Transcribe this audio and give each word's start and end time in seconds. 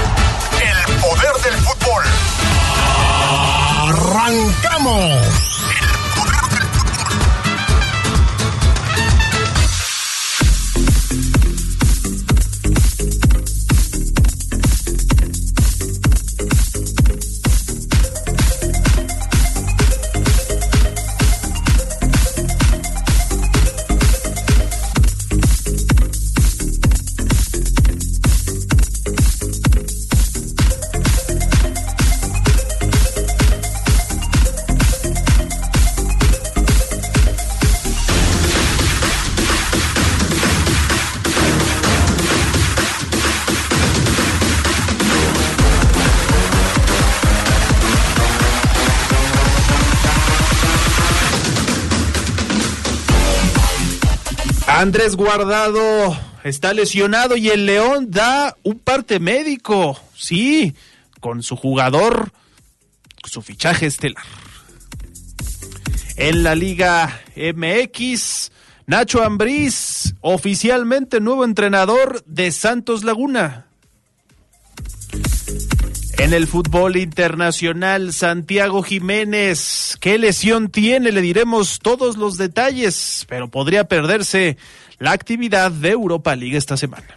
¡Arrancamos! 3.84 5.28
Andrés 54.83 55.16
Guardado 55.16 56.14
está 56.44 56.73
lesionado 56.73 57.38
y 57.38 57.48
el 57.48 57.66
León 57.66 58.11
da 58.11 58.58
un 58.64 58.80
parte 58.80 59.21
médico, 59.21 59.98
sí, 60.14 60.76
con 61.21 61.42
su 61.42 61.55
jugador, 61.55 62.33
su 63.23 63.42
fichaje 63.42 63.86
estelar. 63.86 64.26
En 66.17 66.43
la 66.43 66.54
Liga 66.55 67.22
MX, 67.38 68.52
Nacho 68.86 69.23
Ambriz, 69.23 70.16
oficialmente 70.20 71.22
nuevo 71.22 71.45
entrenador 71.45 72.22
de 72.26 72.52
Santos 72.52 73.05
Laguna. 73.05 73.67
En 76.17 76.33
el 76.33 76.47
fútbol 76.47 76.95
internacional, 76.95 78.13
Santiago 78.13 78.83
Jiménez, 78.83 79.97
¿qué 79.99 80.17
lesión 80.17 80.69
tiene? 80.69 81.11
Le 81.11 81.21
diremos 81.21 81.79
todos 81.79 82.17
los 82.17 82.37
detalles, 82.37 83.25
pero 83.27 83.49
podría 83.49 83.85
perderse 83.85 84.57
la 84.99 85.11
actividad 85.11 85.71
de 85.71 85.89
Europa 85.89 86.35
League 86.35 86.55
esta 86.55 86.77
semana. 86.77 87.07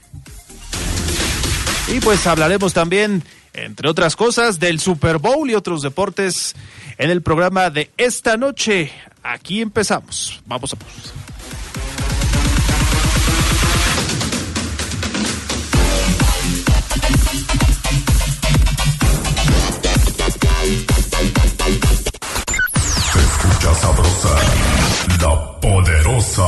Y 1.88 2.00
pues 2.00 2.26
hablaremos 2.26 2.72
también, 2.72 3.22
entre 3.52 3.88
otras 3.88 4.16
cosas, 4.16 4.58
del 4.58 4.80
Super 4.80 5.18
Bowl 5.18 5.48
y 5.48 5.54
otros 5.54 5.82
deportes 5.82 6.56
en 6.98 7.10
el 7.10 7.22
programa 7.22 7.70
de 7.70 7.90
esta 7.96 8.36
noche. 8.36 8.90
Aquí 9.22 9.60
empezamos. 9.60 10.42
Vamos 10.46 10.72
a 10.72 10.76
pausa. 10.76 11.25
La 25.20 25.60
poderosa. 25.60 26.42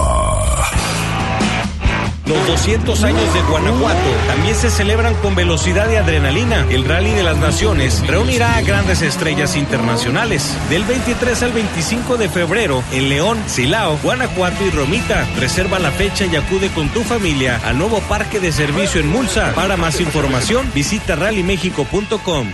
Los 2.26 2.46
200 2.46 3.04
años 3.04 3.34
de 3.34 3.40
Guanajuato 3.42 4.10
también 4.26 4.54
se 4.54 4.68
celebran 4.68 5.14
con 5.22 5.34
velocidad 5.34 5.90
y 5.90 5.96
adrenalina. 5.96 6.66
El 6.68 6.84
Rally 6.84 7.12
de 7.12 7.22
las 7.22 7.38
Naciones 7.38 8.06
reunirá 8.06 8.56
a 8.56 8.60
grandes 8.60 9.00
estrellas 9.00 9.56
internacionales. 9.56 10.54
Del 10.68 10.84
23 10.84 11.42
al 11.42 11.52
25 11.52 12.18
de 12.18 12.28
febrero 12.28 12.84
en 12.92 13.08
León, 13.08 13.38
Silao, 13.46 13.96
Guanajuato 14.02 14.62
y 14.66 14.70
Romita. 14.70 15.26
Reserva 15.38 15.78
la 15.78 15.90
fecha 15.90 16.26
y 16.26 16.36
acude 16.36 16.68
con 16.68 16.90
tu 16.90 17.02
familia 17.02 17.60
al 17.64 17.78
nuevo 17.78 18.00
parque 18.00 18.40
de 18.40 18.52
servicio 18.52 19.00
en 19.00 19.08
Mulsa. 19.08 19.54
Para 19.54 19.78
más 19.78 19.98
información, 19.98 20.70
visita 20.74 21.16
rallymexico.com. 21.16 22.52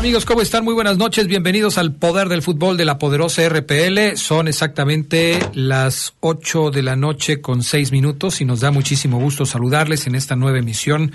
amigos? 0.00 0.24
¿Cómo 0.24 0.40
están? 0.40 0.64
Muy 0.64 0.72
buenas 0.72 0.96
noches. 0.96 1.26
Bienvenidos 1.26 1.76
al 1.76 1.92
Poder 1.92 2.30
del 2.30 2.40
Fútbol 2.40 2.78
de 2.78 2.86
la 2.86 2.96
poderosa 2.96 3.46
RPL. 3.46 4.16
Son 4.16 4.48
exactamente 4.48 5.38
las 5.52 6.14
8 6.20 6.70
de 6.70 6.82
la 6.82 6.96
noche 6.96 7.42
con 7.42 7.62
6 7.62 7.92
minutos 7.92 8.40
y 8.40 8.46
nos 8.46 8.60
da 8.60 8.70
muchísimo 8.70 9.18
gusto 9.18 9.44
saludarles 9.44 10.06
en 10.06 10.14
esta 10.14 10.36
nueva 10.36 10.58
emisión 10.58 11.12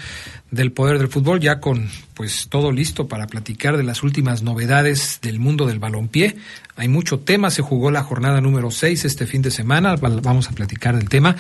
del 0.56 0.72
poder 0.72 0.98
del 0.98 1.10
fútbol, 1.10 1.40
ya 1.40 1.60
con 1.60 1.90
pues 2.14 2.48
todo 2.50 2.72
listo 2.72 3.08
para 3.08 3.28
platicar 3.28 3.78
de 3.78 3.84
las 3.84 4.02
últimas 4.02 4.42
novedades 4.42 5.20
del 5.22 5.40
mundo 5.40 5.68
del 5.68 5.80
balompié. 5.80 6.38
Hay 6.78 6.88
mucho 6.88 7.20
tema, 7.20 7.52
se 7.52 7.62
jugó 7.62 7.92
la 7.92 8.04
jornada 8.04 8.42
número 8.42 8.72
6 8.72 9.06
este 9.06 9.28
fin 9.28 9.42
de 9.42 9.52
semana, 9.52 9.96
vamos 9.98 10.50
a 10.50 10.54
platicar 10.54 10.98
del 10.98 11.10
tema. 11.10 11.36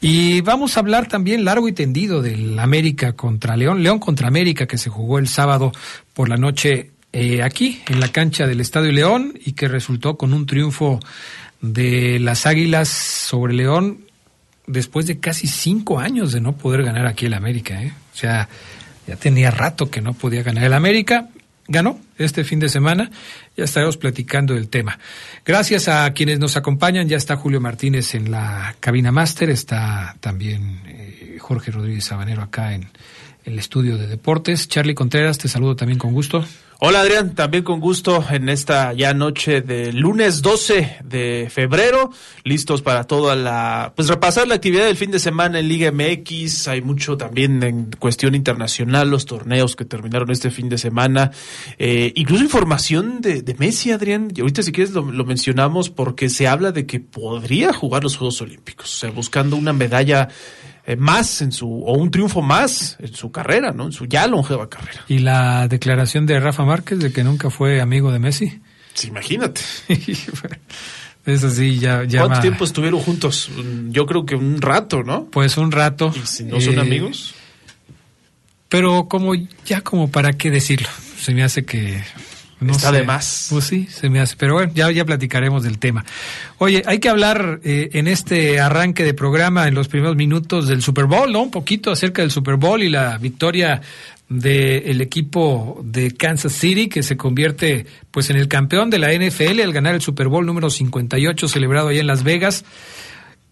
Y 0.00 0.42
vamos 0.42 0.76
a 0.76 0.80
hablar 0.80 1.08
también 1.08 1.44
largo 1.44 1.68
y 1.68 1.72
tendido 1.72 2.22
del 2.22 2.58
América 2.58 3.14
contra 3.14 3.56
León, 3.56 3.82
León 3.82 3.98
contra 3.98 4.28
América, 4.28 4.66
que 4.66 4.78
se 4.78 4.90
jugó 4.90 5.18
el 5.18 5.28
sábado 5.28 5.72
por 6.12 6.28
la 6.28 6.36
noche 6.36 6.90
eh, 7.12 7.42
aquí, 7.42 7.82
en 7.88 8.00
la 8.00 8.12
cancha 8.12 8.46
del 8.46 8.60
Estadio 8.60 8.92
León, 8.92 9.38
y 9.44 9.52
que 9.52 9.66
resultó 9.66 10.16
con 10.16 10.34
un 10.34 10.46
triunfo 10.46 11.00
de 11.60 12.18
las 12.20 12.46
Águilas 12.46 12.88
sobre 12.88 13.54
León 13.54 14.07
después 14.68 15.06
de 15.06 15.18
casi 15.18 15.48
cinco 15.48 15.98
años 15.98 16.32
de 16.32 16.40
no 16.40 16.56
poder 16.56 16.84
ganar 16.84 17.06
aquí 17.06 17.26
el 17.26 17.34
América. 17.34 17.82
¿eh? 17.82 17.92
O 18.14 18.16
sea, 18.16 18.48
ya 19.06 19.16
tenía 19.16 19.50
rato 19.50 19.90
que 19.90 20.00
no 20.00 20.14
podía 20.14 20.42
ganar 20.42 20.64
el 20.64 20.74
América. 20.74 21.28
Ganó 21.66 22.00
este 22.16 22.44
fin 22.44 22.60
de 22.60 22.68
semana. 22.68 23.10
Ya 23.56 23.64
estaremos 23.64 23.96
platicando 23.96 24.54
del 24.54 24.68
tema. 24.68 24.98
Gracias 25.44 25.88
a 25.88 26.10
quienes 26.12 26.38
nos 26.38 26.56
acompañan. 26.56 27.08
Ya 27.08 27.16
está 27.16 27.36
Julio 27.36 27.60
Martínez 27.60 28.14
en 28.14 28.30
la 28.30 28.76
cabina 28.80 29.12
máster. 29.12 29.50
Está 29.50 30.16
también 30.20 30.80
eh, 30.86 31.36
Jorge 31.40 31.70
Rodríguez 31.70 32.04
Sabanero 32.04 32.42
acá 32.42 32.74
en 32.74 32.88
el 33.44 33.58
estudio 33.58 33.98
de 33.98 34.06
deportes. 34.06 34.68
Charlie 34.68 34.94
Contreras, 34.94 35.38
te 35.38 35.48
saludo 35.48 35.76
también 35.76 35.98
con 35.98 36.12
gusto. 36.12 36.44
Hola 36.80 37.00
Adrián, 37.00 37.34
también 37.34 37.64
con 37.64 37.80
gusto 37.80 38.24
en 38.30 38.48
esta 38.48 38.92
ya 38.92 39.12
noche 39.12 39.62
de 39.62 39.92
lunes 39.92 40.42
12 40.42 40.98
de 41.02 41.48
febrero, 41.50 42.12
listos 42.44 42.82
para 42.82 43.02
toda 43.02 43.34
la, 43.34 43.92
pues 43.96 44.06
repasar 44.06 44.46
la 44.46 44.54
actividad 44.54 44.84
del 44.84 44.96
fin 44.96 45.10
de 45.10 45.18
semana 45.18 45.58
en 45.58 45.66
Liga 45.66 45.90
MX, 45.90 46.68
hay 46.68 46.80
mucho 46.80 47.16
también 47.16 47.64
en 47.64 47.90
cuestión 47.98 48.36
internacional, 48.36 49.10
los 49.10 49.26
torneos 49.26 49.74
que 49.74 49.86
terminaron 49.86 50.30
este 50.30 50.52
fin 50.52 50.68
de 50.68 50.78
semana, 50.78 51.32
eh, 51.80 52.12
incluso 52.14 52.44
información 52.44 53.22
de, 53.22 53.42
de 53.42 53.54
Messi, 53.54 53.90
Adrián, 53.90 54.30
y 54.32 54.40
ahorita 54.40 54.62
si 54.62 54.70
quieres 54.70 54.94
lo, 54.94 55.02
lo 55.10 55.24
mencionamos 55.24 55.90
porque 55.90 56.28
se 56.28 56.46
habla 56.46 56.70
de 56.70 56.86
que 56.86 57.00
podría 57.00 57.72
jugar 57.72 58.04
los 58.04 58.16
Juegos 58.16 58.40
Olímpicos, 58.40 58.94
o 58.94 58.98
sea, 59.00 59.10
buscando 59.10 59.56
una 59.56 59.72
medalla 59.72 60.28
eh, 60.88 60.96
más 60.96 61.42
en 61.42 61.52
su, 61.52 61.68
o 61.68 61.92
un 61.98 62.10
triunfo 62.10 62.40
más 62.40 62.96
en 62.98 63.12
su 63.14 63.30
carrera, 63.30 63.72
¿no? 63.72 63.84
En 63.84 63.92
su 63.92 64.06
ya 64.06 64.26
longeva 64.26 64.70
carrera. 64.70 65.04
Y 65.06 65.18
la 65.18 65.68
declaración 65.68 66.24
de 66.24 66.40
Rafa 66.40 66.64
Márquez 66.64 66.98
de 66.98 67.12
que 67.12 67.22
nunca 67.22 67.50
fue 67.50 67.82
amigo 67.82 68.10
de 68.10 68.18
Messi. 68.18 68.58
Sí, 68.94 69.08
imagínate. 69.08 69.60
Eso 71.26 71.50
sí, 71.50 71.78
ya 71.78 72.06
¿Cuánto 72.08 72.40
tiempo 72.40 72.64
estuvieron 72.64 73.00
juntos? 73.00 73.50
Yo 73.90 74.06
creo 74.06 74.24
que 74.24 74.34
un 74.34 74.62
rato, 74.62 75.02
¿no? 75.02 75.26
Pues 75.26 75.58
un 75.58 75.72
rato. 75.72 76.10
Y 76.16 76.26
si 76.26 76.44
no 76.44 76.58
son 76.58 76.76
Eh, 76.76 76.80
amigos. 76.80 77.34
Pero 78.70 79.08
como 79.08 79.34
ya 79.66 79.82
como 79.82 80.10
para 80.10 80.32
qué 80.32 80.50
decirlo, 80.50 80.88
se 81.18 81.34
me 81.34 81.44
hace 81.44 81.66
que 81.66 82.02
no 82.60 82.72
Está 82.72 82.90
sé. 82.90 82.96
de 82.96 83.02
más. 83.04 83.46
Pues 83.50 83.64
sí, 83.64 83.86
se 83.90 84.08
me 84.10 84.20
hace. 84.20 84.34
Pero 84.36 84.54
bueno, 84.54 84.72
ya, 84.74 84.90
ya 84.90 85.04
platicaremos 85.04 85.62
del 85.62 85.78
tema. 85.78 86.04
Oye, 86.58 86.82
hay 86.86 86.98
que 86.98 87.08
hablar 87.08 87.60
eh, 87.64 87.90
en 87.92 88.08
este 88.08 88.60
arranque 88.60 89.04
de 89.04 89.14
programa, 89.14 89.68
en 89.68 89.74
los 89.74 89.88
primeros 89.88 90.16
minutos 90.16 90.66
del 90.68 90.82
Super 90.82 91.04
Bowl, 91.06 91.32
¿no? 91.32 91.42
Un 91.42 91.50
poquito 91.50 91.90
acerca 91.90 92.22
del 92.22 92.30
Super 92.30 92.56
Bowl 92.56 92.82
y 92.82 92.88
la 92.88 93.16
victoria 93.18 93.80
del 94.28 95.00
equipo 95.00 95.80
de 95.82 96.10
Kansas 96.10 96.52
City 96.52 96.88
que 96.90 97.02
se 97.02 97.16
convierte 97.16 97.86
pues 98.10 98.28
en 98.28 98.36
el 98.36 98.46
campeón 98.46 98.90
de 98.90 98.98
la 98.98 99.12
NFL 99.14 99.60
al 99.62 99.72
ganar 99.72 99.94
el 99.94 100.02
Super 100.02 100.28
Bowl 100.28 100.44
número 100.44 100.68
58 100.68 101.48
celebrado 101.48 101.88
allá 101.88 102.00
en 102.00 102.06
Las 102.06 102.24
Vegas. 102.24 102.64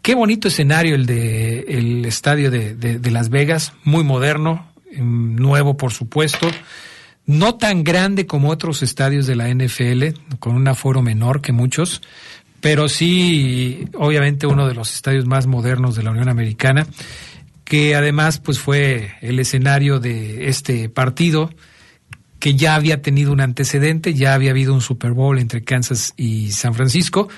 Qué 0.02 0.14
bonito 0.14 0.48
escenario 0.48 0.94
el 0.94 1.06
de 1.06 1.60
el 1.60 2.04
estadio 2.04 2.50
de, 2.50 2.74
de- 2.74 2.98
de 2.98 3.10
Las 3.10 3.30
Vegas, 3.30 3.72
muy 3.84 4.04
moderno, 4.04 4.70
mm, 4.94 5.36
nuevo 5.36 5.76
por 5.78 5.92
supuesto, 5.92 6.48
no 7.26 7.56
tan 7.56 7.84
grande 7.84 8.26
como 8.26 8.50
otros 8.50 8.82
estadios 8.82 9.26
de 9.26 9.36
la 9.36 9.52
NFL, 9.52 10.36
con 10.38 10.54
un 10.54 10.68
aforo 10.68 11.02
menor 11.02 11.42
que 11.42 11.52
muchos, 11.52 12.00
pero 12.60 12.88
sí 12.88 13.88
obviamente 13.94 14.46
uno 14.46 14.66
de 14.66 14.74
los 14.74 14.94
estadios 14.94 15.26
más 15.26 15.46
modernos 15.46 15.96
de 15.96 16.04
la 16.04 16.12
Unión 16.12 16.28
Americana, 16.28 16.86
que 17.64 17.96
además 17.96 18.38
pues 18.38 18.58
fue 18.58 19.14
el 19.20 19.38
escenario 19.40 19.98
de 19.98 20.48
este 20.48 20.88
partido 20.88 21.50
que 22.38 22.54
ya 22.54 22.74
había 22.76 23.02
tenido 23.02 23.32
un 23.32 23.40
antecedente, 23.40 24.14
ya 24.14 24.34
había 24.34 24.50
habido 24.50 24.72
un 24.72 24.80
Super 24.80 25.12
Bowl 25.12 25.38
entre 25.38 25.64
Kansas 25.64 26.14
y 26.16 26.52
San 26.52 26.74
Francisco, 26.74 27.28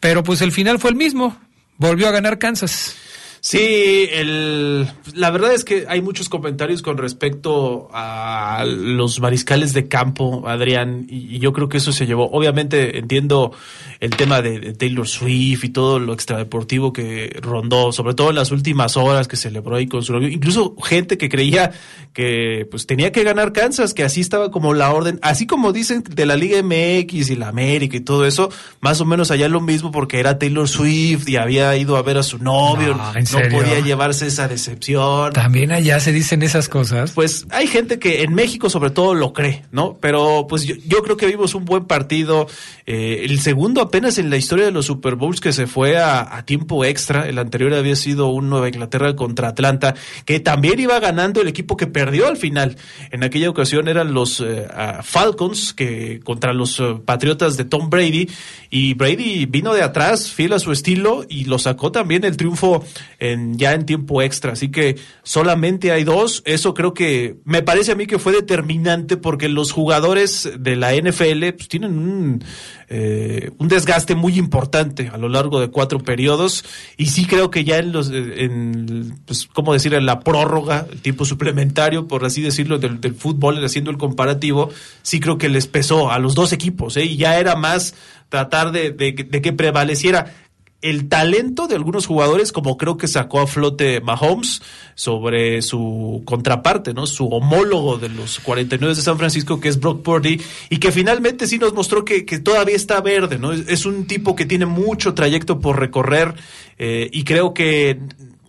pero 0.00 0.24
pues 0.24 0.40
el 0.40 0.50
final 0.50 0.80
fue 0.80 0.90
el 0.90 0.96
mismo, 0.96 1.38
volvió 1.76 2.08
a 2.08 2.10
ganar 2.10 2.38
Kansas. 2.38 2.96
Sí, 3.44 4.08
el, 4.12 4.88
la 5.14 5.32
verdad 5.32 5.52
es 5.52 5.64
que 5.64 5.86
hay 5.88 6.00
muchos 6.00 6.28
comentarios 6.28 6.80
con 6.80 6.96
respecto 6.96 7.88
a 7.92 8.64
los 8.64 9.18
mariscales 9.18 9.72
de 9.72 9.88
campo, 9.88 10.44
Adrián, 10.46 11.06
y, 11.08 11.40
yo 11.40 11.52
creo 11.52 11.68
que 11.68 11.78
eso 11.78 11.90
se 11.90 12.06
llevó. 12.06 12.30
Obviamente 12.30 12.98
entiendo 12.98 13.50
el 13.98 14.10
tema 14.10 14.42
de, 14.42 14.74
Taylor 14.74 15.08
Swift 15.08 15.64
y 15.64 15.70
todo 15.70 15.98
lo 15.98 16.12
extradeportivo 16.12 16.92
que 16.92 17.36
rondó, 17.42 17.90
sobre 17.90 18.14
todo 18.14 18.30
en 18.30 18.36
las 18.36 18.52
últimas 18.52 18.96
horas 18.96 19.26
que 19.26 19.36
celebró 19.36 19.74
ahí 19.74 19.88
con 19.88 20.04
su 20.04 20.12
novio. 20.12 20.28
Incluso 20.28 20.76
gente 20.76 21.18
que 21.18 21.28
creía 21.28 21.72
que 22.12 22.68
pues 22.70 22.86
tenía 22.86 23.10
que 23.10 23.24
ganar 23.24 23.52
Kansas, 23.52 23.92
que 23.92 24.04
así 24.04 24.20
estaba 24.20 24.52
como 24.52 24.72
la 24.72 24.92
orden, 24.92 25.18
así 25.20 25.48
como 25.48 25.72
dicen 25.72 26.04
de 26.08 26.26
la 26.26 26.36
Liga 26.36 26.62
MX 26.62 27.30
y 27.30 27.34
la 27.34 27.48
América 27.48 27.96
y 27.96 28.00
todo 28.02 28.24
eso, 28.24 28.50
más 28.80 29.00
o 29.00 29.04
menos 29.04 29.32
allá 29.32 29.48
lo 29.48 29.60
mismo 29.60 29.90
porque 29.90 30.20
era 30.20 30.38
Taylor 30.38 30.68
Swift 30.68 31.28
y 31.28 31.38
había 31.38 31.76
ido 31.76 31.96
a 31.96 32.02
ver 32.02 32.18
a 32.18 32.22
su 32.22 32.38
novio, 32.38 32.94
No, 32.94 33.12
no, 33.12 33.18
¿en 33.18 33.31
serio? 33.38 33.58
podía 33.58 33.80
llevarse 33.80 34.26
esa 34.26 34.48
decepción. 34.48 35.32
También 35.32 35.72
allá 35.72 36.00
se 36.00 36.12
dicen 36.12 36.42
esas 36.42 36.68
cosas. 36.68 37.12
Pues 37.12 37.46
hay 37.50 37.66
gente 37.66 37.98
que 37.98 38.22
en 38.22 38.34
México 38.34 38.70
sobre 38.70 38.90
todo 38.90 39.14
lo 39.14 39.32
cree, 39.32 39.64
¿no? 39.70 39.98
Pero 40.00 40.46
pues 40.48 40.64
yo, 40.64 40.74
yo 40.86 41.02
creo 41.02 41.16
que 41.16 41.26
vimos 41.26 41.54
un 41.54 41.64
buen 41.64 41.86
partido, 41.86 42.46
eh, 42.86 43.22
el 43.24 43.40
segundo 43.40 43.80
apenas 43.80 44.18
en 44.18 44.30
la 44.30 44.36
historia 44.36 44.64
de 44.64 44.72
los 44.72 44.86
Super 44.86 45.16
Bowls 45.16 45.40
que 45.40 45.52
se 45.52 45.66
fue 45.66 45.98
a, 45.98 46.36
a 46.36 46.44
tiempo 46.44 46.84
extra, 46.84 47.28
el 47.28 47.38
anterior 47.38 47.74
había 47.74 47.96
sido 47.96 48.28
un 48.28 48.48
Nueva 48.48 48.68
Inglaterra 48.68 49.14
contra 49.16 49.48
Atlanta, 49.48 49.94
que 50.24 50.40
también 50.40 50.78
iba 50.80 50.98
ganando 51.00 51.40
el 51.40 51.48
equipo 51.48 51.76
que 51.76 51.86
perdió 51.86 52.28
al 52.28 52.36
final. 52.36 52.76
En 53.10 53.24
aquella 53.24 53.50
ocasión 53.50 53.88
eran 53.88 54.14
los 54.14 54.40
eh, 54.40 54.66
Falcons 55.02 55.72
que 55.72 56.20
contra 56.20 56.52
los 56.52 56.80
eh, 56.80 56.96
Patriotas 57.04 57.56
de 57.56 57.64
Tom 57.64 57.90
Brady 57.90 58.28
y 58.70 58.94
Brady 58.94 59.46
vino 59.46 59.74
de 59.74 59.82
atrás, 59.82 60.30
fiel 60.30 60.52
a 60.52 60.58
su 60.58 60.72
estilo 60.72 61.24
y 61.28 61.44
lo 61.44 61.58
sacó 61.58 61.92
también 61.92 62.24
el 62.24 62.36
triunfo 62.36 62.84
en, 63.22 63.56
ya 63.56 63.72
en 63.72 63.86
tiempo 63.86 64.20
extra. 64.20 64.52
Así 64.52 64.68
que 64.68 64.96
solamente 65.22 65.92
hay 65.92 66.02
dos. 66.02 66.42
Eso 66.44 66.74
creo 66.74 66.92
que 66.92 67.36
me 67.44 67.62
parece 67.62 67.92
a 67.92 67.94
mí 67.94 68.06
que 68.06 68.18
fue 68.18 68.32
determinante 68.32 69.16
porque 69.16 69.48
los 69.48 69.70
jugadores 69.70 70.50
de 70.58 70.74
la 70.74 70.92
NFL 70.92 71.52
pues, 71.56 71.68
tienen 71.68 71.96
un, 71.96 72.44
eh, 72.88 73.52
un 73.58 73.68
desgaste 73.68 74.16
muy 74.16 74.38
importante 74.38 75.08
a 75.08 75.18
lo 75.18 75.28
largo 75.28 75.60
de 75.60 75.68
cuatro 75.68 76.00
periodos 76.00 76.64
y 76.96 77.06
sí 77.06 77.24
creo 77.24 77.48
que 77.48 77.62
ya 77.62 77.78
en 77.78 77.92
los, 77.92 78.10
en, 78.10 79.20
pues, 79.24 79.46
¿cómo 79.46 79.72
decir? 79.72 79.94
En 79.94 80.04
la 80.04 80.20
prórroga, 80.20 80.88
el 80.90 81.00
tiempo 81.00 81.24
suplementario, 81.24 82.08
por 82.08 82.24
así 82.24 82.42
decirlo, 82.42 82.78
del, 82.78 83.00
del 83.00 83.14
fútbol, 83.14 83.64
haciendo 83.64 83.92
el 83.92 83.98
comparativo, 83.98 84.70
sí 85.02 85.20
creo 85.20 85.38
que 85.38 85.48
les 85.48 85.68
pesó 85.68 86.10
a 86.10 86.18
los 86.18 86.34
dos 86.34 86.52
equipos, 86.52 86.96
¿eh? 86.96 87.04
Y 87.04 87.16
ya 87.16 87.38
era 87.38 87.54
más 87.54 87.94
tratar 88.32 88.72
de, 88.72 88.90
de, 88.90 89.12
de 89.12 89.42
que 89.42 89.52
prevaleciera 89.52 90.34
el 90.82 91.08
talento 91.08 91.68
de 91.68 91.76
algunos 91.76 92.06
jugadores, 92.06 92.52
como 92.52 92.76
creo 92.76 92.96
que 92.96 93.06
sacó 93.06 93.40
a 93.40 93.46
flote 93.46 94.00
Mahomes 94.00 94.62
sobre 94.96 95.62
su 95.62 96.22
contraparte, 96.24 96.92
¿no? 96.92 97.06
Su 97.06 97.28
homólogo 97.28 97.98
de 97.98 98.08
los 98.08 98.40
49 98.40 98.96
de 98.96 99.00
San 99.00 99.16
Francisco, 99.16 99.60
que 99.60 99.68
es 99.68 99.78
Brock 99.78 100.02
Purdy, 100.02 100.40
y 100.70 100.78
que 100.78 100.90
finalmente 100.90 101.46
sí 101.46 101.58
nos 101.58 101.72
mostró 101.72 102.04
que, 102.04 102.26
que 102.26 102.40
todavía 102.40 102.76
está 102.76 103.00
verde, 103.00 103.38
¿no? 103.38 103.52
Es, 103.52 103.86
un 103.86 104.06
tipo 104.06 104.34
que 104.34 104.44
tiene 104.44 104.66
mucho 104.66 105.14
trayecto 105.14 105.60
por 105.60 105.78
recorrer, 105.78 106.34
eh, 106.78 107.08
y 107.12 107.24
creo 107.24 107.54
que 107.54 108.00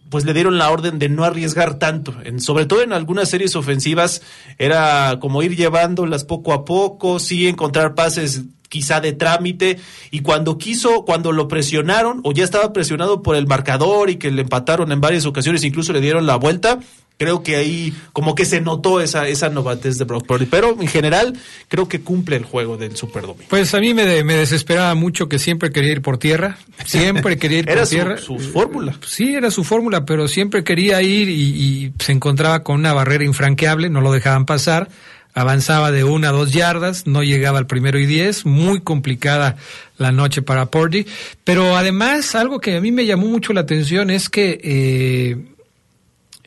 pues 0.10 0.26
le 0.26 0.34
dieron 0.36 0.60
la 0.60 0.70
orden 0.70 1.00
de 1.00 1.10
no 1.10 1.24
arriesgar 1.24 1.80
tanto, 1.80 2.14
sobre 2.38 2.68
todo 2.68 2.84
en 2.84 2.94
algunas 2.94 3.30
series 3.30 3.56
ofensivas, 3.56 4.22
era 4.60 5.18
como 5.20 5.42
ir 5.42 5.56
llevándolas 5.56 6.24
poco 6.24 6.54
a 6.54 6.66
poco, 6.66 7.18
sí 7.18 7.48
encontrar 7.48 7.96
pases 7.96 8.44
quizá 8.74 9.00
de 9.00 9.14
trámite 9.14 9.78
y 10.10 10.22
cuando 10.22 10.58
quiso, 10.58 11.06
cuando 11.06 11.32
lo 11.32 11.48
presionaron 11.48 12.22
o 12.24 12.32
ya 12.32 12.44
estaba 12.44 12.74
presionado 12.74 13.22
por 13.22 13.36
el 13.36 13.46
marcador 13.46 14.10
y 14.10 14.16
que 14.16 14.32
le 14.32 14.42
empataron 14.42 14.92
en 14.92 15.00
varias 15.00 15.28
ocasiones, 15.28 15.64
incluso 15.64 15.94
le 15.94 16.02
dieron 16.02 16.26
la 16.26 16.38
vuelta, 16.38 16.80
creo 17.20 17.44
que 17.44 17.56
ahí 17.56 17.94
como 18.14 18.34
que 18.34 18.46
se 18.46 18.62
notó 18.62 19.00
esa, 19.00 19.28
esa 19.28 19.50
novatez 19.50 20.00
de 20.00 20.06
Brock 20.06 20.26
Purdy, 20.26 20.48
pero 20.48 20.76
en 20.82 20.88
general 20.88 21.38
creo 21.68 21.88
que 21.88 22.02
cumple 22.02 22.36
el 22.36 22.46
juego 22.46 22.76
del 22.76 22.98
Super 22.98 23.22
Domingo. 23.22 23.46
Pues 23.48 23.76
a 23.76 23.80
mí 23.80 23.94
me, 23.94 24.08
de, 24.08 24.24
me 24.24 24.34
desesperaba 24.34 24.96
mucho 24.96 25.30
que 25.30 25.38
siempre 25.38 25.72
quería 25.72 25.92
ir 25.92 26.02
por 26.02 26.18
tierra, 26.18 26.58
siempre 26.84 27.38
quería 27.38 27.60
ir 27.60 27.66
por 27.66 27.74
era 27.74 27.86
tierra. 27.86 28.18
Su, 28.18 28.40
su 28.40 28.50
fórmula. 28.50 28.98
Sí, 29.06 29.36
era 29.36 29.52
su 29.52 29.64
fórmula, 29.64 30.04
pero 30.04 30.28
siempre 30.28 30.64
quería 30.64 31.00
ir 31.04 31.30
y, 31.30 31.44
y 31.44 31.94
se 32.00 32.12
encontraba 32.12 32.64
con 32.64 32.78
una 32.78 32.92
barrera 32.92 33.24
infranqueable, 33.24 33.92
no 33.92 34.02
lo 34.02 34.12
dejaban 34.12 34.48
pasar 34.48 34.90
avanzaba 35.34 35.92
de 35.92 36.04
una 36.04 36.30
a 36.30 36.32
dos 36.32 36.52
yardas, 36.52 37.08
no 37.08 37.24
llegaba 37.24 37.58
al 37.60 37.68
primero 37.68 38.00
y 38.00 38.06
diez, 38.06 38.46
muy 38.46 38.82
complicada 38.82 39.56
la 39.98 40.12
noche 40.12 40.42
para 40.42 40.68
Purdy, 40.68 41.06
pero 41.44 41.76
además 41.76 42.36
algo 42.36 42.60
que 42.60 42.76
a 42.78 42.82
mí 42.82 42.92
me 42.92 43.06
llamó 43.06 43.28
mucho 43.28 43.54
la 43.54 43.62
atención 43.62 44.10
es 44.10 44.30
que 44.30 44.60
eh, 44.64 45.46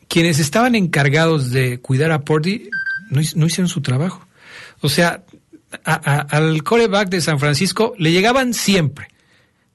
quienes 0.09 0.39
estaban 0.39 0.75
encargados 0.75 1.51
de 1.51 1.79
cuidar 1.81 2.13
a 2.13 2.21
Purdy 2.21 2.69
no, 3.11 3.21
hic- 3.21 3.35
no 3.35 3.47
hicieron 3.47 3.69
su 3.69 3.81
trabajo. 3.83 4.27
O 4.81 4.89
sea, 4.89 5.23
a- 5.85 6.21
al 6.31 6.63
coreback 6.63 7.09
de 7.09 7.21
San 7.21 7.39
Francisco 7.41 7.95
le 7.99 8.13
llegaban 8.13 8.55
siempre. 8.55 9.09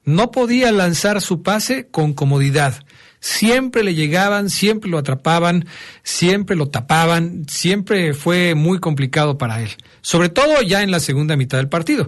No 0.04 0.30
podía 0.30 0.72
lanzar 0.72 1.20
su 1.20 1.42
pase 1.42 1.86
con 1.90 2.12
comodidad. 2.12 2.82
Siempre 3.24 3.84
le 3.84 3.94
llegaban, 3.94 4.50
siempre 4.50 4.90
lo 4.90 4.98
atrapaban, 4.98 5.64
siempre 6.02 6.56
lo 6.56 6.68
tapaban, 6.70 7.44
siempre 7.48 8.14
fue 8.14 8.56
muy 8.56 8.80
complicado 8.80 9.38
para 9.38 9.62
él. 9.62 9.70
Sobre 10.00 10.28
todo 10.28 10.60
ya 10.62 10.82
en 10.82 10.90
la 10.90 10.98
segunda 10.98 11.36
mitad 11.36 11.58
del 11.58 11.68
partido. 11.68 12.04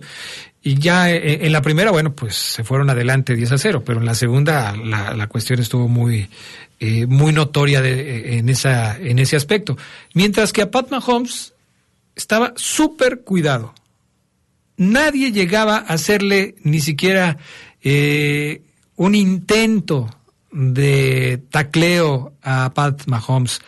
Y 0.60 0.74
ya 0.78 1.12
eh, 1.12 1.46
en 1.46 1.52
la 1.52 1.62
primera, 1.62 1.92
bueno, 1.92 2.14
pues 2.16 2.34
se 2.34 2.64
fueron 2.64 2.90
adelante 2.90 3.36
10 3.36 3.52
a 3.52 3.58
0, 3.58 3.84
pero 3.86 4.00
en 4.00 4.06
la 4.06 4.16
segunda 4.16 4.74
la, 4.76 5.14
la 5.14 5.26
cuestión 5.28 5.60
estuvo 5.60 5.86
muy, 5.86 6.28
eh, 6.80 7.06
muy 7.06 7.32
notoria 7.32 7.80
de- 7.80 8.00
eh, 8.34 8.38
en, 8.38 8.48
esa, 8.48 8.98
en 8.98 9.20
ese 9.20 9.36
aspecto. 9.36 9.76
Mientras 10.14 10.52
que 10.52 10.62
a 10.62 10.70
Pat 10.72 10.90
Mahomes 10.90 11.52
estaba 12.16 12.52
súper 12.56 13.20
cuidado 13.20 13.72
nadie 14.76 15.30
llegaba 15.30 15.76
a 15.76 15.92
hacerle 15.94 16.56
ni 16.64 16.80
siquiera 16.80 17.36
eh, 17.84 18.62
un 18.96 19.14
intento 19.14 20.08
de 20.54 21.42
tacleo 21.50 22.32
a 22.42 22.72
Pat 22.72 23.02
Mahomes. 23.06 23.60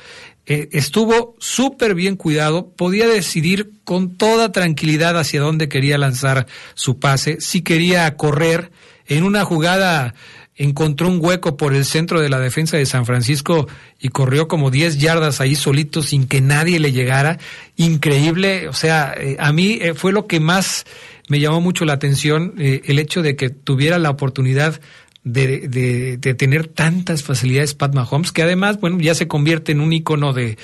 Eh, 0.46 0.68
estuvo 0.72 1.34
súper 1.38 1.94
bien 1.94 2.16
cuidado, 2.16 2.68
podía 2.70 3.08
decidir 3.08 3.72
con 3.84 4.16
toda 4.16 4.52
tranquilidad 4.52 5.18
hacia 5.18 5.40
dónde 5.40 5.68
quería 5.68 5.98
lanzar 5.98 6.46
su 6.74 7.00
pase, 7.00 7.40
si 7.40 7.62
quería 7.62 8.16
correr 8.16 8.70
en 9.08 9.24
una 9.24 9.44
jugada 9.44 10.14
encontró 10.56 11.08
un 11.08 11.18
hueco 11.22 11.56
por 11.56 11.74
el 11.74 11.84
centro 11.84 12.20
de 12.20 12.28
la 12.28 12.40
defensa 12.40 12.76
de 12.76 12.86
San 12.86 13.04
Francisco 13.04 13.68
y 14.00 14.08
corrió 14.08 14.48
como 14.48 14.70
10 14.70 14.98
yardas 14.98 15.40
ahí 15.40 15.54
solito 15.54 16.02
sin 16.02 16.26
que 16.26 16.40
nadie 16.40 16.80
le 16.80 16.92
llegara. 16.92 17.38
Increíble, 17.76 18.68
o 18.68 18.72
sea, 18.72 19.14
eh, 19.16 19.36
a 19.38 19.52
mí 19.52 19.78
eh, 19.80 19.94
fue 19.94 20.12
lo 20.12 20.26
que 20.26 20.40
más 20.40 20.86
me 21.28 21.40
llamó 21.40 21.60
mucho 21.60 21.84
la 21.84 21.92
atención, 21.92 22.54
eh, 22.58 22.82
el 22.86 22.98
hecho 22.98 23.20
de 23.22 23.36
que 23.36 23.50
tuviera 23.50 23.98
la 23.98 24.10
oportunidad 24.10 24.80
de, 25.26 25.66
de, 25.66 26.18
de 26.18 26.34
tener 26.34 26.68
tantas 26.68 27.24
facilidades 27.24 27.74
Pat 27.74 27.92
Mahomes, 27.92 28.30
que 28.30 28.42
además, 28.42 28.80
bueno, 28.80 29.00
ya 29.00 29.12
se 29.16 29.26
convierte 29.26 29.72
en 29.72 29.80
un 29.80 29.92
ícono 29.92 30.32
de, 30.32 30.56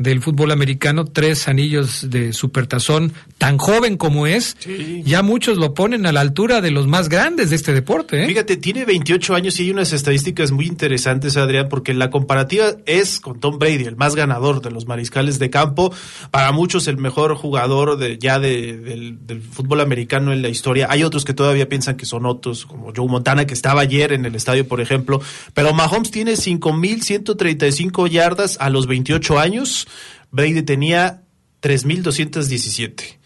del 0.00 0.22
fútbol 0.22 0.50
americano, 0.50 1.04
tres 1.04 1.46
anillos 1.46 2.08
de 2.08 2.32
supertazón, 2.32 3.12
tan 3.36 3.58
joven 3.58 3.98
como 3.98 4.26
es, 4.26 4.56
ya 5.04 5.22
muchos 5.22 5.58
lo 5.58 5.74
ponen 5.74 6.06
a 6.06 6.12
la 6.12 6.22
altura 6.22 6.62
de 6.62 6.70
los 6.70 6.86
más 6.86 7.10
grandes 7.10 7.50
de 7.50 7.56
este 7.56 7.74
deporte. 7.74 8.24
¿eh? 8.24 8.26
Fíjate, 8.26 8.56
tiene 8.56 8.86
28 8.86 9.34
años 9.34 9.60
y 9.60 9.64
hay 9.64 9.70
unas 9.72 9.92
estadísticas 9.92 10.52
muy 10.52 10.64
interesantes, 10.66 11.36
Adrián, 11.36 11.68
porque 11.68 11.92
la 11.92 12.08
comparativa 12.08 12.72
es 12.86 13.20
con 13.20 13.40
Tom 13.40 13.58
Brady, 13.58 13.84
el 13.84 13.96
más 13.96 14.16
ganador 14.16 14.62
de 14.62 14.70
los 14.70 14.86
mariscales 14.86 15.38
de 15.38 15.50
campo, 15.50 15.92
para 16.30 16.50
muchos 16.52 16.88
el 16.88 16.96
mejor 16.96 17.34
jugador 17.34 17.98
de, 17.98 18.16
ya 18.18 18.38
de- 18.38 18.78
del, 18.78 19.26
del 19.26 19.42
fútbol 19.42 19.82
americano 19.82 20.32
en 20.32 20.40
la 20.40 20.48
historia. 20.48 20.86
Hay 20.88 21.02
otros 21.02 21.26
que 21.26 21.34
todavía 21.34 21.68
piensan 21.68 21.98
que 21.98 22.06
son 22.06 22.24
otros, 22.24 22.64
como 22.64 22.90
Joe 22.96 23.06
Montana, 23.06 23.44
que 23.46 23.52
estaba 23.52 23.82
ayer 23.82 24.12
en 24.14 24.24
el 24.24 24.34
estadio, 24.34 24.66
por 24.66 24.80
ejemplo. 24.80 25.20
Pero 25.52 25.74
Mahomes 25.74 26.10
tiene 26.10 26.32
5.135 26.32 28.08
yardas 28.08 28.56
a 28.60 28.70
los 28.70 28.86
28 28.86 29.38
años. 29.38 29.86
Brady 30.30 30.62
tenía 30.62 31.22
3.217. 31.62 33.18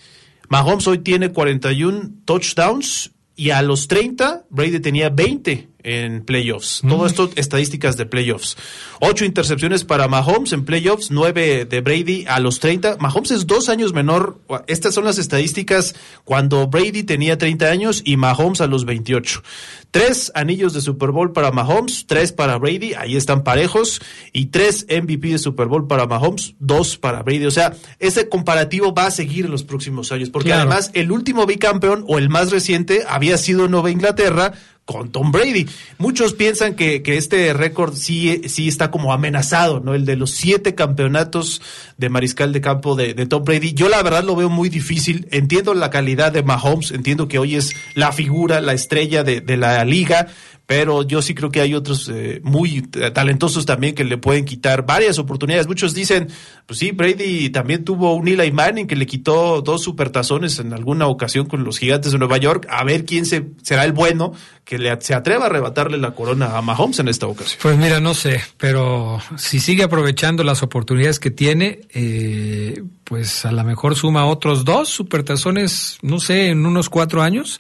Mahomes 0.49 0.87
hoy 0.87 0.99
tiene 0.99 1.33
41 1.33 2.11
touchdowns 2.25 3.13
y 3.37 3.51
a 3.51 3.63
los 3.63 3.89
30 3.89 4.45
Brady 4.51 4.81
tenía 4.81 5.11
20 5.11 5.69
en 5.85 6.25
playoffs. 6.25 6.81
Todo 6.89 7.07
esto 7.07 7.31
estadísticas 7.37 7.97
de 7.97 8.07
playoffs. 8.07 8.57
Ocho 9.01 9.25
intercepciones 9.25 9.85
para 9.85 10.09
Mahomes 10.09 10.53
en 10.53 10.65
playoffs, 10.65 11.11
nueve 11.11 11.65
de 11.67 11.81
Brady 11.81 12.25
a 12.27 12.41
los 12.41 12.59
30. 12.59 12.97
Mahomes 12.99 13.31
es 13.31 13.47
dos 13.47 13.69
años 13.69 13.93
menor. 13.93 14.39
Estas 14.67 14.95
son 14.95 15.05
las 15.05 15.19
estadísticas 15.19 15.95
cuando 16.25 16.67
Brady 16.67 17.03
tenía 17.05 17.39
30 17.39 17.67
años 17.67 18.03
y 18.05 18.17
Mahomes 18.17 18.61
a 18.61 18.67
los 18.67 18.85
28. 18.85 19.43
Tres 19.91 20.33
anillos 20.35 20.73
de 20.73 20.81
Super 20.81 21.11
Bowl 21.13 21.33
para 21.33 21.53
Mahomes, 21.53 22.07
tres 22.07 22.33
para 22.33 22.59
Brady, 22.59 22.95
ahí 22.95 23.15
están 23.15 23.45
parejos, 23.45 24.01
y 24.33 24.47
tres 24.47 24.87
MVP 24.89 25.29
de 25.29 25.39
Super 25.39 25.69
Bowl 25.69 25.87
para 25.87 26.07
Mahomes, 26.07 26.55
dos 26.59 26.97
para 26.99 27.23
Brady. 27.23 27.47
O 27.47 27.51
sea, 27.53 27.75
ese 28.01 28.29
comparativo 28.29 28.93
va 28.93 29.07
a 29.07 29.11
seguir 29.13 29.45
en 29.45 29.53
los 29.53 29.63
próximos 29.63 30.11
años, 30.11 30.31
porque 30.31 30.49
Claro. 30.49 30.63
además 30.63 30.91
el 30.95 31.13
último 31.13 31.47
bicampeón 31.47 32.05
o 32.09 32.19
el 32.19 32.29
más 32.29 32.51
reciente 32.51 33.05
había 33.09 33.39
sido 33.39 33.69
Nueva 33.69 33.93
Inglaterra 33.93 34.53
con 34.85 35.11
Tom 35.11 35.33
Brady. 35.33 35.67
Muchos 35.99 36.35
piensan 36.35 36.75
que, 36.75 37.03
que 37.03 37.17
este 37.17 37.53
récord 37.53 37.95
sí, 37.95 38.43
sí 38.49 38.69
está 38.69 38.91
como 38.91 39.13
amenazado, 39.13 39.81
¿no? 39.81 39.95
El 39.95 40.05
de 40.05 40.17
los 40.17 40.33
siete 40.33 40.75
campeonatos 40.75 41.63
de 41.97 42.11
mariscal 42.11 42.53
de 42.53 42.61
campo 42.61 42.95
de, 42.95 43.15
de 43.15 43.27
Tom 43.27 43.45
Brady. 43.45 43.73
Yo 43.73 43.89
la 43.89 44.03
verdad 44.03 44.25
lo 44.25 44.37
veo 44.37 44.51
muy 44.51 44.69
difícil. 44.69 45.27
Entiendo 45.31 45.73
la 45.75 45.91
calidad 45.91 46.33
de 46.33 46.43
Mahomes, 46.43 46.91
entiendo 46.91 47.29
que 47.29 47.39
hoy 47.39 47.57
es 47.57 47.75
la 47.95 48.13
figura, 48.13 48.61
la 48.61 48.75
estrella 48.75 49.25
de, 49.25 49.41
de 49.41 49.57
la 49.57 49.85
liga, 49.85 50.29
pero 50.67 51.03
yo 51.03 51.21
sí 51.21 51.35
creo 51.35 51.51
que 51.51 51.61
hay 51.61 51.75
otros 51.75 52.09
eh, 52.09 52.41
muy 52.43 52.83
talentosos 52.83 53.67
también 53.67 53.95
que 53.95 54.05
le 54.05 54.17
pueden 54.17 54.45
quitar 54.47 54.87
varias 54.87 55.19
oportunidades. 55.19 55.67
Muchos 55.67 55.93
dicen, 55.93 56.29
pues 56.67 56.79
sí, 56.79 56.93
Brady 56.93 57.51
también 57.51 57.85
tuvo 57.85 58.15
un 58.15 58.27
Eli 58.27 58.51
Manning 58.51 58.87
que 58.87 58.97
le 58.97 59.07
quitó 59.07 59.61
dos 59.61 59.83
supertazones 59.83 60.59
en 60.61 60.73
alguna 60.73 61.07
ocasión 61.07 61.47
con 61.47 61.65
los 61.65 61.79
gigantes 61.79 62.13
de 62.13 62.19
Nueva 62.19 62.39
York. 62.39 62.67
A 62.71 62.83
ver 62.85 63.05
quién 63.05 63.27
se, 63.27 63.45
será 63.63 63.85
el 63.85 63.93
bueno 63.93 64.33
que 64.65 64.79
le, 64.79 64.99
se 65.03 65.13
atreva 65.13 65.45
a 65.45 65.47
arrebatarle 65.47 65.99
la 65.99 66.13
corona 66.15 66.57
a 66.57 66.63
Mahomes 66.63 66.99
en 66.99 67.09
esta 67.09 67.27
ocasión. 67.27 67.59
Pues 67.61 67.77
mira, 67.77 68.01
no 68.01 68.15
sé, 68.15 68.41
pero 68.57 69.21
si 69.37 69.61
sigue 69.61 69.83
aprovechando 69.83 70.45
las 70.45 70.63
oportunidades 70.63 71.21
que 71.21 71.31
tiene, 71.31 71.81
eh, 71.93 72.83
pues 73.05 73.45
a 73.45 73.53
lo 73.53 73.65
mejor 73.65 73.97
suma 73.97 74.25
otros 74.25 74.65
dos 74.65 74.89
supertazones, 74.89 75.99
no 76.01 76.21
sé, 76.21 76.49
en 76.49 76.65
unos 76.65 76.89
cuatro 76.89 77.21
años, 77.21 77.59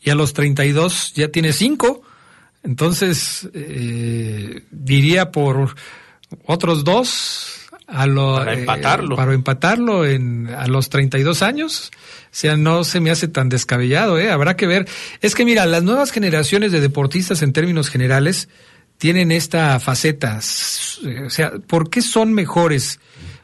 y 0.00 0.08
a 0.08 0.14
los 0.14 0.32
32 0.32 1.12
ya 1.14 1.28
tiene 1.28 1.52
cinco. 1.52 2.02
Entonces, 2.66 3.48
eh, 3.54 4.62
diría 4.70 5.30
por 5.30 5.74
otros 6.44 6.84
dos 6.84 7.52
a 7.86 8.06
lo, 8.06 8.34
Para 8.36 8.54
eh, 8.54 8.58
empatarlo. 8.60 9.14
para 9.16 9.32
empatarlo 9.32 10.04
en, 10.04 10.48
a 10.48 10.66
los 10.66 10.90
32 10.90 11.42
años. 11.42 11.90
O 11.94 12.28
sea, 12.32 12.56
no 12.56 12.82
se 12.84 12.98
me 13.00 13.10
hace 13.10 13.28
tan 13.28 13.48
descabellado, 13.48 14.18
¿eh? 14.18 14.30
Habrá 14.30 14.56
que 14.56 14.66
ver. 14.66 14.86
Es 15.22 15.34
que 15.36 15.44
mira, 15.44 15.64
las 15.66 15.84
nuevas 15.84 16.10
generaciones 16.10 16.72
de 16.72 16.80
deportistas 16.80 17.42
en 17.42 17.52
términos 17.52 17.88
generales 17.88 18.48
tienen 18.98 19.30
esta 19.30 19.78
faceta. 19.78 20.38
S- 20.38 21.22
O 21.24 21.30
sea, 21.30 21.52
¿por 21.66 21.88
qué 21.88 22.02
son 22.02 22.32
mejores? 22.34 22.98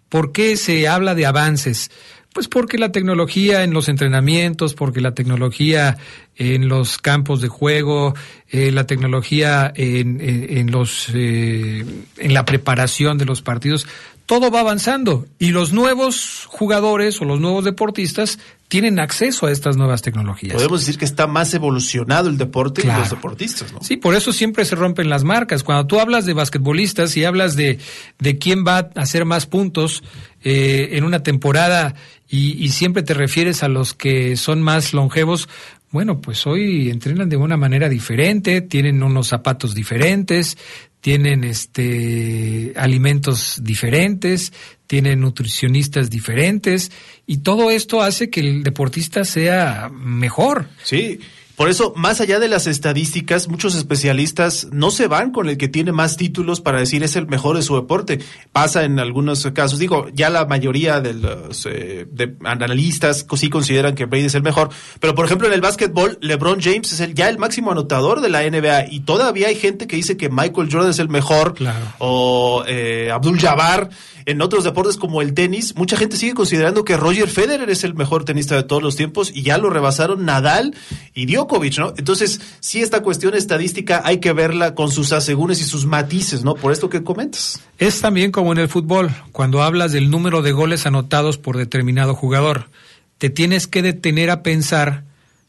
¿Por 0.08 0.32
qué 0.32 0.56
se 0.56 0.88
habla 0.88 1.14
de 1.14 1.24
avances? 1.26 1.90
Pues 2.34 2.48
porque 2.48 2.78
la 2.78 2.92
tecnología 2.92 3.62
en 3.62 3.74
los 3.74 3.88
entrenamientos, 3.90 4.74
porque 4.74 5.00
la 5.02 5.12
tecnología 5.14 5.98
en 6.36 6.68
los 6.68 6.96
campos 6.96 7.42
de 7.42 7.48
juego, 7.48 8.14
eh, 8.50 8.70
la 8.72 8.86
tecnología 8.86 9.70
en, 9.76 10.20
en- 10.20 10.56
en 10.58 10.70
los 10.70 11.08
eh, 11.14 11.84
en 12.16 12.34
la 12.34 12.44
preparación 12.46 13.18
de 13.18 13.26
los 13.26 13.42
partidos, 13.42 13.86
todo 14.24 14.50
va 14.50 14.60
avanzando 14.60 15.26
y 15.38 15.50
los 15.50 15.72
nuevos 15.74 16.46
jugadores 16.48 17.20
o 17.20 17.26
los 17.26 17.38
nuevos 17.40 17.64
deportistas 17.64 18.38
tienen 18.68 18.98
acceso 18.98 19.44
a 19.46 19.50
estas 19.52 19.76
nuevas 19.76 20.00
tecnologías. 20.00 20.54
Podemos 20.54 20.80
decir 20.80 20.96
que 20.98 21.04
está 21.04 21.26
más 21.26 21.52
evolucionado 21.52 22.30
el 22.30 22.38
deporte 22.38 22.80
y 22.80 22.84
Claro. 22.84 23.00
los 23.00 23.10
deportistas, 23.10 23.70
¿no? 23.74 23.80
Sí, 23.82 23.98
por 23.98 24.14
eso 24.14 24.32
siempre 24.32 24.64
se 24.64 24.74
rompen 24.76 25.10
las 25.10 25.24
marcas. 25.24 25.62
Cuando 25.62 25.86
tú 25.86 26.00
hablas 26.00 26.24
de 26.24 26.32
basquetbolistas 26.32 27.14
y 27.18 27.24
hablas 27.26 27.56
de, 27.56 27.78
de 28.18 28.38
quién 28.38 28.64
va 28.66 28.78
a 28.78 29.02
hacer 29.02 29.26
más 29.26 29.44
puntos 29.44 30.02
eh, 30.42 30.90
en 30.92 31.04
una 31.04 31.22
temporada 31.22 31.94
y, 32.32 32.64
y 32.64 32.70
siempre 32.70 33.04
te 33.04 33.14
refieres 33.14 33.62
a 33.62 33.68
los 33.68 33.94
que 33.94 34.36
son 34.36 34.62
más 34.62 34.94
longevos, 34.94 35.48
bueno, 35.90 36.22
pues 36.22 36.46
hoy 36.46 36.88
entrenan 36.88 37.28
de 37.28 37.36
una 37.36 37.58
manera 37.58 37.90
diferente, 37.90 38.62
tienen 38.62 39.02
unos 39.02 39.28
zapatos 39.28 39.74
diferentes, 39.74 40.56
tienen 41.02 41.44
este 41.44 42.72
alimentos 42.76 43.60
diferentes, 43.62 44.54
tienen 44.86 45.20
nutricionistas 45.20 46.08
diferentes 46.08 46.90
y 47.26 47.38
todo 47.38 47.70
esto 47.70 48.00
hace 48.00 48.30
que 48.30 48.40
el 48.40 48.62
deportista 48.62 49.24
sea 49.24 49.90
mejor. 49.92 50.68
Sí, 50.82 51.20
por 51.62 51.70
eso, 51.70 51.92
más 51.94 52.20
allá 52.20 52.40
de 52.40 52.48
las 52.48 52.66
estadísticas, 52.66 53.46
muchos 53.46 53.76
especialistas 53.76 54.66
no 54.72 54.90
se 54.90 55.06
van 55.06 55.30
con 55.30 55.48
el 55.48 55.56
que 55.56 55.68
tiene 55.68 55.92
más 55.92 56.16
títulos 56.16 56.60
para 56.60 56.80
decir 56.80 57.04
es 57.04 57.14
el 57.14 57.28
mejor 57.28 57.54
de 57.54 57.62
su 57.62 57.76
deporte. 57.76 58.18
Pasa 58.50 58.82
en 58.82 58.98
algunos 58.98 59.46
casos, 59.54 59.78
digo, 59.78 60.08
ya 60.12 60.28
la 60.28 60.44
mayoría 60.46 61.00
de 61.00 61.14
los 61.14 61.64
eh, 61.66 62.04
de 62.10 62.34
analistas 62.42 63.24
sí 63.36 63.48
consideran 63.48 63.94
que 63.94 64.06
Brady 64.06 64.24
es 64.24 64.34
el 64.34 64.42
mejor, 64.42 64.70
pero 64.98 65.14
por 65.14 65.24
ejemplo 65.24 65.46
en 65.46 65.54
el 65.54 65.60
básquetbol, 65.60 66.18
LeBron 66.20 66.60
James 66.60 66.92
es 66.94 66.98
el, 66.98 67.14
ya 67.14 67.28
el 67.28 67.38
máximo 67.38 67.70
anotador 67.70 68.22
de 68.22 68.28
la 68.28 68.42
NBA 68.42 68.86
y 68.90 68.98
todavía 69.00 69.46
hay 69.46 69.54
gente 69.54 69.86
que 69.86 69.94
dice 69.94 70.16
que 70.16 70.30
Michael 70.30 70.68
Jordan 70.68 70.90
es 70.90 70.98
el 70.98 71.10
mejor 71.10 71.54
Claro. 71.54 71.86
o 71.98 72.64
eh, 72.66 73.12
Abdul 73.12 73.38
Jabbar. 73.38 73.88
En 74.24 74.40
otros 74.40 74.62
deportes 74.62 74.96
como 74.98 75.20
el 75.20 75.34
tenis, 75.34 75.74
mucha 75.74 75.96
gente 75.96 76.16
sigue 76.16 76.34
considerando 76.34 76.84
que 76.84 76.96
Roger 76.96 77.28
Federer 77.28 77.68
es 77.70 77.82
el 77.82 77.94
mejor 77.94 78.24
tenista 78.24 78.54
de 78.54 78.62
todos 78.62 78.80
los 78.80 78.94
tiempos 78.94 79.32
y 79.34 79.42
ya 79.42 79.58
lo 79.58 79.68
rebasaron 79.68 80.24
Nadal 80.24 80.76
y 81.12 81.26
Djokovic. 81.26 81.51
¿No? 81.78 81.94
Entonces, 81.96 82.40
sí, 82.60 82.80
esta 82.80 83.02
cuestión 83.02 83.34
estadística 83.34 84.02
hay 84.04 84.18
que 84.18 84.32
verla 84.32 84.74
con 84.74 84.90
sus 84.90 85.12
asegúnes 85.12 85.60
y 85.60 85.64
sus 85.64 85.86
matices, 85.86 86.44
¿no? 86.44 86.54
Por 86.54 86.72
esto 86.72 86.88
que 86.88 87.02
comentas. 87.02 87.60
Es 87.78 88.00
también 88.00 88.32
como 88.32 88.52
en 88.52 88.58
el 88.58 88.68
fútbol, 88.68 89.10
cuando 89.32 89.62
hablas 89.62 89.92
del 89.92 90.10
número 90.10 90.42
de 90.42 90.52
goles 90.52 90.86
anotados 90.86 91.38
por 91.38 91.56
determinado 91.56 92.14
jugador, 92.14 92.70
te 93.18 93.30
tienes 93.30 93.66
que 93.66 93.82
detener 93.82 94.30
a 94.30 94.42
pensar 94.42 95.04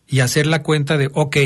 y 0.07 0.19
hacer 0.19 0.45
la 0.45 0.61
cuenta 0.61 0.97
de, 0.97 1.09
ok, 1.13 1.37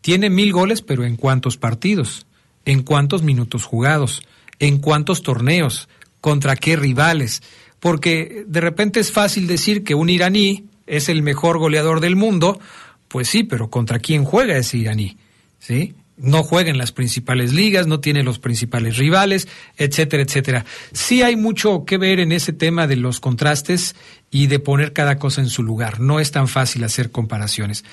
tiene 0.00 0.30
mil 0.30 0.52
goles, 0.52 0.82
pero 0.82 1.04
¿en 1.04 1.16
cuántos 1.16 1.56
partidos? 1.56 2.26
¿En 2.64 2.82
cuántos 2.82 3.22
minutos 3.22 3.64
jugados? 3.64 4.22
¿En 4.58 4.78
cuántos 4.78 5.22
torneos? 5.22 5.88
¿Contra 6.20 6.56
qué 6.56 6.76
rivales? 6.76 7.42
Porque 7.80 8.44
de 8.46 8.60
repente 8.60 9.00
es 9.00 9.12
fácil 9.12 9.46
decir 9.46 9.84
que 9.84 9.94
un 9.94 10.10
iraní 10.10 10.64
es 10.86 11.08
el 11.08 11.22
mejor 11.22 11.58
goleador 11.58 12.00
del 12.00 12.16
mundo, 12.16 12.60
pues 13.08 13.28
sí, 13.28 13.44
pero 13.44 13.70
¿contra 13.70 13.98
quién 13.98 14.24
juega 14.24 14.56
ese 14.56 14.78
iraní? 14.78 15.16
¿Sí? 15.58 15.94
No 16.16 16.42
juega 16.42 16.70
en 16.70 16.78
las 16.78 16.92
principales 16.92 17.52
ligas, 17.52 17.86
no 17.86 18.00
tiene 18.00 18.22
los 18.22 18.38
principales 18.38 18.96
rivales, 18.96 19.48
etcétera, 19.76 20.22
etcétera. 20.22 20.64
Sí 20.92 21.22
hay 21.22 21.36
mucho 21.36 21.84
que 21.84 21.96
ver 21.96 22.20
en 22.20 22.32
ese 22.32 22.52
tema 22.52 22.86
de 22.86 22.96
los 22.96 23.20
contrastes 23.20 23.94
y 24.30 24.48
de 24.48 24.58
poner 24.58 24.92
cada 24.92 25.18
cosa 25.18 25.40
en 25.40 25.48
su 25.48 25.62
lugar. 25.62 26.00
No 26.00 26.18
es 26.20 26.32
tan 26.32 26.48
fácil 26.48 26.82
hacer 26.84 27.10
comparaciones. 27.10 27.84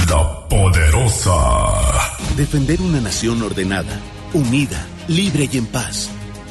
La 0.08 0.48
poderosa. 0.48 1.32
Defender 2.36 2.80
una 2.80 3.00
nación 3.00 3.42
ordenada, 3.42 4.00
unida, 4.32 4.86
libre 5.08 5.48
y 5.50 5.58
en 5.58 5.66
paz. 5.66 6.10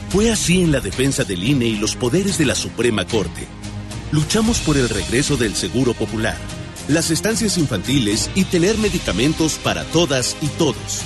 Fue 0.10 0.32
así 0.32 0.62
en 0.62 0.72
la 0.72 0.79
defensa 0.79 1.24
del 1.24 1.43
INE 1.43 1.65
y 1.65 1.75
los 1.77 1.96
poderes 1.96 2.38
de 2.38 2.46
la 2.46 2.55
Suprema 2.55 3.05
Corte. 3.05 3.48
Luchamos 4.12 4.60
por 4.60 4.77
el 4.77 4.89
regreso 4.89 5.38
del 5.38 5.55
Seguro 5.55 5.93
Popular, 5.93 6.38
las 6.88 7.10
estancias 7.10 7.58
infantiles 7.58 8.29
y 8.36 8.43
tener 8.43 8.77
medicamentos 8.77 9.53
para 9.55 9.84
todas 9.86 10.36
y 10.41 10.48
todos. 10.48 11.01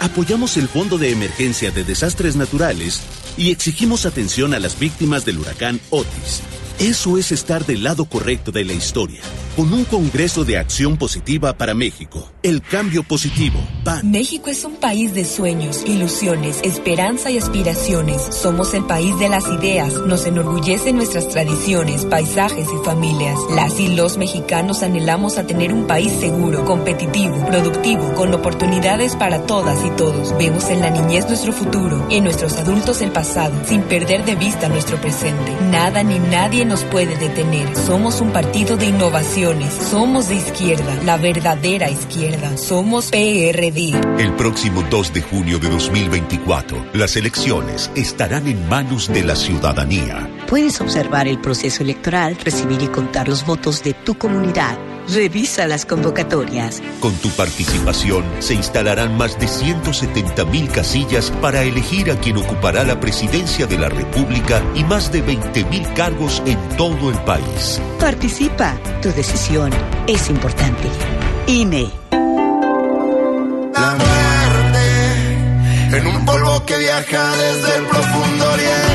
Apoyamos 0.00 0.56
el 0.56 0.68
Fondo 0.68 0.98
de 0.98 1.10
Emergencia 1.10 1.70
de 1.70 1.84
Desastres 1.84 2.36
Naturales 2.36 3.00
y 3.36 3.50
exigimos 3.50 4.06
atención 4.06 4.54
a 4.54 4.58
las 4.58 4.78
víctimas 4.78 5.24
del 5.24 5.38
huracán 5.38 5.80
Otis. 5.90 6.42
Eso 6.80 7.18
es 7.18 7.30
estar 7.30 7.66
del 7.66 7.84
lado 7.84 8.06
correcto 8.06 8.52
de 8.52 8.64
la 8.64 8.72
historia, 8.72 9.20
con 9.54 9.70
un 9.70 9.84
Congreso 9.84 10.46
de 10.46 10.56
Acción 10.56 10.96
Positiva 10.96 11.52
para 11.52 11.74
México. 11.74 12.32
El 12.42 12.62
cambio 12.62 13.02
positivo. 13.02 13.60
PAN. 13.84 14.10
México 14.10 14.48
es 14.48 14.64
un 14.64 14.76
país 14.76 15.12
de 15.12 15.26
sueños, 15.26 15.82
ilusiones, 15.84 16.58
esperanza 16.62 17.30
y 17.30 17.36
aspiraciones. 17.36 18.22
Somos 18.30 18.72
el 18.72 18.86
país 18.86 19.18
de 19.18 19.28
las 19.28 19.46
ideas. 19.48 19.92
Nos 20.06 20.24
enorgullecen 20.24 20.96
nuestras 20.96 21.28
tradiciones, 21.28 22.06
paisajes 22.06 22.66
y 22.66 22.82
familias. 22.82 23.38
Las 23.54 23.78
y 23.78 23.88
los 23.88 24.16
mexicanos 24.16 24.82
anhelamos 24.82 25.36
a 25.36 25.46
tener 25.46 25.74
un 25.74 25.86
país 25.86 26.10
seguro, 26.18 26.64
competitivo, 26.64 27.44
productivo, 27.44 28.14
con 28.14 28.32
oportunidades 28.32 29.16
para 29.16 29.44
todas 29.44 29.84
y 29.84 29.90
todos. 29.98 30.34
Vemos 30.38 30.70
en 30.70 30.80
la 30.80 30.88
niñez 30.88 31.26
nuestro 31.26 31.52
futuro, 31.52 32.06
en 32.08 32.24
nuestros 32.24 32.56
adultos 32.56 33.02
el 33.02 33.12
pasado, 33.12 33.52
sin 33.66 33.82
perder 33.82 34.24
de 34.24 34.34
vista 34.34 34.70
nuestro 34.70 34.98
presente. 34.98 35.54
Nada 35.70 36.02
ni 36.02 36.18
nadie 36.18 36.69
nos 36.70 36.84
puede 36.84 37.16
detener. 37.16 37.76
Somos 37.76 38.20
un 38.20 38.30
partido 38.30 38.76
de 38.76 38.86
innovaciones. 38.86 39.74
Somos 39.74 40.28
de 40.28 40.36
izquierda, 40.36 40.94
la 41.04 41.16
verdadera 41.16 41.90
izquierda. 41.90 42.56
Somos 42.56 43.10
PRD. 43.10 44.00
El 44.18 44.32
próximo 44.36 44.84
2 44.88 45.12
de 45.12 45.20
junio 45.20 45.58
de 45.58 45.68
2024, 45.68 46.86
las 46.94 47.16
elecciones 47.16 47.90
estarán 47.96 48.46
en 48.46 48.68
manos 48.68 49.12
de 49.12 49.24
la 49.24 49.34
ciudadanía. 49.34 50.30
Puedes 50.46 50.80
observar 50.80 51.26
el 51.26 51.40
proceso 51.40 51.82
electoral, 51.82 52.36
recibir 52.36 52.80
y 52.82 52.86
contar 52.86 53.28
los 53.28 53.44
votos 53.44 53.82
de 53.82 53.92
tu 53.92 54.14
comunidad. 54.14 54.78
Revisa 55.12 55.66
las 55.66 55.86
convocatorias. 55.86 56.80
Con 57.00 57.14
tu 57.16 57.30
participación 57.30 58.24
se 58.38 58.54
instalarán 58.54 59.16
más 59.16 59.38
de 59.38 59.48
170 59.48 60.44
mil 60.44 60.68
casillas 60.68 61.30
para 61.42 61.62
elegir 61.62 62.10
a 62.10 62.16
quien 62.16 62.36
ocupará 62.36 62.84
la 62.84 63.00
presidencia 63.00 63.66
de 63.66 63.78
la 63.78 63.88
República 63.88 64.62
y 64.74 64.84
más 64.84 65.10
de 65.10 65.22
20 65.22 65.64
mil 65.64 65.92
cargos 65.94 66.42
en 66.46 66.58
todo 66.76 67.10
el 67.10 67.18
país. 67.24 67.80
Participa. 67.98 68.76
Tu 69.02 69.10
decisión 69.12 69.72
es 70.06 70.30
importante. 70.30 70.88
INE. 71.46 71.90
La 73.74 73.96
muerte 73.96 74.40
en 75.92 76.06
un 76.06 76.24
polvo 76.24 76.64
que 76.64 76.78
viaja 76.78 77.36
desde 77.36 77.76
el 77.78 77.86
profundo 77.86 78.52
oriente, 78.52 78.89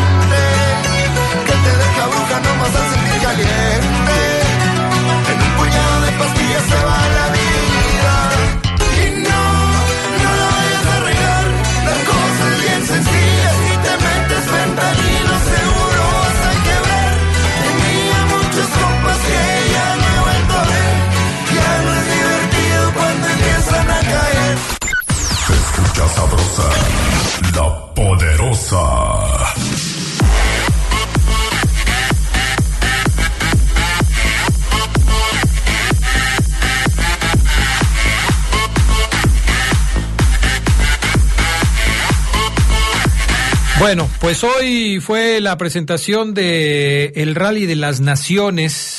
sabrosa, 26.15 26.69
la 27.55 27.93
poderosa. 27.93 28.85
Bueno, 43.77 44.09
pues 44.21 44.43
hoy 44.43 44.99
fue 45.01 45.41
la 45.41 45.57
presentación 45.57 46.33
de 46.33 47.11
el 47.15 47.35
Rally 47.35 47.65
de 47.65 47.75
las 47.75 47.99
Naciones. 47.99 48.94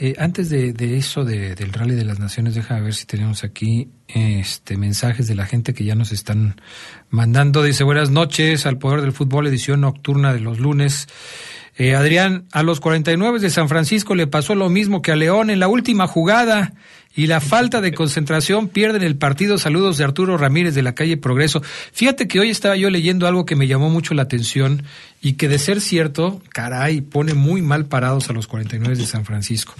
Eh, 0.00 0.14
antes 0.18 0.48
de, 0.48 0.72
de 0.72 0.96
eso 0.96 1.24
de- 1.24 1.56
del 1.56 1.72
Rally 1.72 1.96
de 1.96 2.04
las 2.04 2.20
Naciones, 2.20 2.54
déjame 2.54 2.82
ver 2.82 2.94
si 2.94 3.04
tenemos 3.04 3.42
aquí 3.42 3.88
este 4.06 4.76
mensajes 4.76 5.26
de 5.26 5.34
la 5.34 5.44
gente 5.44 5.74
que 5.74 5.84
ya 5.84 5.96
nos 5.96 6.12
están 6.12 6.60
mandando. 7.10 7.64
Dice 7.64 7.82
buenas 7.82 8.08
noches 8.10 8.64
al 8.64 8.78
Poder 8.78 9.00
del 9.00 9.10
Fútbol, 9.12 9.48
edición 9.48 9.80
nocturna 9.80 10.32
de 10.32 10.38
los 10.40 10.60
lunes. 10.60 11.08
Eh, 11.76 11.96
Adrián, 11.96 12.46
a 12.52 12.62
los 12.62 12.78
49 12.78 13.40
de 13.40 13.50
San 13.50 13.68
Francisco 13.68 14.14
le 14.14 14.28
pasó 14.28 14.54
lo 14.54 14.68
mismo 14.68 15.02
que 15.02 15.10
a 15.12 15.16
León 15.16 15.50
en 15.50 15.58
la 15.58 15.66
última 15.68 16.06
jugada 16.06 16.74
y 17.14 17.26
la 17.26 17.40
falta 17.40 17.80
de 17.80 17.92
concentración 17.92 18.68
pierden 18.68 19.02
el 19.02 19.16
partido. 19.16 19.58
Saludos 19.58 19.98
de 19.98 20.04
Arturo 20.04 20.36
Ramírez 20.36 20.74
de 20.74 20.82
la 20.82 20.94
calle 20.94 21.16
Progreso. 21.16 21.62
Fíjate 21.92 22.28
que 22.28 22.40
hoy 22.40 22.50
estaba 22.50 22.76
yo 22.76 22.90
leyendo 22.90 23.26
algo 23.26 23.44
que 23.44 23.56
me 23.56 23.66
llamó 23.66 23.90
mucho 23.90 24.14
la 24.14 24.22
atención 24.22 24.84
y 25.20 25.32
que 25.32 25.48
de 25.48 25.58
ser 25.58 25.80
cierto, 25.80 26.40
caray, 26.50 27.00
pone 27.00 27.34
muy 27.34 27.62
mal 27.62 27.86
parados 27.86 28.30
a 28.30 28.32
los 28.32 28.46
49 28.46 28.96
de 28.96 29.06
San 29.06 29.24
Francisco, 29.24 29.74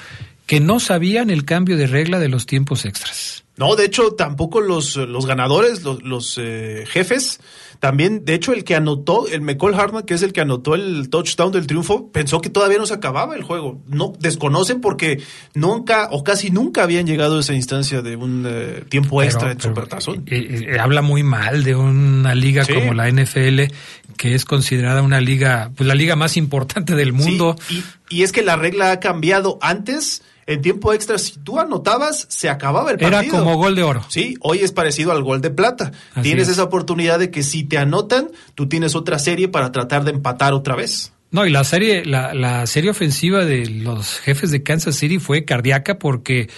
que 0.46 0.60
no 0.60 0.80
sabían 0.80 1.30
el 1.30 1.44
cambio 1.44 1.76
de 1.76 1.86
regla 1.86 2.18
de 2.18 2.28
los 2.28 2.46
tiempos 2.46 2.84
extras. 2.84 3.44
No, 3.58 3.74
de 3.74 3.86
hecho, 3.86 4.12
tampoco 4.12 4.60
los, 4.60 4.94
los 4.96 5.26
ganadores, 5.26 5.82
los, 5.82 6.02
los, 6.04 6.38
eh, 6.38 6.84
jefes, 6.86 7.40
también, 7.80 8.24
de 8.24 8.34
hecho, 8.34 8.52
el 8.52 8.64
que 8.64 8.74
anotó, 8.74 9.28
el 9.28 9.40
McCall 9.40 9.74
Hartman, 9.74 10.02
que 10.04 10.14
es 10.14 10.22
el 10.22 10.32
que 10.32 10.40
anotó 10.40 10.74
el 10.74 11.08
touchdown 11.10 11.52
del 11.52 11.66
triunfo, 11.68 12.10
pensó 12.10 12.40
que 12.40 12.50
todavía 12.50 12.78
no 12.78 12.86
se 12.86 12.94
acababa 12.94 13.36
el 13.36 13.42
juego. 13.44 13.80
No, 13.86 14.12
desconocen 14.18 14.80
porque 14.80 15.22
nunca 15.54 16.08
o 16.10 16.24
casi 16.24 16.50
nunca 16.50 16.82
habían 16.82 17.06
llegado 17.06 17.36
a 17.36 17.40
esa 17.40 17.54
instancia 17.54 18.02
de 18.02 18.16
un 18.16 18.44
eh, 18.48 18.84
tiempo 18.88 19.22
extra 19.22 19.52
en 19.52 19.58
pero, 19.58 19.68
Supertazón. 19.70 20.24
eh, 20.26 20.66
eh, 20.74 20.78
habla 20.80 21.02
muy 21.02 21.22
mal 21.22 21.62
de 21.62 21.76
una 21.76 22.34
liga 22.34 22.64
Sí. 22.64 22.74
como 22.74 22.94
la 22.94 23.08
NFL, 23.08 23.72
que 24.16 24.34
es 24.34 24.44
considerada 24.44 25.00
una 25.02 25.20
liga, 25.20 25.70
pues 25.76 25.86
la 25.86 25.94
liga 25.94 26.16
más 26.16 26.36
importante 26.36 26.94
del 26.96 27.12
mundo. 27.12 27.54
Sí, 27.68 27.84
y, 28.10 28.16
y 28.18 28.22
es 28.24 28.32
que 28.32 28.42
la 28.42 28.56
regla 28.56 28.90
ha 28.90 28.98
cambiado. 29.00 29.58
Antes, 29.62 30.22
en 30.48 30.62
tiempo 30.62 30.94
extra, 30.94 31.18
si 31.18 31.38
tú 31.40 31.60
anotabas, 31.60 32.26
se 32.30 32.48
acababa 32.48 32.90
el 32.90 32.96
partido. 32.98 33.20
Era 33.20 33.30
como 33.30 33.56
gol 33.56 33.76
de 33.76 33.82
oro. 33.82 34.02
Sí, 34.08 34.34
hoy 34.40 34.60
es 34.60 34.72
parecido 34.72 35.12
al 35.12 35.22
gol 35.22 35.42
de 35.42 35.50
plata. 35.50 35.92
Así 36.12 36.22
tienes 36.22 36.48
es. 36.48 36.54
esa 36.54 36.64
oportunidad 36.64 37.18
de 37.18 37.30
que 37.30 37.42
si 37.42 37.64
te 37.64 37.76
anotan, 37.76 38.30
tú 38.54 38.66
tienes 38.66 38.94
otra 38.94 39.18
serie 39.18 39.48
para 39.48 39.72
tratar 39.72 40.04
de 40.04 40.12
empatar 40.12 40.54
otra 40.54 40.74
vez. 40.74 41.12
No, 41.30 41.44
y 41.44 41.50
la 41.50 41.64
serie, 41.64 42.06
la, 42.06 42.32
la 42.32 42.66
serie 42.66 42.90
ofensiva 42.90 43.44
de 43.44 43.66
los 43.66 44.20
jefes 44.20 44.50
de 44.50 44.62
Kansas 44.62 44.96
City 44.96 45.18
fue 45.18 45.44
cardíaca 45.44 45.98
porque 45.98 46.48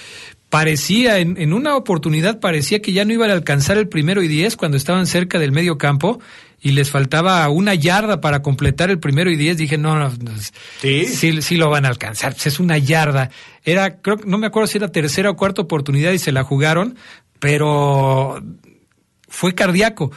parecía, 0.51 1.19
en, 1.19 1.37
en 1.41 1.53
una 1.55 1.75
oportunidad 1.77 2.41
parecía 2.41 2.83
que 2.83 2.93
ya 2.93 3.05
no 3.07 3.13
iban 3.15 3.31
a 3.31 3.33
alcanzar 3.33 3.79
el 3.79 3.89
primero 3.89 4.23
y 4.23 4.29
diez 4.29 4.57
cuando 4.57 4.77
estaban 4.77 5.07
cerca 5.07 5.39
del 5.39 5.53
medio 5.53 5.79
campo 5.79 6.21
y 6.61 6.73
les 6.73 6.91
faltaba 6.91 7.49
una 7.49 7.75
yarda 7.75 8.21
para 8.21 8.43
completar 8.43 8.91
el 8.91 8.99
primero 8.99 9.31
y 9.31 9.37
diez. 9.37 9.57
Dije, 9.57 9.79
no, 9.79 9.99
no, 9.99 10.11
no, 10.11 10.33
¿Sí? 10.83 11.07
sí, 11.07 11.41
sí 11.41 11.57
lo 11.57 11.71
van 11.71 11.87
a 11.87 11.89
alcanzar. 11.89 12.35
Pues 12.35 12.49
es 12.49 12.61
una 12.61 12.77
yarda. 12.77 13.31
Era, 13.65 13.97
creo, 14.03 14.19
que- 14.19 14.27
no 14.27 14.37
me 14.37 14.47
acuerdo 14.49 14.67
si 14.67 14.77
era 14.77 14.89
tercera 14.93 15.31
o 15.31 15.37
cuarta 15.37 15.63
oportunidad 15.63 16.13
y 16.13 16.19
se 16.19 16.33
la 16.33 16.45
jugaron, 16.45 16.97
pero 17.39 18.43
fue 19.29 19.55
cardíaco. 19.55 20.11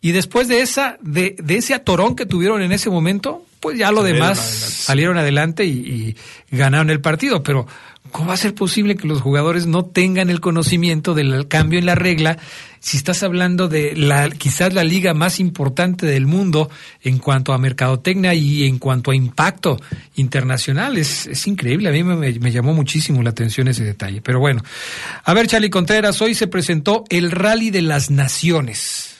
Y 0.00 0.12
después 0.12 0.48
de 0.48 0.62
esa, 0.62 0.96
de, 1.02 1.36
de 1.38 1.56
ese 1.58 1.74
atorón 1.74 2.16
que 2.16 2.24
tuvieron 2.24 2.62
en 2.62 2.72
ese 2.72 2.88
momento, 2.88 3.44
pues 3.60 3.76
ya 3.78 3.90
lo 3.92 3.98
Salieron 3.98 4.20
demás 4.22 4.38
adelante. 4.38 4.66
salieron 4.82 5.18
adelante 5.18 5.64
y, 5.66 6.16
y 6.50 6.56
ganaron 6.56 6.88
el 6.88 7.02
partido. 7.02 7.42
Pero, 7.42 7.66
¿cómo 8.10 8.28
va 8.28 8.34
a 8.34 8.38
ser 8.38 8.54
posible 8.54 8.96
que 8.96 9.06
los 9.06 9.20
jugadores 9.20 9.66
no 9.66 9.84
tengan 9.84 10.30
el 10.30 10.40
conocimiento 10.40 11.14
del 11.14 11.48
cambio 11.48 11.78
en 11.78 11.86
la 11.86 11.94
regla? 11.94 12.38
Si 12.80 12.96
estás 12.96 13.22
hablando 13.22 13.68
de 13.68 13.94
la, 13.94 14.30
quizás 14.30 14.72
la 14.72 14.84
liga 14.84 15.14
más 15.14 15.38
importante 15.38 16.06
del 16.06 16.26
mundo 16.26 16.70
en 17.02 17.18
cuanto 17.18 17.52
a 17.52 17.58
mercadotecnia 17.58 18.34
y 18.34 18.64
en 18.64 18.78
cuanto 18.78 19.10
a 19.10 19.14
impacto 19.14 19.78
internacional, 20.16 20.96
es, 20.96 21.26
es 21.26 21.46
increíble. 21.46 21.88
A 21.88 21.92
mí 21.92 22.02
me, 22.02 22.16
me 22.16 22.52
llamó 22.52 22.72
muchísimo 22.72 23.22
la 23.22 23.30
atención 23.30 23.68
ese 23.68 23.84
detalle. 23.84 24.20
Pero 24.22 24.40
bueno, 24.40 24.62
a 25.24 25.34
ver, 25.34 25.46
Charlie 25.46 25.70
Contreras, 25.70 26.20
hoy 26.22 26.34
se 26.34 26.46
presentó 26.46 27.04
el 27.10 27.30
Rally 27.30 27.70
de 27.70 27.82
las 27.82 28.10
Naciones. 28.10 29.19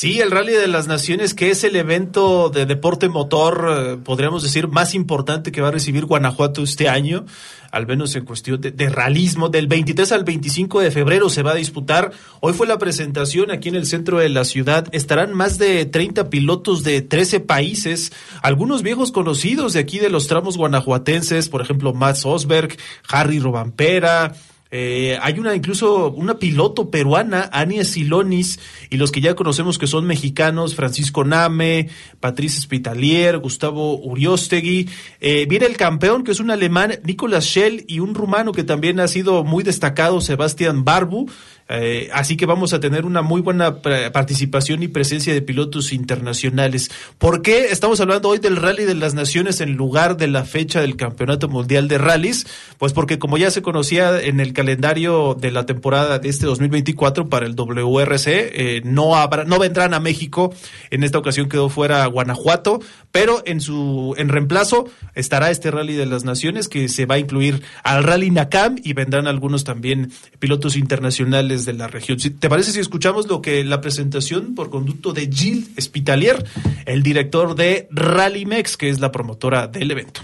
Sí, 0.00 0.18
el 0.18 0.30
Rally 0.30 0.54
de 0.54 0.66
las 0.66 0.86
Naciones, 0.86 1.34
que 1.34 1.50
es 1.50 1.62
el 1.62 1.76
evento 1.76 2.48
de 2.48 2.64
deporte 2.64 3.10
motor, 3.10 3.66
eh, 3.68 3.96
podríamos 4.02 4.42
decir, 4.42 4.66
más 4.66 4.94
importante 4.94 5.52
que 5.52 5.60
va 5.60 5.68
a 5.68 5.72
recibir 5.72 6.06
Guanajuato 6.06 6.62
este 6.62 6.88
año, 6.88 7.26
al 7.70 7.86
menos 7.86 8.16
en 8.16 8.24
cuestión 8.24 8.62
de, 8.62 8.70
de 8.70 8.88
realismo. 8.88 9.50
Del 9.50 9.66
23 9.66 10.10
al 10.12 10.24
25 10.24 10.80
de 10.80 10.90
febrero 10.90 11.28
se 11.28 11.42
va 11.42 11.50
a 11.50 11.56
disputar. 11.56 12.12
Hoy 12.40 12.54
fue 12.54 12.66
la 12.66 12.78
presentación 12.78 13.50
aquí 13.50 13.68
en 13.68 13.74
el 13.74 13.84
centro 13.84 14.20
de 14.20 14.30
la 14.30 14.46
ciudad. 14.46 14.88
Estarán 14.92 15.34
más 15.34 15.58
de 15.58 15.84
30 15.84 16.30
pilotos 16.30 16.82
de 16.82 17.02
13 17.02 17.40
países, 17.40 18.10
algunos 18.40 18.82
viejos 18.82 19.12
conocidos 19.12 19.74
de 19.74 19.80
aquí 19.80 19.98
de 19.98 20.08
los 20.08 20.28
tramos 20.28 20.56
guanajuatenses, 20.56 21.50
por 21.50 21.60
ejemplo, 21.60 21.92
Mats 21.92 22.24
Osberg, 22.24 22.74
Harry 23.06 23.38
Robampera, 23.38 24.32
eh, 24.70 25.18
hay 25.20 25.38
una 25.38 25.54
incluso 25.54 26.12
una 26.12 26.38
piloto 26.38 26.90
peruana, 26.90 27.48
Ania 27.52 27.84
Silonis, 27.84 28.60
y 28.88 28.96
los 28.98 29.10
que 29.10 29.20
ya 29.20 29.34
conocemos 29.34 29.78
que 29.78 29.86
son 29.86 30.06
mexicanos, 30.06 30.74
Francisco 30.74 31.24
Name, 31.24 31.88
Patricia 32.20 32.60
Spitalier, 32.60 33.38
Gustavo 33.38 33.98
Uriostegui. 33.98 34.88
Eh, 35.20 35.46
viene 35.48 35.66
el 35.66 35.76
campeón, 35.76 36.22
que 36.22 36.30
es 36.30 36.40
un 36.40 36.50
alemán, 36.50 37.00
Nicolas 37.04 37.44
Schell, 37.44 37.84
y 37.88 37.98
un 38.00 38.14
rumano 38.14 38.52
que 38.52 38.64
también 38.64 39.00
ha 39.00 39.08
sido 39.08 39.42
muy 39.42 39.64
destacado, 39.64 40.20
Sebastián 40.20 40.84
Barbu. 40.84 41.28
Eh, 41.72 42.10
así 42.12 42.36
que 42.36 42.46
vamos 42.46 42.72
a 42.72 42.80
tener 42.80 43.04
una 43.04 43.22
muy 43.22 43.40
buena 43.40 43.80
participación 43.80 44.82
y 44.82 44.88
presencia 44.88 45.32
de 45.32 45.40
pilotos 45.40 45.92
internacionales. 45.92 46.90
¿Por 47.16 47.42
qué 47.42 47.66
estamos 47.66 48.00
hablando 48.00 48.28
hoy 48.28 48.38
del 48.38 48.56
Rally 48.56 48.84
de 48.84 48.96
las 48.96 49.14
Naciones 49.14 49.60
en 49.60 49.76
lugar 49.76 50.16
de 50.16 50.26
la 50.26 50.44
fecha 50.44 50.80
del 50.80 50.96
Campeonato 50.96 51.48
Mundial 51.48 51.86
de 51.86 51.98
Rallys? 51.98 52.46
Pues 52.78 52.92
porque 52.92 53.20
como 53.20 53.38
ya 53.38 53.52
se 53.52 53.62
conocía 53.62 54.20
en 54.20 54.40
el 54.40 54.52
calendario 54.52 55.36
de 55.40 55.52
la 55.52 55.64
temporada 55.64 56.18
de 56.18 56.28
este 56.28 56.46
2024 56.46 57.28
para 57.28 57.46
el 57.46 57.54
WRC, 57.54 58.26
eh, 58.26 58.82
no 58.84 59.14
habrá, 59.14 59.44
no 59.44 59.60
vendrán 59.60 59.94
a 59.94 60.00
México. 60.00 60.52
En 60.90 61.04
esta 61.04 61.18
ocasión 61.18 61.48
quedó 61.48 61.68
fuera 61.68 62.04
Guanajuato, 62.06 62.80
pero 63.12 63.42
en 63.46 63.60
su 63.60 64.14
en 64.18 64.28
reemplazo 64.28 64.86
estará 65.14 65.50
este 65.50 65.70
Rally 65.70 65.94
de 65.94 66.06
las 66.06 66.24
Naciones 66.24 66.68
que 66.68 66.88
se 66.88 67.06
va 67.06 67.14
a 67.14 67.18
incluir 67.18 67.62
al 67.84 68.02
Rally 68.02 68.30
Nakam 68.30 68.76
y 68.82 68.92
vendrán 68.92 69.28
algunos 69.28 69.62
también 69.62 70.10
pilotos 70.40 70.76
internacionales 70.76 71.59
de 71.64 71.72
la 71.74 71.86
región. 71.88 72.18
Si- 72.20 72.30
¿Te 72.30 72.48
parece 72.48 72.72
si 72.72 72.80
escuchamos 72.80 73.26
lo 73.28 73.40
que 73.42 73.64
la 73.64 73.80
presentación 73.80 74.54
por 74.54 74.70
conducto 74.70 75.12
de 75.12 75.30
Gilles 75.32 75.68
Spitalier, 75.80 76.44
el 76.86 77.02
director 77.02 77.54
de 77.54 77.88
Rally 77.90 78.46
Mex, 78.46 78.76
que 78.76 78.88
es 78.88 79.00
la 79.00 79.10
promotora 79.12 79.66
del 79.66 79.90
evento? 79.90 80.20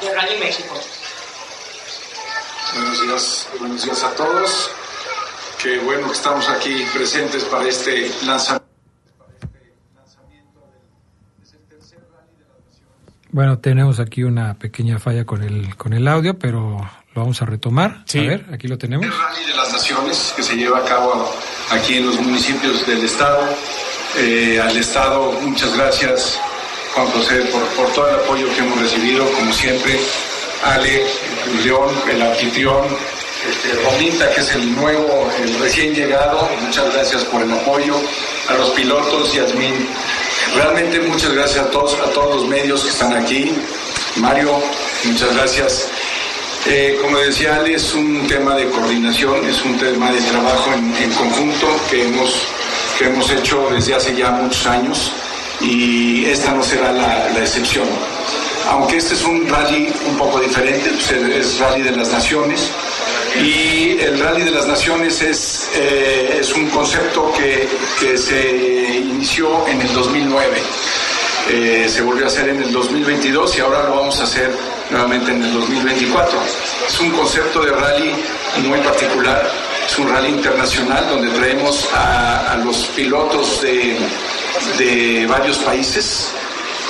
de 0.00 0.14
Rally 0.14 0.38
México. 0.38 0.74
Buenos 2.74 3.00
días, 3.02 3.48
buenos 3.58 3.82
días 3.84 4.02
a 4.04 4.10
todos. 4.14 4.70
Qué 5.62 5.78
bueno 5.78 6.06
que 6.08 6.12
estamos 6.12 6.48
aquí 6.50 6.84
presentes 6.94 7.44
para 7.44 7.66
este 7.66 8.10
lanzamiento. 8.26 8.65
Bueno, 13.36 13.58
tenemos 13.58 14.00
aquí 14.00 14.22
una 14.22 14.54
pequeña 14.54 14.98
falla 14.98 15.26
con 15.26 15.42
el, 15.42 15.76
con 15.76 15.92
el 15.92 16.08
audio, 16.08 16.38
pero 16.38 16.78
lo 17.14 17.20
vamos 17.20 17.42
a 17.42 17.44
retomar. 17.44 18.02
A 18.08 18.18
ver, 18.18 18.46
aquí 18.50 18.66
lo 18.66 18.78
tenemos. 18.78 19.04
Rally 19.06 19.44
de 19.44 19.54
las 19.54 19.70
Naciones 19.74 20.32
que 20.34 20.42
se 20.42 20.56
lleva 20.56 20.78
a 20.78 20.84
cabo 20.86 21.30
aquí 21.70 21.96
en 21.96 22.06
los 22.06 22.18
municipios 22.18 22.86
del 22.86 23.04
Estado. 23.04 23.46
Eh, 24.16 24.58
al 24.58 24.74
Estado, 24.74 25.32
muchas 25.42 25.76
gracias, 25.76 26.40
Juan 26.94 27.08
José, 27.08 27.42
por, 27.52 27.62
por 27.76 27.92
todo 27.92 28.08
el 28.08 28.14
apoyo 28.24 28.46
que 28.54 28.60
hemos 28.60 28.80
recibido, 28.80 29.30
como 29.32 29.52
siempre. 29.52 30.00
Ale, 30.64 31.04
León, 31.62 31.94
el 32.10 32.22
anfitrión, 32.22 32.86
este, 33.50 33.74
Romita, 33.82 34.30
que 34.30 34.40
es 34.40 34.54
el 34.54 34.74
nuevo, 34.74 35.30
el 35.42 35.58
recién 35.58 35.94
llegado, 35.94 36.48
muchas 36.62 36.90
gracias 36.94 37.22
por 37.24 37.42
el 37.42 37.52
apoyo. 37.52 37.96
A 38.48 38.54
los 38.54 38.70
pilotos, 38.70 39.34
Yasmín, 39.34 39.74
realmente 40.56 41.00
muchas 41.00 41.32
gracias 41.32 41.66
a 41.66 41.70
todos, 41.70 41.94
a 41.94 42.10
todos 42.10 42.36
los 42.36 42.48
medios 42.48 42.82
que 42.82 42.90
están 42.90 43.12
aquí. 43.12 43.52
Mario, 44.16 44.50
muchas 45.04 45.34
gracias. 45.34 45.88
Eh, 46.66 46.98
como 47.00 47.18
decía 47.18 47.56
Ale, 47.56 47.74
es 47.74 47.94
un 47.94 48.26
tema 48.26 48.56
de 48.56 48.68
coordinación, 48.68 49.46
es 49.48 49.62
un 49.62 49.78
tema 49.78 50.10
de 50.10 50.20
trabajo 50.22 50.72
en, 50.72 51.12
conjunto 51.12 51.66
que 51.88 52.08
hemos, 52.08 52.48
que 52.98 53.04
hemos 53.04 53.30
hecho 53.30 53.68
desde 53.70 53.94
hace 53.94 54.16
ya 54.16 54.30
muchos 54.30 54.66
años 54.66 55.12
y 55.60 56.24
esta 56.24 56.52
no 56.52 56.62
será 56.62 56.90
la, 56.90 57.30
la 57.30 57.40
excepción. 57.40 57.86
Aunque 58.70 58.96
este 58.96 59.14
es 59.14 59.22
un 59.22 59.48
rally 59.48 59.92
un 60.08 60.16
poco 60.16 60.40
diferente, 60.40 60.90
pues, 60.90 61.12
es 61.12 61.58
rally 61.60 61.82
de 61.82 61.92
las 61.92 62.10
naciones 62.10 62.72
y 63.42 63.98
el 64.00 64.18
rally 64.18 64.42
de 64.42 64.50
las 64.50 64.66
naciones 64.66 65.20
es, 65.22 65.70
eh, 65.74 66.38
es 66.40 66.52
un 66.54 66.68
concepto 66.70 67.32
que, 67.36 67.68
que 68.00 68.16
se 68.16 68.96
inició 68.98 69.66
en 69.68 69.80
el 69.80 69.92
2009. 69.92 70.62
Eh, 71.48 71.86
se 71.88 72.02
volvió 72.02 72.24
a 72.24 72.28
hacer 72.28 72.48
en 72.48 72.62
el 72.62 72.72
2022 72.72 73.56
y 73.56 73.60
ahora 73.60 73.84
lo 73.84 73.96
vamos 73.96 74.18
a 74.20 74.24
hacer 74.24 74.50
nuevamente 74.90 75.30
en 75.30 75.42
el 75.44 75.52
2024. 75.52 76.38
Es 76.88 77.00
un 77.00 77.10
concepto 77.10 77.60
de 77.60 77.70
rally 77.72 78.12
muy 78.64 78.80
particular, 78.80 79.48
es 79.86 79.98
un 79.98 80.08
rally 80.08 80.30
internacional 80.30 81.08
donde 81.08 81.28
traemos 81.30 81.88
a, 81.94 82.52
a 82.52 82.56
los 82.56 82.76
pilotos 82.96 83.62
de, 83.62 83.96
de 84.78 85.26
varios 85.26 85.58
países 85.58 86.32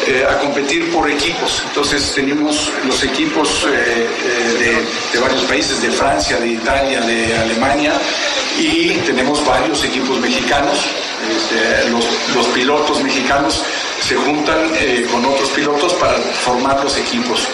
eh, 0.04 0.26
a 0.28 0.38
competir 0.38 0.92
por 0.92 1.10
equipos. 1.10 1.62
Entonces 1.68 2.12
tenemos 2.14 2.70
los 2.84 3.02
equipos 3.02 3.66
eh, 3.66 4.06
eh, 4.24 4.84
de, 5.12 5.18
varios 5.18 5.42
países, 5.44 5.80
de 5.80 5.90
Francia, 5.90 6.38
de 6.38 6.48
Italia, 6.48 7.00
de 7.00 7.34
Alemania 7.38 7.94
y 8.58 8.90
tenemos 9.06 9.44
varios 9.46 9.82
equipos 9.84 10.20
mexicanos. 10.20 10.84
Este, 11.34 11.90
los, 11.90 12.04
los 12.34 12.46
pilotos 12.48 13.02
mexicanos 13.02 13.64
se 14.06 14.14
juntan 14.14 14.70
eh, 14.78 15.04
con 15.10 15.24
otros 15.24 15.48
pilotos 15.50 15.92
para 15.94 16.14
formar 16.14 16.82
los 16.84 16.96
equipos. 16.96 17.48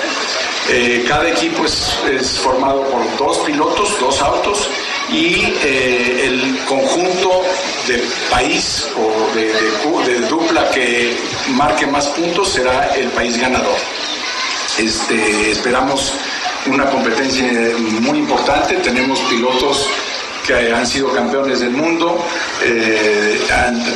Eh, 0.68 1.02
cada 1.08 1.26
equipo 1.30 1.64
es, 1.64 2.38
formado 2.40 2.82
por 2.90 3.16
dos 3.16 3.38
pilotos, 3.38 3.98
dos 3.98 4.20
autos 4.20 4.68
y 5.10 5.54
eh, 5.64 6.26
el 6.26 6.58
conjunto 6.66 7.42
de 7.88 8.04
país 8.30 8.86
o 8.98 9.34
de 10.04 10.20
dupla 10.28 10.70
que 10.70 11.16
marque 11.54 11.86
más 11.86 12.06
puntos 12.08 12.50
será 12.50 12.94
el 12.96 13.08
país 13.08 13.40
ganador. 13.40 13.78
Este, 14.78 15.52
esperamos 15.52 16.12
una 16.66 16.84
competencia 16.90 17.44
muy 18.02 18.18
importante, 18.18 18.76
tenemos 18.76 19.18
pilotos 19.20 19.88
que 20.46 20.72
han 20.72 20.86
sido 20.86 21.12
campeones 21.12 21.60
del 21.60 21.70
mundo, 21.70 22.18
eh, 22.62 23.40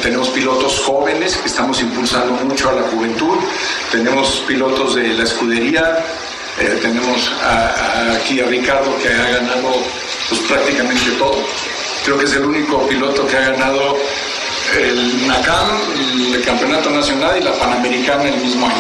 tenemos 0.03 0.29
pilotos 0.29 0.81
jóvenes 0.81 1.37
que 1.37 1.49
estamos 1.49 1.81
impulsando 1.81 2.33
mucho 2.45 2.71
a 2.71 2.75
la 2.75 2.83
juventud, 2.83 3.37
tenemos 3.91 4.43
pilotos 4.47 4.95
de 4.95 5.09
la 5.09 5.25
escudería, 5.25 5.99
eh, 6.61 6.79
tenemos 6.81 7.31
a- 7.43 7.69
a- 8.11 8.13
aquí 8.15 8.41
a 8.41 8.47
Ricardo 8.47 8.97
que 9.03 9.09
ha 9.09 9.31
ganado 9.41 9.75
pues, 10.29 10.41
prácticamente 10.43 11.11
todo, 11.19 11.37
creo 12.05 12.19
que 12.19 12.25
es 12.25 12.33
el 12.35 12.45
único 12.45 12.87
piloto 12.89 13.27
que 13.27 13.37
ha 13.37 13.51
ganado 13.51 13.97
el 14.79 15.27
NACAM, 15.29 15.69
el 16.35 16.43
Campeonato 16.45 16.91
Nacional 16.91 17.39
y 17.41 17.45
la 17.45 17.53
Panamericana 17.53 18.25
el 18.25 18.37
mismo 18.39 18.67
año. 18.67 18.75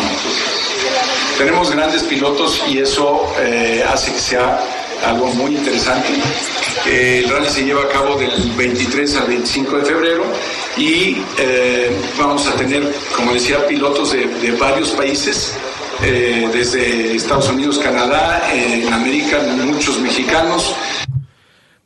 Tenemos 1.38 1.70
grandes 1.70 2.02
pilotos 2.04 2.60
y 2.66 2.78
eso 2.78 3.32
eh, 3.40 3.84
hace 3.88 4.12
que 4.12 4.18
sea 4.18 4.58
algo 5.04 5.26
muy 5.34 5.56
interesante. 5.56 6.08
Eh, 6.86 7.22
el 7.24 7.30
rally 7.30 7.48
se 7.48 7.64
lleva 7.64 7.82
a 7.82 7.88
cabo 7.88 8.16
del 8.16 8.30
23 8.56 9.16
al 9.16 9.26
25 9.26 9.78
de 9.78 9.84
febrero 9.84 10.24
y 10.76 11.16
eh, 11.38 11.90
vamos 12.18 12.46
a 12.46 12.52
tener, 12.54 12.82
como 13.14 13.32
decía, 13.32 13.66
pilotos 13.66 14.12
de, 14.12 14.52
varios 14.52 14.90
países, 14.90 15.54
eh, 16.02 16.48
desde 16.52 17.16
Estados 17.16 17.48
Unidos, 17.48 17.78
Canadá, 17.78 18.42
en 18.52 18.92
América, 18.92 19.38
muchos 19.64 19.98
mexicanos. 20.00 20.74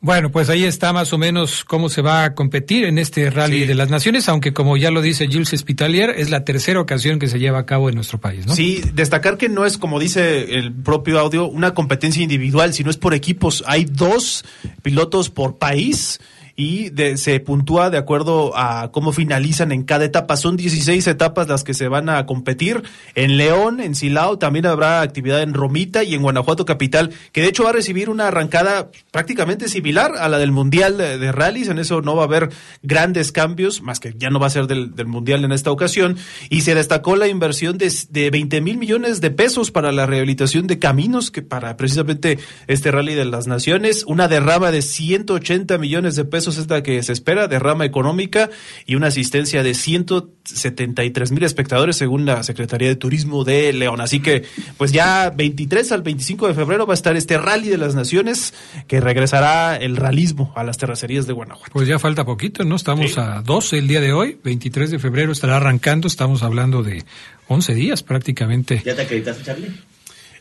Bueno, 0.03 0.31
pues 0.31 0.49
ahí 0.49 0.63
está 0.63 0.93
más 0.93 1.13
o 1.13 1.19
menos 1.19 1.63
cómo 1.63 1.87
se 1.87 2.01
va 2.01 2.23
a 2.23 2.33
competir 2.33 2.85
en 2.85 2.97
este 2.97 3.29
Rally 3.29 3.65
de 3.67 3.75
las 3.75 3.91
Naciones, 3.91 4.27
aunque 4.29 4.51
como 4.51 4.75
ya 4.75 4.89
lo 4.89 4.99
dice 4.99 5.27
Gilles 5.27 5.53
Spitalier, 5.55 6.09
es 6.17 6.31
la 6.31 6.43
tercera 6.43 6.81
ocasión 6.81 7.19
que 7.19 7.27
se 7.27 7.37
lleva 7.37 7.59
a 7.59 7.67
cabo 7.67 7.87
en 7.87 7.93
nuestro 7.93 8.19
país, 8.19 8.47
¿no? 8.47 8.55
Sí, 8.55 8.81
destacar 8.95 9.37
que 9.37 9.47
no 9.47 9.63
es, 9.63 9.77
como 9.77 9.99
dice 9.99 10.57
el 10.57 10.73
propio 10.73 11.19
audio, 11.19 11.45
una 11.45 11.75
competencia 11.75 12.23
individual, 12.23 12.73
sino 12.73 12.89
es 12.89 12.97
por 12.97 13.13
equipos. 13.13 13.63
Hay 13.67 13.85
dos 13.85 14.43
pilotos 14.81 15.29
por 15.29 15.59
país 15.59 16.19
y 16.55 16.89
de- 16.89 17.17
se 17.17 17.39
puntúa 17.39 17.89
de 17.89 17.97
acuerdo 17.97 18.51
a 18.57 18.91
cómo 18.91 19.11
finalizan 19.11 19.71
en 19.71 19.83
cada 19.83 20.05
etapa. 20.05 20.37
Son 20.37 20.57
16 20.57 21.07
etapas 21.07 21.47
las 21.47 21.63
que 21.63 21.73
se 21.73 21.87
van 21.87 22.09
a 22.09 22.25
competir. 22.25 22.83
En 23.15 23.37
León, 23.37 23.79
en 23.79 23.95
Silao, 23.95 24.37
también 24.37 24.65
habrá 24.65 25.01
actividad 25.01 25.41
en 25.41 25.53
Romita 25.53 26.03
y 26.03 26.13
en 26.13 26.21
Guanajuato 26.21 26.65
Capital, 26.65 27.11
que 27.31 27.41
de 27.41 27.47
hecho 27.47 27.63
va 27.63 27.69
a 27.69 27.73
recibir 27.73 28.09
una 28.09 28.27
arrancada 28.27 28.89
prácticamente 29.11 29.67
similar 29.67 30.13
a 30.19 30.29
la 30.29 30.37
del 30.39 30.51
Mundial 30.51 30.97
de, 30.97 31.17
de 31.17 31.31
Rallys. 31.31 31.67
En 31.69 31.79
eso 31.79 32.01
no 32.01 32.15
va 32.15 32.23
a 32.23 32.25
haber 32.25 32.49
grandes 32.83 33.31
cambios, 33.31 33.81
más 33.81 33.99
que 33.99 34.13
ya 34.17 34.29
no 34.29 34.39
va 34.39 34.47
a 34.47 34.51
ser 34.51 34.67
del, 34.67 34.91
Mundial 35.05 35.43
en 35.45 35.51
esta 35.51 35.71
ocasión. 35.71 36.17
Y 36.49 36.61
se 36.61 36.75
destacó 36.75 37.15
la 37.15 37.27
inversión 37.27 37.77
de, 37.77 37.91
de 38.09 38.29
20 38.29 38.61
mil 38.61 38.77
millones 38.77 39.19
de 39.21 39.31
pesos 39.31 39.71
para 39.71 39.91
la 39.91 40.05
rehabilitación 40.05 40.67
de 40.67 40.79
caminos, 40.79 41.31
que 41.31 41.41
para 41.41 41.75
precisamente 41.77 42.39
este 42.67 42.91
Rally 42.91 43.15
de 43.15 43.25
las 43.25 43.47
Naciones, 43.47 44.03
una 44.07 44.27
derrama 44.27 44.71
de 44.71 44.81
180 44.81 45.77
millones 45.77 46.15
de 46.15 46.25
pesos 46.25 46.40
es 46.47 46.69
la 46.69 46.83
que 46.83 47.01
se 47.03 47.13
espera, 47.13 47.47
derrama 47.47 47.85
económica 47.85 48.49
y 48.85 48.95
una 48.95 49.07
asistencia 49.07 49.63
de 49.63 49.73
173 49.73 51.31
mil 51.31 51.43
espectadores 51.43 51.95
según 51.95 52.25
la 52.25 52.43
Secretaría 52.43 52.87
de 52.87 52.95
Turismo 52.95 53.43
de 53.43 53.73
León. 53.73 54.01
Así 54.01 54.19
que 54.19 54.43
pues 54.77 54.91
ya 54.91 55.29
23 55.29 55.91
al 55.91 56.01
25 56.01 56.47
de 56.47 56.53
febrero 56.53 56.85
va 56.85 56.93
a 56.93 56.95
estar 56.95 57.15
este 57.15 57.37
Rally 57.37 57.69
de 57.69 57.77
las 57.77 57.95
Naciones 57.95 58.53
que 58.87 58.99
regresará 58.99 59.75
el 59.77 59.97
realismo 59.97 60.53
a 60.55 60.63
las 60.63 60.77
terracerías 60.77 61.27
de 61.27 61.33
Guanajuato. 61.33 61.71
Pues 61.71 61.87
ya 61.87 61.99
falta 61.99 62.25
poquito, 62.25 62.63
¿no? 62.63 62.75
Estamos 62.75 63.17
a 63.17 63.41
12 63.41 63.77
el 63.77 63.87
día 63.87 64.01
de 64.01 64.13
hoy, 64.13 64.37
23 64.43 64.91
de 64.91 64.99
febrero 64.99 65.31
estará 65.31 65.57
arrancando, 65.57 66.07
estamos 66.07 66.43
hablando 66.43 66.83
de 66.83 67.03
11 67.47 67.73
días 67.73 68.03
prácticamente. 68.03 68.81
¿Ya 68.85 68.95
te 68.95 69.03
acreditaste, 69.03 69.43
Charlie? 69.43 69.71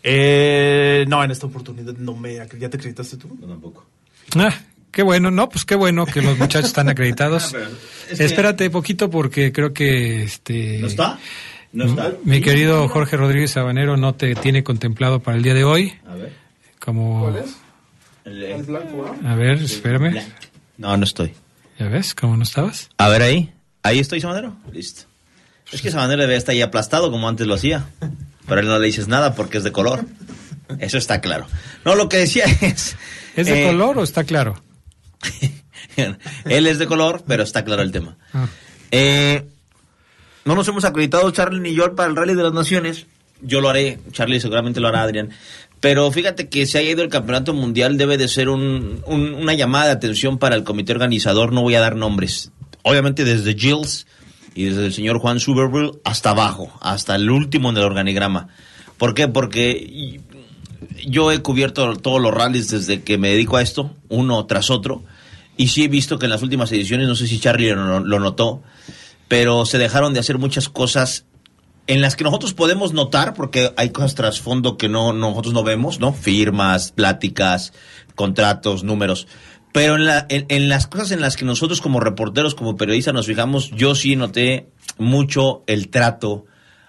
Eh, 0.03 1.05
no, 1.09 1.23
en 1.23 1.31
esta 1.31 1.47
oportunidad 1.47 1.95
no 1.95 2.17
me... 2.17 2.35
¿Ya 2.35 2.71
te 2.71 2.77
acreditaste 2.77 3.17
tú? 3.17 3.37
No, 3.41 3.47
tampoco. 3.47 3.87
Ah, 4.37 4.55
qué 4.91 5.03
bueno, 5.03 5.31
no, 5.31 5.49
pues 5.49 5.65
qué 5.65 5.75
bueno 5.75 6.07
que 6.07 6.23
los 6.23 6.39
muchachos 6.39 6.69
están 6.71 6.89
acreditados. 6.91 7.55
Es 8.11 8.19
que- 8.19 8.25
Espérate 8.25 8.71
poquito 8.71 9.11
porque 9.11 9.53
creo 9.53 9.73
que 9.73 10.23
este 10.25 10.79
¿No 10.81 10.87
está? 10.89 11.19
¿No 11.73 11.85
está? 11.85 12.13
mi 12.25 12.41
querido 12.41 12.89
Jorge 12.89 13.17
Rodríguez 13.17 13.53
Sabanero 13.53 13.97
no 13.97 14.15
te 14.15 14.35
tiene 14.35 14.65
contemplado 14.65 15.21
para 15.21 15.37
el 15.37 15.43
día 15.43 15.55
de 15.55 15.65
hoy. 15.65 15.95
A 16.09 16.15
ver. 16.17 16.33
Como 16.81 17.29
El, 18.25 18.43
el 18.43 18.63
blanco, 18.65 19.15
a 19.25 19.35
ver, 19.35 19.59
espérame. 19.63 20.23
No, 20.79 20.97
no 20.97 21.05
estoy. 21.05 21.33
¿Ya 21.79 21.89
ves 21.89 22.15
cómo 22.15 22.37
no 22.37 22.43
estabas? 22.43 22.91
A 22.99 23.09
ver 23.09 23.23
ahí. 23.23 23.53
¿Ahí 23.83 23.99
estoy, 23.99 24.21
Sabanero? 24.21 24.57
Listo. 24.73 25.03
Es 25.73 25.81
que 25.83 25.91
Sabanero 25.91 26.23
debe 26.23 26.37
estar 26.37 26.53
ahí 26.53 26.63
aplastado 26.63 27.11
como 27.11 27.29
antes 27.29 27.47
lo 27.47 27.55
hacía. 27.55 27.87
Pero 28.47 28.59
a 28.59 28.61
él 28.63 28.67
no 28.69 28.79
le 28.79 28.87
dices 28.87 29.07
nada 29.09 29.35
porque 29.35 29.59
es 29.59 29.65
de 29.65 29.73
color. 29.73 30.05
Eso 30.81 30.99
está 30.99 31.21
claro. 31.21 31.47
No, 31.85 31.95
lo 31.95 32.09
que 32.09 32.17
decía 32.17 32.45
es... 32.61 32.97
¿Es 33.37 33.47
de 33.47 33.63
eh, 33.65 33.67
color 33.67 33.99
o 33.99 34.03
está 34.03 34.25
claro? 34.25 34.61
Él 36.45 36.67
es 36.67 36.79
de 36.79 36.87
color, 36.87 37.23
pero 37.27 37.43
está 37.43 37.65
claro 37.65 37.83
el 37.83 37.93
tema. 37.93 38.17
Ah. 38.33 38.47
Eh, 38.91 39.47
no 40.45 40.55
nos 40.55 40.67
hemos 40.69 40.85
acreditado 40.85 41.31
Charlie 41.31 41.61
ni 41.61 41.75
yo 41.75 41.95
para 41.95 42.09
el 42.09 42.17
Rally 42.17 42.35
de 42.35 42.43
las 42.43 42.53
Naciones. 42.53 43.07
Yo 43.43 43.61
lo 43.61 43.69
haré, 43.71 43.99
Charlie 44.13 44.41
seguramente 44.41 44.81
lo 44.81 44.89
hará 44.89 45.03
Adrián. 45.03 45.31
Pero 45.81 46.11
fíjate 46.11 46.49
que 46.49 46.67
se 46.67 46.79
haya 46.79 46.91
ido 46.91 47.03
el 47.03 47.09
campeonato 47.09 47.55
mundial 47.55 47.97
debe 47.97 48.19
de 48.19 48.29
ser 48.29 48.49
un- 48.51 49.03
un- 49.07 49.35
una 49.35 49.55
llamada 49.55 49.87
de 49.87 49.93
atención 49.93 50.39
para 50.39 50.55
el 50.57 50.65
comité 50.65 50.93
organizador. 50.93 51.53
No 51.53 51.63
voy 51.63 51.75
a 51.75 51.81
dar 51.81 51.97
nombres. 51.97 52.53
Obviamente 52.83 53.25
desde 53.25 53.55
Gilles 53.55 54.07
y 54.55 54.65
desde 54.65 54.87
el 54.87 54.93
señor 54.93 55.19
Juan 55.21 55.41
Suberville 55.41 55.93
hasta 56.05 56.31
abajo, 56.31 56.71
hasta 56.83 57.15
el 57.15 57.31
último 57.31 57.71
en 57.71 57.79
el 57.79 57.85
organigrama. 57.85 58.49
¿Por 58.99 59.15
qué? 59.15 59.29
Porque 59.29 60.21
yo 61.07 61.31
he 61.33 61.41
cubierto 61.41 61.95
todos 61.97 62.21
los 62.21 62.33
rallies 62.33 62.69
desde 62.71 63.03
que 63.03 63.19
me 63.19 63.31
dedico 63.31 63.57
a 63.57 63.63
esto, 63.63 63.95
uno 64.09 64.45
tras 64.47 64.71
otro, 64.71 65.03
y 65.57 65.69
sí 65.69 65.85
he 65.85 65.89
visto 65.89 66.19
que 66.19 66.27
en 66.27 66.31
las 66.31 66.43
últimas 66.43 66.73
ediciones, 66.73 67.07
no 67.09 67.15
sé 67.15 67.27
si 67.27 67.39
Charlie 67.41 67.71
lo, 67.75 68.01
notó, 68.21 68.63
pero 69.29 69.67
se 69.67 69.79
dejaron 69.79 70.15
de 70.15 70.21
hacer 70.21 70.39
muchas 70.39 70.69
cosas 70.69 71.27
en 71.87 72.01
las 72.01 72.15
que 72.17 72.25
nosotros 72.25 72.55
podemos 72.55 72.93
notar, 72.93 73.35
porque 73.35 73.73
hay 73.77 73.91
cosas 73.91 74.15
trasfondo 74.15 74.77
que 74.77 74.89
no 74.89 75.13
nosotros 75.13 75.53
no 75.55 75.63
vemos, 75.65 75.99
¿no? 76.01 76.13
Firmas, 76.13 76.93
pláticas, 76.93 77.73
contratos, 78.15 78.85
números. 78.85 79.27
Pero 79.73 79.97
en, 79.97 80.05
la- 80.05 80.27
en- 80.29 80.47
en 80.49 80.69
las 80.69 80.87
cosas 80.87 81.11
en 81.13 81.21
las 81.21 81.37
que 81.37 81.45
nosotros 81.45 81.81
como 81.81 82.01
reporteros, 82.01 82.55
como 82.55 82.77
periodistas 82.77 83.15
nos 83.15 83.27
fijamos, 83.27 83.71
yo 83.73 83.95
sí 83.95 84.15
noté 84.17 84.69
mucho 84.99 85.63
el 85.67 85.89
trato 85.89 86.47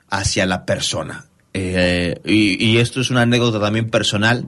hacia 0.10 0.46
la 0.46 0.66
persona. 0.66 1.26
Eh, 1.54 2.20
y, 2.26 2.64
y 2.64 2.78
esto 2.78 3.02
es 3.02 3.10
una 3.10 3.22
anécdota 3.22 3.60
también 3.60 3.90
personal. 3.90 4.48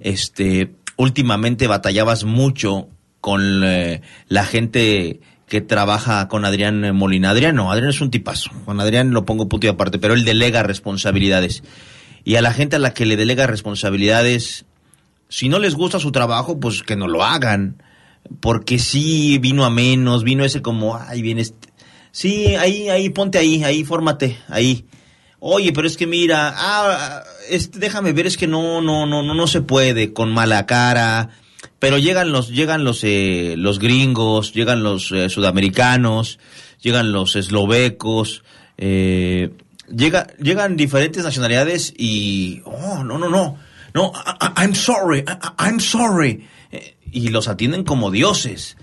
Este, 0.00 0.74
últimamente 0.96 1.66
batallabas 1.66 2.24
mucho 2.24 2.88
con 3.20 3.62
eh, 3.64 4.02
la 4.28 4.44
gente 4.44 5.20
que 5.48 5.60
trabaja 5.60 6.28
con 6.28 6.44
Adrián 6.44 6.94
Molina. 6.94 7.30
Adrián 7.30 7.56
no, 7.56 7.70
Adrián 7.70 7.90
es 7.90 8.00
un 8.00 8.10
tipazo. 8.10 8.50
Con 8.64 8.80
Adrián 8.80 9.12
lo 9.12 9.24
pongo 9.24 9.48
punto 9.48 9.66
y 9.66 9.70
aparte, 9.70 9.98
pero 9.98 10.14
él 10.14 10.24
delega 10.24 10.62
responsabilidades. 10.62 11.62
Y 12.24 12.36
a 12.36 12.42
la 12.42 12.52
gente 12.52 12.76
a 12.76 12.78
la 12.78 12.94
que 12.94 13.06
le 13.06 13.16
delega 13.16 13.46
responsabilidades, 13.46 14.64
si 15.28 15.48
no 15.48 15.58
les 15.58 15.74
gusta 15.74 15.98
su 15.98 16.12
trabajo, 16.12 16.58
pues 16.58 16.82
que 16.82 16.96
no 16.96 17.08
lo 17.08 17.24
hagan. 17.24 17.82
Porque 18.40 18.78
sí 18.78 19.38
vino 19.38 19.66
a 19.66 19.70
menos, 19.70 20.24
vino 20.24 20.44
ese 20.44 20.62
como, 20.62 20.96
ay, 20.96 21.20
viene 21.20 21.42
este. 21.42 21.68
Sí, 22.10 22.54
ahí, 22.56 22.88
ahí, 22.88 23.10
ponte 23.10 23.38
ahí, 23.38 23.62
ahí, 23.64 23.84
fórmate, 23.84 24.38
ahí. 24.48 24.86
Oye, 25.46 25.74
pero 25.74 25.86
es 25.86 25.98
que 25.98 26.06
mira, 26.06 26.54
ah, 26.56 27.22
déjame 27.74 28.14
ver, 28.14 28.26
es 28.26 28.38
que 28.38 28.46
no, 28.46 28.80
no, 28.80 29.04
no, 29.04 29.22
no, 29.22 29.34
no 29.34 29.46
se 29.46 29.60
puede 29.60 30.14
con 30.14 30.32
mala 30.32 30.64
cara. 30.64 31.28
Pero 31.78 31.98
llegan 31.98 32.32
los, 32.32 32.48
llegan 32.48 32.82
los, 32.82 33.04
eh, 33.04 33.54
los 33.58 33.78
gringos, 33.78 34.54
llegan 34.54 34.82
los 34.82 35.12
eh, 35.12 35.28
sudamericanos, 35.28 36.38
llegan 36.80 37.12
los 37.12 37.36
eslovecos, 37.36 38.42
eh, 38.78 39.50
llega, 39.94 40.28
llegan 40.38 40.78
diferentes 40.78 41.22
nacionalidades 41.22 41.92
y, 41.94 42.62
oh, 42.64 43.04
no, 43.04 43.18
no, 43.18 43.28
no, 43.28 43.58
no, 43.92 44.12
I'm 44.56 44.74
sorry, 44.74 45.26
I'm 45.58 45.78
sorry. 45.78 46.48
Eh, 46.72 46.96
Y 47.12 47.28
los 47.28 47.48
atienden 47.48 47.84
como 47.84 48.10
dioses. 48.10 48.78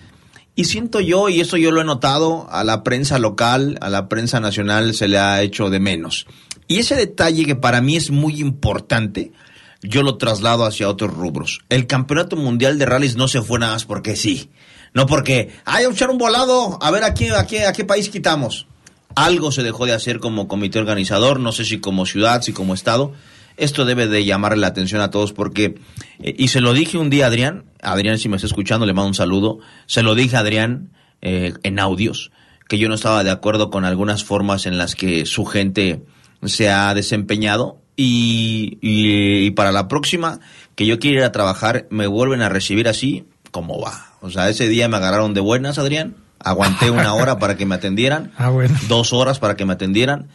Y 0.54 0.66
siento 0.66 1.00
yo, 1.00 1.30
y 1.30 1.40
esto 1.40 1.58
yo 1.58 1.72
lo 1.72 1.82
he 1.82 1.86
notado, 1.86 2.48
a 2.52 2.64
la 2.64 2.84
prensa 2.84 3.18
local, 3.20 3.78
a 3.82 3.90
la 3.90 4.10
prensa 4.10 4.40
nacional 4.40 4.94
se 4.94 5.08
le 5.08 5.18
ha 5.18 5.42
hecho 5.42 5.70
de 5.70 5.80
menos. 5.80 6.28
Y 6.72 6.80
ese 6.80 6.96
detalle 6.96 7.44
que 7.44 7.58
para 7.58 7.82
mí 7.82 7.98
es 7.98 8.12
muy 8.12 8.40
importante, 8.40 9.34
yo 9.82 10.04
lo 10.04 10.16
traslado 10.16 10.64
hacia 10.64 10.88
otros 10.88 11.14
rubros. 11.14 11.60
El 11.68 11.86
Campeonato 11.86 12.38
Mundial 12.38 12.80
de 12.80 12.86
Rallys 12.86 13.18
no 13.18 13.28
se 13.28 13.42
fue 13.42 13.60
nada 13.60 13.74
más 13.74 13.84
porque 13.84 14.16
sí. 14.16 14.50
No 14.94 15.06
porque, 15.06 15.50
ay, 15.66 15.84
echar 15.84 16.10
un 16.10 16.18
volado, 16.18 16.82
a 16.82 16.90
ver 16.90 17.04
a 17.04 17.14
qué, 17.14 17.32
a 17.32 17.46
qué, 17.46 17.66
a 17.66 17.74
qué 17.74 17.84
país 17.84 18.08
quitamos. 18.08 18.68
Algo 19.16 19.52
se 19.52 19.64
dejó 19.64 19.86
de 19.86 19.92
hacer 19.92 20.20
como 20.22 20.48
comité 20.48 20.80
organizador, 20.80 21.42
no 21.42 21.52
sé 21.52 21.66
si 21.66 21.82
como 21.82 22.06
ciudad, 22.06 22.42
si 22.42 22.54
como 22.54 22.74
estado. 22.74 23.12
Esto 23.58 23.84
debe 23.84 24.08
de 24.08 24.24
llamarle 24.24 24.62
la 24.62 24.68
atención 24.68 25.02
a 25.02 25.12
todos 25.12 25.34
porque, 25.34 25.76
eh, 26.24 26.36
y 26.38 26.48
se 26.48 26.62
lo 26.62 26.72
dije 26.72 26.98
un 26.98 27.10
día 27.10 27.26
a 27.26 27.28
Adrián, 27.28 27.66
Adrián 27.82 28.18
si 28.18 28.30
me 28.30 28.38
está 28.38 28.48
escuchando 28.48 28.86
le 28.86 28.94
mando 28.94 29.10
un 29.10 29.14
saludo, 29.14 29.60
se 29.88 30.04
lo 30.04 30.16
dije 30.16 30.38
a 30.38 30.40
Adrián 30.40 30.94
eh, 31.22 31.52
en 31.64 31.80
audios, 31.80 32.32
que 32.70 32.78
yo 32.78 32.88
no 32.88 32.96
estaba 32.96 33.26
de 33.26 33.30
acuerdo 33.30 33.70
con 33.70 33.84
algunas 33.84 34.24
formas 34.24 34.66
en 34.66 34.78
las 34.78 34.96
que 34.96 35.26
su 35.26 35.44
gente 35.44 36.06
se 36.46 36.70
ha 36.70 36.94
desempeñado 36.94 37.78
y, 37.96 38.78
y- 38.82 39.46
y 39.48 39.52
para 39.52 39.72
la 39.72 39.88
próxima 39.88 40.40
que 40.76 40.86
yo 40.86 41.00
quiera 41.00 41.18
ir 41.20 41.24
a 41.24 41.32
trabajar 41.32 41.88
me 41.90 42.08
vuelven 42.08 42.42
a 42.42 42.50
recibir 42.50 42.88
así, 42.88 43.26
como 43.52 43.80
va. 43.80 44.14
O 44.22 44.30
sea, 44.30 44.50
ese 44.50 44.68
día 44.70 44.88
me 44.88 44.98
agarraron 44.98 45.34
de 45.34 45.42
buenas, 45.42 45.78
Adrián, 45.78 46.16
aguanté 46.40 46.90
una 46.92 47.14
hora 47.16 47.38
para 47.40 47.56
que 47.58 47.66
me 47.66 47.76
atendieran, 47.76 48.32
Ah, 48.38 48.50
bueno. 48.50 48.78
dos 48.88 49.14
horas 49.14 49.40
para 49.40 49.56
que 49.56 49.66
me 49.66 49.74
atendieran, 49.74 50.28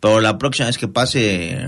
pero 0.00 0.20
la 0.20 0.38
próxima 0.38 0.66
vez 0.66 0.78
que 0.78 0.86
pase, 0.88 1.58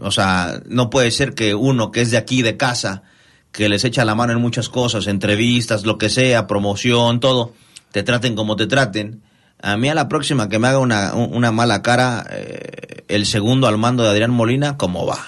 o 0.00 0.10
sea, 0.10 0.60
no 0.66 0.90
puede 0.90 1.10
ser 1.10 1.34
que 1.34 1.54
uno 1.54 1.90
que 1.90 2.02
es 2.02 2.10
de 2.10 2.18
aquí, 2.18 2.42
de 2.42 2.56
casa, 2.56 3.02
que 3.50 3.68
les 3.68 3.84
echa 3.84 4.04
la 4.04 4.14
mano 4.14 4.32
en 4.32 4.40
muchas 4.40 4.68
cosas, 4.68 5.06
entrevistas, 5.06 5.84
lo 5.84 5.96
que 5.98 6.10
sea, 6.10 6.46
promoción, 6.46 7.20
todo, 7.20 7.52
te 7.90 8.02
traten 8.02 8.34
como 8.36 8.54
te 8.56 8.66
traten. 8.66 9.22
A 9.66 9.76
mí 9.78 9.88
a 9.88 9.94
la 9.94 10.08
próxima 10.08 10.48
que 10.48 10.58
me 10.58 10.68
haga 10.68 10.78
una, 10.78 11.14
un- 11.14 11.34
una 11.34 11.50
mala 11.52 11.80
cara, 11.82 12.26
eh, 12.30 13.04
el 13.08 13.24
segundo 13.26 13.66
al 13.66 13.78
mando 13.78 14.02
de 14.02 14.10
Adrián 14.10 14.30
Molina, 14.30 14.76
¿cómo 14.76 15.06
va? 15.06 15.18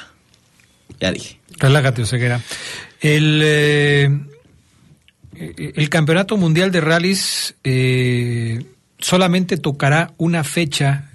Ya 1.00 1.10
dije. 1.12 1.40
Relájate, 1.58 2.02
Oseguera. 2.02 2.40
El, 3.00 3.40
eh, 3.44 4.10
el 5.34 5.88
Campeonato 5.88 6.36
Mundial 6.36 6.70
de 6.70 6.80
Rallys 6.80 7.54
eh, 7.64 8.64
solamente 8.98 9.56
tocará 9.56 10.12
una 10.18 10.44
fecha 10.44 11.10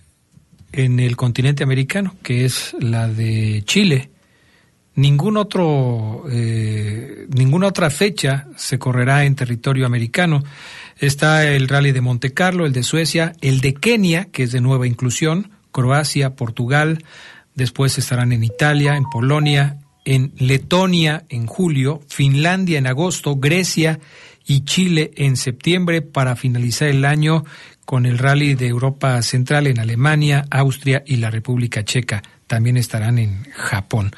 en 0.71 0.99
el 0.99 1.15
continente 1.17 1.63
americano, 1.63 2.15
que 2.23 2.45
es 2.45 2.75
la 2.79 3.07
de 3.07 3.62
Chile. 3.65 4.10
Ningún 5.01 5.35
otro, 5.35 6.25
eh, 6.31 7.25
ninguna 7.35 7.65
otra 7.65 7.89
fecha 7.89 8.45
se 8.55 8.77
correrá 8.77 9.25
en 9.25 9.33
territorio 9.33 9.87
americano. 9.87 10.43
Está 10.99 11.47
el 11.47 11.67
rally 11.67 11.91
de 11.91 12.01
Monte 12.01 12.35
Carlo, 12.35 12.67
el 12.67 12.71
de 12.71 12.83
Suecia, 12.83 13.33
el 13.41 13.61
de 13.61 13.73
Kenia, 13.73 14.25
que 14.25 14.43
es 14.43 14.51
de 14.51 14.61
nueva 14.61 14.85
inclusión, 14.85 15.49
Croacia, 15.71 16.35
Portugal, 16.35 17.03
después 17.55 17.97
estarán 17.97 18.31
en 18.31 18.43
Italia, 18.43 18.95
en 18.95 19.05
Polonia, 19.05 19.79
en 20.05 20.33
Letonia 20.37 21.25
en 21.29 21.47
julio, 21.47 22.01
Finlandia 22.07 22.77
en 22.77 22.85
agosto, 22.85 23.37
Grecia 23.37 23.99
y 24.45 24.65
Chile 24.65 25.13
en 25.15 25.35
septiembre 25.35 26.03
para 26.03 26.35
finalizar 26.35 26.89
el 26.89 27.05
año 27.05 27.43
con 27.85 28.05
el 28.05 28.19
rally 28.19 28.53
de 28.53 28.67
Europa 28.67 29.19
Central 29.23 29.65
en 29.65 29.79
Alemania, 29.79 30.45
Austria 30.51 31.03
y 31.07 31.15
la 31.15 31.31
República 31.31 31.83
Checa. 31.83 32.21
También 32.51 32.75
estarán 32.75 33.17
en 33.17 33.45
Japón. 33.53 34.11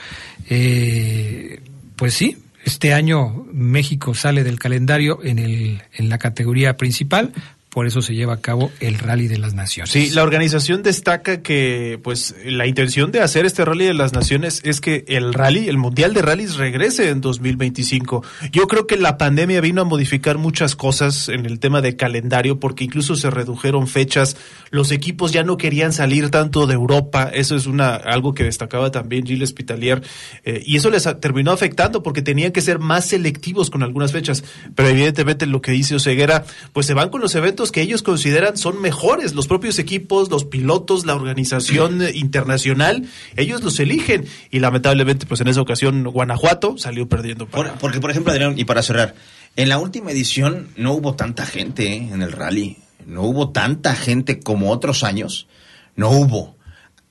Eh, 0.50 1.62
pues 1.96 2.15
sí, 2.15 2.39
este 2.65 2.91
año 2.91 3.46
México 3.54 4.15
sale 4.15 4.43
del 4.43 4.58
calendario 4.58 5.19
en, 5.24 5.38
el, 5.38 5.84
en 5.93 6.10
la 6.10 6.17
categoría 6.17 6.76
principal, 6.76 7.32
por 7.74 7.88
eso 7.88 8.04
se 8.04 8.14
lleva 8.14 8.36
a 8.36 8.38
cabo 8.38 8.72
el 8.80 9.00
Rally 9.00 9.28
de 9.28 9.40
las 9.40 9.56
Naciones. 9.56 9.92
Sí, 9.92 10.12
la 10.12 10.22
organización 10.22 10.84
destaca 10.84 11.42
que 11.42 12.00
pues 12.04 12.36
la 12.46 12.68
intención 12.68 13.12
de 13.12 13.22
hacer 13.22 13.48
este 13.48 13.66
Rally 13.66 13.86
de 13.86 13.96
las 13.96 14.14
Naciones 14.14 14.62
es 14.64 14.80
que 14.80 15.06
el 15.08 15.34
rally, 15.34 15.70
el 15.70 15.78
Mundial 15.78 16.14
de 16.14 16.22
Rallys 16.22 16.56
regrese 16.58 17.10
en 17.10 17.20
2025. 17.20 18.24
Yo 18.52 18.68
creo 18.68 18.86
que 18.86 18.96
la 18.96 19.18
pandemia 19.18 19.60
vino 19.60 19.82
a 19.82 19.86
modificar 19.86 20.38
muchas 20.38 20.76
cosas 20.76 21.30
en 21.30 21.48
el 21.48 21.60
tema 21.60 21.82
de 21.82 21.96
calendario 21.96 22.60
porque 22.60 22.84
incluso 22.84 23.16
se 23.16 23.32
redujeron 23.32 23.88
fechas, 23.88 24.38
los 24.70 24.92
equipos 24.92 25.32
ya 25.32 25.44
no 25.44 25.58
querían 25.58 25.94
salir 25.94 26.30
tanto 26.30 26.68
de 26.68 26.76
Europa, 26.76 27.32
eso 27.34 27.56
es 27.56 27.66
una 27.66 27.96
algo 27.96 28.36
que 28.36 28.44
destacaba 28.44 28.92
también 28.92 29.26
Gilles 29.26 29.52
Pitalier 29.52 30.04
eh, 30.46 30.62
y 30.64 30.78
eso 30.78 30.92
les 30.92 31.10
terminó 31.20 31.52
afectando 31.52 32.04
porque 32.04 32.22
tenían 32.22 32.52
que 32.52 32.62
ser 32.62 32.78
más 32.78 33.08
selectivos 33.08 33.72
con 33.72 33.82
algunas 33.82 34.12
fechas, 34.12 34.44
pero 34.76 34.90
evidentemente 34.90 35.48
lo 35.48 35.60
que 35.60 35.72
dice 35.72 35.96
Oseguera, 35.96 36.46
pues 36.72 36.86
se 36.86 36.94
van 36.94 37.10
con 37.10 37.22
los 37.22 37.34
eventos 37.34 37.62
que 37.71 37.82
ellos 37.82 38.04
consideran 38.04 38.58
son 38.58 38.82
mejores, 38.82 39.34
los 39.34 39.47
propios 39.47 39.80
equipos, 39.80 40.30
los 40.30 40.45
pilotos, 40.45 41.06
la 41.06 41.15
organización 41.15 42.02
internacional, 42.13 43.08
ellos 43.36 43.63
los 43.63 43.80
eligen 43.80 44.26
y 44.52 44.60
lamentablemente 44.60 45.26
pues 45.26 45.41
en 45.41 45.47
esa 45.47 45.62
ocasión 45.62 46.04
Guanajuato 46.04 46.78
salió 46.78 47.08
perdiendo. 47.08 47.47
Por- 47.47 47.71
porque, 47.80 47.99
por 47.99 48.12
ejemplo, 48.12 48.32
Adrián, 48.34 48.54
y 48.58 48.65
para 48.65 48.82
cerrar, 48.84 49.15
en 49.56 49.69
la 49.69 49.78
última 49.78 50.12
edición 50.12 50.69
no 50.76 50.93
hubo 50.93 51.15
tanta 51.15 51.45
gente 51.45 51.93
¿eh? 51.93 52.10
en 52.12 52.21
el 52.21 52.32
rally. 52.32 52.78
No 53.06 53.23
hubo 53.23 53.49
tanta 53.49 53.95
gente 53.95 54.39
como 54.39 54.71
otros 54.71 55.04
años. 55.04 55.47
No 55.95 56.10
hubo. 56.10 56.56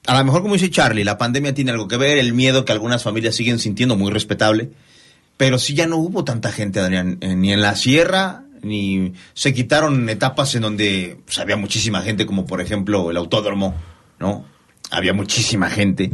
A 0.07 0.19
lo 0.19 0.25
mejor, 0.25 0.43
como 0.43 0.55
dice 0.55 0.71
Charlie, 0.71 1.05
la 1.05 1.19
pandemia 1.19 1.55
tiene 1.55 1.71
algo 1.71 1.87
que 1.87 1.97
ver, 1.97 2.19
el 2.19 2.33
miedo 2.33 2.65
que 2.65 2.73
algunas 2.73 3.03
familias 3.03 3.37
siguen 3.37 3.59
sintiendo, 3.59 3.97
muy 3.97 4.11
respetable. 4.11 4.71
Pero 5.37 5.59
sí 5.59 5.75
ya 5.75 5.87
no 5.87 5.97
hubo 5.99 6.25
tanta 6.25 6.51
gente, 6.51 6.81
Adrián, 6.81 7.19
eh, 7.21 7.35
ni 7.37 7.53
en 7.53 7.61
la 7.61 7.75
sierra, 7.77 8.45
ni 8.63 9.13
se 9.35 9.53
quitaron 9.53 10.09
etapas 10.09 10.55
en 10.55 10.63
donde 10.63 11.19
pues, 11.25 11.39
había 11.39 11.57
muchísima 11.57 12.03
gente, 12.03 12.27
como 12.27 12.47
por 12.47 12.61
ejemplo 12.61 13.11
el 13.11 13.17
autódromo, 13.17 13.75
¿no? 14.19 14.45
Había 14.91 15.13
muchísima 15.13 15.69
gente. 15.71 16.13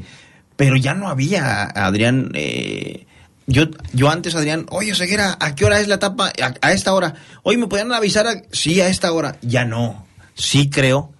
Pero 0.56 0.76
ya 0.76 0.94
no 0.94 1.08
había, 1.08 1.64
Adrián, 1.64 2.30
eh, 2.34 3.06
yo, 3.46 3.64
yo 3.92 4.10
antes, 4.10 4.34
Adrián, 4.34 4.66
oye, 4.70 4.94
Ceguera, 4.94 5.36
¿a 5.40 5.54
qué 5.54 5.64
hora 5.64 5.80
es 5.80 5.88
la 5.88 5.94
etapa? 5.96 6.32
A, 6.60 6.72
esta 6.72 6.92
hora. 6.94 7.14
Oye, 7.44 7.58
¿me 7.58 7.66
podían 7.68 7.92
avisar? 7.92 8.26
a- 8.26 8.42
Sí, 8.50 8.80
a 8.80 8.88
esta 8.88 9.12
hora. 9.12 9.38
Ya 9.42 9.64
no. 9.64 10.06
Sí 10.34 10.68
creo. 10.68 11.12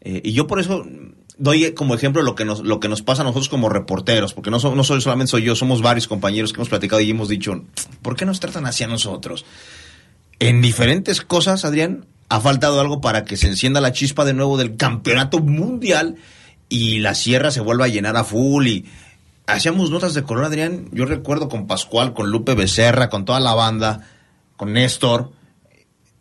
Eh, 0.00 0.20
y 0.24 0.32
yo 0.32 0.46
por 0.46 0.60
eso 0.60 0.86
doy 1.36 1.72
como 1.74 1.94
ejemplo 1.94 2.22
lo 2.22 2.34
que 2.36 2.44
nos, 2.44 2.60
lo 2.60 2.78
que 2.78 2.88
nos 2.88 3.02
pasa 3.02 3.22
a 3.22 3.24
nosotros 3.24 3.48
como 3.48 3.68
reporteros, 3.68 4.32
porque 4.34 4.50
no, 4.50 4.60
so- 4.60 4.74
no 4.76 4.84
soy, 4.84 5.00
solamente 5.00 5.30
soy 5.32 5.42
yo, 5.42 5.56
somos 5.56 5.82
varios 5.82 6.06
compañeros 6.06 6.52
que 6.52 6.58
hemos 6.58 6.68
platicado 6.68 7.00
y 7.02 7.10
hemos 7.10 7.28
dicho, 7.28 7.64
¿por 8.02 8.14
qué 8.16 8.24
nos 8.24 8.38
tratan 8.40 8.66
así 8.66 8.84
a 8.84 8.86
nosotros? 8.86 9.44
En 10.38 10.62
diferentes 10.62 11.20
cosas, 11.20 11.64
Adrián, 11.64 12.06
ha 12.28 12.40
faltado 12.40 12.80
algo 12.80 13.00
para 13.00 13.24
que 13.24 13.36
se 13.36 13.48
encienda 13.48 13.80
la 13.80 13.92
chispa 13.92 14.24
de 14.24 14.34
nuevo 14.34 14.56
del 14.56 14.76
campeonato 14.76 15.38
mundial 15.38 16.16
y 16.68 16.98
la 16.98 17.14
sierra 17.14 17.50
se 17.50 17.60
vuelva 17.60 17.84
a 17.84 17.88
llenar 17.88 18.16
a 18.16 18.24
full 18.24 18.66
y 18.66 18.84
hacíamos 19.46 19.90
notas 19.90 20.14
de 20.14 20.22
color, 20.22 20.44
Adrián. 20.44 20.88
Yo 20.92 21.04
recuerdo 21.04 21.48
con 21.48 21.66
Pascual, 21.66 22.14
con 22.14 22.30
Lupe 22.30 22.54
Becerra, 22.54 23.10
con 23.10 23.24
toda 23.24 23.40
la 23.40 23.54
banda, 23.54 24.08
con 24.56 24.72
Néstor. 24.72 25.32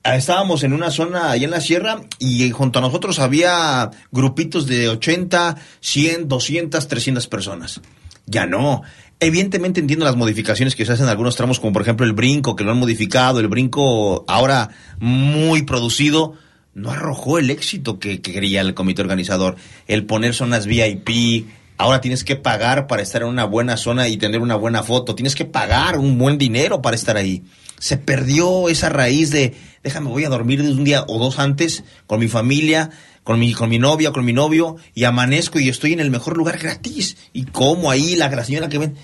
Ah, 0.03 0.17
Estábamos 0.17 0.63
en 0.63 0.73
una 0.73 0.91
zona 0.91 1.31
allá 1.31 1.45
en 1.45 1.51
la 1.51 1.61
sierra 1.61 2.01
y 2.19 2.51
junto 2.51 2.79
a 2.79 2.81
nosotros 2.81 3.19
había 3.19 3.89
grupitos 4.11 4.67
de 4.67 4.89
80, 4.89 5.55
100, 5.79 6.27
200, 6.27 6.87
300 6.87 7.27
personas. 7.27 7.81
Ya 8.25 8.45
no. 8.45 8.83
Evidentemente 9.23 9.79
entiendo 9.79 10.05
las 10.05 10.15
modificaciones 10.15 10.75
que 10.75 10.85
se 10.85 10.93
hacen 10.93 11.05
en 11.05 11.09
algunos 11.09 11.35
tramos, 11.35 11.59
como 11.59 11.73
por 11.73 11.81
ejemplo 11.81 12.05
el 12.05 12.13
brinco, 12.13 12.55
que 12.55 12.63
lo 12.63 12.71
han 12.71 12.79
modificado, 12.79 13.39
el 13.39 13.47
brinco 13.47 14.25
ahora 14.27 14.69
muy 14.99 15.63
producido, 15.63 16.33
no 16.73 16.91
arrojó 16.91 17.39
el 17.39 17.49
éxito 17.49 17.99
que, 17.99 18.21
que 18.21 18.33
quería 18.33 18.61
el 18.61 18.73
comité 18.73 19.01
organizador. 19.01 19.55
El 19.87 20.05
poner 20.05 20.33
zonas 20.33 20.65
VIP, 20.65 21.47
ahora 21.77 22.01
tienes 22.01 22.23
que 22.23 22.35
pagar 22.35 22.87
para 22.87 23.01
estar 23.01 23.21
en 23.21 23.29
una 23.29 23.45
buena 23.45 23.77
zona 23.77 24.07
y 24.07 24.17
tener 24.17 24.41
una 24.41 24.55
buena 24.55 24.83
foto, 24.83 25.15
tienes 25.15 25.35
que 25.35 25.45
pagar 25.45 25.97
un 25.97 26.17
buen 26.17 26.37
dinero 26.37 26.81
para 26.81 26.95
estar 26.95 27.17
ahí. 27.17 27.43
Se 27.79 27.97
perdió 27.97 28.69
esa 28.69 28.89
raíz 28.89 29.29
de, 29.31 29.53
déjame, 29.83 30.09
voy 30.09 30.23
a 30.23 30.29
dormir 30.29 30.61
un 30.61 30.83
día 30.83 31.03
o 31.07 31.19
dos 31.19 31.39
antes 31.39 31.83
con 32.07 32.19
mi 32.19 32.27
familia, 32.27 32.91
con 33.23 33.39
mi, 33.39 33.53
con 33.53 33.69
mi 33.69 33.79
novia, 33.79 34.11
con 34.11 34.25
mi 34.25 34.33
novio, 34.33 34.77
y 34.93 35.05
amanezco 35.05 35.59
y 35.59 35.69
estoy 35.69 35.93
en 35.93 35.99
el 35.99 36.11
mejor 36.11 36.37
lugar 36.37 36.57
gratis. 36.57 37.17
Y 37.31 37.45
como 37.45 37.89
ahí 37.89 38.15
la, 38.15 38.29
la 38.29 38.43
señora 38.43 38.69
que 38.69 38.77
ven, 38.77 38.95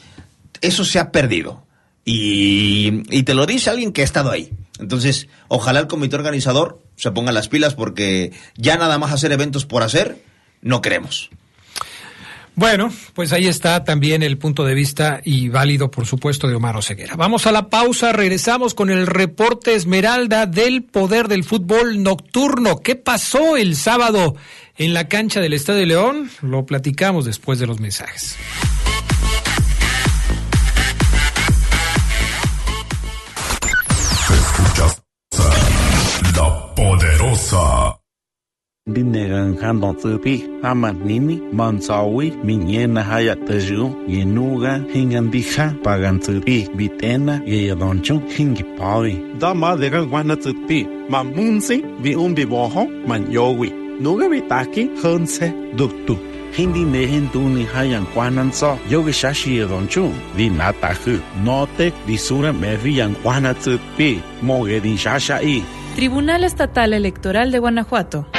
eso 0.61 0.85
se 0.85 0.99
ha 0.99 1.11
perdido. 1.11 1.63
Y, 2.05 3.03
y 3.15 3.23
te 3.23 3.33
lo 3.33 3.45
dice 3.45 3.69
alguien 3.69 3.91
que 3.91 4.01
ha 4.01 4.05
estado 4.05 4.31
ahí. 4.31 4.51
Entonces, 4.79 5.27
ojalá 5.47 5.79
el 5.79 5.87
comité 5.87 6.15
organizador 6.15 6.81
se 6.95 7.11
ponga 7.11 7.31
las 7.31 7.49
pilas 7.49 7.75
porque 7.75 8.31
ya 8.55 8.77
nada 8.77 8.97
más 8.97 9.11
hacer 9.11 9.31
eventos 9.31 9.65
por 9.65 9.83
hacer, 9.83 10.23
no 10.61 10.81
queremos. 10.81 11.29
Bueno, 12.59 12.91
pues 13.13 13.31
ahí 13.31 13.47
está 13.47 13.85
también 13.85 14.21
el 14.21 14.37
punto 14.37 14.65
de 14.65 14.73
vista 14.73 15.21
y 15.23 15.47
válido, 15.47 15.89
por 15.89 16.05
supuesto, 16.05 16.45
de 16.45 16.55
Omar 16.55 16.75
Oseguera. 16.75 17.15
Vamos 17.15 17.47
a 17.47 17.53
la 17.53 17.69
pausa, 17.69 18.11
regresamos 18.11 18.73
con 18.73 18.89
el 18.89 19.07
reporte 19.07 19.75
Esmeralda 19.75 20.45
del 20.45 20.83
poder 20.83 21.29
del 21.29 21.45
fútbol 21.45 22.03
nocturno. 22.03 22.79
¿Qué 22.79 22.97
pasó 22.97 23.55
el 23.55 23.77
sábado 23.77 24.35
en 24.77 24.93
la 24.93 25.07
cancha 25.07 25.39
del 25.39 25.53
Estadio 25.53 25.85
León? 25.85 26.29
Lo 26.41 26.65
platicamos 26.65 27.23
después 27.23 27.59
de 27.59 27.67
los 27.67 27.79
mensajes. 27.79 28.35
Dinnegan 38.89 39.53
handon 39.61 39.95
tsupi, 39.95 40.35
amat 40.63 40.97
nini, 41.05 41.37
mansawi, 41.53 42.31
miñena 42.43 43.03
haya 43.03 43.35
teju, 43.35 43.93
yenuga, 44.07 44.81
hingan 44.93 45.29
dija, 45.29 45.65
pagan 45.83 46.17
tsupi, 46.19 46.65
bitena, 46.77 47.35
yeyadoncho, 47.45 48.17
hingi 48.33 48.63
pawi. 48.77 49.13
Dama 49.39 49.77
degan 49.77 50.09
wana 50.09 50.35
tsupi, 50.35 50.79
ma 51.07 51.21
munsi, 51.23 51.83
vi 52.01 52.15
umbi 52.15 52.45
boho, 52.49 52.83
man 53.07 53.29
yowi. 53.31 53.69
Nuga 54.01 54.25
vitaki, 54.33 54.89
hunse, 55.01 55.53
duktu. 55.77 56.17
Hindi 56.57 56.83
nehen 56.83 57.29
tuni 57.29 57.65
hayan 57.65 58.05
kwanan 58.13 58.51
so, 58.51 58.79
yogi 58.89 59.13
shashi 59.13 59.59
yedoncho, 59.59 60.09
di 60.35 60.49
natahu, 60.49 61.21
notek, 61.45 61.93
di 62.07 62.17
sura 62.17 62.51
mevi 62.51 62.97
yan 62.97 63.13
kwana 63.21 63.53
tsupi, 63.53 64.19
moge 64.41 64.81
di 64.81 64.97
shasha 64.97 65.37
i. 65.43 65.63
Tribunal 65.95 66.43
Estatal 66.43 66.93
Electoral 66.93 67.51
de 67.51 67.59
Guanajuato. 67.59 68.38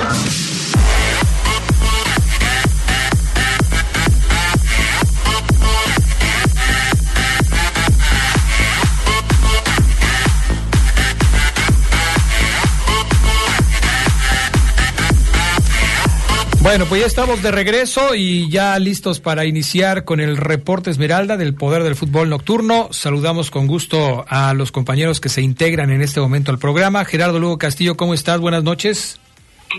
Bueno, 16.62 16.86
pues 16.86 17.00
ya 17.00 17.06
estamos 17.08 17.42
de 17.42 17.50
regreso 17.50 18.14
y 18.14 18.48
ya 18.48 18.78
listos 18.78 19.18
para 19.18 19.44
iniciar 19.44 20.04
con 20.04 20.20
el 20.20 20.36
reporte 20.36 20.90
Esmeralda 20.90 21.36
del 21.36 21.54
Poder 21.54 21.82
del 21.82 21.96
Fútbol 21.96 22.30
Nocturno. 22.30 22.88
Saludamos 22.92 23.50
con 23.50 23.66
gusto 23.66 24.24
a 24.28 24.54
los 24.54 24.70
compañeros 24.70 25.20
que 25.20 25.28
se 25.28 25.42
integran 25.42 25.90
en 25.90 26.02
este 26.02 26.20
momento 26.20 26.52
al 26.52 26.58
programa. 26.60 27.04
Gerardo 27.04 27.40
Lugo 27.40 27.58
Castillo, 27.58 27.96
¿cómo 27.96 28.14
estás? 28.14 28.38
Buenas 28.38 28.62
noches. 28.62 29.18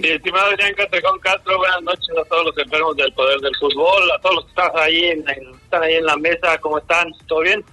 Mi 0.01 0.09
estimado 0.09 0.45
Adrián 0.51 0.73
Castrejón 0.75 1.19
Castro, 1.19 1.57
buenas 1.57 1.81
noches 1.83 2.09
a 2.21 2.27
todos 2.27 2.45
los 2.47 2.57
enfermos 2.57 2.95
del 2.97 3.13
Poder 3.13 3.39
del 3.39 3.55
Fútbol, 3.59 4.11
a 4.11 4.21
todos 4.21 4.35
los 4.35 4.45
que 4.45 4.49
están 4.49 4.71
ahí 4.83 5.03
en, 5.05 5.19
en- 5.19 5.55
están 5.63 5.83
ahí 5.83 5.93
en 5.95 6.05
la 6.05 6.17
mesa, 6.17 6.57
¿cómo 6.59 6.79
están? 6.79 7.07
¿Todo 7.27 7.39
bien? 7.41 7.63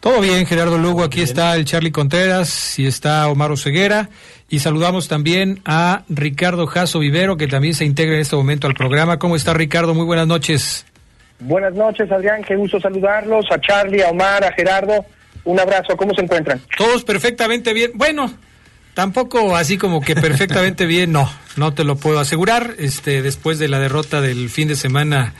Todo 0.00 0.20
bien, 0.20 0.46
Gerardo 0.46 0.78
Lugo. 0.78 1.02
Aquí 1.04 1.20
está 1.22 1.54
el 1.56 1.64
Charlie 1.64 1.90
Contreras 1.92 2.78
y 2.78 2.86
está 2.86 3.28
Omar 3.28 3.50
Oseguera. 3.52 4.08
Y 4.48 4.60
saludamos 4.60 5.08
también 5.08 5.60
a 5.64 6.04
Ricardo 6.08 6.66
Jasso 6.66 7.00
Vivero, 7.00 7.36
que 7.36 7.48
también 7.48 7.74
se 7.74 7.84
integra 7.84 8.14
en 8.14 8.20
este 8.20 8.36
momento 8.36 8.68
al 8.68 8.74
programa. 8.74 9.18
¿Cómo 9.18 9.34
está, 9.34 9.54
Ricardo? 9.54 9.92
Muy 9.92 10.04
buenas 10.04 10.28
noches. 10.28 10.86
Buenas 11.40 11.74
noches, 11.74 12.10
Adrián. 12.10 12.42
Qué 12.44 12.54
gusto 12.54 12.80
saludarlos. 12.80 13.44
A 13.50 13.60
Charlie, 13.60 14.02
a 14.02 14.08
Omar, 14.08 14.44
a 14.44 14.52
Gerardo. 14.52 15.04
Un 15.44 15.58
abrazo. 15.58 15.96
¿Cómo 15.96 16.14
se 16.14 16.22
encuentran? 16.22 16.60
Todos 16.78 17.02
perfectamente 17.02 17.72
bien. 17.72 17.92
Bueno, 17.94 18.32
tampoco 18.94 19.56
así 19.56 19.78
como 19.78 20.00
que 20.00 20.14
perfectamente 20.14 20.86
bien, 20.86 21.10
no, 21.10 21.28
no 21.56 21.74
te 21.74 21.82
lo 21.82 21.96
puedo 21.96 22.20
asegurar. 22.20 22.74
Este, 22.78 23.22
después 23.22 23.58
de 23.58 23.66
la 23.68 23.80
derrota 23.80 24.20
del 24.20 24.48
fin 24.48 24.68
de 24.68 24.76
semana 24.76 25.34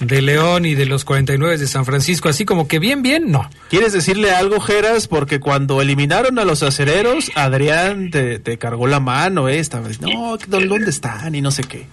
de 0.00 0.22
León 0.22 0.64
y 0.64 0.74
de 0.74 0.86
los 0.86 1.04
49 1.04 1.58
de 1.58 1.66
San 1.66 1.84
Francisco, 1.84 2.28
así 2.28 2.44
como 2.44 2.66
que 2.66 2.78
bien, 2.78 3.02
bien, 3.02 3.30
no. 3.30 3.48
¿Quieres 3.68 3.92
decirle 3.92 4.30
algo, 4.32 4.58
Geras? 4.60 5.06
Porque 5.08 5.40
cuando 5.40 5.80
eliminaron 5.82 6.38
a 6.38 6.44
los 6.44 6.62
acereros, 6.62 7.30
Adrián 7.34 8.10
te, 8.10 8.38
te 8.38 8.58
cargó 8.58 8.86
la 8.86 8.98
mano. 9.00 9.48
Estaba 9.48 9.88
diciendo, 9.88 10.12
no, 10.18 10.36
¿dó- 10.38 10.66
¿dónde 10.66 10.90
están? 10.90 11.34
Y 11.34 11.40
no 11.42 11.50
sé 11.50 11.62
qué. 11.64 11.86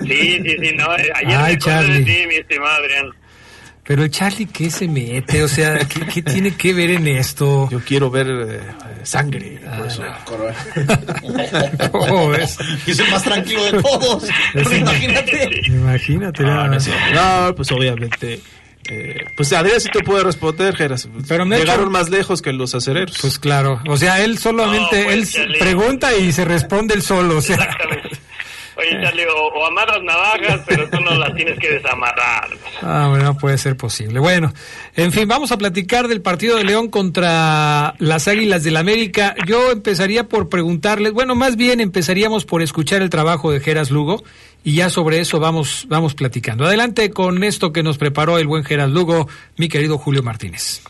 Sí, 0.00 0.06
sí, 0.42 0.56
sí, 0.62 0.72
no, 0.76 0.94
eh, 0.96 1.10
ayer 1.14 1.38
Ay, 1.38 1.58
me 1.66 1.92
de 1.92 2.04
ti, 2.04 2.26
mi 2.26 2.34
estimado 2.36 2.74
Adrián. 2.82 3.06
Pero 3.90 4.04
el 4.04 4.10
Charlie, 4.12 4.46
¿qué 4.46 4.70
se 4.70 4.86
mete? 4.86 5.42
O 5.42 5.48
sea, 5.48 5.78
¿qué, 5.80 6.02
qué 6.06 6.22
tiene 6.32 6.54
que 6.54 6.72
ver 6.72 6.90
en 6.90 7.08
esto? 7.08 7.68
Yo 7.72 7.80
quiero 7.80 8.08
ver 8.08 8.28
eh, 8.30 8.60
sangre. 9.02 9.58
por 9.76 9.86
eso. 9.88 10.04
¿Cómo 11.90 12.28
ves? 12.28 12.56
Y 12.86 12.92
es 12.92 13.00
el 13.00 13.10
más 13.10 13.24
tranquilo 13.24 13.64
de 13.64 13.82
todos. 13.82 14.28
Imagínate. 14.54 15.62
Imagínate. 15.66 16.42
No, 16.44 16.68
nada 16.68 16.78
no. 16.78 17.48
No, 17.48 17.54
pues 17.56 17.72
obviamente. 17.72 18.40
eh, 18.88 19.24
pues 19.36 19.52
Adrián 19.52 19.80
sí 19.80 19.88
te 19.92 20.04
puede 20.04 20.22
responder, 20.22 20.76
Geras. 20.76 21.08
Pero 21.26 21.44
Llegaron 21.44 21.80
hecho- 21.86 21.90
más 21.90 22.10
lejos 22.10 22.42
que 22.42 22.52
los 22.52 22.76
acereros. 22.76 23.18
Pues 23.20 23.40
claro, 23.40 23.80
o 23.88 23.96
sea, 23.96 24.22
él 24.22 24.38
solamente, 24.38 24.98
No, 25.00 25.04
pues, 25.06 25.16
él 25.16 25.28
Charlie. 25.28 25.58
pregunta 25.58 26.14
y 26.14 26.30
se 26.32 26.44
responde 26.44 26.94
él 26.94 27.02
solo, 27.02 27.38
o 27.38 27.42
sea. 27.42 27.76
Oye, 28.80 28.98
Charlie, 29.02 29.26
o, 29.26 29.58
o 29.58 29.66
amarras 29.66 30.02
navajas, 30.02 30.62
pero 30.66 30.88
tú 30.88 31.00
no 31.00 31.14
las 31.14 31.34
tienes 31.34 31.58
que 31.58 31.70
desamarrar. 31.70 32.48
Ah, 32.80 33.08
bueno, 33.10 33.24
no 33.24 33.36
puede 33.36 33.58
ser 33.58 33.76
posible. 33.76 34.20
Bueno, 34.20 34.52
en 34.96 35.12
fin, 35.12 35.28
vamos 35.28 35.52
a 35.52 35.58
platicar 35.58 36.08
del 36.08 36.22
partido 36.22 36.56
de 36.56 36.64
León 36.64 36.88
contra 36.88 37.94
las 37.98 38.26
Águilas 38.26 38.64
del 38.64 38.76
América. 38.76 39.34
Yo 39.46 39.70
empezaría 39.70 40.28
por 40.28 40.48
preguntarles, 40.48 41.12
bueno, 41.12 41.34
más 41.34 41.56
bien 41.56 41.80
empezaríamos 41.80 42.44
por 42.46 42.62
escuchar 42.62 43.02
el 43.02 43.10
trabajo 43.10 43.50
de 43.50 43.60
Geras 43.60 43.90
Lugo 43.90 44.22
y 44.64 44.74
ya 44.74 44.90
sobre 44.90 45.20
eso 45.20 45.40
vamos, 45.40 45.86
vamos 45.88 46.14
platicando. 46.14 46.64
Adelante 46.64 47.10
con 47.10 47.44
esto 47.44 47.72
que 47.72 47.82
nos 47.82 47.98
preparó 47.98 48.38
el 48.38 48.46
buen 48.46 48.64
Geras 48.64 48.90
Lugo, 48.90 49.28
mi 49.56 49.68
querido 49.68 49.98
Julio 49.98 50.22
Martínez. 50.22 50.82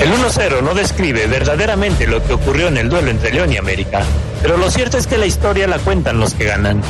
El 0.00 0.12
1-0 0.12 0.62
no 0.62 0.74
describe 0.74 1.26
verdaderamente 1.26 2.06
lo 2.06 2.22
que 2.22 2.34
ocurrió 2.34 2.68
en 2.68 2.76
el 2.76 2.88
duelo 2.88 3.10
entre 3.10 3.32
León 3.32 3.52
y 3.52 3.56
América, 3.56 4.02
pero 4.40 4.56
lo 4.56 4.70
cierto 4.70 4.96
es 4.96 5.08
que 5.08 5.18
la 5.18 5.26
historia 5.26 5.66
la 5.66 5.78
cuentan 5.78 6.20
los 6.20 6.34
que 6.34 6.44
ganan. 6.44 6.80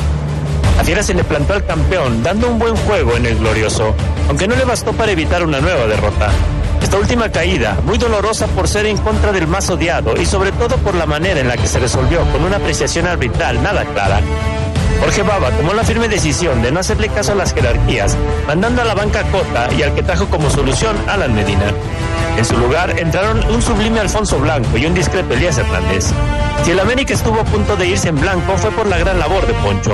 A 0.79 0.83
Fiera 0.83 1.01
se 1.01 1.15
le 1.15 1.23
plantó 1.23 1.53
al 1.53 1.65
campeón, 1.65 2.21
dando 2.21 2.47
un 2.47 2.59
buen 2.59 2.75
juego 2.75 3.17
en 3.17 3.25
el 3.25 3.39
glorioso, 3.39 3.95
aunque 4.27 4.47
no 4.47 4.55
le 4.55 4.63
bastó 4.63 4.93
para 4.93 5.11
evitar 5.11 5.43
una 5.43 5.59
nueva 5.59 5.87
derrota. 5.87 6.29
Esta 6.83 6.97
última 6.97 7.29
caída, 7.29 7.77
muy 7.83 7.97
dolorosa 7.97 8.47
por 8.47 8.67
ser 8.67 8.85
en 8.85 8.97
contra 8.97 9.31
del 9.31 9.47
más 9.47 9.69
odiado 9.71 10.13
y 10.19 10.25
sobre 10.25 10.51
todo 10.51 10.77
por 10.77 10.93
la 10.93 11.07
manera 11.07 11.39
en 11.39 11.47
la 11.47 11.57
que 11.57 11.67
se 11.67 11.79
resolvió 11.79 12.23
con 12.31 12.43
una 12.43 12.57
apreciación 12.57 13.07
arbitral 13.07 13.61
nada 13.61 13.85
clara. 13.85 14.21
Jorge 14.99 15.23
Baba 15.23 15.51
tomó 15.51 15.73
la 15.73 15.83
firme 15.83 16.07
decisión 16.07 16.61
de 16.61 16.71
no 16.71 16.79
hacerle 16.79 17.09
caso 17.09 17.31
a 17.31 17.35
las 17.35 17.53
jerarquías, 17.53 18.17
mandando 18.47 18.81
a 18.81 18.85
la 18.85 18.95
banca 18.95 19.23
Cota 19.31 19.69
y 19.73 19.83
al 19.83 19.93
que 19.95 20.03
trajo 20.03 20.27
como 20.27 20.49
solución 20.49 20.95
Alan 21.07 21.33
Medina. 21.33 21.71
En 22.37 22.45
su 22.45 22.57
lugar 22.57 22.97
entraron 22.99 23.43
un 23.49 23.61
sublime 23.61 23.99
Alfonso 23.99 24.39
Blanco 24.39 24.77
y 24.77 24.85
un 24.85 24.93
discreto 24.93 25.33
Elías 25.33 25.57
Hernández. 25.57 26.11
Si 26.63 26.71
el 26.71 26.79
América 26.79 27.13
estuvo 27.13 27.39
a 27.39 27.45
punto 27.45 27.75
de 27.75 27.87
irse 27.87 28.09
en 28.09 28.19
blanco 28.19 28.57
fue 28.57 28.71
por 28.71 28.87
la 28.87 28.97
gran 28.97 29.19
labor 29.19 29.45
de 29.47 29.53
Poncho. 29.55 29.93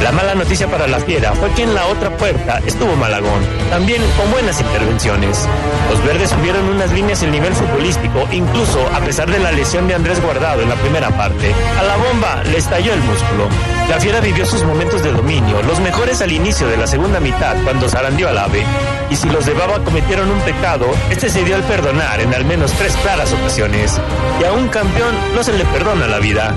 La 0.00 0.10
mala 0.10 0.34
noticia 0.34 0.66
para 0.68 0.86
la 0.86 0.98
fiera 0.98 1.32
fue 1.32 1.50
que 1.52 1.62
en 1.62 1.74
la 1.74 1.86
otra 1.86 2.16
puerta 2.16 2.60
estuvo 2.66 2.96
Malagón, 2.96 3.42
también 3.70 4.02
con 4.16 4.30
buenas 4.30 4.60
intervenciones. 4.60 5.48
Los 5.90 6.04
verdes 6.04 6.30
subieron 6.30 6.68
unas 6.68 6.92
líneas 6.92 7.22
el 7.22 7.30
nivel 7.30 7.54
futbolístico, 7.54 8.26
incluso 8.32 8.80
a 8.92 9.00
pesar 9.00 9.30
de 9.30 9.38
la 9.38 9.52
lesión 9.52 9.86
de 9.86 9.94
Andrés 9.94 10.20
Guardado 10.20 10.62
en 10.62 10.68
la 10.68 10.74
primera 10.76 11.10
parte. 11.10 11.54
A 11.78 11.82
la 11.82 11.96
bomba 11.96 12.42
le 12.44 12.58
estalló 12.58 12.92
el 12.92 13.00
músculo. 13.00 13.48
La 13.88 14.00
fiera 14.00 14.20
vivió 14.20 14.44
sus 14.46 14.64
momentos 14.64 15.02
de 15.02 15.12
dominio, 15.12 15.62
los 15.62 15.80
mejores 15.80 16.20
al 16.22 16.32
inicio 16.32 16.66
de 16.66 16.76
la 16.76 16.86
segunda 16.86 17.20
mitad 17.20 17.56
cuando 17.64 17.88
zarandeó 17.88 18.28
al 18.28 18.38
ave. 18.38 18.64
Y 19.10 19.16
si 19.16 19.28
los 19.28 19.46
de 19.46 19.54
Baba 19.54 19.84
cometieron 19.84 20.30
un 20.30 20.40
pecado, 20.40 20.86
este 21.10 21.28
se 21.28 21.44
dio 21.44 21.54
al 21.54 21.62
perdonar 21.62 22.20
en 22.20 22.34
al 22.34 22.44
menos 22.44 22.72
tres 22.72 22.96
claras 22.96 23.32
ocasiones. 23.32 24.00
Y 24.40 24.44
a 24.44 24.52
un 24.52 24.68
campeón 24.68 25.14
no 25.34 25.42
se 25.42 25.52
le 25.52 25.64
perdona 25.66 26.06
la 26.06 26.18
vida. 26.18 26.54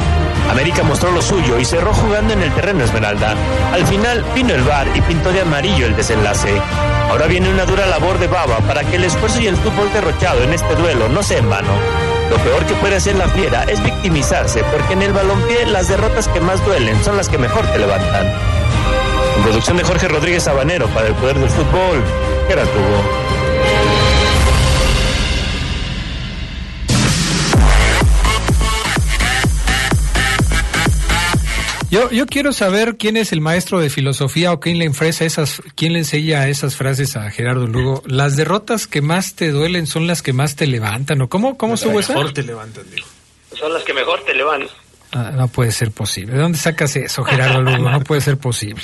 América 0.50 0.84
mostró 0.84 1.12
lo 1.12 1.22
suyo 1.22 1.60
y 1.60 1.66
cerró 1.66 1.94
jugando 1.94 2.34
en 2.34 2.42
el 2.42 2.54
terreno 2.54 2.84
Esmeralda. 2.84 3.36
Al 3.74 3.86
final 3.88 4.24
vino 4.34 4.54
el 4.54 4.64
VAR 4.64 4.88
y 4.96 5.02
pintó 5.02 5.32
de 5.32 5.42
amarillo 5.42 5.86
el 5.86 5.96
desenlace. 5.96 6.62
Ahora 7.10 7.28
viene 7.28 7.50
una 7.50 7.66
dura 7.66 7.86
labor 7.86 8.20
de 8.20 8.28
Baba 8.28 8.58
para 8.60 8.84
que 8.84 8.96
el 8.96 9.04
esfuerzo 9.04 9.42
y 9.42 9.48
el 9.48 9.58
fútbol 9.58 9.92
derrochado 9.94 10.44
en 10.44 10.54
este 10.54 10.76
duelo 10.76 11.10
no 11.10 11.24
sea 11.24 11.40
en 11.40 11.50
vano. 11.50 11.72
Lo 12.30 12.38
peor 12.38 12.66
que 12.66 12.74
puede 12.76 12.96
hacer 12.96 13.16
la 13.16 13.28
fiera 13.28 13.64
es 13.64 13.84
victimizarse, 13.84 14.64
porque 14.72 14.94
en 14.94 15.04
el 15.04 15.14
balompié 15.14 15.66
las 15.68 15.88
derrotas 15.88 16.28
que 16.28 16.42
más 16.42 16.64
duelen 16.66 17.04
son 17.04 17.18
las 17.18 17.30
que 17.30 17.38
mejor 17.38 17.66
te 17.68 17.80
levantan. 17.80 18.26
En 19.38 19.44
producción 19.44 19.78
de 19.78 19.84
Jorge 19.84 20.08
Rodríguez 20.08 20.44
Sabanero 20.44 20.88
para 20.88 21.08
el 21.08 21.14
Poder 21.16 21.38
del 21.38 21.50
Fútbol, 21.50 22.04
Gerard 22.48 22.68
Hugo. 22.68 23.25
Yo, 31.96 32.12
yo 32.12 32.26
quiero 32.26 32.52
saber 32.52 32.98
quién 32.98 33.16
es 33.16 33.32
el 33.32 33.40
maestro 33.40 33.80
de 33.80 33.90
filosofía 33.90 34.52
o 34.52 34.60
quién 34.60 34.80
le 34.80 34.84
enfresa 34.84 35.24
esas, 35.24 35.62
quién 35.76 35.94
le 35.94 36.00
enseña 36.00 36.46
esas 36.50 36.76
frases 36.76 37.16
a 37.16 37.32
Gerardo 37.32 37.68
Lugo. 37.68 38.04
Las 38.06 38.36
derrotas 38.36 38.86
que 38.86 39.02
más 39.02 39.36
te 39.36 39.50
duelen 39.50 39.88
son 39.88 40.06
las 40.06 40.22
que 40.22 40.34
más 40.34 40.58
te 40.58 40.68
levantan, 40.68 41.22
¿o 41.22 41.30
cómo, 41.30 41.58
cómo 41.58 41.76
estuvo 41.76 41.98
eso? 41.98 42.14
Mejor 42.14 42.34
te 42.34 42.44
levantan, 42.44 42.84
digo. 42.94 43.08
Son 43.58 43.72
las 43.72 43.82
que 43.86 43.94
mejor 43.94 44.26
te 44.26 44.34
levantan. 44.34 44.76
Ah, 45.14 45.32
no 45.34 45.48
puede 45.48 45.72
ser 45.72 45.92
posible. 45.92 46.34
¿De 46.34 46.40
dónde 46.40 46.58
sacas 46.58 46.98
eso, 46.98 47.24
Gerardo 47.24 47.62
Lugo? 47.62 47.90
No 47.90 48.02
puede 48.02 48.20
ser 48.20 48.38
posible. 48.38 48.84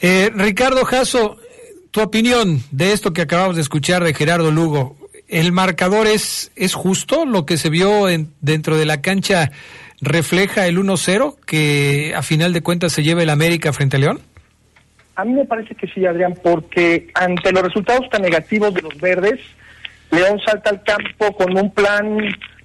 Eh, 0.00 0.32
Ricardo 0.34 0.84
Jasso, 0.84 1.36
tu 1.92 2.00
opinión 2.00 2.64
de 2.72 2.92
esto 2.92 3.12
que 3.12 3.22
acabamos 3.22 3.54
de 3.54 3.62
escuchar 3.62 4.02
de 4.02 4.12
Gerardo 4.12 4.50
Lugo. 4.50 4.96
¿El 5.28 5.52
marcador 5.52 6.08
es, 6.08 6.50
es 6.56 6.74
justo? 6.74 7.26
¿Lo 7.26 7.46
que 7.46 7.58
se 7.58 7.70
vio 7.70 8.08
en, 8.08 8.34
dentro 8.40 8.76
de 8.76 8.86
la 8.86 9.00
cancha 9.00 9.52
refleja 10.00 10.66
el 10.66 10.78
1-0 10.78 11.36
que 11.46 12.12
a 12.14 12.22
final 12.22 12.52
de 12.52 12.62
cuentas 12.62 12.92
se 12.92 13.02
lleva 13.02 13.22
el 13.22 13.30
América 13.30 13.72
frente 13.72 13.96
a 13.96 14.00
León? 14.00 14.20
A 15.16 15.24
mí 15.24 15.32
me 15.32 15.44
parece 15.44 15.74
que 15.74 15.86
sí, 15.86 16.04
Adrián, 16.04 16.34
porque 16.42 17.08
ante 17.14 17.52
los 17.52 17.62
resultados 17.62 18.08
tan 18.10 18.22
negativos 18.22 18.74
de 18.74 18.82
los 18.82 18.96
verdes, 18.98 19.40
León 20.10 20.40
salta 20.44 20.70
al 20.70 20.82
campo 20.82 21.36
con 21.36 21.56
un 21.56 21.70
plan 21.72 22.18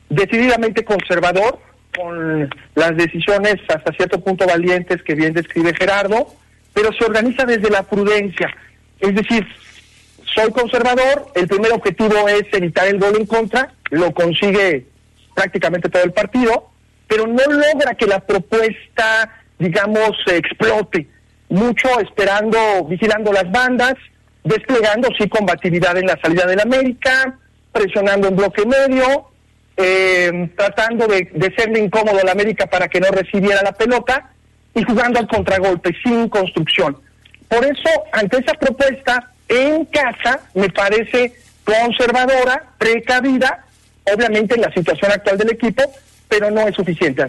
decididamente 0.09 0.83
conservador, 0.83 1.59
con 1.95 2.49
las 2.75 2.95
decisiones 2.95 3.55
hasta 3.67 3.91
cierto 3.93 4.19
punto 4.21 4.45
valientes 4.47 5.03
que 5.03 5.15
bien 5.15 5.33
describe 5.33 5.75
Gerardo, 5.75 6.33
pero 6.73 6.91
se 6.93 7.05
organiza 7.05 7.45
desde 7.45 7.69
la 7.69 7.83
prudencia. 7.83 8.49
Es 8.99 9.13
decir, 9.13 9.45
soy 10.33 10.51
conservador, 10.51 11.27
el 11.35 11.47
primer 11.47 11.71
objetivo 11.73 12.27
es 12.27 12.45
evitar 12.51 12.87
el 12.87 12.99
gol 12.99 13.15
en 13.17 13.25
contra, 13.25 13.73
lo 13.91 14.11
consigue 14.13 14.85
prácticamente 15.35 15.89
todo 15.89 16.03
el 16.03 16.11
partido, 16.11 16.69
pero 17.09 17.25
no 17.25 17.43
logra 17.43 17.95
que 17.95 18.05
la 18.05 18.19
propuesta, 18.19 19.41
digamos, 19.57 20.11
explote. 20.27 21.07
Mucho 21.49 21.99
esperando, 21.99 22.85
vigilando 22.87 23.33
las 23.33 23.51
bandas, 23.51 23.95
desplegando 24.43 25.09
sí 25.17 25.27
combatividad 25.27 25.97
en 25.97 26.05
la 26.05 26.19
salida 26.21 26.45
del 26.45 26.59
América, 26.59 27.35
presionando 27.71 28.27
en 28.27 28.35
bloque 28.35 28.63
medio, 28.63 29.27
eh, 29.75 30.51
tratando 30.55 31.07
de, 31.07 31.29
de 31.33 31.53
serle 31.55 31.79
incómodo 31.79 32.19
al 32.19 32.29
América 32.29 32.67
para 32.67 32.87
que 32.87 32.99
no 32.99 33.09
recibiera 33.09 33.63
la 33.63 33.71
pelota 33.71 34.29
y 34.75 34.83
jugando 34.83 35.19
al 35.19 35.27
contragolpe, 35.27 35.95
sin 36.03 36.29
construcción. 36.29 36.95
Por 37.47 37.65
eso, 37.65 37.89
ante 38.11 38.37
esa 38.37 38.53
propuesta, 38.53 39.31
en 39.47 39.85
casa 39.85 40.41
me 40.53 40.69
parece 40.69 41.33
conservadora, 41.63 42.63
precavida, 42.77 43.65
obviamente 44.13 44.53
en 44.53 44.61
la 44.61 44.71
situación 44.71 45.11
actual 45.11 45.39
del 45.39 45.53
equipo, 45.53 45.81
pero 46.29 46.49
no 46.49 46.61
es 46.61 46.75
suficiente. 46.75 47.25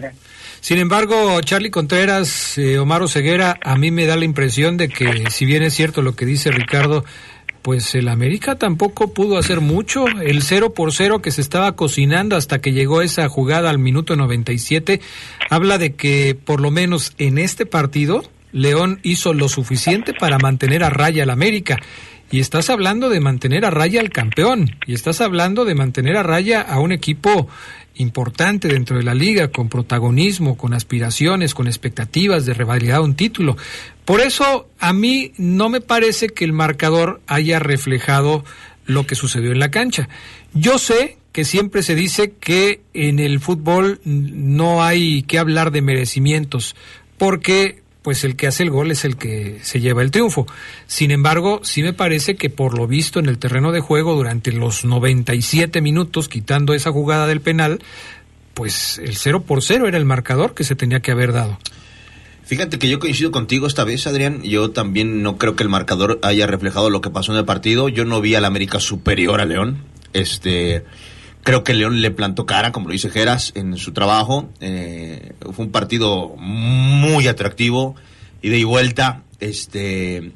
Sin 0.61 0.77
embargo, 0.77 1.41
Charlie 1.41 1.71
Contreras, 1.71 2.57
eh, 2.57 2.77
Omar 2.77 3.07
Ceguera, 3.09 3.57
a 3.63 3.75
mí 3.75 3.89
me 3.89 4.05
da 4.05 4.15
la 4.15 4.25
impresión 4.25 4.77
de 4.77 4.89
que, 4.89 5.25
si 5.31 5.45
bien 5.45 5.63
es 5.63 5.73
cierto 5.73 6.03
lo 6.03 6.15
que 6.15 6.25
dice 6.25 6.51
Ricardo, 6.51 7.03
pues 7.63 7.95
el 7.95 8.07
América 8.07 8.55
tampoco 8.55 9.13
pudo 9.13 9.37
hacer 9.37 9.59
mucho. 9.59 10.05
El 10.07 10.43
0 10.43 10.73
por 10.73 10.93
0 10.93 11.21
que 11.21 11.31
se 11.31 11.41
estaba 11.41 11.75
cocinando 11.75 12.35
hasta 12.35 12.59
que 12.59 12.73
llegó 12.73 13.01
esa 13.01 13.27
jugada 13.27 13.69
al 13.69 13.79
minuto 13.79 14.15
97 14.15 15.01
habla 15.49 15.77
de 15.77 15.95
que 15.95 16.35
por 16.35 16.61
lo 16.61 16.71
menos 16.71 17.13
en 17.17 17.37
este 17.37 17.65
partido 17.65 18.23
León 18.51 18.99
hizo 19.03 19.33
lo 19.33 19.49
suficiente 19.49 20.13
para 20.13 20.37
mantener 20.37 20.83
a 20.83 20.89
raya 20.89 21.23
al 21.23 21.29
América. 21.29 21.77
Y 22.31 22.39
estás 22.39 22.69
hablando 22.69 23.09
de 23.09 23.19
mantener 23.19 23.65
a 23.65 23.71
raya 23.71 23.99
al 23.99 24.09
campeón. 24.09 24.77
Y 24.87 24.93
estás 24.93 25.19
hablando 25.19 25.65
de 25.65 25.75
mantener 25.75 26.15
a 26.15 26.23
raya 26.23 26.61
a 26.61 26.79
un 26.79 26.93
equipo 26.93 27.49
importante 28.01 28.67
dentro 28.67 28.97
de 28.97 29.03
la 29.03 29.13
liga, 29.13 29.49
con 29.49 29.69
protagonismo, 29.69 30.57
con 30.57 30.73
aspiraciones, 30.73 31.53
con 31.53 31.67
expectativas 31.67 32.45
de 32.45 32.53
revalidar 32.53 33.01
un 33.01 33.15
título. 33.15 33.55
Por 34.03 34.19
eso 34.19 34.67
a 34.79 34.91
mí 34.91 35.31
no 35.37 35.69
me 35.69 35.79
parece 35.79 36.29
que 36.29 36.43
el 36.43 36.53
marcador 36.53 37.21
haya 37.27 37.59
reflejado 37.59 38.43
lo 38.85 39.07
que 39.07 39.15
sucedió 39.15 39.51
en 39.51 39.59
la 39.59 39.71
cancha. 39.71 40.09
Yo 40.53 40.77
sé 40.77 41.17
que 41.31 41.45
siempre 41.45 41.81
se 41.83 41.95
dice 41.95 42.33
que 42.39 42.81
en 42.93 43.19
el 43.19 43.39
fútbol 43.39 44.01
no 44.03 44.83
hay 44.83 45.23
que 45.23 45.39
hablar 45.39 45.71
de 45.71 45.81
merecimientos, 45.81 46.75
porque 47.17 47.81
pues 48.01 48.23
el 48.23 48.35
que 48.35 48.47
hace 48.47 48.63
el 48.63 48.71
gol 48.71 48.91
es 48.91 49.05
el 49.05 49.17
que 49.17 49.59
se 49.61 49.79
lleva 49.79 50.01
el 50.01 50.11
triunfo. 50.11 50.47
Sin 50.87 51.11
embargo, 51.11 51.61
sí 51.63 51.83
me 51.83 51.93
parece 51.93 52.35
que 52.35 52.49
por 52.49 52.77
lo 52.77 52.87
visto 52.87 53.19
en 53.19 53.27
el 53.27 53.37
terreno 53.37 53.71
de 53.71 53.79
juego 53.79 54.15
durante 54.15 54.51
los 54.51 54.85
97 54.85 55.81
minutos, 55.81 56.27
quitando 56.27 56.73
esa 56.73 56.91
jugada 56.91 57.27
del 57.27 57.41
penal, 57.41 57.79
pues 58.53 58.97
el 58.97 59.15
0 59.15 59.43
por 59.43 59.61
0 59.61 59.87
era 59.87 59.97
el 59.97 60.05
marcador 60.05 60.53
que 60.53 60.63
se 60.63 60.75
tenía 60.75 61.01
que 61.01 61.11
haber 61.11 61.31
dado. 61.31 61.59
Fíjate 62.43 62.79
que 62.79 62.89
yo 62.89 62.99
coincido 62.99 63.31
contigo 63.31 63.65
esta 63.65 63.85
vez, 63.85 64.07
Adrián. 64.07 64.41
Yo 64.43 64.71
también 64.71 65.23
no 65.23 65.37
creo 65.37 65.55
que 65.55 65.63
el 65.63 65.69
marcador 65.69 66.19
haya 66.21 66.47
reflejado 66.47 66.89
lo 66.89 66.99
que 66.99 67.09
pasó 67.09 67.31
en 67.31 67.37
el 67.37 67.45
partido. 67.45 67.87
Yo 67.87 68.03
no 68.03 68.19
vi 68.19 68.35
al 68.35 68.43
América 68.43 68.79
superior 68.79 69.39
a 69.39 69.45
León. 69.45 69.77
Este, 70.11 70.83
creo 71.43 71.63
que 71.63 71.73
León 71.73 72.01
le 72.01 72.11
plantó 72.11 72.45
cara, 72.45 72.71
como 72.71 72.87
lo 72.87 72.93
dice 72.93 73.09
Geras, 73.09 73.51
en 73.55 73.77
su 73.77 73.91
trabajo. 73.93 74.49
Eh, 74.59 75.33
fue 75.53 75.65
un 75.65 75.71
partido 75.71 76.35
muy 76.37 77.27
atractivo, 77.27 77.95
ida 78.41 78.55
y 78.55 78.63
vuelta. 78.63 79.23
Este, 79.39 80.31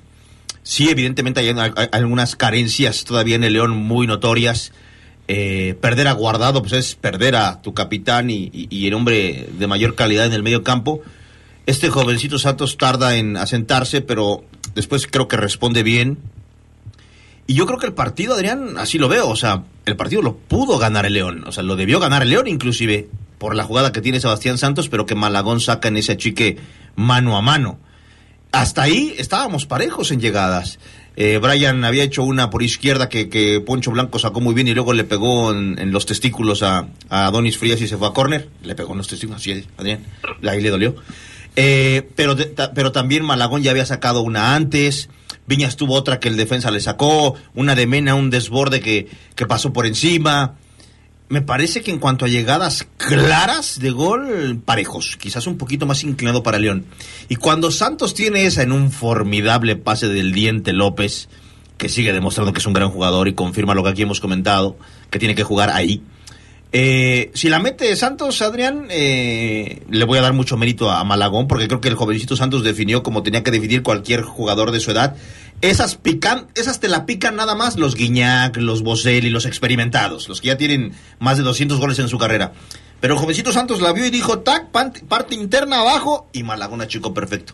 sí, 0.63 0.89
evidentemente 0.89 1.41
hay, 1.41 1.55
algunas 1.91 2.35
carencias 2.35 3.03
todavía 3.03 3.35
en 3.35 3.43
el 3.43 3.53
León 3.53 3.71
muy 3.71 4.07
notorias. 4.07 4.71
Eh, 5.27 5.75
perder 5.81 6.07
a 6.07 6.13
Guardado, 6.13 6.61
pues 6.61 6.73
es 6.73 6.95
perder 6.95 7.35
a 7.35 7.61
tu 7.61 7.73
capitán 7.73 8.29
y, 8.29 8.49
y, 8.53 8.67
y 8.69 8.87
el 8.87 8.93
hombre 8.93 9.47
de 9.57 9.67
mayor 9.67 9.95
calidad 9.95 10.25
en 10.25 10.33
el 10.33 10.43
medio 10.43 10.63
campo. 10.63 11.01
Este 11.65 11.89
jovencito 11.89 12.37
Santos 12.37 12.77
tarda 12.77 13.15
en 13.15 13.37
asentarse, 13.37 14.01
pero 14.01 14.43
después 14.75 15.07
creo 15.07 15.27
que 15.27 15.37
responde 15.37 15.81
bien. 15.81 16.19
Y 17.47 17.53
yo 17.53 17.65
creo 17.65 17.77
que 17.77 17.85
el 17.85 17.93
partido, 17.93 18.33
Adrián, 18.33 18.77
así 18.77 18.97
lo 18.97 19.07
veo. 19.07 19.29
O 19.29 19.35
sea, 19.35 19.63
el 19.85 19.95
partido 19.95 20.21
lo 20.21 20.35
pudo 20.35 20.77
ganar 20.77 21.05
el 21.05 21.13
León. 21.13 21.43
O 21.45 21.51
sea, 21.51 21.63
lo 21.63 21.75
debió 21.75 21.99
ganar 21.99 22.23
el 22.23 22.29
León, 22.29 22.47
inclusive, 22.47 23.07
por 23.37 23.55
la 23.55 23.63
jugada 23.63 23.91
que 23.91 24.01
tiene 24.01 24.19
Sebastián 24.19 24.57
Santos, 24.57 24.89
pero 24.89 25.05
que 25.05 25.15
Malagón 25.15 25.59
saca 25.59 25.87
en 25.87 25.97
ese 25.97 26.13
achique 26.13 26.57
mano 26.95 27.37
a 27.37 27.41
mano. 27.41 27.77
Hasta 28.51 28.83
ahí 28.83 29.13
estábamos 29.17 29.65
parejos 29.65 30.11
en 30.11 30.21
llegadas. 30.21 30.79
Eh, 31.17 31.39
Brian 31.41 31.83
había 31.85 32.03
hecho 32.03 32.23
una 32.23 32.49
por 32.49 32.63
izquierda 32.63 33.09
que, 33.09 33.29
que, 33.29 33.61
Poncho 33.61 33.91
Blanco 33.91 34.19
sacó 34.19 34.41
muy 34.41 34.53
bien 34.53 34.67
y 34.67 34.73
luego 34.73 34.93
le 34.93 35.05
pegó 35.05 35.51
en, 35.51 35.91
los 35.91 36.05
testículos 36.05 36.61
a, 36.61 36.87
a 37.09 37.31
Donis 37.31 37.57
Frías 37.57 37.79
y 37.81 37.87
se 37.87 37.97
fue 37.97 38.07
a 38.07 38.11
córner. 38.11 38.49
Le 38.63 38.75
pegó 38.75 38.93
en 38.93 38.97
los 38.99 39.07
testículos, 39.07 39.41
así, 39.41 39.65
Adrián. 39.77 40.03
Ahí 40.43 40.61
le 40.61 40.69
dolió. 40.69 40.95
Eh, 41.55 42.09
pero, 42.15 42.35
pero 42.73 42.91
también 42.91 43.23
Malagón 43.23 43.63
ya 43.63 43.71
había 43.71 43.85
sacado 43.85 44.21
una 44.21 44.55
antes. 44.55 45.09
Viñas 45.47 45.75
tuvo 45.75 45.93
otra 45.93 46.19
que 46.19 46.29
el 46.29 46.37
defensa 46.37 46.71
le 46.71 46.79
sacó. 46.79 47.35
Una 47.53 47.75
de 47.75 47.87
Mena, 47.87 48.15
un 48.15 48.29
desborde 48.29 48.81
que, 48.81 49.07
que 49.35 49.45
pasó 49.45 49.73
por 49.73 49.85
encima. 49.85 50.55
Me 51.27 51.41
parece 51.41 51.81
que 51.81 51.91
en 51.91 51.99
cuanto 51.99 52.25
a 52.25 52.27
llegadas 52.27 52.87
claras 52.97 53.79
de 53.79 53.89
gol, 53.91 54.61
parejos. 54.63 55.17
Quizás 55.17 55.47
un 55.47 55.57
poquito 55.57 55.85
más 55.85 56.03
inclinado 56.03 56.43
para 56.43 56.59
León. 56.59 56.85
Y 57.29 57.35
cuando 57.35 57.71
Santos 57.71 58.13
tiene 58.13 58.45
esa 58.45 58.61
en 58.61 58.71
un 58.71 58.91
formidable 58.91 59.75
pase 59.75 60.07
del 60.07 60.33
Diente 60.33 60.71
López, 60.71 61.27
que 61.77 61.89
sigue 61.89 62.13
demostrando 62.13 62.53
que 62.53 62.59
es 62.59 62.65
un 62.67 62.73
gran 62.73 62.89
jugador 62.89 63.27
y 63.27 63.33
confirma 63.33 63.73
lo 63.73 63.83
que 63.83 63.89
aquí 63.89 64.01
hemos 64.03 64.19
comentado, 64.19 64.77
que 65.09 65.19
tiene 65.19 65.35
que 65.35 65.43
jugar 65.43 65.71
ahí. 65.71 66.03
Eh, 66.77 67.31
si 67.33 67.47
la 67.47 67.59
mete 67.59 67.95
Santos, 67.95 68.41
Adrián, 68.41 68.87
eh, 68.89 69.81
le 69.89 70.03
voy 70.03 70.19
a 70.19 70.21
dar 70.21 70.33
mucho 70.33 70.57
mérito 70.57 70.91
a 70.91 71.01
Malagón, 71.05 71.47
porque 71.47 71.69
creo 71.69 71.79
que 71.79 71.87
el 71.87 71.95
jovencito 71.95 72.35
Santos 72.35 72.65
definió 72.65 73.01
como 73.01 73.23
tenía 73.23 73.43
que 73.43 73.51
definir 73.51 73.81
cualquier 73.81 74.23
jugador 74.23 74.71
de 74.71 74.81
su 74.81 74.91
edad. 74.91 75.15
Esas 75.61 75.95
pican, 75.95 76.47
esas 76.53 76.81
te 76.81 76.89
la 76.89 77.05
pican 77.05 77.37
nada 77.37 77.55
más 77.55 77.77
los 77.77 77.95
Guiñac, 77.95 78.57
los 78.57 78.81
Boselli, 78.81 79.29
los 79.29 79.45
experimentados, 79.45 80.27
los 80.27 80.41
que 80.41 80.47
ya 80.47 80.57
tienen 80.57 80.91
más 81.17 81.37
de 81.37 81.43
200 81.43 81.79
goles 81.79 81.97
en 81.99 82.09
su 82.09 82.17
carrera. 82.17 82.51
Pero 82.99 83.13
el 83.13 83.21
jovencito 83.21 83.53
Santos 83.53 83.79
la 83.79 83.93
vio 83.93 84.05
y 84.05 84.09
dijo, 84.09 84.39
tac, 84.39 84.69
parte 84.69 85.33
interna 85.33 85.79
abajo, 85.79 86.27
y 86.33 86.43
Malagón 86.43 86.81
achicó 86.81 87.13
perfecto. 87.13 87.53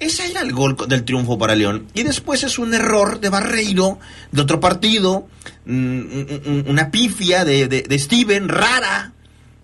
Ese 0.00 0.30
era 0.30 0.40
el 0.40 0.52
gol 0.52 0.76
del 0.88 1.04
triunfo 1.04 1.38
para 1.38 1.54
León. 1.54 1.86
Y 1.94 2.02
después 2.02 2.42
es 2.42 2.58
un 2.58 2.72
error 2.72 3.20
de 3.20 3.28
Barreiro, 3.28 3.98
de 4.32 4.40
otro 4.40 4.58
partido, 4.58 5.28
una 5.66 6.90
pifia 6.90 7.44
de, 7.44 7.68
de, 7.68 7.82
de 7.82 7.98
Steven, 7.98 8.48
rara, 8.48 9.12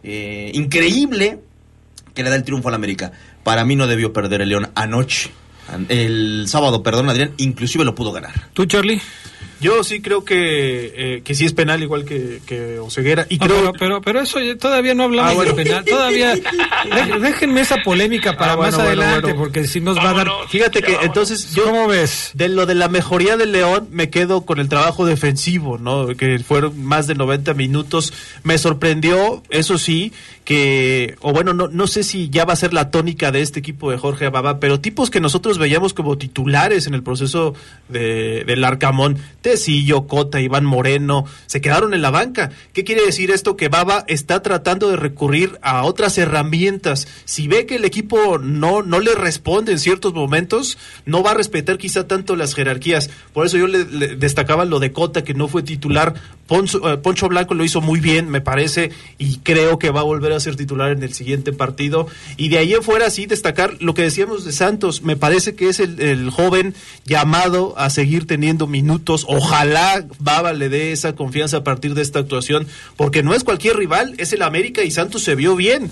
eh, 0.02 0.50
increíble, 0.54 1.40
que 2.14 2.22
le 2.22 2.30
da 2.30 2.36
el 2.36 2.44
triunfo 2.44 2.68
al 2.68 2.74
América. 2.74 3.12
Para 3.42 3.64
mí 3.64 3.76
no 3.76 3.86
debió 3.86 4.12
perder 4.12 4.42
el 4.42 4.50
León 4.50 4.68
anoche. 4.74 5.30
El 5.88 6.44
sábado, 6.48 6.82
perdón, 6.82 7.08
Adrián, 7.08 7.32
inclusive 7.38 7.84
lo 7.84 7.94
pudo 7.94 8.12
ganar. 8.12 8.50
¿Tú, 8.52 8.66
Charlie? 8.66 9.00
Yo 9.58 9.82
sí 9.84 10.02
creo 10.02 10.22
que, 10.22 10.92
eh, 11.16 11.22
que 11.24 11.34
sí 11.34 11.46
es 11.46 11.54
penal, 11.54 11.82
igual 11.82 12.04
que, 12.04 12.40
que 12.44 12.78
Oseguera. 12.78 13.26
Y 13.30 13.38
No, 13.38 13.46
creo, 13.46 13.56
pero, 13.60 13.72
pero, 13.78 14.00
pero 14.02 14.20
eso 14.20 14.38
todavía 14.60 14.92
no 14.94 15.04
hablamos 15.04 15.32
Ah, 15.32 15.34
bueno. 15.34 15.54
penal. 15.54 15.82
Todavía. 15.84 16.34
dé- 16.34 17.20
déjenme 17.20 17.62
esa 17.62 17.76
polémica 17.82 18.36
para 18.36 18.52
Ah, 18.52 18.56
bueno, 18.56 18.76
más 18.76 18.86
bueno, 18.86 19.02
adelante, 19.02 19.22
bueno. 19.32 19.38
porque 19.38 19.66
si 19.66 19.80
nos 19.80 19.96
va 19.96 20.10
a 20.10 20.12
dar. 20.14 20.28
Fíjate 20.50 20.82
que 20.82 20.98
entonces 21.02 21.54
yo 21.54 21.64
¿Cómo 21.64 21.88
ves? 21.88 22.32
de 22.34 22.50
lo 22.50 22.66
de 22.66 22.74
la 22.74 22.88
mejoría 22.88 23.38
del 23.38 23.52
León 23.52 23.88
me 23.90 24.10
quedo 24.10 24.42
con 24.44 24.58
el 24.60 24.68
trabajo 24.68 25.06
defensivo, 25.06 25.78
¿no? 25.78 26.08
Que 26.08 26.38
fueron 26.40 26.84
más 26.84 27.06
de 27.06 27.14
90 27.14 27.54
minutos. 27.54 28.12
Me 28.42 28.58
sorprendió, 28.58 29.42
eso 29.48 29.78
sí, 29.78 30.12
que 30.44 31.16
o 31.20 31.32
bueno, 31.32 31.54
no 31.54 31.68
no 31.68 31.86
sé 31.86 32.02
si 32.04 32.28
ya 32.30 32.44
va 32.44 32.52
a 32.52 32.56
ser 32.56 32.72
la 32.72 32.90
tónica 32.90 33.32
de 33.32 33.40
este 33.40 33.58
equipo 33.60 33.90
de 33.90 33.96
Jorge 33.98 34.26
Ababa, 34.26 34.60
pero 34.60 34.80
tipos 34.80 35.10
que 35.10 35.20
nosotros 35.20 35.58
veíamos 35.58 35.92
como 35.94 36.18
titulares 36.18 36.86
en 36.86 36.94
el 36.94 37.02
proceso 37.02 37.54
de 37.88 38.44
del 38.46 38.62
Arcamón, 38.64 39.16
Tecillo, 39.42 40.06
Cota, 40.06 40.40
Iván 40.40 40.64
Moreno, 40.64 41.24
se 41.46 41.60
quedaron 41.60 41.94
en 41.94 42.02
la 42.02 42.10
banca. 42.10 42.50
¿Qué 42.72 42.84
quiere 42.84 43.04
decir 43.04 43.30
esto? 43.30 43.56
Que 43.56 43.68
Baba 43.68 44.04
está 44.08 44.42
tratando 44.42 44.90
de 44.90 44.96
recurrir 44.96 45.58
a 45.62 45.84
otras 45.84 46.18
herramientas. 46.18 47.06
Si 47.24 47.46
ve 47.46 47.66
que 47.66 47.76
el 47.76 47.84
equipo 47.84 48.38
no, 48.38 48.82
no 48.82 49.00
le 49.00 49.14
responde 49.14 49.72
en 49.72 49.78
ciertos 49.78 50.14
momentos, 50.14 50.78
no 51.04 51.22
va 51.22 51.30
a 51.32 51.34
respetar 51.34 51.78
quizá 51.78 52.06
tanto 52.08 52.36
las 52.36 52.54
jerarquías. 52.54 53.10
Por 53.32 53.46
eso 53.46 53.56
yo 53.56 53.66
le, 53.66 53.84
le 53.84 54.16
destacaba 54.16 54.64
lo 54.64 54.80
de 54.80 54.92
Cota, 54.92 55.24
que 55.24 55.34
no 55.34 55.48
fue 55.48 55.62
titular. 55.62 56.14
Eh, 56.48 56.96
Poncho 57.02 57.28
Blanco 57.28 57.54
lo 57.54 57.64
hizo 57.64 57.80
muy 57.80 57.98
bien, 58.00 58.28
me 58.28 58.40
parece, 58.40 58.90
y 59.18 59.38
creo 59.38 59.78
que 59.78 59.90
va 59.90 60.00
a 60.00 60.04
volver 60.04 60.32
a 60.32 60.40
ser 60.40 60.56
titular 60.56 60.92
en 60.92 61.02
el 61.02 61.12
siguiente 61.12 61.52
partido. 61.52 62.06
Y 62.36 62.48
de 62.48 62.58
ahí 62.58 62.74
en 62.74 62.82
fuera, 62.82 63.10
sí, 63.10 63.26
destacar 63.26 63.76
lo 63.80 63.94
que 63.94 64.02
decíamos 64.02 64.44
de 64.44 64.52
Santos. 64.52 65.02
Me 65.02 65.16
parece 65.16 65.54
que 65.54 65.68
es 65.68 65.80
el, 65.80 66.30
joven 66.30 66.74
llamado 67.04 67.74
a 67.78 67.90
seguir 67.90 68.26
teniendo 68.26 68.66
minutos. 68.66 69.24
Ojalá 69.28 70.06
Baba 70.18 70.52
le 70.52 70.68
dé 70.68 70.92
esa 70.92 71.14
confianza 71.14 71.58
a 71.58 71.64
partir 71.64 71.94
de 71.94 72.02
esta 72.02 72.20
actuación, 72.20 72.66
porque 72.96 73.22
no 73.22 73.34
es 73.34 73.44
cualquier 73.44 73.76
rival, 73.76 74.14
es 74.18 74.32
el 74.32 74.42
América 74.42 74.82
y 74.82 74.90
Santos 74.90 75.22
se 75.22 75.34
vio 75.34 75.56
bien. 75.56 75.90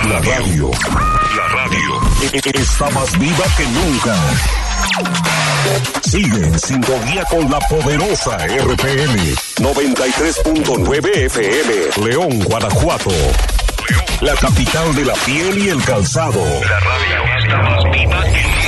La 0.09 0.20
radio, 0.20 0.70
la 1.36 1.48
radio 1.48 2.09
está 2.22 2.90
más 2.90 3.18
viva 3.18 3.44
que 3.56 3.66
nunca. 3.68 4.14
Sigue 6.02 6.46
en 6.46 6.58
sintonía 6.58 7.24
con 7.24 7.50
la 7.50 7.58
poderosa 7.60 8.36
RPM 8.46 9.16
93.9 9.56 11.16
FM, 11.16 11.72
León, 12.06 12.38
Guanajuato. 12.40 13.10
La 14.20 14.34
capital 14.34 14.94
de 14.94 15.02
la 15.04 15.14
piel 15.14 15.58
y 15.58 15.68
el 15.70 15.82
calzado. 15.82 16.44
La 16.44 16.80
radio 16.80 17.24
está 17.38 17.62
más 17.62 17.82
viva 17.84 18.22
que 18.24 18.42
nunca. 18.42 18.60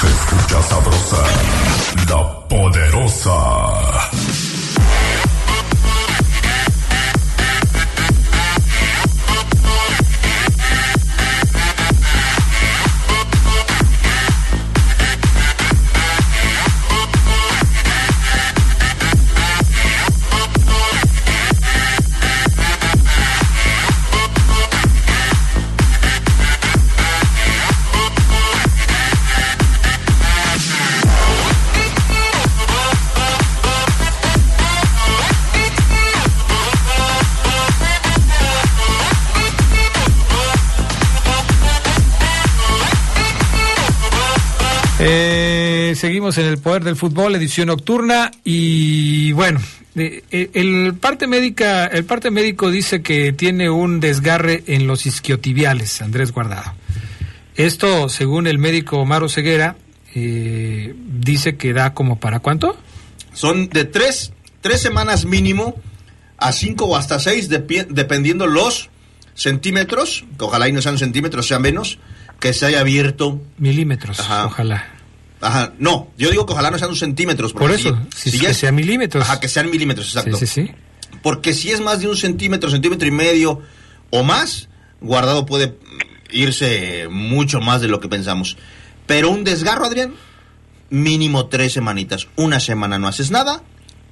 Se 0.00 0.06
escucha 0.06 0.62
sabrosa, 0.62 1.22
la 2.08 2.48
poderosa. 2.48 3.34
Eh, 45.06 45.92
seguimos 45.96 46.38
en 46.38 46.46
el 46.46 46.56
poder 46.56 46.82
del 46.82 46.96
fútbol, 46.96 47.34
edición 47.34 47.66
nocturna 47.66 48.30
y 48.42 49.32
bueno, 49.32 49.60
eh, 49.96 50.24
eh, 50.30 50.50
el 50.54 50.94
parte 50.94 51.26
médica, 51.26 51.84
el 51.84 52.06
parte 52.06 52.30
médico 52.30 52.70
dice 52.70 53.02
que 53.02 53.34
tiene 53.34 53.68
un 53.68 54.00
desgarre 54.00 54.64
en 54.66 54.86
los 54.86 55.04
isquiotibiales, 55.04 56.00
Andrés 56.00 56.32
Guardado. 56.32 56.72
Esto, 57.54 58.08
según 58.08 58.46
el 58.46 58.56
médico 58.56 58.96
Omar 58.96 59.28
Ceguera, 59.28 59.76
eh, 60.14 60.94
dice 60.96 61.58
que 61.58 61.74
da 61.74 61.92
como 61.92 62.18
para 62.18 62.40
cuánto? 62.40 62.74
Son 63.34 63.68
de 63.68 63.84
tres, 63.84 64.32
tres 64.62 64.80
semanas 64.80 65.26
mínimo 65.26 65.74
a 66.38 66.50
cinco 66.52 66.86
o 66.86 66.96
hasta 66.96 67.20
seis, 67.20 67.50
dependiendo 67.50 68.46
los 68.46 68.88
centímetros, 69.34 70.24
que 70.38 70.44
ojalá 70.46 70.66
y 70.66 70.72
no 70.72 70.80
sean 70.80 70.96
centímetros, 70.96 71.46
sean 71.46 71.60
menos, 71.60 71.98
que 72.40 72.54
se 72.54 72.64
haya 72.64 72.80
abierto. 72.80 73.42
Milímetros, 73.58 74.18
Ajá. 74.20 74.46
ojalá. 74.46 74.93
Ajá, 75.44 75.72
no, 75.78 76.08
yo 76.16 76.30
digo 76.30 76.46
que 76.46 76.52
ojalá 76.52 76.70
no 76.70 76.78
sean 76.78 76.94
centímetros. 76.96 77.52
Por 77.52 77.70
eso, 77.70 77.98
si- 78.16 78.38
que 78.38 78.46
es- 78.48 78.56
sean 78.56 78.74
milímetros. 78.74 79.22
Ajá, 79.24 79.40
que 79.40 79.48
sean 79.48 79.70
milímetros, 79.70 80.06
exacto. 80.08 80.36
Sí, 80.38 80.46
sí, 80.46 80.66
sí. 80.66 80.72
Porque 81.22 81.52
si 81.54 81.70
es 81.70 81.80
más 81.80 82.00
de 82.00 82.08
un 82.08 82.16
centímetro, 82.16 82.70
centímetro 82.70 83.06
y 83.06 83.10
medio 83.10 83.60
o 84.10 84.22
más, 84.22 84.68
guardado 85.00 85.44
puede 85.46 85.76
irse 86.30 87.08
mucho 87.10 87.60
más 87.60 87.80
de 87.80 87.88
lo 87.88 88.00
que 88.00 88.08
pensamos. 88.08 88.56
Pero 89.06 89.30
un 89.30 89.44
desgarro, 89.44 89.84
Adrián, 89.84 90.14
mínimo 90.90 91.46
tres 91.46 91.72
semanitas. 91.72 92.28
Una 92.36 92.60
semana 92.60 92.98
no 92.98 93.08
haces 93.08 93.30
nada, 93.30 93.62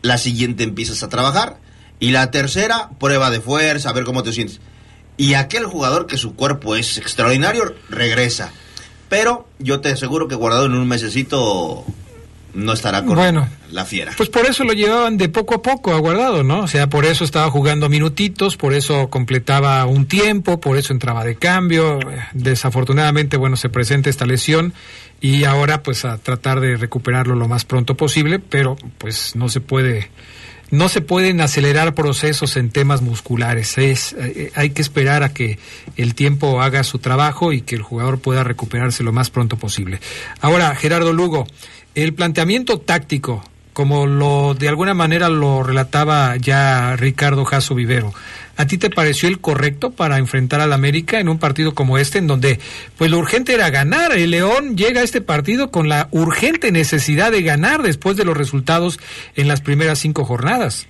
la 0.03 0.19
siguiente 0.19 0.65
empiezas 0.65 1.03
a 1.03 1.09
trabajar 1.09 1.59
y 2.01 2.11
la 2.11 2.31
tercera, 2.31 2.91
prueba 2.99 3.31
de 3.31 3.41
fuerza, 3.41 3.91
a 3.91 3.93
ver 3.93 4.05
cómo 4.05 4.23
te 4.23 4.33
sientes. 4.33 4.61
Y 5.17 5.35
aquel 5.35 5.67
jugador 5.67 6.07
que 6.07 6.17
su 6.17 6.35
cuerpo 6.35 6.75
es 6.77 6.99
extraordinario, 6.99 7.75
regresa. 7.89 8.53
Pero 9.13 9.47
yo 9.59 9.81
te 9.83 9.91
aseguro 9.91 10.27
que 10.27 10.35
guardado 10.37 10.65
en 10.65 10.73
un 10.73 10.89
mesecito 10.89 11.85
no 12.55 12.73
estará 12.73 13.05
con 13.05 13.15
Bueno. 13.15 13.47
la 13.71 13.85
fiera. 13.85 14.13
Pues 14.17 14.31
por 14.31 14.47
eso 14.47 14.65
lo 14.65 14.73
llevaban 14.73 15.19
de 15.19 15.29
poco 15.29 15.57
a 15.57 15.61
poco 15.61 15.93
a 15.93 15.99
guardado, 15.99 16.43
¿no? 16.43 16.61
O 16.61 16.67
sea, 16.67 16.87
por 16.89 17.05
eso 17.05 17.23
estaba 17.23 17.51
jugando 17.51 17.91
minutitos, 17.91 18.57
por 18.57 18.73
eso 18.73 19.11
completaba 19.11 19.85
un 19.85 20.07
tiempo, 20.07 20.61
por 20.61 20.79
eso 20.79 20.95
entraba 20.95 21.25
de 21.27 21.37
cambio. 21.37 21.99
Desafortunadamente, 22.33 23.37
bueno, 23.37 23.57
se 23.57 23.69
presenta 23.69 24.09
esta 24.09 24.25
lesión 24.25 24.73
y 25.21 25.45
ahora 25.45 25.83
pues 25.83 26.07
a 26.07 26.17
tratar 26.17 26.61
de 26.61 26.79
recuperarlo 26.79 27.35
lo 27.35 27.49
más 27.49 27.67
pronto 27.67 27.95
posible, 27.99 28.39
pero 28.39 28.77
pues 28.97 29.37
no 29.37 29.51
se 29.51 29.61
puede 29.61 30.09
no 30.73 30.89
se 30.89 31.03
pueden 31.03 31.43
acelerar 31.43 31.95
procesos 31.95 32.57
en 32.57 32.71
temas 32.71 33.03
musculares. 33.03 33.77
Es, 33.77 34.15
eh, 34.19 34.51
hay 34.55 34.71
que 34.71 34.81
esperar 34.81 35.23
a 35.23 35.33
que 35.33 35.59
el 35.99 36.15
tiempo 36.15 36.63
haga 36.63 36.83
su 36.83 36.99
trabajo 36.99 37.53
y 37.53 37.61
que 37.61 37.77
el 37.77 37.83
jugador 37.83 38.21
pueda 38.21 38.43
recuperarse 38.43 39.05
lo 39.05 39.13
más 39.13 39.29
pronto 39.29 39.59
posible. 39.59 40.01
Ahora, 40.41 40.75
Gerardo 40.75 41.13
Lugo, 41.13 41.47
el 41.95 42.15
planteamiento 42.15 42.81
táctico 42.81 43.45
como 43.73 44.07
lo 44.07 44.55
de 44.55 44.69
alguna 44.69 44.95
manera 44.95 45.29
lo 45.29 45.63
relataba 45.63 46.37
ya 46.37 46.97
Ricardo 46.97 47.45
Jasso 47.45 47.75
Vivero. 47.75 48.13
¿A 48.57 48.67
ti 48.67 48.79
te 48.79 48.91
pareció 48.91 49.29
el 49.29 49.41
correcto 49.41 49.91
para 49.91 50.19
enfrentar 50.19 50.61
al 50.61 50.73
América 50.73 51.21
en 51.21 51.29
un 51.29 51.39
partido 51.39 51.75
como 51.75 51.99
este, 51.99 52.19
en 52.19 52.27
donde 52.27 52.61
pues 52.99 53.11
lo 53.11 53.19
urgente 53.19 53.55
era 53.55 53.71
ganar? 53.71 54.13
El 54.13 54.31
León 54.33 54.77
llega 54.77 55.01
a 55.01 55.05
este 55.05 55.21
partido 55.21 55.71
con 55.71 55.89
la 55.89 56.09
urgente 56.11 56.71
necesidad 56.71 57.33
de 57.33 57.43
ganar 57.43 57.83
después 57.83 58.17
de 58.17 58.25
los 58.25 58.37
resultados 58.37 59.01
en 59.37 59.49
las 59.49 59.61
primeras 59.63 59.99
cinco 59.99 60.25
jornadas. 60.25 60.87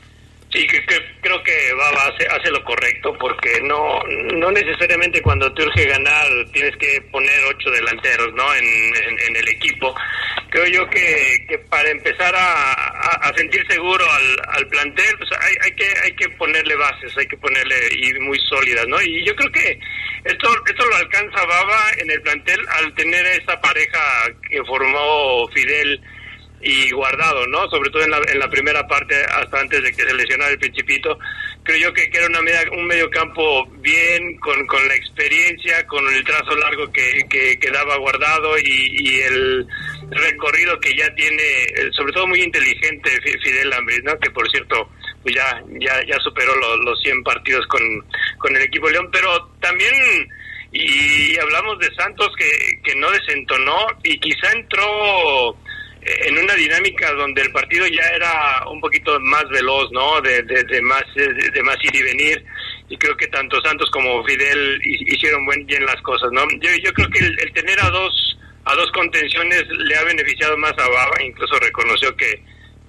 Sí, 0.52 0.66
que, 0.66 0.84
que- 0.84 1.12
creo 1.22 1.42
que 1.42 1.72
Baba 1.74 2.08
hace, 2.08 2.26
hace 2.26 2.50
lo 2.50 2.62
correcto 2.62 3.16
porque 3.18 3.58
no 3.62 4.02
no 4.34 4.50
necesariamente 4.50 5.22
cuando 5.22 5.52
te 5.54 5.62
urge 5.62 5.86
ganar 5.86 6.26
tienes 6.52 6.76
que 6.76 7.00
poner 7.10 7.42
ocho 7.48 7.70
delanteros 7.70 8.34
no 8.34 8.54
en, 8.54 8.64
en- 8.64 9.36
el 9.36 9.48
equipo. 9.48 9.94
Creo 10.50 10.66
yo 10.66 10.90
que, 10.90 11.46
que 11.48 11.56
para 11.58 11.88
empezar 11.88 12.34
a, 12.36 12.72
a- 12.72 13.18
a 13.30 13.34
sentir 13.34 13.64
seguro 13.66 14.04
al, 14.12 14.36
al 14.58 14.66
plantel 14.68 15.16
pues 15.16 15.30
hay, 15.40 15.54
hay 15.62 15.72
que 15.74 15.86
hay 16.04 16.12
que 16.16 16.28
ponerle 16.30 16.74
bases, 16.76 17.16
hay 17.16 17.26
que 17.26 17.36
ponerle 17.38 17.74
y 17.96 18.12
muy 18.20 18.38
sólidas, 18.40 18.86
¿no? 18.88 19.00
Y 19.00 19.24
yo 19.24 19.34
creo 19.34 19.50
que 19.52 19.78
esto 20.24 20.48
esto 20.66 20.84
lo 20.86 20.96
alcanza 20.96 21.46
Baba 21.46 21.80
en 21.96 22.10
el 22.10 22.20
plantel 22.20 22.60
al 22.78 22.92
tener 22.94 23.24
esa 23.26 23.58
pareja 23.60 24.00
que 24.50 24.62
formó 24.64 25.48
Fidel 25.54 25.98
y 26.62 26.90
guardado, 26.92 27.46
¿no? 27.48 27.68
Sobre 27.68 27.90
todo 27.90 28.02
en 28.04 28.10
la, 28.10 28.20
en 28.30 28.38
la 28.38 28.48
primera 28.48 28.86
parte, 28.86 29.14
hasta 29.24 29.60
antes 29.60 29.82
de 29.82 29.90
que 29.90 30.02
se 30.04 30.14
lesionara 30.14 30.50
el 30.52 30.58
Principito. 30.58 31.18
Creo 31.64 31.78
yo 31.78 31.92
que, 31.92 32.08
era 32.12 32.26
una 32.26 32.40
media- 32.42 32.64
un 32.72 32.86
medio 32.86 33.08
campo 33.10 33.66
bien, 33.80 34.36
con, 34.38 34.66
con 34.66 34.86
la 34.88 34.94
experiencia, 34.94 35.86
con 35.86 36.06
el 36.12 36.24
trazo 36.24 36.54
largo 36.56 36.90
que, 36.92 37.22
que, 37.28 37.58
que 37.58 37.70
daba 37.70 37.96
guardado 37.98 38.56
y, 38.58 39.20
el 39.20 39.66
recorrido 40.10 40.78
que 40.80 40.94
ya 40.96 41.12
tiene, 41.14 41.42
eh, 41.42 41.88
sobre 41.92 42.12
todo 42.12 42.26
muy 42.26 42.40
inteligente 42.42 43.10
Fi- 43.22 43.38
Fidel 43.42 43.72
Ambris, 43.72 44.02
¿no? 44.04 44.18
Que 44.18 44.30
por 44.30 44.48
cierto, 44.50 44.88
pues 45.22 45.34
ya, 45.34 45.62
ya, 45.80 46.04
ya 46.06 46.18
superó 46.20 46.54
lo- 46.56 46.76
los 46.78 47.00
100 47.02 47.22
partidos 47.22 47.66
con, 47.68 47.80
con 48.38 48.54
el 48.56 48.62
equipo 48.62 48.88
León, 48.90 49.08
pero 49.12 49.48
también 49.60 49.94
y 50.74 51.36
hablamos 51.38 51.78
de 51.78 51.94
Santos 51.94 52.30
que, 52.38 52.80
que 52.82 52.94
no 52.96 53.10
desentonó 53.10 53.86
y 54.04 54.18
quizá 54.18 54.50
entró 54.52 55.56
en 56.04 56.38
una 56.38 56.54
dinámica 56.54 57.12
donde 57.12 57.42
el 57.42 57.52
partido 57.52 57.86
ya 57.86 58.02
era 58.14 58.64
un 58.70 58.80
poquito 58.80 59.18
más 59.20 59.48
veloz, 59.50 59.90
¿no? 59.92 60.20
De, 60.20 60.42
de, 60.42 60.82
más 60.82 61.04
de, 61.14 61.26
de 61.32 61.62
más 61.62 61.76
ir 61.84 61.94
y 61.94 62.02
venir 62.02 62.44
y 62.88 62.96
creo 62.98 63.16
que 63.16 63.28
tanto 63.28 63.60
Santos 63.62 63.88
como 63.90 64.24
Fidel 64.24 64.80
hi- 64.84 65.14
hicieron 65.14 65.46
bien 65.66 65.86
las 65.86 66.00
cosas, 66.02 66.30
¿no? 66.32 66.42
Yo, 66.60 66.70
yo 66.82 66.92
creo 66.92 67.08
que 67.10 67.20
el, 67.20 67.38
el 67.40 67.52
tener 67.52 67.78
a 67.80 67.90
dos 67.90 68.36
a 68.64 68.74
dos 68.74 68.90
contenciones 68.92 69.64
le 69.68 69.96
ha 69.96 70.04
beneficiado 70.04 70.56
más 70.58 70.72
a 70.78 70.88
Baba, 70.88 71.22
incluso 71.24 71.58
reconoció 71.58 72.14
que 72.16 72.40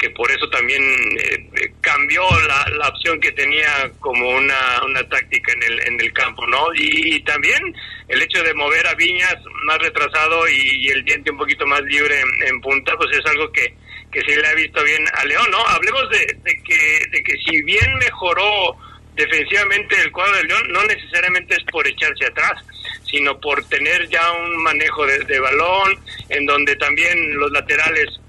que 0.04 0.10
por 0.10 0.30
eso 0.30 0.50
también 0.50 0.82
eh, 1.18 1.50
eh, 1.56 1.74
cambió 1.80 2.24
la, 2.46 2.66
la 2.78 2.90
opción 2.90 3.22
que 3.22 3.32
tenía 3.32 3.90
como 4.02 4.32
una, 4.32 4.84
una 4.84 5.02
táctica 5.08 5.54
en 5.54 5.64
el, 5.64 5.88
en 5.88 6.02
el 6.02 6.12
campo, 6.12 6.46
¿no? 6.46 6.74
Y, 6.76 7.22
también 7.22 7.74
el 8.10 8.22
hecho 8.22 8.44
de 8.44 8.54
mover 8.54 8.86
a 8.86 8.96
Viñas 8.96 9.38
más 9.64 9.80
retrasado 9.80 10.46
y, 10.50 10.90
el 10.90 11.06
diente 11.06 11.32
un 11.32 11.38
poquito 11.38 11.66
más 11.66 11.82
libre 11.84 12.20
en, 12.48 12.60
punta, 12.60 12.98
pues 12.98 13.18
es 13.18 13.26
algo 13.26 13.50
que, 13.54 13.74
que 14.12 14.20
sí 14.20 14.36
le 14.36 14.46
ha 14.46 14.54
visto 14.56 14.84
bien 14.84 15.06
a 15.14 15.24
León, 15.24 15.50
¿no? 15.52 15.66
Hablemos 15.68 16.10
de, 16.10 16.26
que, 16.44 17.10
de 17.10 17.24
que 17.24 17.38
si 17.46 17.62
bien 17.62 17.96
mejoró 18.00 18.76
defensivamente 19.16 20.02
el 20.02 20.12
cuadro 20.12 20.36
de 20.36 20.44
León, 20.44 20.64
no 20.68 20.84
necesariamente 20.84 21.56
es 21.56 21.64
por 21.72 21.88
echarse 21.88 22.26
atrás, 22.26 22.62
sino 23.06 23.40
por 23.40 23.64
tener 23.70 24.10
ya 24.10 24.34
un 24.34 24.64
manejo 24.64 25.06
de 25.06 25.40
balón, 25.40 25.98
en 26.28 26.46
donde 26.46 26.76
también 26.76 27.38
los 27.38 27.52
laterales 27.54 28.20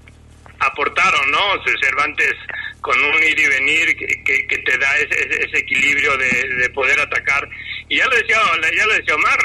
aportaron, 0.59 1.31
¿no? 1.31 1.39
Cervantes 1.81 2.33
con 2.81 2.97
un 3.03 3.23
ir 3.23 3.39
y 3.39 3.47
venir 3.47 3.95
que, 3.97 4.47
que, 4.47 4.57
te 4.59 4.77
da 4.77 4.97
ese, 4.97 5.19
ese- 5.43 5.57
equilibrio 5.59 6.15
de, 6.17 6.47
de 6.57 6.69
poder 6.69 6.99
atacar. 6.99 7.47
Y 7.89 7.97
ya 7.97 8.05
lo 8.05 8.15
decía, 8.15 8.37
ya 8.75 8.85
lo 8.85 8.93
decía 8.93 9.15
Omar, 9.15 9.39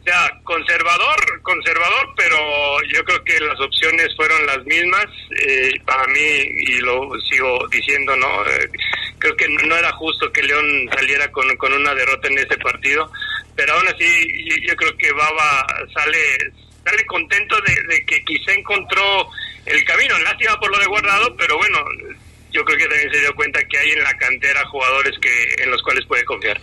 o 0.00 0.02
sea, 0.04 0.30
conservador, 0.44 1.42
conservador, 1.42 2.12
pero 2.16 2.36
yo 2.92 3.02
creo 3.04 3.24
que 3.24 3.40
las 3.40 3.58
opciones 3.58 4.08
fueron 4.16 4.44
las 4.46 4.62
mismas. 4.66 5.06
eh, 5.40 5.72
para 5.86 6.06
mí, 6.08 6.20
y 6.20 6.78
lo 6.80 7.10
sigo 7.30 7.66
diciendo, 7.68 8.14
¿no? 8.16 8.44
Eh, 8.46 8.68
creo 9.18 9.34
que 9.36 9.48
no 9.48 9.74
era 9.76 9.90
justo 9.92 10.30
que 10.32 10.42
León 10.42 10.66
saliera 10.94 11.30
con, 11.32 11.56
con 11.56 11.72
una 11.72 11.94
derrota 11.94 12.28
en 12.28 12.38
este 12.38 12.58
partido, 12.58 13.10
pero 13.56 13.72
aún 13.72 13.86
así 13.88 14.04
yo, 14.50 14.56
yo 14.68 14.76
creo 14.76 14.94
que 14.98 15.10
Baba 15.12 15.66
sale 15.94 16.18
sale 16.84 17.06
contento 17.06 17.56
de, 17.66 17.94
de 17.94 18.04
que 18.04 18.22
quizá 18.24 18.52
encontró 18.52 19.28
el 19.66 19.84
camino. 19.84 20.18
Lástima 20.20 20.58
por 20.60 20.70
lo 20.70 20.78
de 20.78 20.86
guardado, 20.86 21.36
pero 21.36 21.56
bueno, 21.56 21.78
yo 22.52 22.64
creo 22.64 22.78
que 22.78 22.86
también 22.86 23.12
se 23.12 23.20
dio 23.20 23.34
cuenta 23.34 23.60
que 23.68 23.78
hay 23.78 23.90
en 23.90 24.02
la 24.02 24.16
cantera 24.16 24.64
jugadores 24.66 25.14
que 25.20 25.62
en 25.62 25.70
los 25.70 25.82
cuales 25.82 26.04
puede 26.06 26.24
confiar. 26.24 26.60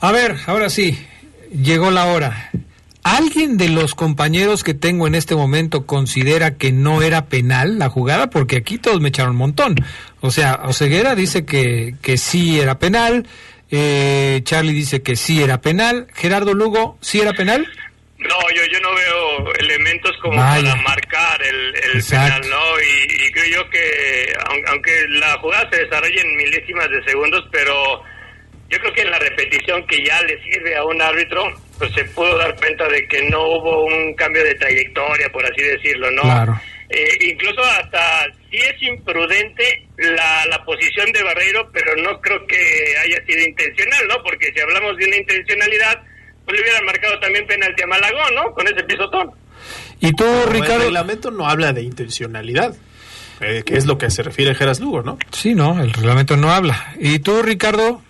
A 0.00 0.12
ver, 0.12 0.36
ahora 0.46 0.68
sí, 0.68 1.06
llegó 1.50 1.90
la 1.90 2.06
hora. 2.06 2.50
¿Alguien 3.02 3.56
de 3.56 3.70
los 3.70 3.94
compañeros 3.94 4.62
que 4.62 4.74
tengo 4.74 5.06
en 5.06 5.14
este 5.14 5.34
momento 5.34 5.86
considera 5.86 6.58
que 6.58 6.70
no 6.70 7.00
era 7.00 7.26
penal 7.26 7.78
la 7.78 7.88
jugada? 7.88 8.28
Porque 8.28 8.58
aquí 8.58 8.76
todos 8.76 9.00
me 9.00 9.08
echaron 9.08 9.32
un 9.32 9.38
montón. 9.38 9.76
O 10.20 10.30
sea, 10.30 10.60
Oseguera 10.64 11.14
dice 11.14 11.46
que, 11.46 11.94
que 12.02 12.18
sí 12.18 12.60
era 12.60 12.78
penal, 12.78 13.26
eh, 13.70 14.40
Charlie 14.44 14.74
dice 14.74 15.02
que 15.02 15.16
sí 15.16 15.42
era 15.42 15.62
penal, 15.62 16.08
Gerardo 16.14 16.52
Lugo, 16.52 16.98
¿sí 17.00 17.20
era 17.20 17.32
penal? 17.32 17.66
No, 18.18 18.36
yo, 18.54 18.62
yo 18.70 18.80
no 18.80 18.94
veo 18.94 19.19
elementos 19.58 20.16
como 20.18 20.36
Vaya. 20.36 20.70
para 20.70 20.82
marcar 20.82 21.42
el, 21.42 21.74
el 21.94 22.04
penal, 22.04 22.40
¿no? 22.48 22.80
Y, 22.80 23.26
y 23.26 23.32
creo 23.32 23.46
yo 23.64 23.70
que, 23.70 24.32
aun- 24.48 24.64
aunque 24.68 24.92
la 25.08 25.32
jugada 25.38 25.68
se 25.70 25.84
desarrolla 25.84 26.20
en 26.22 26.36
milésimas 26.36 26.88
de 26.90 27.02
segundos, 27.04 27.46
pero 27.52 28.02
yo 28.68 28.78
creo 28.78 28.92
que 28.92 29.02
en 29.02 29.10
la 29.10 29.18
repetición 29.18 29.86
que 29.86 30.04
ya 30.04 30.20
le 30.22 30.40
sirve 30.42 30.76
a 30.76 30.84
un 30.84 31.00
árbitro, 31.02 31.52
pues 31.78 31.92
se 31.92 32.04
pudo 32.06 32.36
dar 32.38 32.54
cuenta 32.56 32.86
de 32.88 33.06
que 33.08 33.22
no 33.22 33.42
hubo 33.42 33.84
un 33.84 34.14
cambio 34.14 34.44
de 34.44 34.54
trayectoria, 34.54 35.28
por 35.30 35.44
así 35.44 35.62
decirlo, 35.62 36.10
¿no? 36.12 36.22
Claro. 36.22 36.60
Eh, 36.92 37.18
incluso 37.20 37.62
hasta 37.62 38.26
sí 38.50 38.56
es 38.56 38.82
imprudente 38.82 39.86
la, 39.96 40.44
la 40.46 40.64
posición 40.64 41.10
de 41.12 41.22
Barreiro, 41.22 41.70
pero 41.72 41.94
no 41.96 42.20
creo 42.20 42.44
que 42.46 42.94
haya 43.04 43.24
sido 43.26 43.42
intencional, 43.44 44.08
¿no? 44.08 44.22
Porque 44.24 44.52
si 44.52 44.60
hablamos 44.60 44.96
de 44.96 45.06
una 45.06 45.16
intencionalidad, 45.16 46.02
pues 46.50 46.60
le 46.60 46.62
hubieran 46.62 46.84
marcado 46.84 47.20
también 47.20 47.46
penalti 47.46 47.82
a 47.82 47.86
Malagón, 47.86 48.34
¿no? 48.34 48.52
Con 48.52 48.66
ese 48.66 48.82
pisotón. 48.84 49.30
¿Y 50.00 50.12
tú, 50.12 50.24
El 50.24 50.50
Ricardo? 50.50 50.78
reglamento 50.84 51.30
no 51.30 51.48
habla 51.48 51.72
de 51.72 51.82
intencionalidad, 51.82 52.74
eh, 53.40 53.62
que 53.64 53.76
es 53.76 53.86
lo 53.86 53.98
que 53.98 54.10
se 54.10 54.22
refiere 54.22 54.54
Geras 54.54 54.80
Lugo, 54.80 55.02
¿no? 55.02 55.18
Sí, 55.32 55.54
no, 55.54 55.80
el 55.82 55.92
reglamento 55.92 56.36
no 56.36 56.50
habla. 56.52 56.94
¿Y 56.98 57.18
tú, 57.20 57.42
Ricardo? 57.42 58.02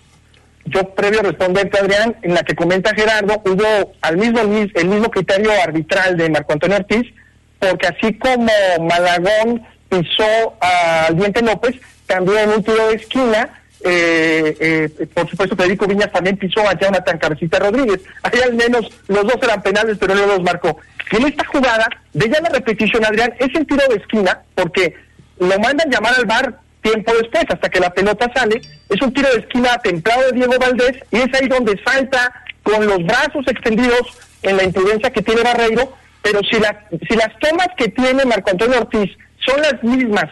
Yo, 0.65 0.93
previo 0.93 1.21
a 1.21 1.23
responderte, 1.23 1.79
Adrián, 1.79 2.15
en 2.21 2.33
la 2.35 2.43
que 2.43 2.55
comenta 2.55 2.93
Gerardo, 2.95 3.41
hubo 3.45 3.93
al 4.01 4.17
mismo 4.17 4.39
el, 4.41 4.47
mis- 4.47 4.71
el 4.75 4.87
mismo 4.87 5.09
criterio 5.09 5.51
arbitral 5.63 6.15
de 6.17 6.29
Marco 6.29 6.53
Antonio 6.53 6.77
Ortiz, 6.77 7.11
porque 7.59 7.87
así 7.87 8.13
como 8.17 8.51
Malagón 8.87 9.65
pisó 9.89 10.53
a 10.61 11.09
Diente 11.13 11.41
López, 11.41 11.75
también 12.05 12.39
en 12.39 12.49
un 12.51 12.63
tiro 12.63 12.87
de 12.89 12.95
esquina, 12.95 13.60
eh, 13.83 14.57
eh, 14.59 15.07
por 15.13 15.29
supuesto 15.29 15.55
Federico 15.55 15.87
Viñas 15.87 16.11
también 16.11 16.37
pisó 16.37 16.67
a 16.67 16.77
Jonathan 16.77 17.17
Cabecita 17.17 17.59
Rodríguez. 17.59 18.01
Ahí 18.23 18.39
al 18.41 18.53
menos 18.53 18.87
los 19.07 19.23
dos 19.23 19.37
eran 19.41 19.61
penales, 19.61 19.97
pero 19.99 20.15
no 20.15 20.25
los 20.25 20.41
marcó. 20.41 20.77
Y 21.11 21.17
en 21.17 21.27
esta 21.27 21.45
jugada, 21.45 21.87
de 22.13 22.29
ya 22.29 22.41
la 22.41 22.49
repetición, 22.49 23.03
Adrián, 23.03 23.33
es 23.39 23.53
el 23.55 23.65
tiro 23.65 23.83
de 23.89 23.95
esquina, 23.95 24.41
porque 24.55 24.95
lo 25.39 25.57
mandan 25.59 25.89
llamar 25.89 26.13
al 26.15 26.25
bar 26.25 26.59
tiempo 26.81 27.13
después, 27.13 27.45
hasta 27.49 27.69
que 27.69 27.79
la 27.79 27.91
pelota 27.91 28.31
sale. 28.33 28.61
Es 28.89 29.01
un 29.01 29.13
tiro 29.13 29.29
de 29.29 29.39
esquina 29.39 29.77
templado 29.79 30.27
de 30.27 30.33
Diego 30.33 30.53
Valdés 30.59 30.97
y 31.11 31.17
es 31.17 31.33
ahí 31.39 31.47
donde 31.47 31.79
salta 31.83 32.33
con 32.63 32.85
los 32.85 33.03
brazos 33.05 33.47
extendidos 33.47 34.01
en 34.43 34.57
la 34.57 34.63
imprudencia 34.63 35.11
que 35.11 35.21
tiene 35.21 35.43
Barreiro. 35.43 35.93
Pero 36.21 36.39
si, 36.43 36.59
la, 36.59 36.87
si 37.09 37.15
las 37.15 37.37
tomas 37.39 37.69
que 37.77 37.87
tiene 37.89 38.25
Marco 38.25 38.51
Antonio 38.51 38.79
Ortiz 38.79 39.09
son 39.45 39.59
las 39.61 39.83
mismas 39.83 40.29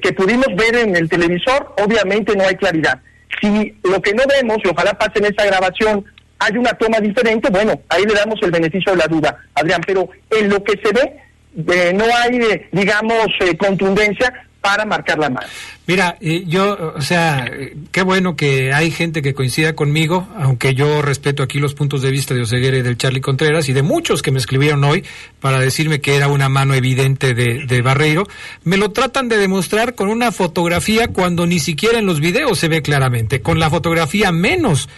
que 0.00 0.12
pudimos 0.12 0.46
ver 0.56 0.76
en 0.76 0.96
el 0.96 1.08
televisor, 1.08 1.74
obviamente 1.82 2.36
no 2.36 2.46
hay 2.46 2.56
claridad. 2.56 3.00
Si 3.40 3.74
lo 3.84 4.00
que 4.02 4.14
no 4.14 4.24
vemos, 4.28 4.58
y 4.64 4.68
ojalá 4.68 4.94
pase 4.94 5.18
en 5.18 5.26
esa 5.26 5.46
grabación, 5.46 6.04
hay 6.38 6.56
una 6.56 6.72
toma 6.72 7.00
diferente, 7.00 7.50
bueno, 7.50 7.80
ahí 7.88 8.04
le 8.04 8.14
damos 8.14 8.40
el 8.42 8.50
beneficio 8.50 8.92
de 8.92 8.98
la 8.98 9.06
duda, 9.06 9.38
Adrián, 9.54 9.82
pero 9.86 10.08
en 10.30 10.48
lo 10.48 10.62
que 10.64 10.72
se 10.82 10.92
ve, 10.92 11.16
eh, 11.56 11.92
no 11.94 12.04
hay, 12.04 12.36
eh, 12.36 12.68
digamos, 12.72 13.28
eh, 13.40 13.56
contundencia 13.56 14.32
para 14.60 14.84
marcar 14.84 15.18
la 15.18 15.30
mano. 15.30 15.46
Mira, 15.86 16.16
eh, 16.20 16.44
yo, 16.46 16.92
o 16.96 17.00
sea, 17.00 17.50
qué 17.90 18.02
bueno 18.02 18.36
que 18.36 18.72
hay 18.72 18.90
gente 18.90 19.22
que 19.22 19.34
coincida 19.34 19.74
conmigo, 19.74 20.28
aunque 20.36 20.74
yo 20.74 21.02
respeto 21.02 21.42
aquí 21.42 21.58
los 21.58 21.74
puntos 21.74 22.02
de 22.02 22.10
vista 22.10 22.34
de 22.34 22.42
Oseguera 22.42 22.76
y 22.76 22.82
del 22.82 22.96
Charlie 22.96 23.20
Contreras 23.20 23.68
y 23.68 23.72
de 23.72 23.82
muchos 23.82 24.22
que 24.22 24.30
me 24.30 24.38
escribieron 24.38 24.84
hoy 24.84 25.04
para 25.40 25.58
decirme 25.58 26.00
que 26.00 26.14
era 26.14 26.28
una 26.28 26.48
mano 26.48 26.74
evidente 26.74 27.34
de, 27.34 27.64
de 27.66 27.82
Barreiro, 27.82 28.28
me 28.62 28.76
lo 28.76 28.92
tratan 28.92 29.28
de 29.28 29.38
demostrar 29.38 29.94
con 29.94 30.08
una 30.08 30.30
fotografía 30.30 31.08
cuando 31.08 31.46
ni 31.46 31.58
siquiera 31.58 31.98
en 31.98 32.06
los 32.06 32.20
videos 32.20 32.58
se 32.58 32.68
ve 32.68 32.82
claramente, 32.82 33.40
con 33.40 33.58
la 33.58 33.70
fotografía 33.70 34.30
menos. 34.30 34.88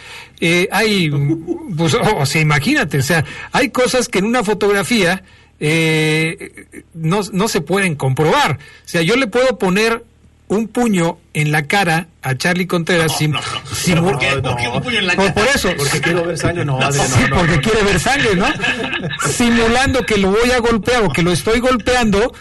Eh, 0.40 0.68
hay, 0.72 1.08
pues, 1.76 1.94
o 1.94 2.26
sea, 2.26 2.40
imagínate, 2.40 2.98
o 2.98 3.02
sea, 3.02 3.24
hay 3.52 3.70
cosas 3.70 4.08
que 4.08 4.18
en 4.18 4.24
una 4.24 4.42
fotografía 4.42 5.22
eh, 5.64 6.76
no, 6.94 7.20
no 7.32 7.46
se 7.48 7.60
pueden 7.60 7.94
comprobar. 7.94 8.58
O 8.84 8.88
sea, 8.88 9.02
yo 9.02 9.14
le 9.16 9.28
puedo 9.28 9.58
poner 9.58 10.04
un 10.48 10.66
puño 10.68 11.18
en 11.34 11.50
la 11.52 11.66
cara 11.68 12.08
a 12.20 12.34
Charlie 12.36 12.66
Contreras. 12.66 13.12
simu- 13.20 13.40
¿Por 14.02 14.18
qué? 14.18 14.26
¿Por 14.42 14.56
qué 14.56 14.68
un 14.68 14.82
puño 14.82 14.98
en 14.98 15.06
la 15.06 15.14
por, 15.14 15.26
cara? 15.32 15.34
por 15.46 15.56
eso. 15.56 15.70
Porque 15.78 16.00
quiero 16.00 16.24
ver 16.26 16.36
sangre, 16.36 16.64
no, 16.64 16.78
Sí, 16.92 16.98
no, 17.20 17.28
no, 17.28 17.36
porque 17.36 17.56
no. 17.56 17.62
quiere 17.62 17.82
ver 17.84 18.00
sangre, 18.00 18.34
¿no? 18.34 18.46
Simulando 19.30 20.04
que 20.04 20.18
lo 20.18 20.30
voy 20.30 20.50
a 20.50 20.58
golpear 20.58 21.04
o 21.04 21.10
que 21.10 21.22
lo 21.22 21.30
estoy 21.32 21.60
golpeando. 21.60 22.34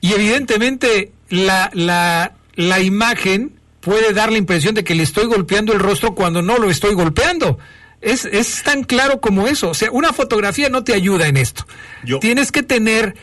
Y 0.00 0.12
evidentemente 0.12 1.12
la, 1.30 1.70
la, 1.72 2.32
la 2.54 2.80
imagen 2.80 3.54
puede 3.80 4.12
dar 4.12 4.30
la 4.30 4.38
impresión 4.38 4.74
de 4.74 4.84
que 4.84 4.94
le 4.94 5.02
estoy 5.02 5.24
golpeando 5.26 5.72
el 5.72 5.80
rostro 5.80 6.14
cuando 6.14 6.42
no 6.42 6.58
lo 6.58 6.70
estoy 6.70 6.94
golpeando. 6.94 7.58
Es, 8.02 8.24
es 8.24 8.62
tan 8.62 8.84
claro 8.84 9.20
como 9.20 9.46
eso. 9.46 9.70
O 9.70 9.74
sea, 9.74 9.90
una 9.90 10.12
fotografía 10.12 10.68
no 10.68 10.84
te 10.84 10.92
ayuda 10.92 11.28
en 11.28 11.36
esto. 11.36 11.66
Tienes 12.20 12.52
que 12.52 12.62
tener 12.62 13.14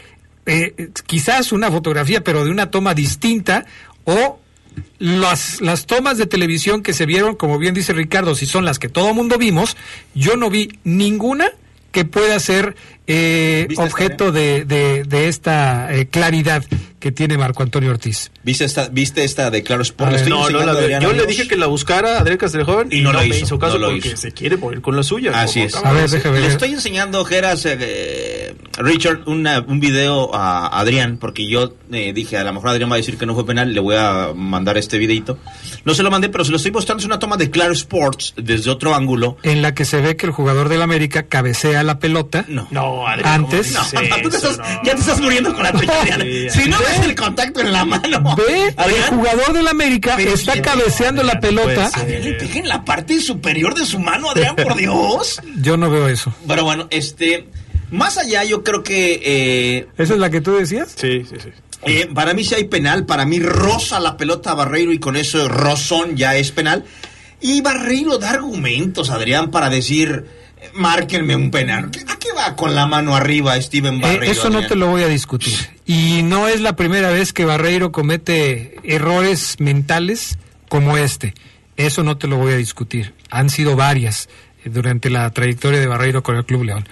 eh, 0.45 0.89
quizás 1.05 1.51
una 1.51 1.69
fotografía, 1.69 2.23
pero 2.23 2.45
de 2.45 2.51
una 2.51 2.71
toma 2.71 2.93
distinta 2.93 3.65
o 4.05 4.39
las, 4.97 5.61
las 5.61 5.85
tomas 5.85 6.17
de 6.17 6.25
televisión 6.25 6.81
que 6.81 6.93
se 6.93 7.05
vieron, 7.05 7.35
como 7.35 7.59
bien 7.59 7.73
dice 7.73 7.93
Ricardo, 7.93 8.35
si 8.35 8.45
son 8.45 8.65
las 8.65 8.79
que 8.79 8.89
todo 8.89 9.13
mundo 9.13 9.37
vimos, 9.37 9.77
yo 10.15 10.37
no 10.37 10.49
vi 10.49 10.79
ninguna 10.83 11.51
que 11.91 12.05
pueda 12.05 12.39
ser 12.39 12.75
eh, 13.09 13.65
¿Viste 13.67 13.83
esta, 13.83 13.93
objeto 13.93 14.31
de, 14.31 14.65
de- 14.65 15.03
de 15.03 15.27
esta 15.27 15.93
eh, 15.93 16.07
claridad 16.07 16.63
que 16.99 17.11
tiene 17.13 17.37
Marco 17.37 17.63
Antonio 17.63 17.91
Ortiz. 17.91 18.29
¿Viste 18.43 18.65
esta, 18.65 18.89
¿Viste 18.89 19.23
esta 19.23 19.49
de 19.49 19.63
Claro 19.63 19.83
Sport? 19.83 20.09
A 20.11 20.15
ver. 20.17 20.27
No, 20.29 20.49
no 20.49 20.59
la 20.65 20.73
a. 20.73 20.75
Adrián, 20.75 21.01
Yo 21.01 21.13
le 21.13 21.25
dije 21.25 21.47
que 21.47 21.55
la 21.55 21.67
buscara 21.67 22.19
Adrián 22.19 22.37
Castrejón 22.37 22.89
y, 22.91 22.99
no, 22.99 23.13
lo 23.13 23.19
me 23.19 23.27
hizo, 23.27 23.45
hizo 23.45 23.57
caso 23.59 23.75
no 23.79 23.87
lo 23.87 23.91
porque 23.93 24.09
hizo. 24.09 24.17
se 24.17 24.33
quiere 24.33 24.57
poner 24.57 24.81
con 24.81 24.97
la 24.97 25.03
suya. 25.03 25.31
Así 25.41 25.61
es. 25.61 25.75
acaba 25.77 25.95
de 25.95 26.01
decir. 26.09 26.25
Le 26.29 26.47
estoy 26.47 26.71
enseñando, 26.73 27.23
Geras, 27.23 27.65
eh, 27.65 28.53
Richard, 28.77 29.21
una- 29.27 29.61
un 29.65 29.79
video 29.79 30.35
a 30.35 30.77
Adrián, 30.79 31.17
porque 31.21 31.47
yo 31.47 31.73
eh, 31.91 32.11
dije, 32.13 32.37
a 32.37 32.43
lo 32.43 32.51
mejor 32.53 32.69
Adrián 32.71 32.89
va 32.91 32.95
a 32.95 32.97
decir 32.97 33.17
que 33.17 33.25
no 33.25 33.33
fue 33.33 33.45
penal, 33.45 33.73
le 33.73 33.79
voy 33.79 33.95
a 33.97 34.31
mandar 34.35 34.77
este 34.77 34.97
videito. 34.97 35.37
No 35.85 35.93
se 35.93 36.03
lo 36.03 36.11
mandé, 36.11 36.27
pero 36.27 36.43
se 36.43 36.51
lo 36.51 36.57
estoy 36.57 36.71
mostrando, 36.73 36.99
es 36.99 37.05
una 37.05 37.19
toma 37.19 37.37
de 37.37 37.49
Claro 37.49 37.71
Sports 37.71 38.33
desde 38.35 38.69
otro 38.71 38.93
ángulo. 38.93 39.37
En 39.43 39.61
la 39.61 39.73
que 39.73 39.85
se 39.85 40.01
ve 40.01 40.17
que 40.17 40.25
el 40.25 40.33
jugador 40.33 40.67
del 40.67 40.81
América 40.81 41.23
cabecea 41.27 41.81
la 41.83 41.99
pelota. 41.99 42.43
No. 42.49 42.67
No, 42.71 42.98
Antes. 43.07 43.71
No, 43.73 43.81
tú 44.21 44.29
te 44.29 44.37
estás- 44.37 44.57
Ya 44.83 44.93
te 44.95 45.01
estás 45.01 45.19
muriendo 45.21 45.53
con 45.53 45.63
la 45.63 45.71
tuya, 45.71 45.93
Adrián. 46.01 46.49
Si 46.51 46.69
no 46.69 46.77
ves 46.79 47.05
el 47.05 47.15
contacto 47.15 47.61
en 47.61 47.71
la 47.71 47.85
mano. 47.85 48.35
Ve, 48.35 48.67
el 48.67 49.03
jugador 49.15 49.53
del 49.53 49.67
América 49.67 50.13
Pero 50.17 50.33
está 50.33 50.53
sí, 50.53 50.61
cabeceando 50.61 51.23
la 51.23 51.39
pelota. 51.39 51.89
Adrián 51.93 52.23
le 52.23 52.33
pega 52.33 52.59
en 52.59 52.67
la 52.67 52.83
parte 52.83 53.19
superior 53.21 53.75
de 53.75 53.85
su 53.85 53.99
mano, 53.99 54.29
Adrián, 54.31 54.55
por 54.55 54.75
Dios. 54.75 55.41
Yo 55.61 55.77
no 55.77 55.89
veo 55.89 56.07
eso. 56.07 56.33
Pero 56.47 56.63
bueno, 56.63 56.87
este, 56.89 57.47
más 57.91 58.17
allá 58.17 58.43
yo 58.43 58.63
creo 58.63 58.83
que 58.83 59.21
eh, 59.23 59.87
¿Esa 59.97 60.13
es 60.13 60.19
la 60.19 60.29
que 60.29 60.41
tú 60.41 60.55
decías? 60.55 60.93
Sí, 60.95 61.23
sí, 61.29 61.35
sí. 61.41 61.49
eh, 61.85 62.09
para 62.13 62.33
mí 62.33 62.43
sí 62.43 62.55
hay 62.55 62.65
penal, 62.65 63.05
para 63.05 63.25
mí 63.25 63.39
roza 63.39 63.99
la 63.99 64.17
pelota 64.17 64.51
a 64.51 64.55
Barreiro 64.55 64.91
y 64.93 64.99
con 64.99 65.15
eso 65.15 65.47
rozón 65.47 66.15
ya 66.15 66.35
es 66.35 66.51
penal. 66.51 66.85
Y 67.41 67.61
Barreiro 67.61 68.17
da 68.17 68.31
argumentos, 68.31 69.09
Adrián, 69.09 69.49
para 69.49 69.69
decir, 69.69 70.25
márquenme 70.73 71.35
un 71.35 71.51
penal. 71.51 71.85
¿A 72.07 72.17
qué 72.19 72.29
va 72.35 72.55
con 72.55 72.75
la 72.75 72.85
mano 72.85 73.15
arriba 73.15 73.59
Steven 73.61 73.95
Eh, 73.95 74.01
Barreiro? 74.01 74.23
eso 74.31 74.49
no 74.49 74.65
te 74.67 74.75
lo 74.75 74.87
voy 74.87 75.03
a 75.03 75.07
discutir. 75.07 75.53
Y 75.85 76.21
no 76.23 76.47
es 76.47 76.61
la 76.61 76.75
primera 76.75 77.09
vez 77.09 77.33
que 77.33 77.45
Barreiro 77.45 77.91
comete 77.91 78.75
errores 78.83 79.55
mentales 79.59 80.37
como 80.67 80.97
este. 80.97 81.33
Eso 81.77 82.03
no 82.03 82.17
te 82.17 82.27
lo 82.27 82.37
voy 82.37 82.53
a 82.53 82.57
discutir. 82.57 83.13
Han 83.29 83.49
sido 83.49 83.75
varias 83.75 84.29
eh, 84.65 84.69
durante 84.69 85.09
la 85.09 85.29
trayectoria 85.31 85.79
de 85.79 85.87
Barreiro 85.87 86.23
con 86.23 86.35
el 86.35 86.45
Club 86.45 86.63
León. 86.65 86.87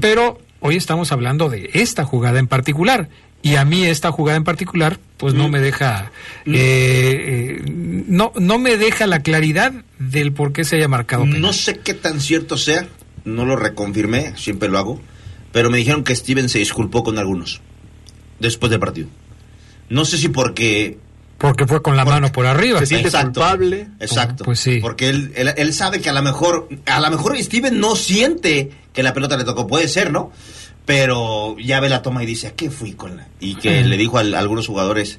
Pero 0.00 0.38
hoy 0.60 0.76
estamos 0.76 1.10
hablando 1.12 1.48
de 1.48 1.70
esta 1.74 2.04
jugada 2.04 2.38
en 2.38 2.46
particular. 2.46 3.08
Y 3.42 3.56
a 3.56 3.64
mí 3.64 3.84
esta 3.84 4.10
jugada 4.10 4.36
en 4.36 4.44
particular, 4.44 4.98
pues 5.18 5.32
no 5.34 5.48
me 5.48 5.60
deja, 5.60 6.10
eh, 6.46 7.60
eh, 7.60 7.62
no, 8.08 8.32
no 8.40 8.58
me 8.58 8.76
deja 8.76 9.06
la 9.06 9.20
claridad 9.22 9.72
del 10.00 10.32
por 10.32 10.52
qué 10.52 10.64
se 10.64 10.76
haya 10.76 10.88
marcado. 10.88 11.22
penal. 11.24 11.40
No 11.42 11.52
sé 11.52 11.78
qué 11.78 11.94
tan 11.94 12.20
cierto 12.20 12.56
sea, 12.56 12.88
no 13.26 13.44
lo 13.44 13.56
reconfirmé, 13.56 14.32
siempre 14.38 14.70
lo 14.70 14.78
hago, 14.78 15.00
pero 15.52 15.68
me 15.68 15.76
dijeron 15.76 16.02
que 16.04 16.16
Steven 16.16 16.48
se 16.48 16.58
disculpó 16.60 17.04
con 17.04 17.18
algunos 17.18 17.60
después 18.40 18.70
del 18.70 18.80
partido. 18.80 19.08
No 19.90 20.04
sé 20.06 20.16
si 20.18 20.28
porque 20.28 20.98
Porque 21.38 21.66
fue 21.66 21.82
con 21.82 21.96
la 21.96 22.04
mano 22.04 22.32
por 22.32 22.46
arriba. 22.46 22.80
Exacto. 23.06 23.40
Exacto. 24.00 24.44
Pues 24.44 24.58
sí. 24.60 24.78
Porque 24.80 25.08
él, 25.10 25.32
él, 25.36 25.52
él 25.56 25.72
sabe 25.74 26.00
que 26.00 26.08
a 26.08 26.12
lo 26.12 26.22
mejor, 26.22 26.68
a 26.86 27.00
lo 27.00 27.10
mejor 27.10 27.36
Steven 27.38 27.78
no 27.78 27.94
siente 27.96 28.70
que 28.92 29.02
la 29.02 29.12
pelota 29.12 29.36
le 29.36 29.44
tocó, 29.44 29.66
puede 29.66 29.88
ser, 29.88 30.10
¿no? 30.12 30.32
Pero 30.86 31.56
ya 31.58 31.80
ve 31.80 31.88
la 31.88 32.02
toma 32.02 32.22
y 32.22 32.26
dice, 32.26 32.46
¿a 32.48 32.52
qué 32.52 32.70
fui 32.70 32.92
con 32.92 33.16
la? 33.16 33.28
Y 33.40 33.56
que 33.56 33.82
le 33.82 33.96
dijo 33.96 34.18
al- 34.18 34.34
a, 34.34 34.38
algunos 34.38 34.66
jugadores, 34.68 35.18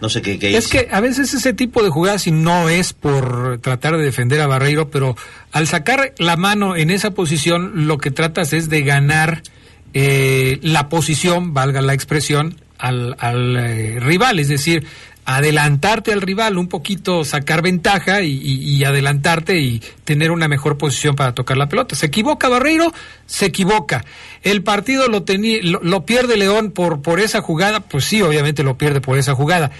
no 0.00 0.08
sé 0.08 0.22
qué, 0.22 0.38
qué 0.38 0.56
Es 0.56 0.66
hizo. 0.66 0.72
que 0.72 0.88
a 0.90 1.00
veces 1.00 1.32
ese 1.34 1.52
tipo 1.52 1.82
de 1.82 1.90
jugadas, 1.90 2.26
y 2.26 2.30
no 2.30 2.68
es 2.68 2.92
por 2.92 3.58
tratar 3.60 3.96
de 3.96 4.04
defender 4.04 4.40
a 4.40 4.46
Barreiro, 4.46 4.90
pero 4.90 5.16
al 5.52 5.66
sacar 5.66 6.14
la 6.18 6.36
mano 6.36 6.76
en 6.76 6.90
esa 6.90 7.12
posición, 7.12 7.86
lo 7.86 7.98
que 7.98 8.10
tratas 8.10 8.52
es 8.52 8.68
de 8.68 8.82
ganar 8.82 9.42
eh, 9.94 10.58
la 10.62 10.88
posición, 10.88 11.54
valga 11.54 11.80
la 11.80 11.94
expresión, 11.94 12.60
al, 12.78 13.16
al, 13.18 13.56
eh, 13.56 13.98
rival, 14.00 14.38
es 14.38 14.48
decir, 14.48 14.86
adelantarte 15.26 16.12
al 16.12 16.22
rival 16.22 16.56
un 16.56 16.68
poquito, 16.68 17.24
sacar 17.24 17.60
ventaja 17.60 18.22
y, 18.22 18.30
y- 18.32 18.76
y 18.76 18.84
adelantarte 18.84 19.58
y 19.58 19.82
tener 20.04 20.30
una 20.30 20.48
mejor 20.48 20.78
posición 20.78 21.16
para 21.16 21.34
tocar 21.34 21.56
la 21.56 21.68
pelota. 21.68 21.96
¿Se 21.96 22.06
equivoca 22.06 22.48
Barreiro? 22.48 22.92
Se 23.26 23.46
equivoca. 23.46 24.04
¿El 24.42 24.62
partido 24.62 25.08
lo, 25.08 25.24
tenía, 25.24 25.58
lo, 25.62 25.80
lo 25.82 26.06
pierde 26.06 26.36
León 26.36 26.70
por, 26.70 27.02
por 27.02 27.18
esa 27.20 27.42
jugada? 27.42 27.80
Pues 27.80 28.04
sí, 28.04 28.22
obviamente 28.22 28.62
lo 28.62 28.78
pierde 28.78 29.00
por 29.00 29.18
esa 29.18 29.34
jugada. 29.34 29.72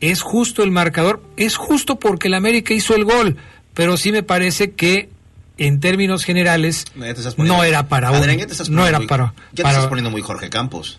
¿Es 0.00 0.22
justo 0.22 0.62
el 0.62 0.70
marcador? 0.70 1.22
Es 1.36 1.56
justo 1.56 1.98
porque 1.98 2.28
el 2.28 2.34
América 2.34 2.72
hizo 2.74 2.96
el 2.96 3.04
gol, 3.04 3.36
pero 3.74 3.96
sí 3.96 4.10
me 4.10 4.22
parece 4.22 4.72
que 4.72 5.08
en 5.56 5.78
términos 5.80 6.24
generales 6.24 6.84
no 7.36 7.62
era 7.62 7.88
para 7.88 8.10
un, 8.10 8.16
Adrián, 8.16 8.38
ya 8.38 8.46
te 8.46 8.52
estás 8.52 8.70
no 8.70 8.86
era 8.86 8.98
para, 9.00 9.34
Ya 9.52 9.56
te 9.56 9.62
para- 9.62 9.74
estás 9.76 9.88
poniendo 9.88 10.10
muy 10.10 10.20
Jorge 10.22 10.50
Campos. 10.50 10.98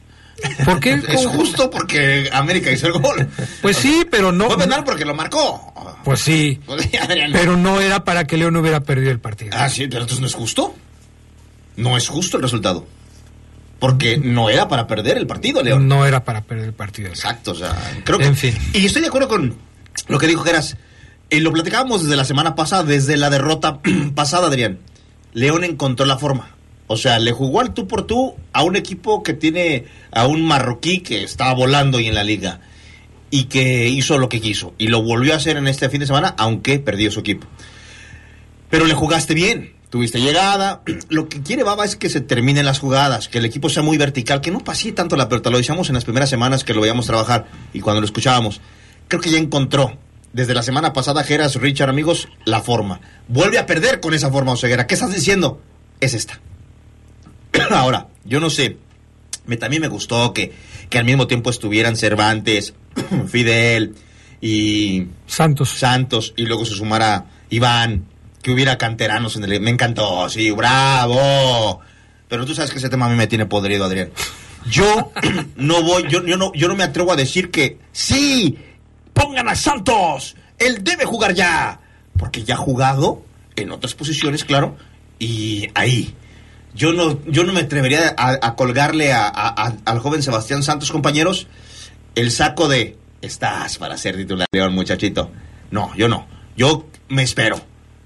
¿Por 0.65 0.79
qué? 0.79 1.01
Es 1.07 1.25
justo 1.25 1.69
porque 1.69 2.29
América 2.31 2.71
hizo 2.71 2.87
el 2.87 2.93
gol. 2.93 3.27
Pues 3.61 3.77
sí, 3.77 4.05
pero 4.09 4.31
no 4.31 4.47
Fue 4.47 4.57
penal 4.57 4.83
porque 4.83 5.05
lo 5.05 5.13
marcó. 5.15 5.73
Pues 6.03 6.19
sí, 6.19 6.59
Adrián. 7.01 7.31
pero 7.31 7.57
no 7.57 7.81
era 7.81 8.03
para 8.03 8.25
que 8.25 8.37
León 8.37 8.55
hubiera 8.57 8.81
perdido 8.81 9.11
el 9.11 9.19
partido. 9.19 9.51
Ah, 9.53 9.69
sí, 9.69 9.87
pero 9.87 10.01
entonces 10.01 10.19
no 10.21 10.27
es 10.27 10.35
justo. 10.35 10.75
No 11.77 11.97
es 11.97 12.07
justo 12.07 12.37
el 12.37 12.43
resultado. 12.43 12.85
Porque 13.79 14.17
no 14.17 14.49
era 14.49 14.67
para 14.67 14.87
perder 14.87 15.17
el 15.17 15.27
partido, 15.27 15.61
León. 15.61 15.87
No 15.87 16.05
era 16.05 16.23
para 16.23 16.41
perder 16.41 16.65
el 16.65 16.73
partido. 16.73 17.09
Exacto, 17.09 17.51
o 17.51 17.55
sea, 17.55 17.75
creo 18.03 18.17
que... 18.17 18.25
En 18.25 18.35
fin. 18.35 18.57
Y 18.73 18.85
estoy 18.85 19.01
de 19.01 19.09
acuerdo 19.09 19.27
con 19.27 19.55
lo 20.07 20.17
que 20.17 20.27
dijo 20.27 20.43
Geras. 20.43 20.77
Eh, 21.29 21.39
lo 21.41 21.51
platicábamos 21.51 22.03
desde 22.03 22.15
la 22.15 22.25
semana 22.25 22.55
pasada, 22.55 22.83
desde 22.83 23.17
la 23.17 23.29
derrota 23.29 23.79
pasada, 24.15 24.47
Adrián. 24.47 24.79
León 25.33 25.63
encontró 25.63 26.05
la 26.05 26.17
forma. 26.17 26.54
O 26.87 26.97
sea, 26.97 27.19
le 27.19 27.31
jugó 27.31 27.61
al 27.61 27.73
tú 27.73 27.87
por 27.87 28.05
tú 28.05 28.35
a 28.53 28.63
un 28.63 28.75
equipo 28.75 29.23
que 29.23 29.33
tiene 29.33 29.85
a 30.11 30.27
un 30.27 30.45
marroquí 30.45 30.99
que 30.99 31.23
estaba 31.23 31.53
volando 31.53 31.99
y 31.99 32.07
en 32.07 32.15
la 32.15 32.23
liga. 32.23 32.59
Y 33.31 33.45
que 33.45 33.87
hizo 33.87 34.17
lo 34.17 34.29
que 34.29 34.39
quiso. 34.39 34.73
Y 34.77 34.87
lo 34.87 35.01
volvió 35.01 35.33
a 35.33 35.37
hacer 35.37 35.57
en 35.57 35.67
este 35.67 35.89
fin 35.89 35.99
de 35.99 36.07
semana, 36.07 36.35
aunque 36.37 36.79
perdió 36.79 37.11
su 37.11 37.21
equipo. 37.21 37.47
Pero 38.69 38.85
le 38.85 38.93
jugaste 38.93 39.33
bien. 39.33 39.73
Tuviste 39.89 40.19
llegada. 40.19 40.81
Lo 41.09 41.29
que 41.29 41.41
quiere 41.41 41.63
Baba 41.63 41.85
es 41.85 41.95
que 41.95 42.09
se 42.09 42.21
terminen 42.21 42.65
las 42.65 42.79
jugadas, 42.79 43.29
que 43.29 43.37
el 43.37 43.45
equipo 43.45 43.69
sea 43.69 43.83
muy 43.83 43.97
vertical, 43.97 44.41
que 44.41 44.51
no 44.51 44.59
pase 44.59 44.91
tanto 44.91 45.15
la 45.15 45.29
pelota. 45.29 45.49
Lo 45.49 45.57
decíamos 45.57 45.89
en 45.89 45.95
las 45.95 46.03
primeras 46.03 46.29
semanas 46.29 46.63
que 46.63 46.73
lo 46.73 46.81
veíamos 46.81 47.05
trabajar 47.05 47.47
y 47.73 47.79
cuando 47.79 48.01
lo 48.01 48.05
escuchábamos. 48.05 48.61
Creo 49.07 49.21
que 49.21 49.29
ya 49.29 49.37
encontró, 49.37 49.97
desde 50.33 50.53
la 50.53 50.63
semana 50.63 50.91
pasada, 50.91 51.23
Geras, 51.23 51.55
Richard, 51.55 51.89
amigos, 51.89 52.27
la 52.43 52.61
forma. 52.61 52.99
Vuelve 53.29 53.57
a 53.57 53.65
perder 53.65 54.01
con 54.01 54.13
esa 54.13 54.29
forma, 54.29 54.51
Oseguera. 54.51 54.85
¿Qué 54.85 54.95
estás 54.95 55.13
diciendo? 55.13 55.61
Es 56.01 56.13
esta. 56.13 56.41
Ahora, 57.71 58.07
yo 58.23 58.39
no 58.39 58.49
sé. 58.49 58.77
Me, 59.45 59.57
también 59.57 59.81
me 59.81 59.87
gustó 59.87 60.33
que, 60.33 60.53
que 60.89 60.97
al 60.97 61.05
mismo 61.05 61.27
tiempo 61.27 61.49
estuvieran 61.49 61.95
Cervantes, 61.95 62.73
Fidel 63.27 63.95
y 64.41 65.07
Santos. 65.27 65.69
Santos 65.69 66.33
y 66.35 66.45
luego 66.45 66.65
se 66.65 66.73
sumara 66.73 67.25
Iván, 67.49 68.05
que 68.41 68.51
hubiera 68.51 68.77
canteranos 68.77 69.35
en 69.35 69.43
el... 69.43 69.61
Me 69.61 69.69
encantó, 69.69 70.27
sí, 70.29 70.51
bravo. 70.51 71.81
Pero 72.27 72.45
tú 72.45 72.55
sabes 72.55 72.71
que 72.71 72.79
ese 72.79 72.89
tema 72.89 73.05
a 73.05 73.09
mí 73.09 73.15
me 73.15 73.27
tiene 73.27 73.45
podrido, 73.45 73.85
Adrián. 73.85 74.09
Yo 74.69 75.11
no 75.55 75.83
voy, 75.83 76.05
yo, 76.09 76.25
yo 76.25 76.37
no, 76.37 76.51
yo 76.53 76.67
no 76.67 76.75
me 76.75 76.83
atrevo 76.83 77.11
a 77.11 77.15
decir 77.15 77.51
que 77.51 77.77
sí, 77.91 78.57
pongan 79.13 79.47
a 79.47 79.55
Santos, 79.55 80.35
él 80.57 80.83
debe 80.83 81.05
jugar 81.05 81.33
ya, 81.33 81.79
porque 82.17 82.43
ya 82.43 82.55
ha 82.55 82.57
jugado 82.57 83.23
en 83.55 83.71
otras 83.71 83.93
posiciones, 83.93 84.43
claro, 84.43 84.75
y 85.19 85.67
ahí. 85.75 86.15
Yo 86.75 86.91
no, 86.93 87.19
yo 87.25 87.43
no 87.45 87.53
me 87.53 87.61
atrevería 87.61 88.13
a, 88.17 88.37
a 88.41 88.55
colgarle 88.55 89.13
a- 89.13 89.27
a- 89.27 89.47
a- 89.67 89.73
al 89.85 89.99
joven 89.99 90.21
Sebastián 90.21 90.61
Santos, 90.61 90.91
compañeros, 90.91 91.47
el 92.15 92.31
saco 92.31 92.67
de 92.67 92.97
estás 93.21 93.77
para 93.77 93.97
ser 93.97 94.17
titular, 94.17 94.47
León, 94.51 94.73
muchachito. 94.75 95.31
No, 95.71 95.95
yo 95.95 96.07
no. 96.07 96.27
Yo 96.57 96.85
me 97.09 97.23
espero. 97.23 97.59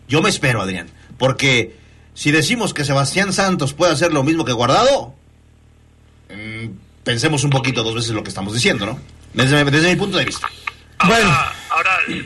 Yo 0.08 0.22
me 0.22 0.30
espero, 0.30 0.62
Adrián. 0.62 0.88
Porque 1.18 1.76
si 2.14 2.32
decimos 2.32 2.74
que 2.74 2.86
Sebastián 2.86 3.34
Santos 3.34 3.74
puede 3.74 3.92
hacer 3.94 4.14
lo 4.14 4.24
mismo 4.24 4.46
que 4.46 4.54
Guardado, 4.54 5.14
mm, 6.30 6.68
pensemos 7.04 7.44
un 7.44 7.50
poquito 7.50 7.84
dos 7.84 7.96
veces 7.96 8.12
lo 8.12 8.24
que 8.24 8.30
estamos 8.30 8.54
diciendo, 8.54 8.86
¿no? 8.86 9.00
Desde, 9.34 9.64
desde 9.66 9.90
mi 9.90 9.96
punto 9.96 10.18
de 10.18 10.26
vista. 10.26 10.48
Ahora, 11.00 11.54
ahora 11.70 11.92
eh, 12.10 12.24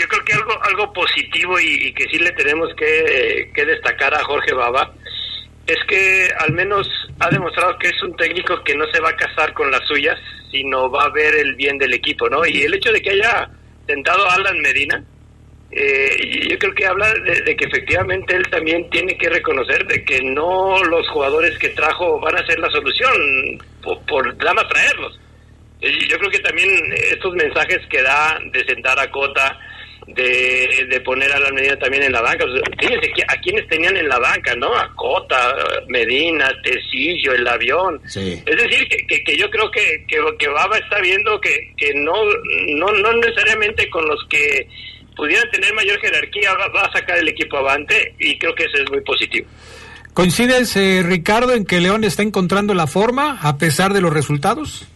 yo 0.00 0.08
creo 0.08 0.24
que 0.24 0.32
algo 0.32 0.52
algo 0.62 0.92
positivo 0.94 1.60
y, 1.60 1.88
y 1.88 1.92
que 1.92 2.04
sí 2.10 2.18
le 2.18 2.30
tenemos 2.32 2.68
que, 2.76 3.50
que 3.54 3.64
destacar 3.66 4.14
a 4.14 4.24
Jorge 4.24 4.54
Baba 4.54 4.92
es 5.66 5.78
que 5.88 6.28
al 6.38 6.52
menos 6.52 6.88
ha 7.20 7.30
demostrado 7.30 7.78
que 7.78 7.88
es 7.88 8.02
un 8.02 8.16
técnico 8.16 8.62
que 8.64 8.74
no 8.74 8.86
se 8.92 9.00
va 9.00 9.10
a 9.10 9.16
casar 9.16 9.52
con 9.54 9.70
las 9.70 9.86
suyas, 9.86 10.18
sino 10.50 10.90
va 10.90 11.04
a 11.04 11.10
ver 11.10 11.34
el 11.34 11.54
bien 11.54 11.78
del 11.78 11.94
equipo, 11.94 12.28
¿no? 12.28 12.44
Y 12.46 12.62
el 12.62 12.74
hecho 12.74 12.92
de 12.92 13.00
que 13.00 13.10
haya 13.10 13.48
tentado 13.86 14.28
a 14.28 14.34
Alan 14.34 14.60
Medina, 14.60 15.02
eh, 15.70 16.48
yo 16.48 16.58
creo 16.58 16.74
que 16.74 16.86
habla 16.86 17.12
de, 17.14 17.40
de 17.40 17.56
que 17.56 17.64
efectivamente 17.64 18.36
él 18.36 18.46
también 18.48 18.88
tiene 18.90 19.16
que 19.16 19.28
reconocer 19.28 19.86
de 19.86 20.04
que 20.04 20.20
no 20.22 20.82
los 20.84 21.08
jugadores 21.08 21.58
que 21.58 21.70
trajo 21.70 22.20
van 22.20 22.36
a 22.36 22.46
ser 22.46 22.58
la 22.60 22.70
solución 22.70 23.12
por, 23.82 24.04
por 24.06 24.54
más 24.54 24.68
traerlos. 24.68 25.18
Y 25.80 26.08
yo 26.08 26.18
creo 26.18 26.30
que 26.30 26.38
también 26.38 26.68
estos 27.10 27.34
mensajes 27.34 27.80
que 27.90 28.02
da 28.02 28.38
de 28.52 28.64
sentar 28.64 28.98
a 28.98 29.10
Cota, 29.10 29.58
de, 30.06 30.86
de 30.88 31.00
poner 31.00 31.32
a 31.32 31.38
la 31.38 31.50
Medina 31.50 31.76
también 31.78 32.02
en 32.04 32.12
la 32.12 32.20
banca, 32.20 32.44
fíjense 32.78 33.10
a 33.28 33.36
quienes 33.40 33.66
tenían 33.68 33.96
en 33.96 34.08
la 34.08 34.18
banca, 34.18 34.54
¿no? 34.54 34.74
A 34.74 34.92
Cota, 34.94 35.54
Medina, 35.88 36.50
Tecillo, 36.62 37.32
el 37.32 37.46
avión. 37.46 38.00
Es 38.04 38.44
decir, 38.44 38.88
que, 38.88 39.06
que, 39.06 39.24
que 39.24 39.36
yo 39.36 39.50
creo 39.50 39.70
que, 39.70 40.04
que, 40.06 40.16
que 40.38 40.48
Baba 40.48 40.78
está 40.78 41.00
viendo 41.00 41.40
que, 41.40 41.72
que 41.76 41.92
no, 41.94 42.12
no, 42.76 42.92
no 42.92 43.12
necesariamente 43.14 43.88
con 43.90 44.06
los 44.06 44.24
que 44.28 44.68
pudieran 45.16 45.48
tener 45.50 45.72
mayor 45.74 45.98
jerarquía 46.00 46.52
va, 46.54 46.68
va 46.68 46.82
a 46.82 46.92
sacar 46.92 47.18
el 47.18 47.28
equipo 47.28 47.58
avante 47.58 48.14
y 48.18 48.36
creo 48.38 48.54
que 48.54 48.64
eso 48.64 48.82
es 48.82 48.90
muy 48.90 49.00
positivo. 49.00 49.48
¿Coincides, 50.12 50.76
eh, 50.76 51.02
Ricardo, 51.04 51.54
en 51.54 51.64
que 51.64 51.80
León 51.80 52.04
está 52.04 52.22
encontrando 52.22 52.74
la 52.74 52.86
forma 52.86 53.38
a 53.42 53.58
pesar 53.58 53.92
de 53.92 54.00
los 54.00 54.12
resultados? 54.12 54.86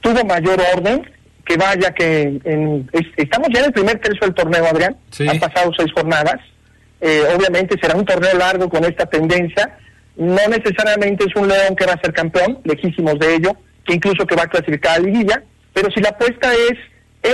tuvo 0.00 0.24
mayor 0.24 0.60
orden, 0.74 1.10
que 1.50 1.56
vaya 1.56 1.90
que 1.92 2.40
en- 2.44 2.88
es- 2.92 3.08
estamos 3.16 3.48
ya 3.52 3.58
en 3.60 3.66
el 3.66 3.72
primer 3.72 3.98
tercio 3.98 4.20
del 4.26 4.34
torneo, 4.34 4.64
Adrián, 4.66 4.96
han 5.28 5.40
pasado 5.40 5.72
seis 5.76 5.90
jornadas, 5.92 6.36
Eh, 7.02 7.22
obviamente 7.34 7.78
será 7.80 7.96
un 7.96 8.04
torneo 8.04 8.36
largo 8.36 8.68
con 8.68 8.84
esta 8.84 9.06
tendencia, 9.06 9.78
no 10.16 10.36
necesariamente 10.50 11.24
es 11.24 11.34
un 11.34 11.48
León 11.48 11.74
que 11.74 11.86
va 11.86 11.94
a 11.94 12.00
ser 12.02 12.12
campeón, 12.12 12.58
lejísimos 12.64 13.18
de 13.18 13.36
ello, 13.36 13.52
que 13.86 13.94
incluso 13.94 14.26
que 14.26 14.36
va 14.36 14.42
a 14.42 14.48
clasificar 14.48 14.96
a 14.96 14.98
la 14.98 15.06
liguilla, 15.06 15.42
pero 15.72 15.90
si 15.92 15.98
la 16.02 16.10
apuesta 16.10 16.52
es 16.52 16.76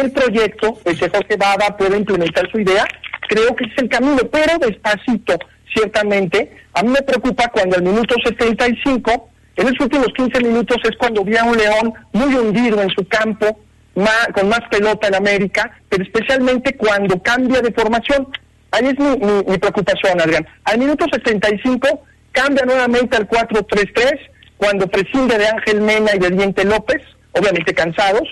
el 0.00 0.12
proyecto, 0.12 0.78
el 0.84 0.96
que 0.96 1.08
Jorge 1.08 1.36
Baba 1.36 1.76
puede 1.76 1.96
implementar 1.98 2.48
su 2.52 2.60
idea, 2.60 2.84
creo 3.28 3.56
que 3.56 3.64
es 3.64 3.72
el 3.78 3.88
camino, 3.88 4.18
pero 4.30 4.56
despacito, 4.64 5.36
ciertamente. 5.74 6.48
A 6.72 6.84
mí 6.84 6.90
me 6.90 7.02
preocupa 7.02 7.48
cuando 7.48 7.74
al 7.76 7.82
minuto 7.82 8.14
75, 8.24 9.30
en 9.56 9.66
los 9.66 9.80
últimos 9.80 10.06
15 10.16 10.38
minutos 10.44 10.76
es 10.84 10.96
cuando 10.96 11.24
vi 11.24 11.36
a 11.36 11.42
un 11.42 11.56
León 11.58 11.92
muy 12.12 12.32
hundido 12.36 12.80
en 12.82 12.90
su 12.90 13.04
campo, 13.08 13.58
ma- 13.96 14.32
con 14.32 14.48
más 14.48 14.60
pelota 14.70 15.08
en 15.08 15.16
América, 15.16 15.78
pero 15.88 16.04
especialmente 16.04 16.76
cuando 16.76 17.20
cambia 17.22 17.60
de 17.60 17.72
formación. 17.72 18.28
Ahí 18.70 18.86
es 18.86 18.98
mi 18.98 19.58
preocupación, 19.58 20.20
Adrián. 20.20 20.46
Al 20.64 20.78
minuto 20.78 21.06
75 21.12 22.02
cambia 22.32 22.64
nuevamente 22.64 23.16
al 23.16 23.28
4-3-3, 23.28 24.18
cuando 24.58 24.86
prescinde 24.86 25.38
de 25.38 25.48
Ángel 25.48 25.80
Mena 25.80 26.10
y 26.14 26.18
de 26.18 26.30
Diente 26.30 26.64
López, 26.64 27.02
obviamente 27.32 27.74
cansados, 27.74 28.22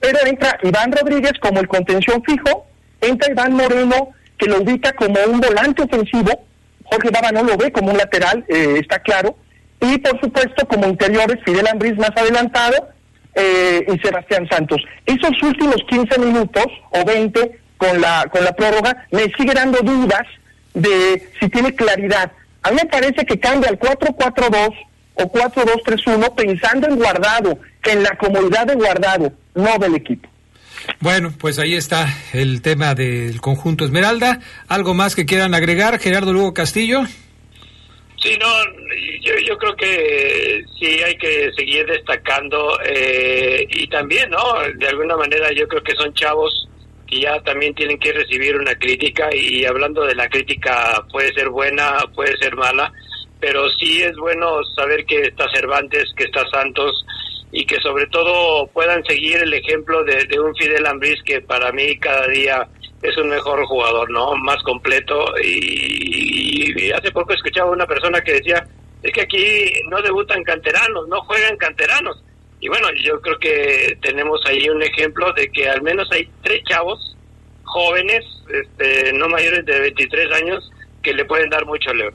pero 0.00 0.18
entra 0.26 0.58
Iván 0.62 0.92
Rodríguez 0.92 1.32
como 1.40 1.60
el 1.60 1.68
contención 1.68 2.22
fijo, 2.24 2.66
entra 3.00 3.30
Iván 3.32 3.52
Moreno, 3.54 4.10
que 4.38 4.46
lo 4.48 4.60
ubica 4.62 4.92
como 4.92 5.16
un 5.28 5.40
volante 5.40 5.82
ofensivo, 5.82 6.44
Jorge 6.84 7.10
Baba 7.10 7.32
no 7.32 7.42
lo 7.42 7.56
ve 7.56 7.70
como 7.72 7.90
un 7.90 7.98
lateral, 7.98 8.44
eh, 8.48 8.76
está 8.80 9.00
claro, 9.00 9.36
y 9.80 9.98
por 9.98 10.20
supuesto 10.20 10.66
como 10.68 10.86
interiores 10.86 11.38
Fidel 11.44 11.66
Ambriz 11.68 11.96
más 11.96 12.10
adelantado 12.16 12.88
eh, 13.34 13.86
y 13.86 13.98
Sebastián 13.98 14.48
Santos. 14.50 14.80
Esos 15.06 15.42
últimos 15.42 15.76
15 15.88 16.18
minutos 16.18 16.66
o 16.90 17.04
20 17.04 17.60
con 17.76 18.00
la, 18.00 18.26
con 18.30 18.44
la 18.44 18.52
prórroga 18.52 19.06
me 19.12 19.24
sigue 19.36 19.54
dando 19.54 19.78
dudas 19.80 20.26
de 20.74 21.28
si 21.40 21.48
tiene 21.48 21.74
claridad. 21.74 22.32
A 22.62 22.70
mí 22.70 22.76
me 22.82 22.88
parece 22.88 23.24
que 23.24 23.38
cambia 23.38 23.70
al 23.70 23.78
4-4-2 23.78 24.74
o 25.14 25.32
4-2-3-1 25.32 26.34
pensando 26.34 26.88
en 26.88 26.96
guardado, 26.96 27.58
en 27.84 28.02
la 28.02 28.16
comodidad 28.16 28.66
de 28.66 28.74
guardado, 28.74 29.32
no 29.54 29.78
del 29.78 29.94
equipo. 29.94 30.28
Bueno, 31.00 31.32
pues 31.36 31.58
ahí 31.58 31.74
está 31.74 32.06
el 32.32 32.62
tema 32.62 32.94
del 32.94 33.40
conjunto 33.40 33.84
Esmeralda. 33.84 34.40
¿Algo 34.68 34.94
más 34.94 35.14
que 35.14 35.26
quieran 35.26 35.54
agregar, 35.54 35.98
Gerardo 35.98 36.32
Lugo 36.32 36.54
Castillo? 36.54 37.02
Sí, 38.20 38.36
no, 38.40 38.46
yo, 39.22 39.34
yo 39.46 39.56
creo 39.58 39.76
que 39.76 40.64
sí 40.78 41.02
hay 41.02 41.16
que 41.16 41.50
seguir 41.56 41.86
destacando 41.86 42.78
eh, 42.84 43.64
y 43.68 43.86
también, 43.88 44.28
¿no? 44.30 44.40
De 44.76 44.88
alguna 44.88 45.16
manera 45.16 45.52
yo 45.52 45.68
creo 45.68 45.82
que 45.82 45.94
son 45.94 46.12
chavos 46.14 46.68
que 47.06 47.20
ya 47.20 47.40
también 47.42 47.74
tienen 47.74 47.98
que 47.98 48.12
recibir 48.12 48.56
una 48.56 48.74
crítica 48.74 49.28
y 49.34 49.64
hablando 49.64 50.04
de 50.04 50.14
la 50.14 50.28
crítica 50.28 51.04
puede 51.10 51.32
ser 51.32 51.48
buena, 51.48 51.98
puede 52.14 52.36
ser 52.38 52.54
mala, 52.56 52.92
pero 53.40 53.68
sí 53.70 54.02
es 54.02 54.16
bueno 54.16 54.62
saber 54.76 55.06
que 55.06 55.22
está 55.22 55.46
Cervantes, 55.54 56.12
que 56.16 56.24
está 56.24 56.44
Santos 56.50 57.04
y 57.50 57.64
que 57.64 57.80
sobre 57.80 58.06
todo 58.08 58.66
puedan 58.68 59.02
seguir 59.04 59.38
el 59.38 59.54
ejemplo 59.54 60.04
de, 60.04 60.38
un 60.38 60.54
Fidel 60.56 60.86
Ambriz 60.86 61.22
que 61.24 61.40
para 61.40 61.72
mí 61.72 61.96
cada 61.98 62.26
día 62.28 62.68
es 63.02 63.16
un 63.16 63.28
mejor 63.28 63.64
jugador, 63.66 64.10
¿no? 64.10 64.34
Más 64.36 64.62
completo 64.62 65.32
y, 65.42 66.86
y 66.86 66.90
hace 66.90 67.10
poco 67.10 67.32
escuchaba 67.32 67.70
una 67.70 67.86
persona 67.86 68.20
que 68.20 68.34
decía, 68.34 68.66
es 69.02 69.12
que 69.12 69.22
aquí 69.22 69.72
no 69.90 70.02
debutan 70.02 70.42
canteranos, 70.42 71.08
no 71.08 71.20
juegan 71.22 71.56
canteranos. 71.56 72.22
Y 72.60 72.68
bueno, 72.68 72.88
yo 73.04 73.20
creo 73.20 73.38
que 73.38 73.96
tenemos 74.02 74.40
ahí 74.46 74.68
un 74.68 74.82
ejemplo 74.82 75.32
de 75.32 75.48
que 75.52 75.68
al 75.68 75.82
menos 75.82 76.08
hay 76.10 76.28
tres 76.42 76.62
chavos 76.68 77.16
jóvenes, 77.62 78.24
este, 78.48 79.12
no 79.12 79.28
mayores 79.28 79.64
de 79.64 79.78
23 79.78 80.32
años, 80.32 80.70
que 81.02 81.12
le 81.12 81.24
pueden 81.24 81.50
dar 81.50 81.64
mucho 81.66 81.90
a 81.90 81.94
León. 81.94 82.14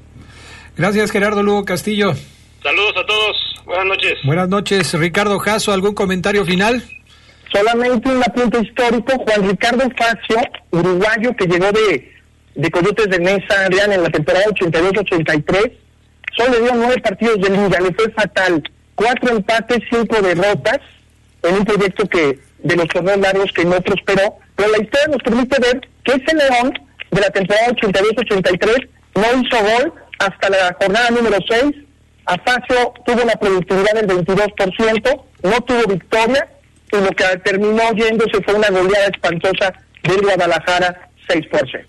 Gracias, 0.76 1.12
Gerardo 1.12 1.44
Lugo 1.44 1.64
Castillo. 1.64 2.14
Saludos 2.62 2.94
a 2.98 3.06
todos, 3.06 3.62
buenas 3.66 3.86
noches. 3.86 4.20
Buenas 4.24 4.50
noches, 4.50 4.94
Ricardo 4.94 5.38
Jasso. 5.40 5.72
¿Algún 5.72 5.94
comentario 5.94 6.44
final? 6.46 6.84
Solamente 7.54 8.10
un 8.10 8.24
apunte 8.24 8.60
histórico, 8.62 9.14
Juan 9.20 9.48
Ricardo 9.48 9.88
Facio, 9.96 10.42
uruguayo 10.72 11.36
que 11.36 11.46
llegó 11.46 11.72
de, 11.72 12.12
de 12.56 12.72
Coyotes 12.72 13.10
de 13.10 13.20
Mesa, 13.20 13.66
Adrián, 13.66 13.92
en 13.92 14.02
la 14.02 14.10
temporada 14.10 14.46
82-83, 14.46 15.72
solo 16.36 16.60
dio 16.60 16.74
nueve 16.74 17.00
partidos 17.02 17.40
de 17.42 17.50
liga, 17.52 17.80
le 17.80 17.94
fue 17.94 18.12
fatal, 18.12 18.64
cuatro 18.96 19.38
empates, 19.38 19.82
cinco 19.92 20.20
derrotas, 20.20 20.80
en 21.44 21.56
un 21.56 21.66
proyecto 21.66 22.08
que 22.10 22.40
de 22.64 22.76
los 22.76 22.88
torneos 22.88 23.20
largos 23.20 23.52
que 23.52 23.66
no 23.66 23.80
prosperó, 23.82 24.36
pero 24.56 24.72
la 24.72 24.82
historia 24.82 25.08
nos 25.10 25.22
permite 25.22 25.60
ver 25.60 25.88
que 26.04 26.14
ese 26.14 26.36
León 26.36 26.74
de 27.12 27.22
la 27.22 27.30
temporada 27.30 27.68
82-83 27.68 28.90
no 29.16 29.42
hizo 29.42 29.58
gol 29.64 29.94
hasta 30.18 30.50
la 30.50 30.76
jornada 30.82 31.12
número 31.12 31.38
6, 31.48 31.76
Afacio 32.26 32.94
tuvo 33.06 33.22
una 33.22 33.34
productividad 33.34 33.94
del 33.94 34.08
22%, 34.08 35.22
no 35.44 35.62
tuvo 35.62 35.84
victoria, 35.88 36.48
y 36.98 37.02
lo 37.02 37.10
que 37.12 37.26
terminó 37.44 37.92
yéndose 37.94 38.42
fue 38.44 38.54
una 38.54 38.70
goleada 38.70 39.08
espantosa 39.08 39.74
del 40.04 40.22
Guadalajara 40.22 41.10
6 41.28 41.46
por 41.52 41.62
0. 41.72 41.88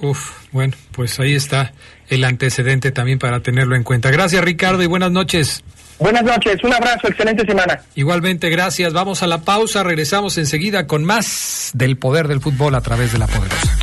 Uf, 0.00 0.30
bueno, 0.50 0.74
pues 0.92 1.20
ahí 1.20 1.34
está 1.34 1.72
el 2.08 2.24
antecedente 2.24 2.90
también 2.90 3.18
para 3.18 3.40
tenerlo 3.40 3.76
en 3.76 3.84
cuenta. 3.84 4.10
Gracias, 4.10 4.42
Ricardo, 4.42 4.82
y 4.82 4.86
buenas 4.86 5.10
noches. 5.10 5.62
Buenas 5.98 6.22
noches, 6.22 6.56
un 6.64 6.72
abrazo, 6.72 7.08
excelente 7.08 7.44
semana. 7.44 7.82
Igualmente, 7.94 8.48
gracias. 8.48 8.94
Vamos 8.94 9.22
a 9.22 9.26
la 9.26 9.42
pausa, 9.42 9.82
regresamos 9.82 10.38
enseguida 10.38 10.86
con 10.86 11.04
más 11.04 11.72
del 11.74 11.98
poder 11.98 12.26
del 12.26 12.40
fútbol 12.40 12.74
a 12.74 12.80
través 12.80 13.12
de 13.12 13.18
la 13.18 13.26
poderosa. 13.26 13.79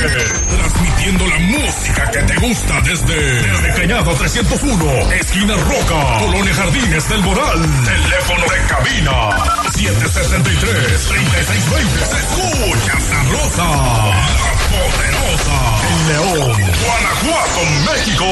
Transmitiendo 0.00 1.26
la 1.26 1.38
música 1.40 2.10
que 2.10 2.22
te 2.22 2.34
gusta 2.36 2.80
desde, 2.80 3.42
desde 3.42 3.74
Cañada 3.74 4.14
301, 4.14 5.12
esquina 5.12 5.54
Roca, 5.56 6.18
Colonia 6.20 6.54
Jardines 6.54 7.06
del 7.08 7.22
Moral. 7.22 7.60
Teléfono 7.84 8.46
de 8.48 8.58
cabina 8.66 9.28
773-3620. 9.76 12.06
Se 12.06 12.16
escucha 12.16 12.98
sabrosa. 13.00 13.64
La 13.64 14.54
Poderosa. 14.70 15.58
En 15.90 16.08
León, 16.08 16.56
Guanajuato, 16.86 17.60
México. 17.92 18.24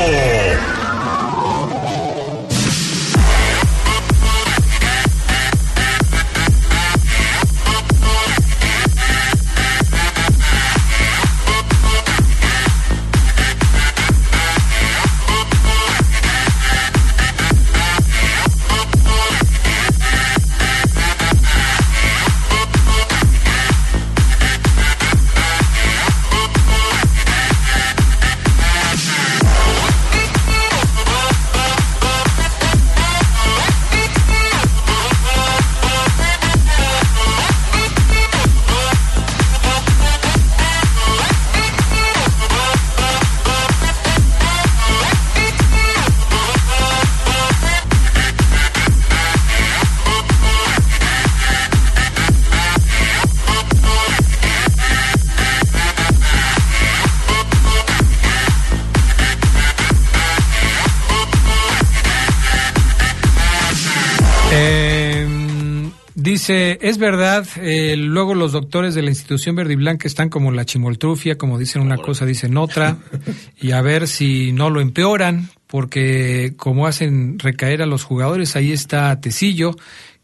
Dice, 66.49 66.79
es 66.81 66.97
verdad, 66.97 67.47
eh, 67.57 67.95
luego 67.99 68.35
los 68.35 68.53
doctores 68.53 68.95
de 68.95 69.03
la 69.03 69.11
institución 69.11 69.55
verde 69.55 69.75
y 69.75 69.77
blanca 69.77 70.09
están 70.09 70.31
como 70.31 70.51
la 70.51 70.65
chimoltrufia, 70.65 71.37
como 71.37 71.59
dicen 71.59 71.83
una 71.83 71.99
cosa, 71.99 72.25
dicen 72.25 72.57
otra, 72.57 72.97
y 73.61 73.73
a 73.73 73.83
ver 73.83 74.09
si 74.09 74.53
no 74.53 74.71
lo 74.71 74.81
empeoran, 74.81 75.51
porque 75.67 76.55
como 76.57 76.87
hacen 76.87 77.39
recaer 77.39 77.83
a 77.83 77.87
los 77.87 78.03
jugadores, 78.03 78.57
ahí 78.57 78.73
está 78.73 79.21
Tecillo, 79.21 79.77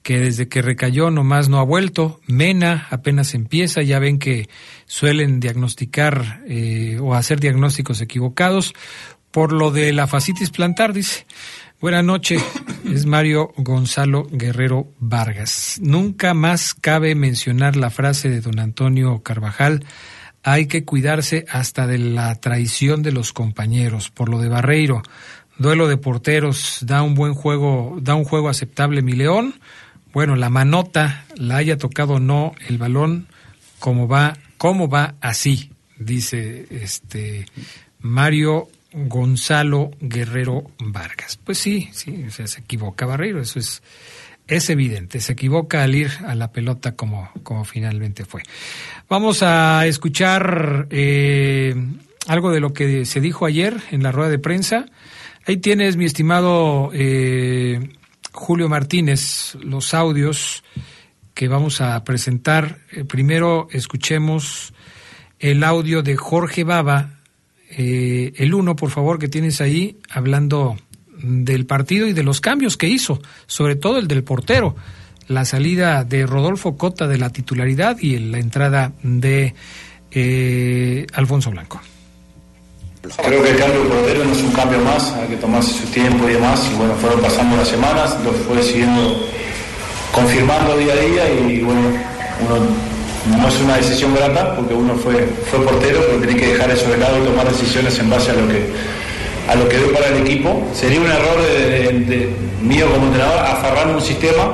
que 0.02 0.18
desde 0.18 0.48
que 0.48 0.62
recayó 0.62 1.10
nomás 1.10 1.50
no 1.50 1.58
ha 1.58 1.62
vuelto, 1.62 2.20
Mena 2.26 2.86
apenas 2.90 3.34
empieza, 3.34 3.82
ya 3.82 3.98
ven 3.98 4.18
que 4.18 4.48
suelen 4.86 5.40
diagnosticar 5.40 6.40
eh, 6.48 6.98
o 7.02 7.14
hacer 7.14 7.38
diagnósticos 7.38 8.00
equivocados, 8.00 8.72
por 9.30 9.52
lo 9.52 9.70
de 9.72 9.92
la 9.92 10.06
fascitis 10.06 10.50
plantar, 10.50 10.94
dice. 10.94 11.26
Buenas 11.84 12.02
noches, 12.02 12.42
es 12.90 13.04
Mario 13.04 13.52
Gonzalo 13.58 14.26
Guerrero 14.30 14.88
Vargas. 15.00 15.78
Nunca 15.82 16.32
más 16.32 16.72
cabe 16.72 17.14
mencionar 17.14 17.76
la 17.76 17.90
frase 17.90 18.30
de 18.30 18.40
don 18.40 18.58
Antonio 18.58 19.22
Carvajal, 19.22 19.84
hay 20.42 20.66
que 20.66 20.86
cuidarse 20.86 21.44
hasta 21.50 21.86
de 21.86 21.98
la 21.98 22.34
traición 22.36 23.02
de 23.02 23.12
los 23.12 23.34
compañeros. 23.34 24.08
Por 24.08 24.30
lo 24.30 24.38
de 24.38 24.48
Barreiro, 24.48 25.02
duelo 25.58 25.86
de 25.86 25.98
porteros, 25.98 26.78
da 26.80 27.02
un 27.02 27.14
buen 27.14 27.34
juego, 27.34 27.98
da 28.00 28.14
un 28.14 28.24
juego 28.24 28.48
aceptable 28.48 29.02
mi 29.02 29.12
León. 29.12 29.56
Bueno, 30.14 30.36
la 30.36 30.48
manota, 30.48 31.26
la 31.36 31.58
haya 31.58 31.76
tocado 31.76 32.14
o 32.14 32.18
no 32.18 32.54
el 32.66 32.78
balón, 32.78 33.26
cómo 33.78 34.08
va, 34.08 34.38
cómo 34.56 34.88
va 34.88 35.16
así, 35.20 35.70
dice 35.98 36.66
este 36.70 37.44
Mario 38.00 38.68
Gonzalo 38.94 39.90
Guerrero 40.00 40.70
Vargas. 40.78 41.36
Pues 41.36 41.58
sí, 41.58 41.88
sí, 41.92 42.26
se 42.30 42.60
equivoca 42.60 43.06
Barreiro, 43.06 43.40
eso 43.40 43.58
es, 43.58 43.82
es 44.46 44.70
evidente, 44.70 45.20
se 45.20 45.32
equivoca 45.32 45.82
al 45.82 45.94
ir 45.94 46.10
a 46.26 46.34
la 46.34 46.52
pelota 46.52 46.94
como, 46.94 47.30
como 47.42 47.64
finalmente 47.64 48.24
fue. 48.24 48.42
Vamos 49.08 49.42
a 49.42 49.86
escuchar 49.86 50.86
eh, 50.90 51.74
algo 52.26 52.50
de 52.52 52.60
lo 52.60 52.72
que 52.72 53.04
se 53.04 53.20
dijo 53.20 53.46
ayer 53.46 53.76
en 53.90 54.02
la 54.02 54.12
rueda 54.12 54.30
de 54.30 54.38
prensa. 54.38 54.86
Ahí 55.46 55.58
tienes, 55.58 55.96
mi 55.96 56.04
estimado 56.04 56.90
eh, 56.94 57.90
Julio 58.32 58.68
Martínez, 58.68 59.56
los 59.62 59.92
audios 59.92 60.64
que 61.34 61.48
vamos 61.48 61.80
a 61.80 62.02
presentar. 62.04 62.78
Eh, 62.92 63.04
primero 63.04 63.68
escuchemos 63.70 64.72
el 65.38 65.64
audio 65.64 66.02
de 66.02 66.16
Jorge 66.16 66.64
Baba, 66.64 67.20
eh, 67.76 68.32
el 68.36 68.54
uno, 68.54 68.76
por 68.76 68.90
favor, 68.90 69.18
que 69.18 69.28
tienes 69.28 69.60
ahí, 69.60 69.98
hablando 70.10 70.76
del 71.22 71.66
partido 71.66 72.06
y 72.06 72.12
de 72.12 72.22
los 72.22 72.40
cambios 72.40 72.76
que 72.76 72.88
hizo, 72.88 73.20
sobre 73.46 73.76
todo 73.76 73.98
el 73.98 74.08
del 74.08 74.24
portero, 74.24 74.76
la 75.28 75.44
salida 75.44 76.04
de 76.04 76.26
Rodolfo 76.26 76.76
Cota 76.76 77.08
de 77.08 77.18
la 77.18 77.30
titularidad 77.30 77.98
y 77.98 78.18
la 78.18 78.38
entrada 78.38 78.92
de 79.02 79.54
eh, 80.10 81.06
Alfonso 81.14 81.50
Blanco. 81.50 81.80
Creo 83.02 83.42
que 83.42 83.50
el 83.50 83.56
cambio 83.58 83.84
de 83.84 83.90
portero 83.90 84.24
no 84.24 84.32
es 84.32 84.42
un 84.42 84.52
cambio 84.52 84.80
más, 84.80 85.12
hay 85.12 85.28
que 85.28 85.36
tomarse 85.36 85.72
su 85.74 85.86
tiempo 85.88 86.28
y 86.28 86.34
demás. 86.34 86.70
Y 86.72 86.76
bueno, 86.76 86.94
fueron 86.94 87.20
pasando 87.20 87.56
las 87.56 87.68
semanas, 87.68 88.16
lo 88.24 88.32
fue 88.32 88.62
siguiendo, 88.62 89.20
confirmando 90.12 90.76
día 90.78 90.94
a 90.94 90.96
día 90.96 91.30
y 91.30 91.60
bueno, 91.60 91.80
uno 92.40 92.93
no 93.30 93.48
es 93.48 93.60
una 93.60 93.76
decisión 93.76 94.14
grata 94.14 94.54
porque 94.54 94.74
uno 94.74 94.94
fue, 94.96 95.26
fue 95.50 95.60
portero, 95.64 96.00
pero 96.06 96.18
tiene 96.18 96.36
que 96.36 96.52
dejar 96.52 96.70
eso 96.70 96.90
de 96.90 96.98
lado 96.98 97.22
y 97.22 97.26
tomar 97.26 97.48
decisiones 97.48 97.98
en 97.98 98.10
base 98.10 98.30
a 98.30 98.34
lo 98.34 98.48
que 98.48 98.70
a 99.48 99.54
lo 99.54 99.68
que 99.68 99.78
para 99.92 100.08
el 100.08 100.26
equipo. 100.26 100.66
Sería 100.74 101.00
un 101.00 101.06
error 101.06 101.42
de, 101.42 102.30
mío 102.62 102.86
como 102.92 103.06
entrenador 103.06 103.38
aferrarme 103.40 103.94
un 103.94 104.02
sistema 104.02 104.52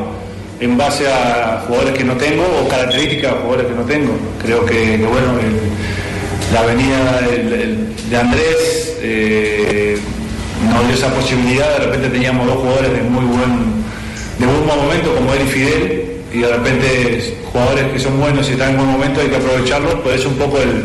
en 0.60 0.76
base 0.76 1.06
a 1.08 1.64
jugadores 1.66 1.94
que 1.94 2.04
no 2.04 2.14
tengo 2.14 2.44
o 2.62 2.68
características 2.68 3.32
de 3.32 3.38
jugadores 3.38 3.66
que 3.66 3.74
no 3.74 3.84
tengo. 3.84 4.12
Creo 4.42 4.64
que, 4.66 4.96
bueno, 4.98 5.32
la 6.52 6.62
venida 6.62 7.20
de 7.20 8.16
Andrés 8.16 8.98
eh, 9.00 9.98
nos 10.70 10.86
dio 10.86 10.94
esa 10.94 11.14
posibilidad. 11.14 11.78
De 11.78 11.86
repente 11.86 12.08
teníamos 12.08 12.46
dos 12.46 12.56
jugadores 12.56 12.92
de 12.92 13.02
muy 13.02 13.24
buen, 13.24 13.82
de 14.38 14.46
buen 14.46 14.66
momento 14.66 15.14
como 15.14 15.32
él 15.34 15.40
y 15.46 15.50
Fidel. 15.50 16.09
Y 16.32 16.38
de 16.38 16.56
repente 16.56 17.36
jugadores 17.52 17.92
que 17.92 17.98
son 17.98 18.18
buenos 18.20 18.48
y 18.48 18.52
están 18.52 18.70
en 18.70 18.76
buen 18.76 18.90
momento 18.90 19.20
hay 19.20 19.28
que 19.28 19.36
aprovecharlos, 19.36 19.94
pues 20.02 20.20
es 20.20 20.26
un 20.26 20.34
poco 20.34 20.58
el, 20.58 20.84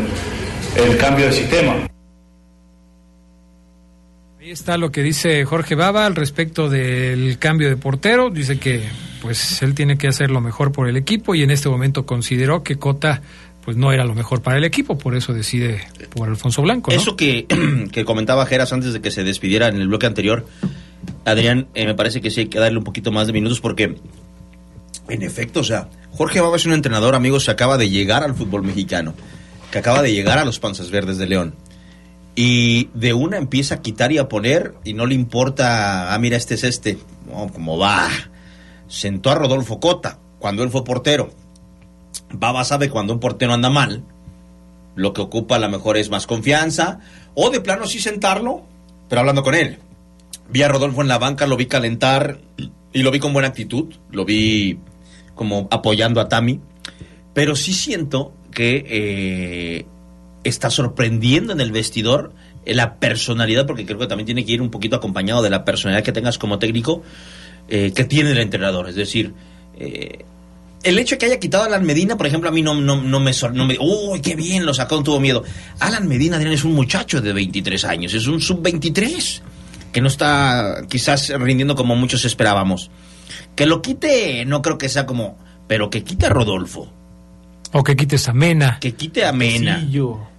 el 0.76 0.96
cambio 0.98 1.26
de 1.26 1.32
sistema. 1.32 1.88
Ahí 4.40 4.50
está 4.50 4.76
lo 4.76 4.90
que 4.90 5.02
dice 5.02 5.44
Jorge 5.44 5.74
Baba 5.74 6.06
al 6.06 6.14
respecto 6.14 6.68
del 6.68 7.38
cambio 7.38 7.68
de 7.68 7.76
portero. 7.76 8.30
Dice 8.30 8.58
que 8.58 8.82
pues 9.20 9.62
él 9.62 9.74
tiene 9.74 9.98
que 9.98 10.08
hacer 10.08 10.30
lo 10.30 10.40
mejor 10.40 10.72
por 10.72 10.88
el 10.88 10.96
equipo 10.96 11.34
y 11.34 11.42
en 11.42 11.50
este 11.50 11.68
momento 11.68 12.06
consideró 12.06 12.62
que 12.62 12.76
Cota 12.76 13.22
pues 13.66 13.76
no 13.76 13.90
era 13.90 14.04
lo 14.04 14.14
mejor 14.14 14.42
para 14.42 14.58
el 14.58 14.64
equipo, 14.64 14.96
por 14.96 15.16
eso 15.16 15.34
decide 15.34 15.80
por 16.14 16.28
Alfonso 16.28 16.62
Blanco. 16.62 16.92
¿no? 16.92 16.96
Eso 16.96 17.16
que, 17.16 17.46
que 17.92 18.04
comentaba 18.04 18.46
Geras 18.46 18.72
antes 18.72 18.92
de 18.92 19.00
que 19.00 19.10
se 19.10 19.24
despidiera 19.24 19.66
en 19.66 19.80
el 19.80 19.88
bloque 19.88 20.06
anterior, 20.06 20.46
Adrián, 21.24 21.66
eh, 21.74 21.84
me 21.84 21.94
parece 21.94 22.20
que 22.20 22.30
sí 22.30 22.42
hay 22.42 22.46
que 22.46 22.60
darle 22.60 22.78
un 22.78 22.84
poquito 22.84 23.10
más 23.10 23.26
de 23.26 23.32
minutos 23.32 23.60
porque, 23.60 23.96
en 25.08 25.22
efecto, 25.22 25.60
o 25.60 25.64
sea, 25.64 25.88
Jorge 26.12 26.40
Baba 26.40 26.56
es 26.56 26.66
un 26.66 26.72
entrenador, 26.72 27.14
amigos, 27.14 27.44
que 27.44 27.50
acaba 27.50 27.76
de 27.76 27.90
llegar 27.90 28.24
al 28.24 28.34
fútbol 28.34 28.62
mexicano, 28.62 29.14
que 29.70 29.78
acaba 29.78 30.02
de 30.02 30.12
llegar 30.12 30.38
a 30.38 30.44
los 30.44 30.58
Panzas 30.58 30.90
Verdes 30.90 31.18
de 31.18 31.26
León. 31.26 31.54
Y 32.34 32.90
de 32.94 33.14
una 33.14 33.38
empieza 33.38 33.76
a 33.76 33.82
quitar 33.82 34.12
y 34.12 34.18
a 34.18 34.28
poner 34.28 34.74
y 34.84 34.92
no 34.92 35.06
le 35.06 35.14
importa, 35.14 36.12
ah, 36.14 36.18
mira, 36.18 36.36
este 36.36 36.54
es 36.54 36.64
este, 36.64 36.98
no, 37.26 37.48
como 37.52 37.78
va. 37.78 38.08
Sentó 38.88 39.30
a 39.30 39.34
Rodolfo 39.34 39.80
Cota 39.80 40.18
cuando 40.38 40.62
él 40.62 40.70
fue 40.70 40.84
portero. 40.84 41.30
Baba 42.30 42.64
sabe 42.64 42.90
cuando 42.90 43.14
un 43.14 43.20
portero 43.20 43.52
anda 43.52 43.70
mal, 43.70 44.04
lo 44.94 45.12
que 45.12 45.20
ocupa 45.20 45.56
a 45.56 45.58
lo 45.58 45.68
mejor 45.68 45.96
es 45.96 46.10
más 46.10 46.26
confianza, 46.26 47.00
o 47.34 47.50
de 47.50 47.60
plano 47.60 47.86
sí 47.86 48.00
sentarlo, 48.00 48.62
pero 49.08 49.20
hablando 49.20 49.42
con 49.42 49.54
él. 49.54 49.78
Vi 50.48 50.62
a 50.62 50.68
Rodolfo 50.68 51.02
en 51.02 51.08
la 51.08 51.18
banca, 51.18 51.46
lo 51.46 51.56
vi 51.56 51.66
calentar 51.66 52.38
y 52.92 53.02
lo 53.02 53.10
vi 53.10 53.18
con 53.18 53.32
buena 53.32 53.48
actitud, 53.48 53.94
lo 54.10 54.24
vi 54.24 54.78
como 55.36 55.68
apoyando 55.70 56.20
a 56.20 56.28
Tami, 56.28 56.60
pero 57.32 57.54
sí 57.54 57.72
siento 57.72 58.34
que 58.50 58.84
eh, 58.88 59.86
está 60.42 60.70
sorprendiendo 60.70 61.52
en 61.52 61.60
el 61.60 61.70
vestidor 61.70 62.32
eh, 62.64 62.74
la 62.74 62.96
personalidad, 62.96 63.66
porque 63.66 63.86
creo 63.86 63.98
que 63.98 64.06
también 64.06 64.26
tiene 64.26 64.44
que 64.44 64.52
ir 64.52 64.60
un 64.60 64.70
poquito 64.70 64.96
acompañado 64.96 65.40
de 65.42 65.50
la 65.50 65.64
personalidad 65.64 66.04
que 66.04 66.12
tengas 66.12 66.36
como 66.36 66.58
técnico, 66.58 67.02
eh, 67.68 67.92
que 67.94 68.04
tiene 68.04 68.32
el 68.32 68.38
entrenador. 68.38 68.88
Es 68.88 68.96
decir, 68.96 69.32
eh, 69.78 70.24
el 70.82 70.98
hecho 70.98 71.14
de 71.14 71.18
que 71.18 71.26
haya 71.26 71.38
quitado 71.38 71.64
a 71.64 71.66
Alan 71.66 71.84
Medina, 71.84 72.16
por 72.16 72.26
ejemplo, 72.26 72.48
a 72.48 72.52
mí 72.52 72.62
no, 72.62 72.74
no, 72.74 73.00
no 73.00 73.20
me... 73.20 73.32
No 73.52 73.68
¡Uy, 73.80 74.20
qué 74.20 74.34
bien! 74.34 74.66
Lo 74.66 74.74
sacó, 74.74 74.96
no 74.96 75.02
tuvo 75.02 75.20
miedo. 75.20 75.44
Alan 75.78 76.06
Medina, 76.08 76.36
Adrián, 76.36 76.52
es 76.52 76.64
un 76.64 76.74
muchacho 76.74 77.20
de 77.20 77.32
23 77.32 77.84
años, 77.84 78.14
es 78.14 78.26
un 78.26 78.40
sub-23, 78.40 79.40
que 79.92 80.00
no 80.00 80.08
está 80.08 80.82
quizás 80.88 81.28
rindiendo 81.30 81.74
como 81.74 81.96
muchos 81.96 82.24
esperábamos. 82.24 82.90
Que 83.56 83.66
lo 83.66 83.82
quite, 83.82 84.44
no 84.44 84.62
creo 84.62 84.78
que 84.78 84.88
sea 84.88 85.06
como... 85.06 85.36
Pero 85.66 85.90
que 85.90 86.04
quite 86.04 86.26
a 86.26 86.28
Rodolfo, 86.28 86.92
O 87.72 87.82
que 87.82 87.96
quites 87.96 88.28
a 88.28 88.32
Mena. 88.32 88.78
que 88.80 88.94
quite 88.94 89.24
a 89.24 89.32
Mena, 89.32 89.84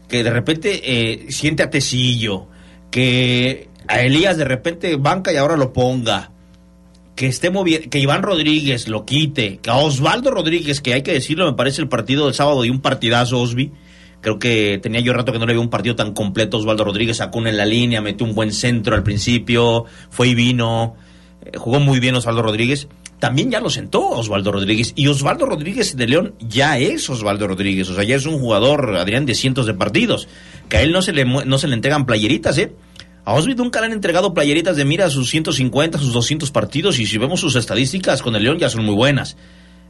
que 0.08 0.24
de 0.24 0.30
repente 0.30 0.82
eh, 0.86 1.26
siente 1.30 1.64
a 1.64 1.70
Tecillo, 1.70 2.48
que 2.90 3.68
a 3.90 4.02
Elías 4.02 4.38
de 4.38 4.46
repente 4.46 4.96
banca 4.96 5.34
y 5.34 5.36
ahora 5.36 5.58
lo 5.58 5.74
ponga, 5.74 6.32
que 7.16 7.28
esté 7.28 7.50
moviendo, 7.50 7.90
que 7.90 8.00
Iván 8.00 8.22
Rodríguez 8.22 8.88
lo 8.88 9.04
quite, 9.04 9.58
que 9.58 9.70
a 9.70 9.76
Osvaldo 9.76 10.32
Rodríguez, 10.32 10.80
que 10.80 10.94
hay 10.94 11.02
que 11.02 11.12
decirlo, 11.12 11.46
me 11.46 11.58
parece 11.58 11.82
el 11.82 11.90
partido 11.90 12.26
del 12.26 12.36
sábado 12.36 12.64
y 12.64 12.70
un 12.70 12.80
partidazo, 12.80 13.42
Osby. 13.42 13.72
Creo 14.22 14.40
que 14.40 14.80
tenía 14.82 15.00
yo 15.02 15.14
rato 15.14 15.32
que 15.32 15.40
no 15.40 15.46
le 15.46 15.54
veía 15.54 15.62
un 15.62 15.70
partido 15.70 15.96
tan 15.96 16.14
completo. 16.14 16.58
Osvaldo 16.58 16.84
Rodríguez 16.86 17.18
sacó 17.18 17.40
una 17.40 17.50
en 17.50 17.58
la 17.58 17.66
línea, 17.66 18.02
metió 18.02 18.26
un 18.26 18.34
buen 18.34 18.52
centro 18.52 18.96
al 18.96 19.04
principio, 19.04 19.86
fue 20.10 20.30
y 20.30 20.36
vino, 20.36 20.96
eh, 21.44 21.58
jugó 21.58 21.80
muy 21.80 22.00
bien 22.00 22.16
Osvaldo 22.16 22.42
Rodríguez. 22.42 22.88
También 23.20 23.50
ya 23.50 23.60
lo 23.60 23.70
sentó 23.72 24.10
Osvaldo 24.10 24.52
Rodríguez. 24.52 24.94
Y 24.96 25.08
Osvaldo 25.08 25.46
Rodríguez 25.48 25.98
de 25.98 26.08
León 26.08 26.36
ya 26.40 26.78
es 26.78 27.10
Osvaldo 27.10 27.48
Rodríguez. 27.48 27.90
O 27.90 27.96
sea, 27.96 28.04
ya 28.04 28.16
es 28.16 28.26
un 28.28 28.38
jugador, 28.40 28.96
Adrián, 28.98 29.26
de 29.26 29.34
cientos 29.34 29.66
de 29.66 29.74
partidos. 29.74 30.28
Que 30.70 30.78
a 30.78 30.82
él 30.84 30.92
no 30.92 31.02
se 31.02 31.14
le, 31.14 31.26
no 31.26 31.58
se 31.58 31.68
le 31.68 31.74
entregan 31.74 32.06
playeritas, 32.06 32.58
¿eh? 32.60 32.74
A 33.26 33.34
Osby 33.34 33.56
nunca 33.56 33.80
le 33.82 33.88
han 33.88 33.92
entregado 33.94 34.34
playeritas 34.34 34.78
de 34.78 34.86
mira 34.86 35.10
sus 35.10 35.30
150, 35.32 35.98
sus 35.98 36.14
200 36.14 36.52
partidos. 36.52 37.00
Y 37.00 37.06
si 37.08 37.18
vemos 37.18 37.40
sus 37.40 37.56
estadísticas 37.56 38.22
con 38.22 38.36
el 38.36 38.44
León 38.44 38.60
ya 38.60 38.70
son 38.70 38.86
muy 38.86 38.94
buenas. 38.96 39.36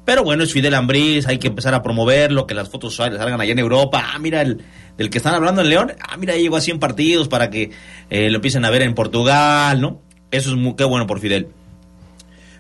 Pero 0.06 0.24
bueno, 0.24 0.42
es 0.44 0.54
Fidel 0.54 0.74
Ambriz, 0.74 1.28
hay 1.28 1.38
que 1.38 1.48
empezar 1.48 1.74
a 1.74 1.84
promoverlo, 1.84 2.48
que 2.48 2.54
las 2.54 2.70
fotos 2.70 2.96
sal- 2.96 3.18
salgan 3.18 3.42
allá 3.42 3.52
en 3.52 3.60
Europa. 3.60 4.06
Ah, 4.14 4.20
mira, 4.20 4.42
el, 4.42 4.62
del 4.98 5.10
que 5.10 5.18
están 5.18 5.36
hablando 5.36 5.62
en 5.62 5.68
León, 5.70 5.92
ah, 6.00 6.16
mira, 6.16 6.38
llegó 6.38 6.56
a 6.56 6.62
100 6.62 6.80
partidos 6.80 7.28
para 7.28 7.50
que 7.50 7.72
eh, 8.10 8.30
lo 8.30 8.38
empiecen 8.38 8.64
a 8.64 8.70
ver 8.70 8.84
en 8.84 8.96
Portugal, 8.96 9.82
¿no? 9.82 10.02
Eso 10.32 10.52
es 10.52 10.56
muy, 10.56 10.76
qué 10.78 10.86
bueno 10.86 11.06
por 11.08 11.20
Fidel. 11.20 11.50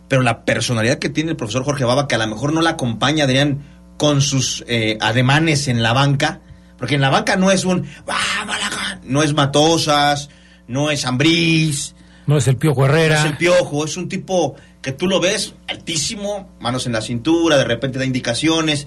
Pero 0.07 0.21
la 0.21 0.45
personalidad 0.45 0.99
que 0.99 1.09
tiene 1.09 1.31
el 1.31 1.38
profesor 1.38 1.63
Jorge 1.63 1.84
Baba, 1.84 2.07
que 2.07 2.15
a 2.15 2.17
lo 2.19 2.27
mejor 2.27 2.53
no 2.53 2.61
la 2.61 2.71
acompaña, 2.71 3.25
Adrián, 3.25 3.63
con 3.97 4.21
sus 4.21 4.63
eh, 4.67 4.97
ademanes 5.01 5.67
en 5.67 5.81
la 5.84 5.91
banca, 5.93 6.39
porque 6.77 6.95
en 6.95 7.01
la 7.01 7.09
banca 7.09 7.35
no 7.35 7.51
es 7.51 7.65
un, 7.65 7.85
"Ah, 8.07 8.45
Malaga", 8.45 9.01
no 9.03 9.23
es 9.23 9.34
Matosas, 9.34 10.29
no 10.67 10.91
es 10.91 11.05
Ambriz, 11.05 11.93
No 12.25 12.38
es 12.38 12.47
el 12.47 12.57
Piojo 12.57 12.85
Herrera. 12.85 13.19
es 13.19 13.25
el 13.25 13.38
piojo, 13.38 13.85
es 13.85 13.95
un 13.97 14.07
tipo 14.09 14.55
que 14.81 14.91
tú 14.91 15.07
lo 15.07 15.19
ves 15.19 15.55
altísimo, 15.67 16.49
manos 16.59 16.85
en 16.85 16.91
la 16.93 17.01
cintura, 17.01 17.57
de 17.57 17.63
repente 17.63 17.97
da 17.99 18.05
indicaciones, 18.05 18.85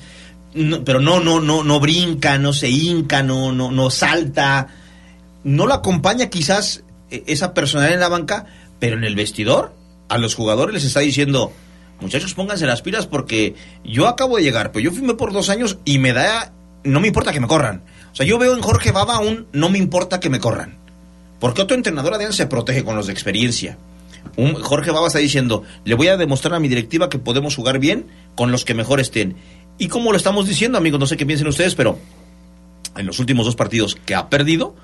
no- 0.55 0.84
pero 0.84 1.01
no, 1.01 1.20
no, 1.20 1.40
no, 1.40 1.64
no 1.64 1.80
brinca, 1.80 2.38
no 2.38 2.52
se 2.52 2.68
hinca, 2.70 3.22
no, 3.22 3.51
no, 3.52 3.70
no 3.70 3.90
salta, 3.90 4.68
no 5.42 5.66
lo 5.66 5.74
acompaña 5.74 6.28
quizás 6.30 6.84
eh, 7.10 7.24
esa 7.26 7.52
personalidad 7.55 7.94
en 7.94 8.01
la 8.01 8.09
banca, 8.09 8.44
pero 8.78 8.97
en 8.97 9.05
el 9.05 9.14
vestidor 9.16 9.74
a 10.11 10.19
los 10.19 10.35
jugadores 10.35 10.74
les 10.74 10.85
está 10.85 11.01
diciendo, 11.01 11.53
muchachos 12.01 12.35
pónganse 12.35 12.66
las 12.66 12.82
pilas 12.82 13.07
porque 13.07 13.55
yo 13.85 14.07
acabo 14.09 14.37
de 14.37 14.43
llegar, 14.43 14.73
pero 14.73 14.85
yo 14.85 14.93
firmé 14.93 15.15
por 15.15 15.32
dos 15.32 15.49
años 15.49 15.78
y 15.87 15.99
me 15.99 16.12
da, 16.12 16.53
no 16.85 17.01
me 17.01 17.07
importa 17.09 17.32
que 17.32 17.41
me 17.41 17.47
corran. 17.47 17.82
O 18.12 18.16
sea, 18.16 18.27
yo 18.27 18.39
veo 18.39 18.55
en 18.55 18.61
Jorge 18.61 18.93
Baba 18.93 19.20
un 19.20 19.47
no 19.53 19.70
me 19.70 19.78
importa 19.78 20.20
que 20.20 20.28
me 20.31 20.41
corran. 20.41 20.77
Porque 21.39 21.62
otro 21.62 21.74
entrenador, 21.77 22.12
Adrián, 22.12 22.32
se 22.35 22.47
protege 22.47 22.85
con 22.85 22.97
los 22.97 23.07
de 23.07 23.12
experiencia. 23.15 23.78
Un 24.37 24.55
Jorge 24.55 24.91
Baba 24.91 25.07
está 25.07 25.20
diciendo, 25.20 25.62
le 25.85 25.95
voy 25.95 26.09
a 26.09 26.16
demostrar 26.19 26.55
a 26.55 26.61
mi 26.61 26.69
directiva 26.69 27.09
que 27.09 27.19
podemos 27.19 27.57
jugar 27.57 27.78
bien 27.78 28.07
con 28.35 28.53
los 28.53 28.65
que 28.66 28.74
mejor 28.74 29.01
estén. 29.01 29.37
Y 29.78 29.89
como 29.89 30.11
lo 30.11 30.19
estamos 30.19 30.47
diciendo, 30.47 30.77
amigos, 30.77 31.01
no 31.01 31.07
sé 31.07 31.16
qué 31.16 31.24
piensen 31.24 31.47
ustedes, 31.49 31.74
pero 31.74 31.99
en 32.97 33.07
los 33.07 33.19
últimos 33.19 33.47
dos 33.47 33.57
partidos 33.57 33.95
que 34.05 34.15
ha 34.15 34.28
perdido, 34.28 34.74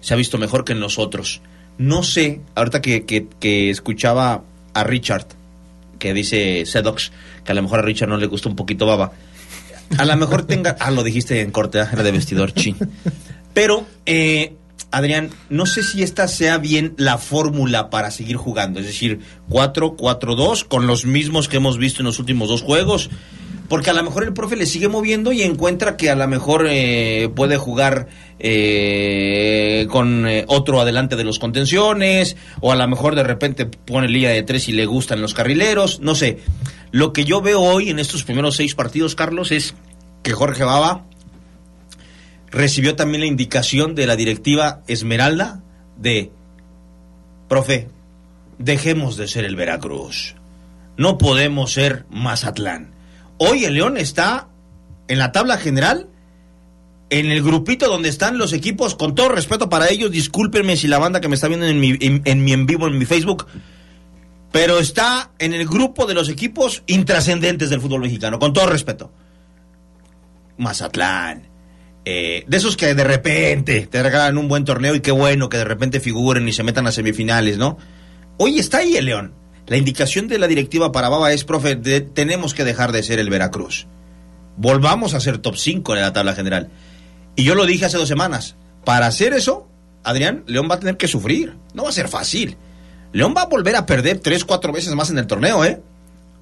se 0.00 0.14
ha 0.14 0.16
visto 0.16 0.38
mejor 0.38 0.64
que 0.64 0.72
en 0.72 0.80
los 0.80 0.98
otros. 0.98 1.40
No 1.78 2.02
sé, 2.04 2.40
ahorita 2.54 2.80
que- 2.80 3.04
que 3.04 3.70
escuchaba 3.70 4.44
a 4.74 4.84
Richard, 4.84 5.26
que 5.98 6.12
dice 6.12 6.66
Sedox, 6.66 7.12
que 7.44 7.52
a 7.52 7.54
lo 7.54 7.62
mejor 7.62 7.78
a 7.78 7.82
Richard 7.82 8.08
no 8.08 8.16
le 8.16 8.26
gusta 8.26 8.48
un 8.48 8.56
poquito 8.56 8.86
Baba. 8.86 9.12
A 9.98 10.04
lo 10.04 10.16
mejor 10.16 10.46
tenga... 10.46 10.76
Ah, 10.80 10.90
lo 10.90 11.02
dijiste 11.02 11.40
en 11.40 11.50
corte, 11.50 11.80
ah, 11.80 11.88
era 11.92 12.02
de 12.02 12.12
vestidor, 12.12 12.52
chin. 12.52 12.76
Pero, 13.54 13.86
eh, 14.06 14.54
Adrián, 14.90 15.30
no 15.48 15.66
sé 15.66 15.82
si 15.82 16.02
esta 16.02 16.28
sea 16.28 16.58
bien 16.58 16.94
la 16.96 17.18
fórmula 17.18 17.90
para 17.90 18.10
seguir 18.10 18.36
jugando. 18.36 18.80
Es 18.80 18.86
decir, 18.86 19.20
4-4-2 19.48 20.66
con 20.66 20.86
los 20.86 21.04
mismos 21.04 21.48
que 21.48 21.56
hemos 21.56 21.78
visto 21.78 22.02
en 22.02 22.06
los 22.06 22.18
últimos 22.18 22.48
dos 22.48 22.62
juegos. 22.62 23.10
Porque 23.68 23.90
a 23.90 23.94
lo 23.94 24.02
mejor 24.02 24.24
el 24.24 24.34
profe 24.34 24.56
le 24.56 24.66
sigue 24.66 24.88
moviendo 24.88 25.32
y 25.32 25.42
encuentra 25.42 25.96
que 25.96 26.10
a 26.10 26.14
lo 26.14 26.28
mejor 26.28 26.66
eh, 26.68 27.30
puede 27.34 27.56
jugar 27.56 28.08
eh, 28.38 29.86
con 29.90 30.26
eh, 30.26 30.44
otro 30.48 30.80
adelante 30.80 31.16
de 31.16 31.24
los 31.24 31.38
contenciones, 31.38 32.36
o 32.60 32.72
a 32.72 32.76
lo 32.76 32.86
mejor 32.86 33.14
de 33.14 33.22
repente 33.22 33.64
pone 33.64 34.08
línea 34.08 34.30
de 34.30 34.42
tres 34.42 34.68
y 34.68 34.72
le 34.72 34.84
gustan 34.84 35.22
los 35.22 35.32
carrileros, 35.32 36.00
no 36.00 36.14
sé. 36.14 36.40
Lo 36.90 37.12
que 37.12 37.24
yo 37.24 37.40
veo 37.40 37.60
hoy 37.60 37.90
en 37.90 37.98
estos 37.98 38.22
primeros 38.22 38.56
seis 38.56 38.74
partidos, 38.74 39.14
Carlos, 39.14 39.50
es 39.50 39.74
que 40.22 40.32
Jorge 40.32 40.62
Baba 40.64 41.06
recibió 42.50 42.94
también 42.96 43.22
la 43.22 43.26
indicación 43.26 43.94
de 43.94 44.06
la 44.06 44.14
directiva 44.14 44.82
Esmeralda 44.86 45.62
de, 45.96 46.30
profe, 47.48 47.88
dejemos 48.58 49.16
de 49.16 49.26
ser 49.26 49.44
el 49.44 49.56
Veracruz. 49.56 50.36
No 50.96 51.18
podemos 51.18 51.72
ser 51.72 52.04
Mazatlán. 52.10 52.93
Hoy 53.38 53.64
el 53.64 53.74
León 53.74 53.96
está 53.96 54.48
en 55.08 55.18
la 55.18 55.32
tabla 55.32 55.58
general, 55.58 56.08
en 57.10 57.30
el 57.30 57.42
grupito 57.42 57.88
donde 57.88 58.08
están 58.08 58.38
los 58.38 58.52
equipos, 58.52 58.94
con 58.94 59.14
todo 59.14 59.28
respeto 59.28 59.68
para 59.68 59.88
ellos, 59.88 60.10
discúlpenme 60.10 60.76
si 60.76 60.88
la 60.88 60.98
banda 60.98 61.20
que 61.20 61.28
me 61.28 61.34
está 61.34 61.48
viendo 61.48 61.66
en 61.66 61.78
mi 61.78 61.96
en, 62.00 62.66
vivo, 62.66 62.86
en 62.86 62.98
mi 62.98 63.04
Facebook, 63.04 63.46
pero 64.50 64.78
está 64.78 65.32
en 65.38 65.52
el 65.52 65.66
grupo 65.66 66.06
de 66.06 66.14
los 66.14 66.28
equipos 66.28 66.82
intrascendentes 66.86 67.70
del 67.70 67.80
fútbol 67.80 68.00
mexicano, 68.00 68.38
con 68.38 68.52
todo 68.52 68.66
respeto. 68.66 69.12
Mazatlán, 70.56 71.48
eh, 72.04 72.44
de 72.46 72.56
esos 72.56 72.76
que 72.76 72.94
de 72.94 73.04
repente 73.04 73.86
te 73.86 74.02
regalan 74.02 74.38
un 74.38 74.48
buen 74.48 74.64
torneo 74.64 74.94
y 74.94 75.00
qué 75.00 75.10
bueno 75.10 75.48
que 75.48 75.58
de 75.58 75.64
repente 75.64 76.00
figuren 76.00 76.46
y 76.48 76.52
se 76.52 76.62
metan 76.62 76.86
a 76.86 76.92
semifinales, 76.92 77.58
¿no? 77.58 77.78
Hoy 78.38 78.58
está 78.58 78.78
ahí 78.78 78.96
el 78.96 79.06
León. 79.06 79.34
La 79.66 79.76
indicación 79.76 80.28
de 80.28 80.38
la 80.38 80.46
directiva 80.46 80.92
para 80.92 81.08
Baba 81.08 81.32
es, 81.32 81.44
profe, 81.44 81.74
de- 81.76 82.00
tenemos 82.02 82.52
que 82.54 82.64
dejar 82.64 82.92
de 82.92 83.02
ser 83.02 83.18
el 83.18 83.30
Veracruz. 83.30 83.86
Volvamos 84.56 85.14
a 85.14 85.20
ser 85.20 85.38
top 85.38 85.56
5 85.56 85.94
en 85.96 86.02
la 86.02 86.12
tabla 86.12 86.34
general. 86.34 86.68
Y 87.36 87.44
yo 87.44 87.54
lo 87.54 87.66
dije 87.66 87.86
hace 87.86 87.96
dos 87.98 88.08
semanas. 88.08 88.56
Para 88.84 89.06
hacer 89.06 89.32
eso, 89.32 89.66
Adrián, 90.04 90.44
León 90.46 90.68
va 90.70 90.76
a 90.76 90.80
tener 90.80 90.96
que 90.96 91.08
sufrir. 91.08 91.56
No 91.72 91.82
va 91.84 91.88
a 91.88 91.92
ser 91.92 92.08
fácil. 92.08 92.56
León 93.12 93.34
va 93.36 93.42
a 93.42 93.46
volver 93.46 93.74
a 93.76 93.86
perder 93.86 94.18
tres, 94.20 94.44
cuatro 94.44 94.72
veces 94.72 94.94
más 94.94 95.10
en 95.10 95.18
el 95.18 95.26
torneo, 95.26 95.64
¿eh? 95.64 95.80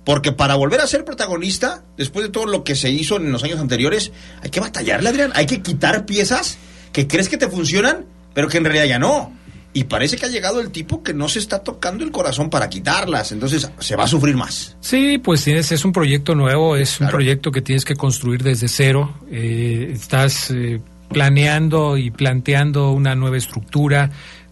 Porque 0.04 0.32
para 0.32 0.56
volver 0.56 0.80
a 0.80 0.86
ser 0.88 1.04
protagonista, 1.04 1.84
después 1.96 2.26
de 2.26 2.32
todo 2.32 2.46
lo 2.46 2.64
que 2.64 2.74
se 2.74 2.90
hizo 2.90 3.16
en 3.16 3.30
los 3.30 3.44
años 3.44 3.60
anteriores, 3.60 4.10
hay 4.42 4.50
que 4.50 4.58
batallarle, 4.58 5.08
Adrián. 5.08 5.30
Hay 5.34 5.46
que 5.46 5.62
quitar 5.62 6.04
piezas 6.06 6.58
que 6.92 7.06
crees 7.06 7.28
que 7.28 7.36
te 7.38 7.48
funcionan, 7.48 8.04
pero 8.34 8.48
que 8.48 8.58
en 8.58 8.64
realidad 8.64 8.86
ya 8.86 8.98
no. 8.98 9.32
Y 9.74 9.84
parece 9.84 10.16
que 10.16 10.26
ha 10.26 10.28
llegado 10.28 10.60
el 10.60 10.70
tipo 10.70 11.02
que 11.02 11.14
no 11.14 11.28
se 11.28 11.38
está 11.38 11.60
tocando 11.60 12.04
el 12.04 12.10
corazón 12.10 12.50
para 12.50 12.68
quitarlas. 12.68 13.32
Entonces 13.32 13.70
se 13.78 13.96
va 13.96 14.04
a 14.04 14.08
sufrir 14.08 14.36
más. 14.36 14.76
Sí, 14.80 15.18
pues 15.18 15.44
tienes, 15.44 15.72
es 15.72 15.84
un 15.84 15.92
proyecto 15.92 16.34
nuevo, 16.34 16.76
es 16.76 17.00
un 17.00 17.08
proyecto 17.08 17.50
que 17.50 17.62
tienes 17.62 17.84
que 17.84 17.94
construir 17.94 18.42
desde 18.42 18.68
cero. 18.68 19.14
Eh, 19.30 19.90
estás 19.94 20.50
eh, 20.50 20.80
planeando 21.08 21.96
y 21.96 22.10
planteando 22.10 22.90
una 22.92 23.14
nueva 23.14 23.38
estructura 23.38 24.10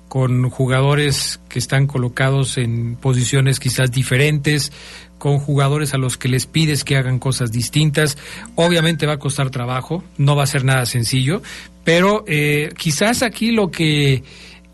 con 0.09 0.51
jugadores 0.51 1.39
que 1.49 1.61
están 1.61 1.87
colocados 1.87 2.59
en 2.59 2.97
posiciones 2.97 3.61
quizás 3.61 3.93
diferentes, 3.93 4.73
con 5.19 5.39
jugadores 5.39 5.95
a 5.95 5.99
los 5.99 6.19
que 6.19 6.29
les 6.29 6.47
pides 6.47 6.83
que 6.83 6.97
hagan 6.97 7.21
cosas 7.21 7.53
distintas. 7.53 8.19
Obviamente 8.57 9.07
va 9.07 9.13
a 9.15 9.19
costar 9.19 9.51
trabajo, 9.51 10.03
no 10.19 10.35
va 10.35 10.43
a 10.43 10.47
ser 10.49 10.65
nada 10.65 10.85
sencillo, 10.85 11.43
pero 11.85 12.25
eh, 12.27 12.71
quizás 12.77 13.23
aquí 13.23 13.53
lo 13.53 13.71
que 13.71 14.25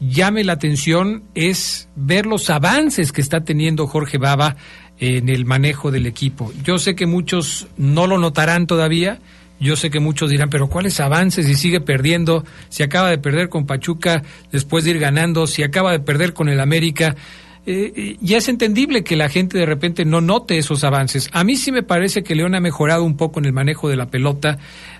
llame 0.01 0.45
la 0.45 0.55
atención 0.55 1.25
es 1.35 1.89
ver 1.97 2.27
los 2.27 2.51
avances 2.51 3.13
que 3.13 3.21
está 3.21 3.45
teniendo 3.45 3.87
Jorge 3.87 4.19
Baba 4.19 4.57
en 4.99 5.29
el 5.29 5.45
manejo 5.45 5.91
del 5.91 6.07
equipo. 6.07 6.53
Yo 6.63 6.79
sé 6.79 6.95
que 6.95 7.07
muchos 7.07 7.69
no 7.77 8.07
lo 8.07 8.19
notarán 8.19 8.67
todavía, 8.67 9.21
yo 9.59 9.77
sé 9.77 9.91
que 9.91 10.01
muchos 10.01 10.31
dirán, 10.31 10.51
pero 10.51 10.69
¿cuáles 10.69 11.01
avances? 11.01 11.47
Si 11.47 11.55
sigue 11.55 11.81
perdiendo, 11.81 12.45
si 12.69 12.83
acaba 12.83 13.09
de 13.11 13.19
perder 13.19 13.49
con 13.49 13.67
Pachuca 13.67 14.23
después 14.53 14.85
de 14.85 14.91
ir 14.91 14.99
ganando, 14.99 15.47
si 15.47 15.63
acaba 15.63 15.93
de 15.93 16.01
perder 16.01 16.35
con 16.35 16.49
el 16.49 16.61
América. 16.61 17.17
Eh, 17.69 17.93
eh, 17.97 18.17
ya 18.21 18.37
es 18.37 18.49
entendible 18.49 19.03
que 19.03 19.17
la 19.17 19.29
gente 19.29 19.59
de 19.59 19.67
repente 19.67 20.05
no 20.05 20.21
note 20.21 20.57
esos 20.59 20.85
avances. 20.85 21.29
A 21.33 21.43
mí 21.43 21.57
sí 21.57 21.73
me 21.73 21.83
parece 21.83 22.23
que 22.23 22.37
León 22.37 22.55
ha 22.55 22.61
mejorado 22.61 23.03
un 23.03 23.17
poco 23.17 23.41
en 23.41 23.47
el 23.47 23.53
manejo 23.53 23.89
de 23.89 23.97
la 23.97 24.07
pelota. 24.07 24.59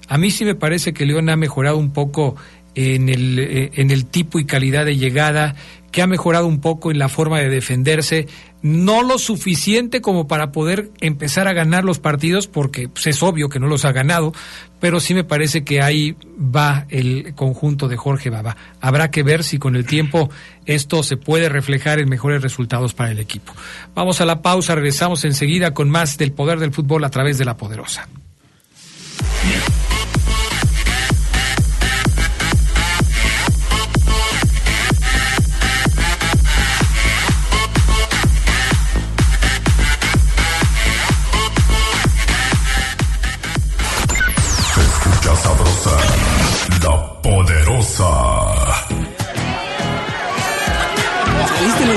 A 0.09 0.19
mí 0.19 0.31
sí 0.31 0.45
me 0.45 0.55
parece 0.55 0.93
que 0.93 1.07
León 1.07 1.29
ha 1.29 1.37
mejorado 1.37 1.77
un 1.77 1.93
poco 1.93 2.35
en 2.77 3.09
el, 3.09 3.39
eh, 3.39 3.71
en 3.75 3.91
el 3.91 4.07
tipo 4.07 4.39
y 4.39 4.45
calidad 4.45 4.85
de 4.85 4.97
llegada, 4.97 5.57
que 5.91 6.03
ha 6.03 6.07
mejorado 6.07 6.47
un 6.47 6.61
poco 6.61 6.91
en 6.91 6.99
la 6.99 7.09
forma 7.09 7.41
de 7.41 7.49
defenderse, 7.49 8.29
no 8.61 9.03
lo 9.03 9.19
suficiente 9.19 10.03
como 10.03 10.29
para 10.29 10.53
poder 10.53 10.91
empezar 11.01 11.49
a 11.49 11.55
ganar 11.55 11.85
los 11.85 12.01
partidos, 12.01 12.49
porque 12.49 12.89
pues, 12.89 13.07
es 13.07 13.23
obvio 13.23 13.49
que 13.49 13.59
no 13.59 13.67
los 13.67 13.87
ha 13.87 13.93
ganado, 13.93 14.35
pero 14.79 15.01
sí 15.01 15.15
me 15.15 15.25
parece 15.25 15.65
que 15.65 15.81
ahí 15.81 16.15
va 16.39 16.85
el 16.91 17.35
conjunto 17.35 17.89
de 17.89 17.97
Jorge 17.97 18.29
Baba. 18.29 18.59
Habrá 18.81 19.11
que 19.11 19.23
ver 19.23 19.43
si 19.43 19.59
con 19.59 19.75
el 19.75 19.87
tiempo 19.87 20.29
esto 20.67 21.03
se 21.03 21.17
puede 21.17 21.49
reflejar 21.49 21.99
en 21.99 22.11
mejores 22.11 22.43
resultados 22.43 22.93
para 22.93 23.11
el 23.11 23.19
equipo. 23.19 23.55
Vamos 23.95 24.21
a 24.21 24.27
la 24.27 24.43
pausa, 24.43 24.75
regresamos 24.75 25.25
enseguida 25.25 25.73
con 25.73 25.89
más 25.89 26.19
del 26.19 26.33
poder 26.33 26.59
del 26.59 26.73
fútbol 26.73 27.05
a 27.05 27.11
través 27.11 27.39
de 27.39 27.47
la 27.47 27.57
poderosa. 27.57 28.07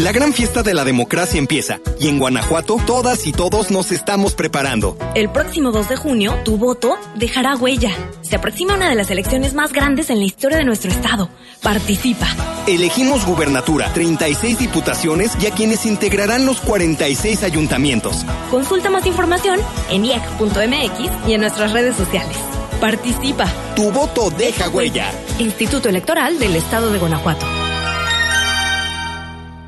La 0.00 0.12
gran 0.12 0.32
fiesta 0.32 0.62
de 0.62 0.72
la 0.72 0.82
democracia 0.82 1.38
empieza 1.38 1.78
y 1.98 2.08
en 2.08 2.18
Guanajuato 2.18 2.78
todas 2.86 3.26
y 3.26 3.32
todos 3.32 3.70
nos 3.70 3.92
estamos 3.92 4.32
preparando. 4.32 4.96
El 5.14 5.28
próximo 5.28 5.72
2 5.72 5.90
de 5.90 5.96
junio, 5.96 6.38
tu 6.42 6.56
voto 6.56 6.96
dejará 7.16 7.54
huella. 7.54 7.90
Se 8.22 8.36
aproxima 8.36 8.76
una 8.76 8.88
de 8.88 8.94
las 8.94 9.10
elecciones 9.10 9.52
más 9.52 9.74
grandes 9.74 10.08
en 10.08 10.20
la 10.20 10.24
historia 10.24 10.56
de 10.56 10.64
nuestro 10.64 10.90
estado. 10.90 11.28
Participa. 11.62 12.26
Elegimos 12.66 13.26
gubernatura, 13.26 13.92
36 13.92 14.60
diputaciones 14.60 15.32
y 15.38 15.48
a 15.48 15.50
quienes 15.50 15.84
integrarán 15.84 16.46
los 16.46 16.62
46 16.62 17.42
ayuntamientos. 17.42 18.24
Consulta 18.50 18.88
más 18.88 19.04
información 19.04 19.60
en 19.90 20.06
IEC.mx 20.06 21.28
y 21.28 21.34
en 21.34 21.42
nuestras 21.42 21.72
redes 21.72 21.94
sociales. 21.96 22.38
Participa. 22.80 23.44
Tu 23.76 23.90
voto 23.90 24.30
deja 24.30 24.70
huella. 24.70 25.12
Instituto 25.38 25.90
Electoral 25.90 26.38
del 26.38 26.56
Estado 26.56 26.90
de 26.90 26.98
Guanajuato. 26.98 27.59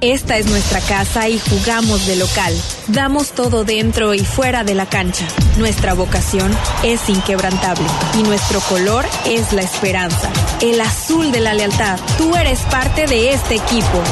Esta 0.02 0.36
es 0.36 0.46
nuestra 0.46 0.80
casa 0.80 1.28
y 1.28 1.38
jugamos 1.38 2.08
de 2.08 2.16
local. 2.16 2.52
Damos 2.88 3.30
todo 3.30 3.62
dentro 3.62 4.14
y 4.14 4.18
fuera 4.18 4.64
de 4.64 4.74
la 4.74 4.86
cancha. 4.86 5.24
Nuestra 5.58 5.94
vocación 5.94 6.52
es 6.82 7.08
inquebrantable 7.08 7.86
y 8.18 8.24
nuestro 8.24 8.58
color 8.62 9.06
es 9.26 9.52
la 9.52 9.62
esperanza. 9.62 10.28
El 10.60 10.80
azul 10.80 11.30
de 11.30 11.38
la 11.38 11.54
lealtad. 11.54 12.00
Tú 12.18 12.34
eres 12.34 12.58
parte 12.62 13.06
de 13.06 13.32
este 13.32 13.54
equipo. 13.54 14.02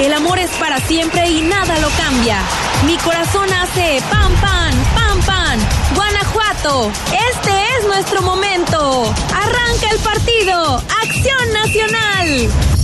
El 0.00 0.12
amor 0.12 0.38
es 0.38 0.52
para 0.52 0.78
siempre 0.78 1.28
y 1.28 1.42
nada 1.42 1.80
lo 1.80 1.88
cambia. 1.98 2.38
Mi 2.86 2.96
corazón 2.98 3.52
hace 3.52 4.00
pam 4.08 4.32
pam, 4.40 4.72
pam 4.94 5.20
pam. 5.26 5.58
Guanajuato, 5.96 6.92
este 7.32 7.50
es 7.50 7.86
nuestro 7.88 8.22
momento. 8.22 9.12
Arranca 9.34 9.90
el 9.90 9.98
partido. 9.98 10.76
Acción 10.76 11.52
Nacional. 11.52 12.79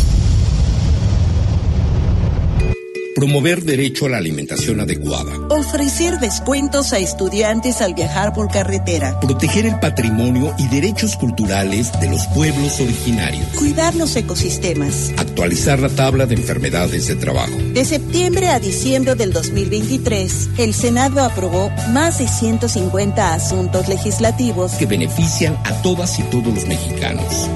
Promover 3.16 3.64
derecho 3.64 4.04
a 4.04 4.08
la 4.10 4.18
alimentación 4.18 4.78
adecuada. 4.78 5.32
Ofrecer 5.48 6.18
descuentos 6.18 6.92
a 6.92 6.98
estudiantes 6.98 7.80
al 7.80 7.94
viajar 7.94 8.34
por 8.34 8.50
carretera. 8.50 9.18
Proteger 9.20 9.64
el 9.64 9.80
patrimonio 9.80 10.54
y 10.58 10.68
derechos 10.68 11.16
culturales 11.16 11.98
de 11.98 12.10
los 12.10 12.26
pueblos 12.26 12.78
originarios. 12.78 13.48
Cuidar 13.56 13.94
los 13.94 14.14
ecosistemas. 14.16 15.14
Actualizar 15.16 15.78
la 15.78 15.88
tabla 15.88 16.26
de 16.26 16.34
enfermedades 16.34 17.06
de 17.06 17.16
trabajo. 17.16 17.56
De 17.72 17.86
septiembre 17.86 18.48
a 18.48 18.60
diciembre 18.60 19.14
del 19.14 19.32
2023, 19.32 20.50
el 20.58 20.74
Senado 20.74 21.22
aprobó 21.22 21.70
más 21.94 22.18
de 22.18 22.28
150 22.28 23.32
asuntos 23.32 23.88
legislativos 23.88 24.72
que 24.72 24.84
benefician 24.84 25.56
a 25.64 25.72
todas 25.80 26.18
y 26.18 26.22
todos 26.24 26.52
los 26.52 26.66
mexicanos. 26.66 27.48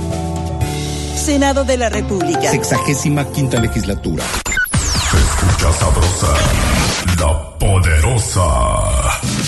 Senado 1.16 1.66
de 1.66 1.76
la 1.76 1.90
República. 1.90 2.50
Sexagésima 2.50 3.30
quinta 3.30 3.60
legislatura. 3.60 4.24
Escucha 5.60 5.78
sabrosa, 5.78 6.34
la 7.18 7.58
poderosa. 7.58 9.39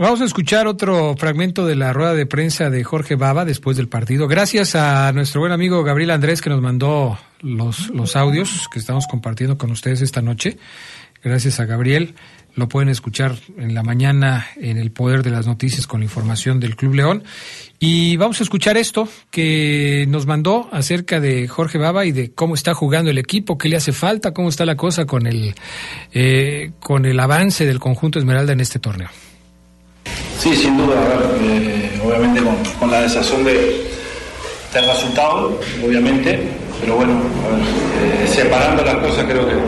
Vamos 0.00 0.22
a 0.22 0.24
escuchar 0.24 0.66
otro 0.66 1.14
fragmento 1.18 1.66
de 1.66 1.76
la 1.76 1.92
rueda 1.92 2.14
de 2.14 2.24
prensa 2.24 2.70
de 2.70 2.82
Jorge 2.84 3.16
Baba 3.16 3.44
después 3.44 3.76
del 3.76 3.88
partido. 3.88 4.28
Gracias 4.28 4.74
a 4.74 5.12
nuestro 5.12 5.40
buen 5.40 5.52
amigo 5.52 5.84
Gabriel 5.84 6.10
Andrés 6.10 6.40
que 6.40 6.48
nos 6.48 6.62
mandó 6.62 7.18
los, 7.42 8.16
audios 8.16 8.66
que 8.72 8.78
estamos 8.78 9.06
compartiendo 9.06 9.58
con 9.58 9.70
ustedes 9.70 10.00
esta 10.00 10.22
noche. 10.22 10.56
Gracias 11.22 11.60
a 11.60 11.66
Gabriel. 11.66 12.14
Lo 12.54 12.66
pueden 12.68 12.88
escuchar 12.88 13.36
en 13.58 13.74
la 13.74 13.82
mañana 13.82 14.46
en 14.56 14.78
el 14.78 14.90
Poder 14.90 15.22
de 15.22 15.30
las 15.30 15.46
Noticias 15.46 15.86
con 15.86 16.00
la 16.00 16.04
información 16.04 16.60
del 16.60 16.76
Club 16.76 16.94
León. 16.94 17.22
Y 17.78 18.16
vamos 18.16 18.40
a 18.40 18.42
escuchar 18.42 18.78
esto 18.78 19.06
que 19.30 20.06
nos 20.08 20.26
mandó 20.26 20.68
acerca 20.72 21.20
de 21.20 21.46
Jorge 21.46 21.78
Baba 21.78 22.06
y 22.06 22.12
de 22.12 22.32
cómo 22.32 22.54
está 22.54 22.72
jugando 22.72 23.10
el 23.10 23.18
equipo, 23.18 23.58
qué 23.58 23.68
le 23.68 23.76
hace 23.76 23.92
falta, 23.92 24.32
cómo 24.32 24.48
está 24.48 24.64
la 24.64 24.76
cosa 24.76 25.04
con 25.04 25.26
el, 25.26 25.54
eh, 26.12 26.72
con 26.80 27.04
el 27.04 27.20
avance 27.20 27.66
del 27.66 27.78
conjunto 27.78 28.18
Esmeralda 28.18 28.54
en 28.54 28.60
este 28.60 28.78
torneo. 28.78 29.10
Sí, 30.40 30.56
sin 30.56 30.78
duda, 30.78 30.96
eh, 31.42 32.00
obviamente 32.02 32.40
con, 32.78 32.90
la 32.90 33.02
desazón 33.02 33.44
de, 33.44 33.90
del 34.72 34.86
resultado, 34.86 35.60
obviamente, 35.84 36.48
pero 36.80 36.96
bueno, 36.96 37.12
eh, 37.12 38.26
separando 38.26 38.82
las 38.82 38.96
cosas 38.96 39.26
creo 39.26 39.46
que 39.46 39.52
eh, 39.52 39.58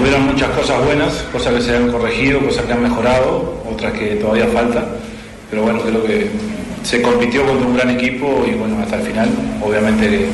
hubieron 0.00 0.26
muchas 0.26 0.50
cosas 0.50 0.84
buenas, 0.84 1.12
cosas 1.32 1.54
que 1.54 1.62
se 1.62 1.76
han 1.76 1.90
corregido, 1.90 2.38
cosas 2.38 2.66
que 2.66 2.72
han 2.72 2.84
mejorado, 2.84 3.60
otras 3.68 3.92
que 3.94 4.14
todavía 4.14 4.46
faltan, 4.46 4.86
pero 5.50 5.62
bueno, 5.62 5.80
creo 5.80 6.04
que 6.04 6.30
se 6.84 7.02
compitió 7.02 7.44
contra 7.46 7.66
un 7.66 7.74
gran 7.74 7.90
equipo 7.90 8.44
y 8.46 8.52
bueno, 8.52 8.78
hasta 8.80 8.94
el 8.94 9.02
final, 9.02 9.28
obviamente 9.60 10.28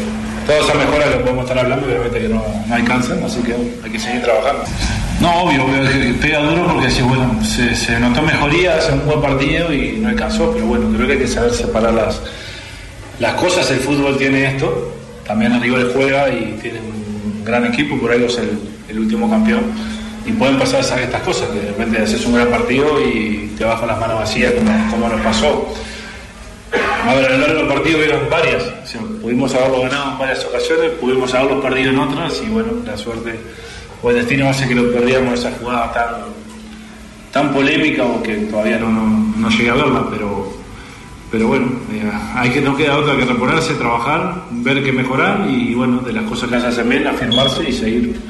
todas 0.47 0.65
esas 0.65 0.77
mejoras 0.77 1.09
que 1.09 1.17
podemos 1.17 1.45
estar 1.45 1.59
hablando, 1.59 1.87
obviamente 1.87 2.21
que 2.21 2.29
no, 2.29 2.45
no 2.67 2.75
alcanzan, 2.75 3.23
así 3.25 3.41
que 3.41 3.55
hay 3.85 3.91
que 3.91 3.99
seguir 3.99 4.23
trabajando. 4.23 4.65
No, 5.21 5.45
obvio, 5.45 5.65
obvio, 5.65 6.21
pega 6.21 6.41
duro 6.41 6.67
porque 6.67 6.91
sí, 6.91 7.03
bueno, 7.03 7.39
se, 7.45 7.99
notó 7.99 8.23
mejoría, 8.23 8.77
hace 8.77 8.93
un 8.93 9.07
buen 9.07 9.21
partido 9.21 9.73
y 9.73 9.99
no 10.01 10.09
alcanzó, 10.09 10.53
pero 10.53 10.67
bueno, 10.67 10.91
creo 10.95 11.07
que 11.07 11.13
hay 11.15 11.19
que 11.21 11.29
saber 11.29 11.53
separar 11.53 11.95
las, 11.95 12.21
las 13.21 13.35
cosas. 13.35 13.71
El 13.71 13.79
fútbol 13.79 14.19
tiene 14.19 14.47
esto, 14.47 14.95
también 15.27 15.53
el 15.53 15.61
River 15.61 15.91
juega 15.95 16.29
y 16.29 16.59
tiene 16.61 16.81
un 16.81 17.45
gran 17.45 17.65
equipo, 17.67 17.97
por 17.99 18.13
algo 18.13 18.27
es 18.27 18.39
el, 18.39 18.59
el 18.89 18.99
último 18.99 19.31
campeón. 19.31 19.63
Y 20.27 20.33
pueden 20.33 20.59
pasar 20.59 20.81
estas 20.81 21.23
cosas, 21.23 21.49
que 21.51 21.61
de 21.61 21.67
repente 21.69 22.03
haces 22.03 22.25
un 22.25 22.35
gran 22.35 22.49
partido 22.49 22.99
y 23.01 23.55
te 23.59 23.65
vas 23.65 23.81
las 23.87 23.99
manos 23.99 24.21
vacías, 24.21 24.53
como, 24.53 24.91
como 24.91 25.09
nos 25.09 25.21
pasó. 25.21 25.75
A 27.07 27.15
ver, 27.15 27.27
a 27.27 27.37
lo 27.37 27.47
largo 27.47 27.69
partido 27.69 27.99
hubieron 27.99 28.31
varias. 28.31 28.63
Pudimos 29.21 29.55
haberlo 29.55 29.83
ganado 29.83 30.13
en 30.13 30.19
varias 30.19 30.45
ocasiones, 30.45 30.93
pudimos 31.01 31.33
haberlo 31.35 31.61
perdido 31.61 31.91
en 31.91 31.99
otras 31.99 32.43
y 32.45 32.49
bueno, 32.49 32.73
la 32.85 32.97
suerte 32.97 33.39
o 34.03 34.11
el 34.11 34.17
destino 34.17 34.49
hace 34.49 34.69
que 34.69 34.75
lo 34.75 34.93
perdíamos 34.93 35.41
esa 35.41 35.51
jugada 35.53 35.93
tan, 35.93 36.15
tan 37.33 37.55
polémica 37.55 38.05
o 38.05 38.23
que 38.23 38.35
todavía 38.37 38.79
no, 38.79 38.91
no, 38.91 39.35
no 39.37 39.49
llegué 39.49 39.71
a 39.71 39.75
verla, 39.75 40.07
pero, 40.11 40.53
pero 41.31 41.49
bueno, 41.49 41.69
eh, 41.91 42.11
hay 42.35 42.51
que, 42.51 42.61
no 42.61 42.77
queda 42.77 42.99
otra 42.99 43.17
que 43.17 43.25
reponerse, 43.25 43.75
trabajar, 43.75 44.43
ver 44.51 44.85
qué 44.85 44.93
mejorar 44.93 45.49
y 45.49 45.75
bueno, 45.75 46.01
de 46.01 46.13
las 46.13 46.25
cosas 46.25 46.51
que 46.51 46.61
se 46.61 46.67
hacen 46.67 46.89
bien, 46.89 47.07
afirmarse 47.07 47.69
y 47.69 47.73
seguir, 47.73 48.21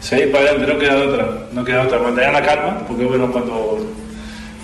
seguir 0.00 0.32
para 0.32 0.50
adelante, 0.50 0.72
no 0.72 0.78
queda 0.80 0.96
otra, 0.96 1.38
no 1.52 1.64
queda 1.64 1.82
otra, 1.82 1.98
mantener 2.00 2.32
la 2.32 2.42
calma, 2.42 2.78
porque 2.88 3.04
bueno, 3.04 3.30
cuando 3.30 3.86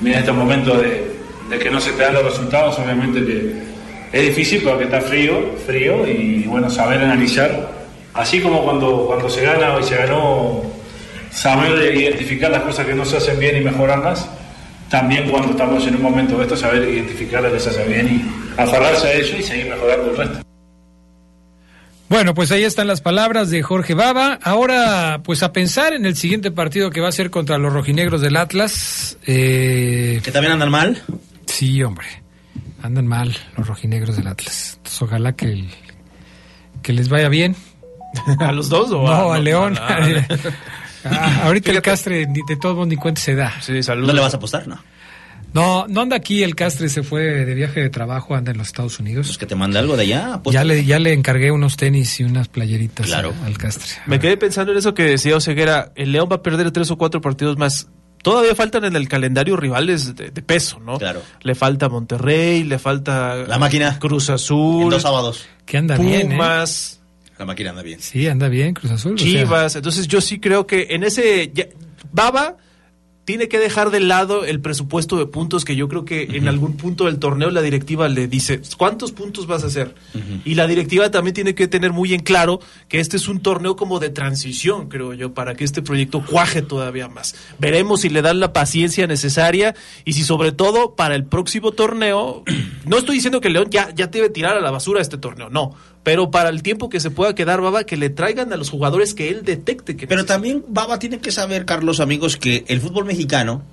viene 0.00 0.18
este 0.18 0.32
momento 0.32 0.76
de, 0.78 1.15
de 1.48 1.58
que 1.58 1.70
no 1.70 1.80
se 1.80 1.92
te 1.92 2.02
dan 2.02 2.14
los 2.14 2.24
resultados, 2.24 2.78
obviamente 2.78 3.24
que 3.24 3.52
es 4.12 4.22
difícil 4.22 4.62
porque 4.62 4.84
está 4.84 5.00
frío, 5.00 5.54
frío 5.66 6.06
y 6.06 6.44
bueno, 6.44 6.70
saber 6.70 7.00
analizar, 7.00 7.70
así 8.14 8.40
como 8.40 8.64
cuando, 8.64 9.06
cuando 9.06 9.28
se 9.28 9.42
gana 9.42 9.78
y 9.80 9.82
se 9.82 9.96
ganó, 9.96 10.62
saber 11.30 11.94
identificar 11.94 12.50
las 12.50 12.62
cosas 12.62 12.86
que 12.86 12.94
no 12.94 13.04
se 13.04 13.18
hacen 13.18 13.38
bien 13.38 13.56
y 13.56 13.60
mejorarlas, 13.60 14.28
también 14.88 15.28
cuando 15.28 15.50
estamos 15.50 15.86
en 15.86 15.96
un 15.96 16.02
momento 16.02 16.36
de 16.38 16.44
esto, 16.44 16.56
saber 16.56 16.88
identificar 16.88 17.42
las 17.42 17.52
que 17.52 17.60
se 17.60 17.70
hacen 17.70 17.88
bien 17.88 18.08
y 18.08 18.60
aferrarse 18.60 19.08
a 19.08 19.12
ello 19.14 19.36
y 19.38 19.42
seguir 19.42 19.66
mejorando 19.68 20.10
el 20.10 20.16
resto. 20.16 20.46
Bueno, 22.08 22.34
pues 22.34 22.52
ahí 22.52 22.62
están 22.62 22.86
las 22.86 23.00
palabras 23.00 23.50
de 23.50 23.62
Jorge 23.62 23.94
Baba. 23.94 24.38
Ahora, 24.40 25.22
pues 25.24 25.42
a 25.42 25.52
pensar 25.52 25.92
en 25.92 26.06
el 26.06 26.14
siguiente 26.14 26.52
partido 26.52 26.90
que 26.90 27.00
va 27.00 27.08
a 27.08 27.12
ser 27.12 27.30
contra 27.30 27.58
los 27.58 27.72
rojinegros 27.72 28.20
del 28.20 28.36
Atlas. 28.36 29.18
Eh... 29.26 30.20
¿Que 30.22 30.30
también 30.30 30.52
andan 30.52 30.70
mal? 30.70 31.02
Sí, 31.46 31.82
hombre. 31.82 32.06
Andan 32.82 33.06
mal 33.06 33.34
los 33.56 33.66
rojinegros 33.66 34.16
del 34.16 34.26
Atlas. 34.26 34.74
Entonces, 34.76 35.02
ojalá 35.02 35.34
que, 35.34 35.64
que 36.82 36.92
les 36.92 37.08
vaya 37.08 37.28
bien. 37.28 37.56
¿A 38.38 38.52
los 38.52 38.68
dos 38.68 38.90
o 38.92 39.02
No, 39.06 39.32
a, 39.32 39.36
a 39.36 39.38
León. 39.38 39.76
a- 39.78 39.86
a- 39.96 40.26
Ah, 41.08 41.42
ahorita 41.44 41.70
el 41.70 41.80
Castre 41.82 42.26
de 42.26 42.56
todos 42.56 42.74
modos 42.74 42.88
ni 42.88 42.96
cuenta 42.96 43.20
se 43.20 43.36
da. 43.36 43.52
Sí, 43.60 43.74
¿No 43.86 44.12
le 44.12 44.20
vas 44.20 44.34
a 44.34 44.38
apostar? 44.38 44.66
No. 44.66 44.82
No, 45.54 45.86
no 45.88 46.00
anda 46.00 46.16
aquí, 46.16 46.42
el 46.42 46.56
Castre 46.56 46.88
se 46.88 47.04
fue 47.04 47.22
de 47.44 47.54
viaje 47.54 47.80
de 47.80 47.90
trabajo, 47.90 48.34
anda 48.34 48.50
en 48.50 48.58
los 48.58 48.66
Estados 48.66 48.98
Unidos. 48.98 49.28
Pues 49.28 49.38
que 49.38 49.46
te 49.46 49.54
mande 49.54 49.78
algo 49.78 49.96
de 49.96 50.02
allá. 50.02 50.34
apuesta. 50.34 50.60
Ya 50.60 50.64
le, 50.64 50.84
ya 50.84 50.98
le 50.98 51.12
encargué 51.12 51.52
unos 51.52 51.76
tenis 51.76 52.18
y 52.18 52.24
unas 52.24 52.48
playeritas 52.48 53.06
Claro. 53.06 53.32
al 53.44 53.56
Castre. 53.56 53.86
Me 54.06 54.18
quedé 54.18 54.36
pensando 54.36 54.72
en 54.72 54.78
eso 54.78 54.94
que 54.94 55.04
decía 55.04 55.36
Oseguera. 55.36 55.92
El 55.94 56.10
León 56.10 56.28
va 56.30 56.36
a 56.36 56.42
perder 56.42 56.72
tres 56.72 56.90
o 56.90 56.98
cuatro 56.98 57.20
partidos 57.20 57.56
más. 57.56 57.88
Todavía 58.22 58.54
faltan 58.54 58.84
en 58.84 58.96
el 58.96 59.08
calendario 59.08 59.56
rivales 59.56 60.16
de, 60.16 60.30
de 60.30 60.42
peso, 60.42 60.80
¿no? 60.80 60.98
Claro. 60.98 61.22
Le 61.42 61.54
falta 61.54 61.88
Monterrey, 61.88 62.64
le 62.64 62.78
falta 62.78 63.36
La 63.36 63.58
máquina. 63.58 63.98
Cruz 63.98 64.30
Azul, 64.30 64.84
En 64.84 64.90
dos 64.90 65.02
sábados. 65.02 65.46
Que 65.64 65.78
anda 65.78 65.96
bien, 65.96 66.32
¿eh? 66.32 66.34
Pumas, 66.34 67.00
La 67.38 67.44
máquina 67.46 67.70
anda 67.70 67.82
bien. 67.82 68.00
Sí, 68.00 68.26
anda 68.26 68.48
bien, 68.48 68.74
Cruz 68.74 68.90
Azul. 68.92 69.14
o 69.14 69.18
sea, 69.18 69.26
Chivas. 69.26 69.76
Entonces 69.76 70.08
yo 70.08 70.20
sí 70.20 70.40
creo 70.40 70.66
que 70.66 70.88
en 70.90 71.04
ese 71.04 71.50
ya- 71.54 71.66
Baba 72.12 72.56
tiene 73.26 73.48
que 73.48 73.58
dejar 73.58 73.90
de 73.90 73.98
lado 73.98 74.44
el 74.44 74.60
presupuesto 74.60 75.18
de 75.18 75.26
puntos 75.26 75.64
que 75.64 75.74
yo 75.74 75.88
creo 75.88 76.04
que 76.04 76.28
en 76.30 76.46
algún 76.46 76.76
punto 76.76 77.06
del 77.06 77.18
torneo 77.18 77.50
la 77.50 77.60
directiva 77.60 78.08
le 78.08 78.28
dice, 78.28 78.62
¿cuántos 78.78 79.10
puntos 79.10 79.48
vas 79.48 79.64
a 79.64 79.66
hacer? 79.66 79.96
Y 80.44 80.54
la 80.54 80.68
directiva 80.68 81.10
también 81.10 81.34
tiene 81.34 81.56
que 81.56 81.66
tener 81.66 81.92
muy 81.92 82.14
en 82.14 82.20
claro 82.22 82.60
que 82.88 83.00
este 83.00 83.16
es 83.16 83.26
un 83.26 83.40
torneo 83.40 83.74
como 83.74 83.98
de 83.98 84.10
transición, 84.10 84.88
creo 84.88 85.12
yo, 85.12 85.34
para 85.34 85.56
que 85.56 85.64
este 85.64 85.82
proyecto 85.82 86.24
cuaje 86.24 86.62
todavía 86.62 87.08
más. 87.08 87.34
Veremos 87.58 88.02
si 88.02 88.10
le 88.10 88.22
dan 88.22 88.38
la 88.38 88.52
paciencia 88.52 89.08
necesaria 89.08 89.74
y 90.04 90.12
si 90.12 90.22
sobre 90.22 90.52
todo 90.52 90.94
para 90.94 91.16
el 91.16 91.24
próximo 91.24 91.72
torneo, 91.72 92.44
no 92.86 92.96
estoy 92.96 93.16
diciendo 93.16 93.40
que 93.40 93.50
León 93.50 93.66
ya, 93.70 93.92
ya 93.92 94.06
debe 94.06 94.30
tirar 94.30 94.56
a 94.56 94.60
la 94.60 94.70
basura 94.70 95.02
este 95.02 95.18
torneo, 95.18 95.50
no. 95.50 95.74
Pero 96.06 96.30
para 96.30 96.50
el 96.50 96.62
tiempo 96.62 96.88
que 96.88 97.00
se 97.00 97.10
pueda 97.10 97.34
quedar, 97.34 97.60
Baba, 97.60 97.82
que 97.82 97.96
le 97.96 98.10
traigan 98.10 98.52
a 98.52 98.56
los 98.56 98.70
jugadores 98.70 99.12
que 99.12 99.28
él 99.28 99.42
detecte 99.42 99.96
que 99.96 100.06
Pero 100.06 100.24
también 100.24 100.64
Baba 100.68 101.00
tiene 101.00 101.18
que 101.18 101.32
saber, 101.32 101.64
Carlos, 101.64 101.98
amigos, 101.98 102.36
que 102.36 102.64
el 102.68 102.80
fútbol 102.80 103.06
mexicano 103.06 103.64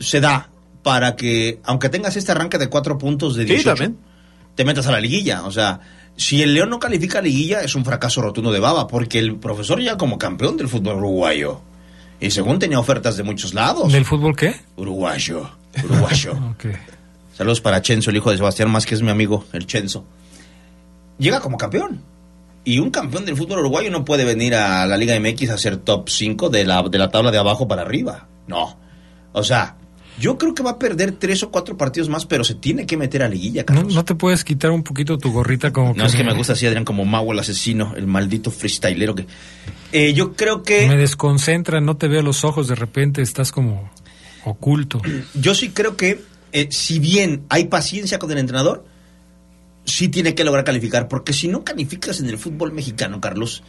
se 0.00 0.20
da 0.20 0.50
para 0.82 1.14
que, 1.14 1.60
aunque 1.62 1.88
tengas 1.88 2.16
este 2.16 2.32
arranque 2.32 2.58
de 2.58 2.66
cuatro 2.66 2.98
puntos 2.98 3.36
de 3.36 3.44
Sí, 3.44 3.50
18, 3.50 3.68
también. 3.76 3.98
te 4.56 4.64
metas 4.64 4.88
a 4.88 4.90
la 4.90 5.00
liguilla. 5.00 5.44
O 5.44 5.52
sea, 5.52 5.78
si 6.16 6.42
el 6.42 6.54
León 6.54 6.70
no 6.70 6.80
califica 6.80 7.20
a 7.20 7.22
liguilla, 7.22 7.60
es 7.60 7.76
un 7.76 7.84
fracaso 7.84 8.20
rotundo 8.20 8.50
de 8.50 8.58
Baba, 8.58 8.88
porque 8.88 9.20
el 9.20 9.36
profesor 9.36 9.80
ya 9.80 9.96
como 9.96 10.18
campeón 10.18 10.56
del 10.56 10.68
fútbol 10.68 10.96
uruguayo. 10.96 11.60
Y 12.18 12.32
según 12.32 12.58
tenía 12.58 12.80
ofertas 12.80 13.16
de 13.16 13.22
muchos 13.22 13.54
lados. 13.54 13.92
¿Del 13.92 14.04
fútbol 14.04 14.34
qué? 14.34 14.56
Uruguayo. 14.74 15.48
Uruguayo. 15.84 16.36
Saludos 17.38 17.60
para 17.60 17.80
Chenzo, 17.80 18.10
el 18.10 18.16
hijo 18.16 18.32
de 18.32 18.38
Sebastián 18.38 18.72
Más, 18.72 18.86
que 18.86 18.96
es 18.96 19.02
mi 19.02 19.10
amigo, 19.10 19.44
el 19.52 19.68
Chenzo. 19.68 20.04
Llega 21.20 21.38
como 21.40 21.56
campeón. 21.56 22.02
Y 22.64 22.78
un 22.78 22.90
campeón 22.90 23.24
del 23.24 23.36
fútbol 23.36 23.60
uruguayo 23.60 23.90
no 23.90 24.04
puede 24.04 24.24
venir 24.24 24.54
a 24.54 24.84
la 24.86 24.96
Liga 24.96 25.18
MX 25.18 25.50
a 25.50 25.58
ser 25.58 25.76
top 25.76 26.08
5 26.08 26.50
de 26.50 26.64
la, 26.64 26.82
de 26.82 26.98
la 26.98 27.10
tabla 27.10 27.30
de 27.30 27.38
abajo 27.38 27.68
para 27.68 27.82
arriba. 27.82 28.28
No. 28.48 28.78
O 29.32 29.44
sea, 29.44 29.76
yo 30.18 30.36
creo 30.36 30.54
que 30.54 30.62
va 30.62 30.72
a 30.72 30.78
perder 30.78 31.12
tres 31.12 31.42
o 31.42 31.50
cuatro 31.50 31.76
partidos 31.78 32.08
más, 32.08 32.26
pero 32.26 32.44
se 32.44 32.54
tiene 32.54 32.84
que 32.84 32.96
meter 32.96 33.22
a 33.22 33.28
liguilla, 33.28 33.62
¿No, 33.62 33.66
Carlos. 33.66 33.94
no 33.94 34.04
te 34.04 34.14
puedes 34.14 34.44
quitar 34.44 34.70
un 34.70 34.82
poquito 34.82 35.16
tu 35.18 35.32
gorrita 35.32 35.72
como 35.72 35.94
No, 35.94 36.04
es 36.04 36.14
que 36.14 36.24
me 36.24 36.34
gusta 36.34 36.52
así, 36.52 36.66
Adrián, 36.66 36.84
como 36.84 37.04
Mago 37.04 37.32
el 37.32 37.38
asesino, 37.38 37.94
el 37.96 38.06
maldito 38.06 38.50
freestylero 38.50 39.14
que... 39.14 39.26
Eh, 39.92 40.12
yo 40.12 40.34
creo 40.34 40.62
que... 40.62 40.86
Me 40.86 40.96
desconcentra, 40.96 41.80
no 41.80 41.96
te 41.96 42.08
veo 42.08 42.22
los 42.22 42.44
ojos, 42.44 42.68
de 42.68 42.74
repente 42.74 43.22
estás 43.22 43.52
como 43.52 43.90
oculto. 44.44 45.00
Yo 45.34 45.54
sí 45.54 45.70
creo 45.70 45.96
que, 45.96 46.22
eh, 46.52 46.68
si 46.70 46.98
bien 46.98 47.44
hay 47.48 47.64
paciencia 47.64 48.18
con 48.18 48.30
el 48.30 48.38
entrenador, 48.38 48.84
sí 49.84 50.08
tiene 50.08 50.34
que 50.34 50.44
lograr 50.44 50.64
calificar, 50.64 51.08
porque 51.08 51.32
si 51.32 51.48
no 51.48 51.64
calificas 51.64 52.20
en 52.20 52.28
el 52.28 52.38
fútbol 52.38 52.72
mexicano, 52.72 53.20
Carlos, 53.20 53.62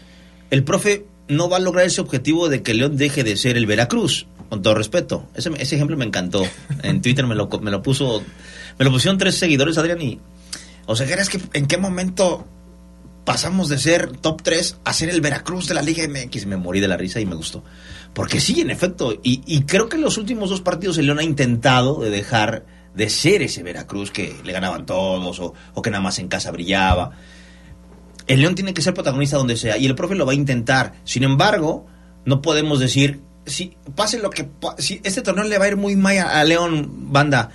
el 0.49 0.63
profe 0.63 1.05
no 1.27 1.49
va 1.49 1.57
a 1.57 1.61
lograr 1.61 1.85
ese 1.85 2.01
objetivo 2.01 2.49
de 2.49 2.61
que 2.61 2.73
León 2.73 2.97
deje 2.97 3.23
de 3.23 3.37
ser 3.37 3.57
el 3.57 3.65
Veracruz, 3.65 4.27
con 4.49 4.61
todo 4.61 4.75
respeto. 4.75 5.27
Ese, 5.33 5.49
ese 5.57 5.75
ejemplo 5.75 5.95
me 5.97 6.05
encantó. 6.05 6.43
En 6.83 7.01
Twitter 7.01 7.25
me 7.25 7.35
lo, 7.35 7.47
me 7.61 7.71
lo 7.71 7.81
puso, 7.81 8.21
me 8.77 8.85
lo 8.85 8.91
pusieron 8.91 9.17
tres 9.17 9.35
seguidores, 9.35 9.77
Adrián, 9.77 10.01
y... 10.01 10.19
O 10.87 10.95
sea, 10.95 11.07
es 11.07 11.29
que 11.29 11.39
en 11.53 11.67
qué 11.67 11.77
momento 11.77 12.45
pasamos 13.23 13.69
de 13.69 13.77
ser 13.77 14.17
top 14.17 14.41
3 14.41 14.77
a 14.83 14.93
ser 14.93 15.09
el 15.09 15.21
Veracruz 15.21 15.67
de 15.67 15.75
la 15.75 15.81
Liga 15.81 16.03
MX. 16.07 16.47
Me 16.47 16.57
morí 16.57 16.79
de 16.79 16.87
la 16.87 16.97
risa 16.97 17.21
y 17.21 17.25
me 17.25 17.35
gustó. 17.35 17.63
Porque 18.13 18.41
sí, 18.41 18.59
en 18.59 18.71
efecto, 18.71 19.13
y, 19.23 19.41
y 19.45 19.61
creo 19.61 19.87
que 19.87 19.95
en 19.95 20.01
los 20.01 20.17
últimos 20.17 20.49
dos 20.49 20.61
partidos 20.61 20.97
el 20.97 21.05
León 21.05 21.19
ha 21.19 21.23
intentado 21.23 22.01
de 22.01 22.09
dejar 22.09 22.65
de 22.93 23.09
ser 23.09 23.41
ese 23.41 23.63
Veracruz 23.63 24.11
que 24.11 24.35
le 24.43 24.53
ganaban 24.53 24.85
todos 24.85 25.39
o, 25.39 25.81
que 25.81 25.89
nada 25.89 26.03
más 26.03 26.19
en 26.19 26.27
casa 26.27 26.51
brillaba. 26.51 27.11
El 28.27 28.41
León 28.41 28.55
tiene 28.55 28.73
que 28.73 28.81
ser 28.81 28.93
protagonista 28.93 29.37
donde 29.37 29.57
sea 29.57 29.77
y 29.77 29.85
el 29.85 29.95
profe 29.95 30.15
lo 30.15 30.25
va 30.25 30.33
a 30.33 30.35
intentar. 30.35 30.93
Sin 31.03 31.23
embargo, 31.23 31.85
no 32.25 32.41
podemos 32.41 32.79
decir, 32.79 33.21
si 33.45 33.75
pase 33.95 34.19
lo 34.19 34.29
que 34.29 34.49
si 34.77 35.01
este 35.03 35.21
torneo 35.21 35.45
le 35.45 35.57
va 35.57 35.65
a 35.65 35.69
ir 35.69 35.77
muy 35.77 35.95
mal 35.95 36.17
a, 36.19 36.43
León, 36.43 37.11
banda, 37.11 37.49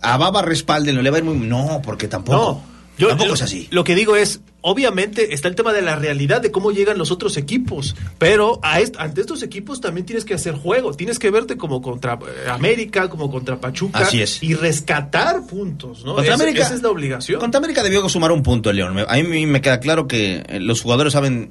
a 0.00 0.16
Baba 0.16 0.42
respaldenlo, 0.42 1.02
le 1.02 1.10
va 1.10 1.16
a 1.16 1.20
ir 1.20 1.24
muy 1.24 1.36
no, 1.36 1.80
porque 1.82 2.08
tampoco. 2.08 2.62
Yo, 2.98 3.08
tampoco 3.08 3.28
lo, 3.28 3.34
es 3.34 3.42
así. 3.42 3.68
Lo 3.70 3.84
que 3.84 3.94
digo 3.94 4.16
es, 4.16 4.40
obviamente 4.60 5.34
está 5.34 5.48
el 5.48 5.54
tema 5.54 5.72
de 5.72 5.82
la 5.82 5.96
realidad 5.96 6.40
de 6.40 6.50
cómo 6.50 6.70
llegan 6.72 6.98
los 6.98 7.10
otros 7.10 7.36
equipos, 7.36 7.96
pero 8.18 8.60
a 8.62 8.80
est- 8.80 8.96
ante 8.98 9.20
estos 9.22 9.42
equipos 9.42 9.80
también 9.80 10.06
tienes 10.06 10.24
que 10.24 10.34
hacer 10.34 10.54
juego, 10.54 10.92
tienes 10.92 11.18
que 11.18 11.30
verte 11.30 11.56
como 11.56 11.80
contra 11.82 12.14
eh, 12.14 12.48
América, 12.50 13.08
como 13.08 13.30
contra 13.30 13.60
Pachuca 13.60 14.00
Así 14.00 14.20
es. 14.22 14.42
y 14.42 14.54
rescatar 14.54 15.46
puntos, 15.46 16.04
¿no? 16.04 16.14
Contra 16.14 16.34
Esa- 16.34 16.42
América- 16.44 16.64
esa 16.66 16.74
es 16.74 16.82
la 16.82 16.90
obligación. 16.90 17.40
Contra 17.40 17.58
América 17.58 17.82
debió 17.82 18.06
sumar 18.08 18.30
un 18.30 18.42
punto 18.42 18.70
el 18.70 18.76
León. 18.76 18.96
A 19.08 19.16
mí 19.16 19.46
me 19.46 19.60
queda 19.60 19.80
claro 19.80 20.06
que 20.06 20.44
eh, 20.46 20.60
los 20.60 20.82
jugadores 20.82 21.12
saben, 21.14 21.50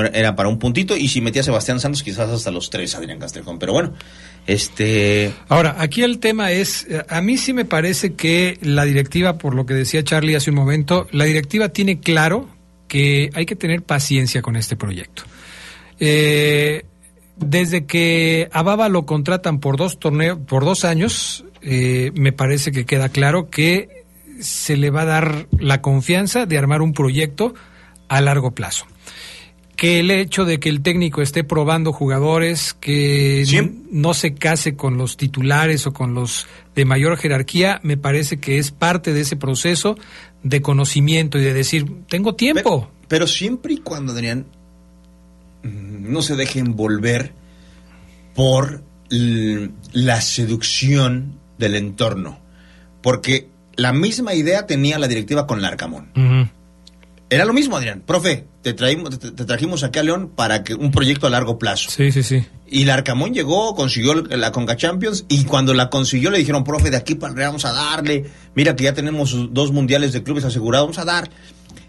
era- 0.00 0.08
era 0.08 0.36
para 0.36 0.48
un 0.48 0.58
puntito 0.58 0.96
y 0.96 1.08
si 1.08 1.20
metía 1.20 1.40
a 1.40 1.44
Sebastián 1.44 1.80
Santos 1.80 2.02
quizás 2.02 2.28
hasta 2.30 2.50
los 2.50 2.70
tres 2.70 2.94
Adrián 2.94 3.18
Castrejón. 3.18 3.58
Pero 3.58 3.72
bueno, 3.72 3.94
este... 4.46 5.32
Ahora, 5.48 5.76
aquí 5.78 6.02
el 6.02 6.18
tema 6.18 6.52
es, 6.52 6.86
eh, 6.88 7.02
a 7.08 7.20
mí 7.20 7.36
sí 7.36 7.52
me 7.52 7.64
parece 7.64 8.14
que 8.14 8.58
la 8.62 8.84
directiva, 8.84 9.38
por 9.38 9.54
lo 9.54 9.66
que 9.66 9.74
decía 9.74 10.04
Charlie 10.04 10.36
hace 10.36 10.50
un 10.50 10.56
momento, 10.56 11.06
la 11.12 11.24
directiva 11.24 11.70
tiene 11.70 12.00
claro 12.00 12.48
que 12.88 13.30
hay 13.34 13.46
que 13.46 13.56
tener 13.56 13.82
paciencia 13.82 14.42
con 14.42 14.56
este 14.56 14.76
proyecto. 14.76 15.22
Eh, 15.98 16.84
desde 17.36 17.86
que 17.86 18.48
a 18.52 18.62
Baba 18.62 18.88
lo 18.88 19.06
contratan 19.06 19.60
por 19.60 19.76
dos 19.76 19.98
torneos, 19.98 20.38
por 20.46 20.64
dos 20.64 20.84
años, 20.84 21.44
eh, 21.62 22.12
me 22.14 22.32
parece 22.32 22.70
que 22.70 22.84
queda 22.84 23.08
claro 23.08 23.48
que 23.50 24.04
se 24.40 24.76
le 24.76 24.90
va 24.90 25.02
a 25.02 25.06
dar 25.06 25.46
la 25.58 25.80
confianza 25.80 26.46
de 26.46 26.58
armar 26.58 26.82
un 26.82 26.92
proyecto 26.92 27.54
a 28.08 28.20
largo 28.20 28.50
plazo 28.50 28.86
que 29.76 30.00
el 30.00 30.10
hecho 30.10 30.44
de 30.44 30.60
que 30.60 30.68
el 30.68 30.82
técnico 30.82 31.22
esté 31.22 31.44
probando 31.44 31.92
jugadores, 31.92 32.74
que 32.74 33.44
no 33.90 34.14
se 34.14 34.34
case 34.34 34.76
con 34.76 34.96
los 34.96 35.16
titulares 35.16 35.86
o 35.86 35.92
con 35.92 36.14
los 36.14 36.46
de 36.74 36.84
mayor 36.84 37.16
jerarquía, 37.16 37.80
me 37.82 37.96
parece 37.96 38.38
que 38.38 38.58
es 38.58 38.70
parte 38.70 39.12
de 39.12 39.20
ese 39.20 39.36
proceso 39.36 39.96
de 40.42 40.62
conocimiento 40.62 41.38
y 41.38 41.42
de 41.42 41.52
decir, 41.52 41.86
tengo 42.08 42.34
tiempo. 42.34 42.90
Pero 43.08 43.26
siempre 43.26 43.74
y 43.74 43.78
cuando, 43.78 44.12
Adrián, 44.12 44.46
no 45.62 46.22
se 46.22 46.36
dejen 46.36 46.66
envolver 46.66 47.32
por 48.34 48.82
la 49.08 50.20
seducción 50.20 51.38
del 51.58 51.74
entorno. 51.74 52.38
Porque 53.02 53.48
la 53.76 53.92
misma 53.92 54.34
idea 54.34 54.66
tenía 54.66 54.98
la 54.98 55.08
directiva 55.08 55.46
con 55.46 55.62
Larcamón. 55.62 56.10
Era 57.34 57.44
lo 57.44 57.52
mismo, 57.52 57.76
Adrián. 57.76 58.02
Profe, 58.06 58.46
te, 58.62 58.72
traímos, 58.74 59.18
te, 59.18 59.30
te 59.30 59.44
trajimos 59.44 59.82
aquí 59.82 59.98
a 59.98 60.02
León 60.02 60.30
para 60.34 60.62
que 60.64 60.74
un 60.74 60.90
proyecto 60.90 61.26
a 61.26 61.30
largo 61.30 61.58
plazo. 61.58 61.90
Sí, 61.90 62.10
sí, 62.12 62.22
sí. 62.22 62.44
Y 62.66 62.84
Larcamón 62.84 63.34
llegó, 63.34 63.74
consiguió 63.74 64.14
la 64.14 64.52
Conca 64.52 64.76
Champions 64.76 65.24
y 65.28 65.44
cuando 65.44 65.74
la 65.74 65.90
consiguió 65.90 66.30
le 66.30 66.38
dijeron, 66.38 66.64
profe, 66.64 66.90
de 66.90 66.96
aquí 66.96 67.14
para 67.14 67.34
vamos 67.34 67.64
a 67.64 67.72
darle. 67.72 68.24
Mira 68.54 68.74
que 68.76 68.84
ya 68.84 68.94
tenemos 68.94 69.34
dos 69.52 69.72
mundiales 69.72 70.12
de 70.12 70.22
clubes 70.22 70.44
asegurados, 70.44 70.86
vamos 70.88 70.98
a 70.98 71.04
dar. 71.04 71.30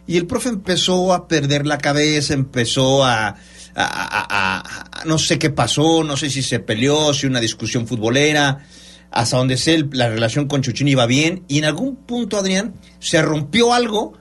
Y 0.07 0.17
el 0.17 0.27
profe 0.27 0.49
empezó 0.49 1.13
a 1.13 1.27
perder 1.27 1.65
la 1.65 1.77
cabeza, 1.79 2.33
empezó 2.35 3.03
a, 3.03 3.29
a- 3.29 3.35
a- 3.75 4.27
a- 4.29 4.59
a- 5.01 5.05
no 5.05 5.17
sé 5.17 5.39
qué 5.39 5.49
pasó, 5.49 6.03
no 6.03 6.15
sé 6.17 6.29
si 6.29 6.43
se 6.43 6.59
peleó, 6.59 7.13
si 7.13 7.25
una 7.27 7.39
discusión 7.39 7.87
futbolera. 7.87 8.59
hasta 9.11 9.37
donde 9.37 9.55
sé, 9.55 9.85
la 9.93 10.09
relación 10.09 10.45
con 10.47 10.61
Chuchín 10.61 10.89
iba 10.89 11.05
bien, 11.05 11.43
y 11.47 11.59
en 11.59 11.65
algún 11.65 11.95
punto, 11.95 12.37
Adrián, 12.37 12.73
se 12.99 13.21
rompió 13.21 13.73
algo 13.73 14.13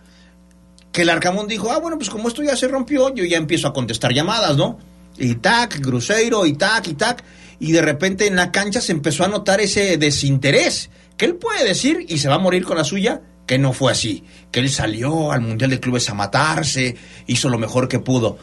que 0.95 1.03
el 1.03 1.11
Arcamón 1.11 1.49
dijo, 1.49 1.73
ah, 1.73 1.81
bueno, 1.81 1.99
pues 1.99 2.09
como 2.09 2.29
esto 2.29 2.41
ya 2.45 2.57
se 2.57 2.69
rompió, 2.69 3.13
yo 3.13 3.25
ya 3.25 3.37
empiezo 3.37 3.67
a 3.67 3.73
contestar 3.73 4.15
llamadas, 4.15 4.57
¿no? 4.57 4.79
Y 5.19 5.35
tac, 5.35 5.81
Cruzeiro, 5.81 6.47
y 6.47 6.53
tac, 6.53 6.87
y 6.87 6.95
tac, 6.95 7.25
y 7.59 7.73
de 7.73 7.83
repente 7.83 8.29
en 8.29 8.37
la 8.37 8.53
cancha 8.53 8.81
se 8.81 8.93
empezó 8.93 9.25
a 9.25 9.29
notar 9.29 9.61
ese 9.61 9.97
desinterés, 9.99 10.91
que 11.17 11.25
él 11.25 11.35
puede 11.35 11.65
decir, 11.65 12.07
y 12.09 12.19
se 12.19 12.29
va 12.29 12.37
a 12.37 12.39
morir 12.39 12.65
con 12.65 12.77
la 12.77 12.85
suya, 12.85 13.23
que 13.45 13.59
no 13.59 13.73
fue 13.73 13.91
así, 13.91 14.23
que 14.53 14.61
él 14.61 14.71
salió 14.71 15.33
al 15.33 15.41
Mundial 15.41 15.71
de 15.71 15.81
Clubes 15.81 16.09
a 16.11 16.15
matarse, 16.15 16.95
hizo 17.27 17.49
lo 17.49 17.59
mejor 17.59 17.89
que 17.89 17.99
pudo. 17.99 18.39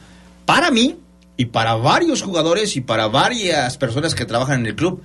Para 0.45 0.71
mí, 0.71 0.97
y 1.37 1.45
para 1.45 1.75
varios 1.75 2.21
jugadores 2.21 2.75
y 2.75 2.81
para 2.81 3.07
varias 3.07 3.77
personas 3.77 4.13
que 4.13 4.25
trabajan 4.25 4.59
en 4.59 4.65
el 4.65 4.75
club, 4.75 5.01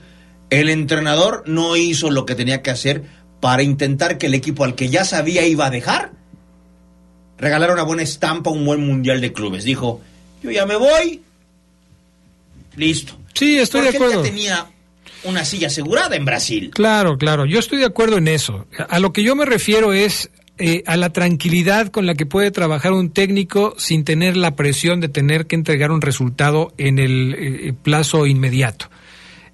el 0.51 0.69
entrenador 0.69 1.45
no 1.47 1.77
hizo 1.77 2.11
lo 2.11 2.27
que 2.27 2.35
tenía 2.35 2.61
que 2.63 2.73
hacer 2.73 3.05
para 3.39 3.63
intentar 3.63 4.19
que 4.19 4.27
el 4.27 4.35
equipo 4.35 4.65
al 4.65 4.75
que 4.75 4.89
ya 4.89 5.05
sabía 5.05 5.47
iba 5.47 5.67
a 5.67 5.71
dejar 5.71 6.26
regalara 7.39 7.73
una 7.73 7.83
buena 7.83 8.03
estampa, 8.03 8.51
un 8.51 8.65
buen 8.65 8.87
mundial 8.87 9.21
de 9.21 9.33
clubes. 9.33 9.65
Dijo, 9.65 10.01
yo 10.43 10.51
ya 10.51 10.67
me 10.67 10.77
voy, 10.77 11.23
listo. 12.77 13.19
Sí, 13.35 13.59
estoy 13.59 13.83
de 13.83 13.89
él 13.91 13.95
acuerdo. 13.97 14.25
ya 14.25 14.31
tenía 14.31 14.67
una 15.25 15.45
silla 15.45 15.67
asegurada 15.69 16.17
en 16.17 16.25
Brasil. 16.25 16.71
Claro, 16.73 17.19
claro, 17.19 17.47
yo 17.47 17.59
estoy 17.59 17.79
de 17.79 17.87
acuerdo 17.87 18.19
en 18.19 18.29
eso. 18.29 18.67
A 18.89 18.99
lo 18.99 19.13
que 19.13 19.23
yo 19.23 19.35
me 19.35 19.45
refiero 19.45 19.93
es 19.93 20.31
eh, 20.59 20.83
a 20.87 20.97
la 20.97 21.11
tranquilidad 21.11 21.89
con 21.89 22.07
la 22.07 22.15
que 22.15 22.25
puede 22.25 22.51
trabajar 22.51 22.93
un 22.93 23.11
técnico 23.11 23.75
sin 23.77 24.05
tener 24.05 24.37
la 24.37 24.57
presión 24.57 25.01
de 25.01 25.09
tener 25.09 25.47
que 25.47 25.57
entregar 25.57 25.91
un 25.91 26.01
resultado 26.01 26.73
en 26.79 26.99
el 26.99 27.35
eh, 27.39 27.75
plazo 27.83 28.27
inmediato. 28.27 28.89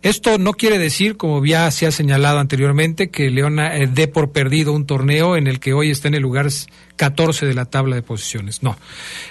Esto 0.02 0.36
no 0.36 0.54
quiere 0.54 0.78
decir, 0.78 1.16
como 1.16 1.44
ya 1.44 1.70
se 1.70 1.86
ha 1.86 1.92
señalado 1.92 2.40
anteriormente, 2.40 3.10
que 3.10 3.30
Leona 3.30 3.76
eh, 3.76 3.86
dé 3.86 4.08
por 4.08 4.32
perdido 4.32 4.72
un 4.72 4.84
torneo 4.84 5.36
en 5.36 5.46
el 5.46 5.60
que 5.60 5.74
hoy 5.74 5.90
está 5.90 6.08
en 6.08 6.14
el 6.14 6.22
lugar 6.22 6.48
14 6.96 7.46
de 7.46 7.54
la 7.54 7.66
tabla 7.66 7.94
de 7.94 8.02
posiciones. 8.02 8.64
No. 8.64 8.76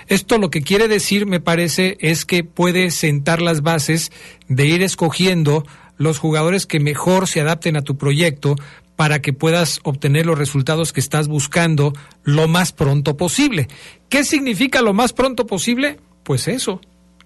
Esto 0.08 0.38
lo 0.38 0.50
que 0.50 0.62
quiere 0.62 0.88
decir, 0.88 1.26
me 1.26 1.42
parece, 1.42 1.98
es 2.00 2.26
que 2.26 2.46
puede 2.46 2.90
sentar 2.92 3.42
las 3.42 3.62
bases 3.64 4.14
de 4.48 4.66
ir 4.66 4.82
escogiendo 4.82 5.66
los 5.98 6.20
jugadores 6.20 6.66
que 6.66 6.80
mejor 6.80 7.28
se 7.28 7.42
adapten 7.42 7.76
a 7.76 7.82
tu 7.82 7.98
proyecto 7.98 8.56
para 8.96 9.22
que 9.22 9.34
puedas 9.34 9.82
obtener 9.84 10.26
los 10.26 10.38
resultados 10.38 10.94
que 10.94 11.00
estás 11.02 11.28
buscando 11.28 11.92
lo 12.24 12.48
más 12.48 12.72
pronto 12.72 13.18
posible. 13.18 13.68
¿Qué 14.08 14.24
significa 14.24 14.82
lo 14.82 14.94
más 14.94 15.12
pronto 15.12 15.46
posible? 15.46 16.00
Pues 16.24 16.48
eso, 16.48 16.80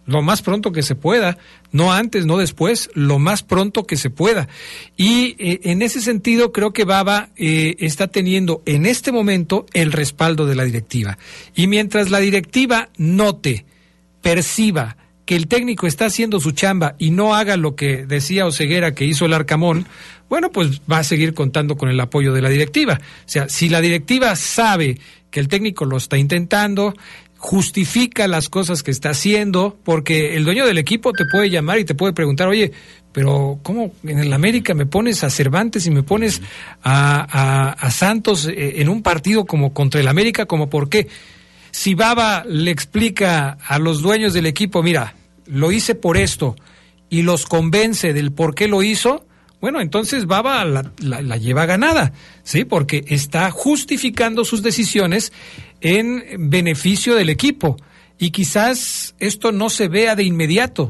lo 0.05 0.21
más 0.21 0.41
pronto 0.41 0.71
que 0.71 0.83
se 0.83 0.95
pueda, 0.95 1.37
no 1.71 1.91
antes, 1.91 2.25
no 2.25 2.37
después, 2.37 2.89
lo 2.93 3.19
más 3.19 3.43
pronto 3.43 3.85
que 3.85 3.97
se 3.97 4.09
pueda. 4.09 4.47
Y 4.95 5.35
eh, 5.39 5.61
en 5.63 5.81
ese 5.81 6.01
sentido 6.01 6.51
creo 6.51 6.73
que 6.73 6.85
Baba 6.85 7.29
eh, 7.35 7.75
está 7.79 8.07
teniendo 8.07 8.61
en 8.65 8.85
este 8.85 9.11
momento 9.11 9.65
el 9.73 9.91
respaldo 9.91 10.45
de 10.45 10.55
la 10.55 10.63
directiva. 10.63 11.17
Y 11.55 11.67
mientras 11.67 12.11
la 12.11 12.19
directiva 12.19 12.89
note, 12.97 13.65
perciba 14.21 14.97
que 15.25 15.35
el 15.35 15.47
técnico 15.47 15.87
está 15.87 16.05
haciendo 16.05 16.39
su 16.39 16.51
chamba 16.51 16.95
y 16.99 17.09
no 17.09 17.35
haga 17.35 17.57
lo 17.57 17.75
que 17.75 18.05
decía 18.05 18.45
Oseguera 18.45 18.93
que 18.93 19.05
hizo 19.05 19.25
el 19.25 19.33
Arcamón, 19.33 19.87
bueno, 20.29 20.51
pues 20.51 20.81
va 20.91 20.99
a 20.99 21.03
seguir 21.03 21.33
contando 21.33 21.77
con 21.77 21.89
el 21.89 21.99
apoyo 21.99 22.33
de 22.33 22.41
la 22.41 22.49
directiva. 22.49 22.99
O 23.01 23.29
sea, 23.29 23.49
si 23.49 23.69
la 23.69 23.81
directiva 23.81 24.35
sabe 24.35 24.99
que 25.31 25.39
el 25.39 25.47
técnico 25.47 25.85
lo 25.85 25.97
está 25.97 26.17
intentando, 26.17 26.93
justifica 27.45 28.27
las 28.27 28.49
cosas 28.49 28.81
que 28.81 28.89
está 28.89 29.11
haciendo, 29.11 29.77
porque 29.83 30.35
el 30.35 30.45
dueño 30.45 30.65
del 30.65 30.79
equipo 30.79 31.13
te 31.13 31.25
puede 31.31 31.51
llamar 31.51 31.77
y 31.77 31.85
te 31.85 31.93
puede 31.93 32.11
preguntar, 32.11 32.47
oye, 32.47 32.71
pero 33.11 33.59
¿cómo 33.61 33.93
en 34.03 34.17
el 34.17 34.33
América 34.33 34.73
me 34.73 34.87
pones 34.87 35.23
a 35.23 35.29
Cervantes 35.29 35.85
y 35.85 35.91
me 35.91 36.01
pones 36.01 36.41
a, 36.83 37.87
Santos 37.91 38.47
eh, 38.47 38.81
en 38.81 38.89
un 38.89 39.03
partido 39.03 39.45
como 39.45 39.73
contra 39.75 40.01
el 40.01 40.07
América? 40.07 40.47
¿Como 40.47 40.71
por 40.71 40.89
qué? 40.89 41.07
Si 41.69 41.93
Baba 41.93 42.43
le 42.47 42.71
explica 42.71 43.59
a 43.63 43.77
los 43.77 44.01
dueños 44.01 44.33
del 44.33 44.47
equipo, 44.47 44.81
mira, 44.81 45.13
lo 45.45 45.71
hice 45.71 45.93
por 45.93 46.17
esto, 46.17 46.55
y 47.11 47.21
los 47.21 47.45
convence 47.45 48.11
del 48.11 48.31
por 48.31 48.55
qué 48.55 48.67
lo 48.67 48.81
hizo, 48.81 49.23
bueno, 49.61 49.81
entonces 49.81 50.25
Baba 50.25 50.65
la, 50.65 50.91
la- 50.99 51.21
la 51.21 51.37
lleva 51.37 51.67
ganada, 51.67 52.11
¿sí? 52.43 52.65
Porque 52.65 53.05
está 53.07 53.51
justificando 53.51 54.43
sus 54.45 54.63
decisiones 54.63 55.31
en 55.85 56.49
beneficio 56.49 57.13
del 57.13 57.29
equipo. 57.29 57.77
Y 58.17 58.31
quizás 58.31 59.13
esto 59.19 59.51
no 59.51 59.69
se 59.69 59.87
vea 59.87 60.15
de 60.15 60.23
inmediato. 60.23 60.89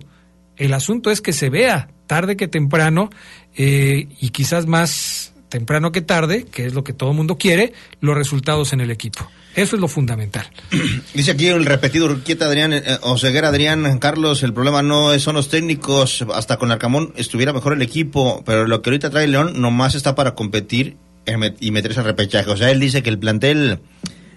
El 0.55 0.73
asunto 0.73 1.11
es 1.11 1.19
que 1.19 1.33
se 1.33 1.49
vea 1.49 1.89
tarde 2.07 2.37
que 2.37 2.47
temprano 2.47 3.09
eh, 3.57 4.07
y 4.21 4.29
quizás 4.29 4.67
más 4.67 5.33
temprano 5.49 5.91
que 5.91 6.01
tarde, 6.01 6.45
que 6.45 6.65
es 6.65 6.73
lo 6.73 6.85
que 6.85 6.93
todo 6.93 7.11
el 7.11 7.17
mundo 7.17 7.37
quiere, 7.37 7.73
los 7.99 8.15
resultados 8.15 8.71
en 8.71 8.79
el 8.79 8.89
equipo. 8.89 9.29
Eso 9.53 9.75
es 9.75 9.81
lo 9.81 9.89
fundamental. 9.89 10.45
Dice 11.13 11.31
aquí 11.31 11.47
el 11.47 11.65
repetido 11.65 12.05
Urquieta 12.05 12.45
Adrián, 12.45 12.71
eh, 12.71 12.83
Oseguera 13.01 13.49
Adrián, 13.49 13.99
Carlos, 13.99 14.43
el 14.43 14.53
problema 14.53 14.81
no 14.81 15.17
son 15.19 15.35
los 15.35 15.49
técnicos, 15.49 16.23
hasta 16.33 16.55
con 16.55 16.71
Arcamón 16.71 17.11
estuviera 17.17 17.51
mejor 17.51 17.73
el 17.73 17.81
equipo, 17.81 18.43
pero 18.45 18.65
lo 18.65 18.81
que 18.81 18.91
ahorita 18.91 19.09
trae 19.09 19.27
León 19.27 19.59
nomás 19.59 19.93
está 19.93 20.15
para 20.15 20.35
competir 20.35 20.95
eh, 21.25 21.53
y 21.59 21.71
meterse 21.71 21.99
al 21.99 22.05
repechaje. 22.05 22.49
O 22.49 22.55
sea, 22.55 22.71
él 22.71 22.79
dice 22.79 23.03
que 23.03 23.09
el 23.09 23.19
plantel 23.19 23.81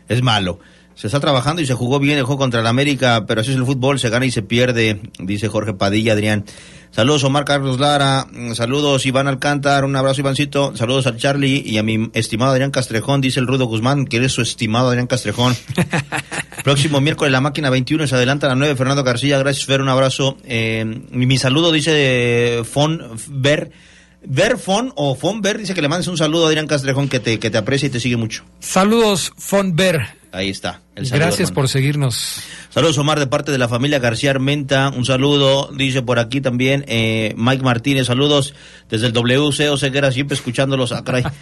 es 0.08 0.22
malo. 0.22 0.58
Se 0.94 1.06
está 1.06 1.20
trabajando 1.20 1.62
y 1.62 1.66
se 1.66 1.74
jugó 1.74 2.00
bien 2.00 2.18
el 2.18 2.24
juego 2.24 2.40
contra 2.40 2.60
el 2.60 2.66
América, 2.66 3.24
pero 3.26 3.40
así 3.40 3.50
es 3.50 3.56
el 3.56 3.64
fútbol, 3.64 4.00
se 4.00 4.10
gana 4.10 4.26
y 4.26 4.32
se 4.32 4.42
pierde, 4.42 5.00
dice 5.20 5.46
Jorge 5.46 5.72
Padilla 5.72 6.14
Adrián. 6.14 6.44
Saludos 6.90 7.22
Omar 7.22 7.44
Carlos 7.44 7.78
Lara, 7.78 8.26
mm, 8.32 8.54
saludos 8.54 9.06
Iván 9.06 9.28
Alcántar, 9.28 9.84
un 9.84 9.94
abrazo 9.94 10.22
Ivancito, 10.22 10.74
saludos 10.74 11.06
al 11.06 11.16
Charlie 11.16 11.62
y 11.64 11.78
a 11.78 11.84
mi 11.84 12.10
estimado 12.14 12.50
Adrián 12.50 12.72
Castrejón, 12.72 13.20
dice 13.20 13.38
el 13.38 13.46
Rudo 13.46 13.66
Guzmán, 13.66 14.06
que 14.06 14.16
eres 14.16 14.32
su 14.32 14.42
estimado 14.42 14.88
Adrián 14.88 15.06
Castrejón. 15.06 15.54
Próximo 16.64 17.00
miércoles 17.00 17.30
la 17.30 17.40
máquina 17.40 17.70
21 17.70 18.08
se 18.08 18.16
adelanta 18.16 18.46
a 18.46 18.50
las 18.50 18.58
9. 18.58 18.74
Fernando 18.74 19.04
García, 19.04 19.38
gracias 19.38 19.66
Fer, 19.66 19.80
un 19.80 19.88
abrazo. 19.88 20.36
Eh, 20.44 20.84
mi, 21.12 21.26
mi 21.26 21.38
saludo 21.38 21.70
dice 21.70 22.62
Fon 22.64 23.00
Ver. 23.28 23.70
Ver 24.30 24.58
Fon 24.58 24.92
o 24.94 25.14
Fon 25.14 25.40
Ver 25.40 25.56
dice 25.56 25.74
que 25.74 25.80
le 25.80 25.88
mandes 25.88 26.06
un 26.06 26.18
saludo 26.18 26.44
a 26.44 26.48
Adrián 26.48 26.66
Castrejón 26.66 27.08
que 27.08 27.18
te, 27.18 27.38
que 27.38 27.48
te 27.48 27.56
aprecia 27.56 27.86
y 27.86 27.90
te 27.90 27.98
sigue 27.98 28.18
mucho. 28.18 28.44
Saludos, 28.60 29.32
Fonber. 29.38 30.18
Ahí 30.32 30.50
está. 30.50 30.82
el 30.94 31.06
saludo, 31.06 31.24
Gracias 31.24 31.48
hermano. 31.48 31.54
por 31.54 31.68
seguirnos. 31.70 32.40
Saludos 32.68 32.98
Omar 32.98 33.18
de 33.18 33.26
parte 33.26 33.50
de 33.50 33.56
la 33.56 33.66
familia 33.68 33.98
García 33.98 34.30
Armenta, 34.30 34.92
un 34.94 35.06
saludo, 35.06 35.70
dice 35.74 36.02
por 36.02 36.18
aquí 36.18 36.42
también 36.42 36.84
eh, 36.86 37.32
Mike 37.38 37.62
Martínez, 37.62 38.08
saludos 38.08 38.52
desde 38.90 39.06
el 39.06 39.14
WC 39.14 39.74
Ceguera, 39.78 40.12
siempre 40.12 40.34
escuchándolos, 40.34 40.92
ah, 40.92 41.02
caray. 41.02 41.24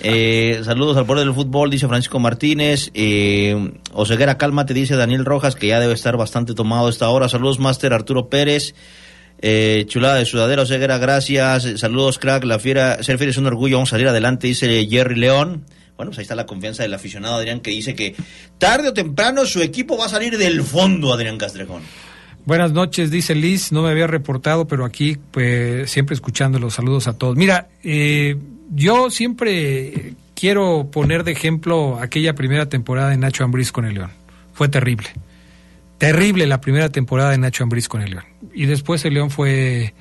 Eh, 0.00 0.60
saludos 0.64 0.96
al 0.96 1.06
poder 1.06 1.24
del 1.24 1.34
fútbol, 1.34 1.70
dice 1.70 1.86
Francisco 1.86 2.18
Martínez, 2.18 2.90
eh, 2.94 3.72
Oseguera, 3.92 4.36
cálmate, 4.36 4.74
dice 4.74 4.96
Daniel 4.96 5.24
Rojas, 5.24 5.54
que 5.54 5.68
ya 5.68 5.78
debe 5.78 5.94
estar 5.94 6.16
bastante 6.16 6.54
tomado 6.54 6.88
a 6.88 6.90
esta 6.90 7.08
hora, 7.08 7.28
saludos 7.28 7.60
Master 7.60 7.92
Arturo 7.92 8.28
Pérez, 8.28 8.74
eh, 9.46 9.84
chulada 9.86 10.14
de 10.14 10.24
sudadera, 10.24 10.62
Oseguera, 10.62 10.96
gracias, 10.96 11.66
Eh, 11.66 11.76
saludos 11.76 12.18
crack, 12.18 12.44
la 12.44 12.58
fiera, 12.58 13.02
ser 13.02 13.18
fiera 13.18 13.30
es 13.30 13.36
un 13.36 13.44
orgullo, 13.44 13.76
vamos 13.76 13.90
a 13.90 13.96
salir 13.96 14.08
adelante, 14.08 14.46
dice 14.46 14.86
Jerry 14.88 15.16
León. 15.16 15.66
Bueno, 15.98 16.10
pues 16.10 16.18
ahí 16.18 16.22
está 16.22 16.34
la 16.34 16.46
confianza 16.46 16.82
del 16.82 16.94
aficionado 16.94 17.34
Adrián 17.34 17.60
que 17.60 17.70
dice 17.70 17.94
que 17.94 18.14
tarde 18.56 18.88
o 18.88 18.94
temprano 18.94 19.44
su 19.44 19.60
equipo 19.60 19.98
va 19.98 20.06
a 20.06 20.08
salir 20.08 20.38
del 20.38 20.62
fondo, 20.62 21.12
Adrián 21.12 21.36
Castrejón. 21.36 21.82
Buenas 22.46 22.72
noches, 22.72 23.10
dice 23.10 23.34
Liz. 23.34 23.70
No 23.70 23.82
me 23.82 23.90
había 23.90 24.06
reportado, 24.06 24.66
pero 24.66 24.86
aquí 24.86 25.18
pues 25.30 25.90
siempre 25.90 26.14
escuchando 26.14 26.58
los 26.58 26.72
saludos 26.72 27.06
a 27.06 27.12
todos. 27.12 27.36
Mira, 27.36 27.68
eh, 27.82 28.36
yo 28.70 29.10
siempre 29.10 30.14
quiero 30.34 30.88
poner 30.90 31.22
de 31.22 31.32
ejemplo 31.32 31.98
aquella 32.00 32.34
primera 32.34 32.70
temporada 32.70 33.10
de 33.10 33.18
Nacho 33.18 33.44
Ambriz 33.44 33.72
con 33.72 33.84
el 33.84 33.92
León. 33.92 34.10
Fue 34.54 34.68
terrible. 34.68 35.08
Terrible 35.98 36.46
la 36.46 36.60
primera 36.60 36.88
temporada 36.88 37.30
de 37.30 37.38
Nacho 37.38 37.62
Ambriz 37.64 37.88
con 37.88 38.02
el 38.02 38.10
León. 38.10 38.24
Y 38.52 38.66
después 38.66 39.04
el 39.04 39.14
León 39.14 39.30
fue 39.30 39.94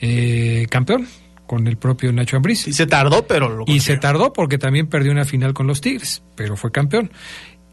eh, 0.00 0.66
campeón 0.70 1.06
con 1.46 1.66
el 1.66 1.76
propio 1.76 2.12
Nacho 2.12 2.36
Ambriz. 2.36 2.68
Y 2.68 2.72
se 2.72 2.86
tardó, 2.86 3.26
pero 3.26 3.48
lo 3.48 3.64
Y 3.66 3.80
se 3.80 3.96
tardó 3.96 4.32
porque 4.32 4.58
también 4.58 4.86
perdió 4.86 5.12
una 5.12 5.24
final 5.24 5.54
con 5.54 5.66
los 5.66 5.80
Tigres, 5.80 6.22
pero 6.36 6.56
fue 6.56 6.70
campeón. 6.70 7.10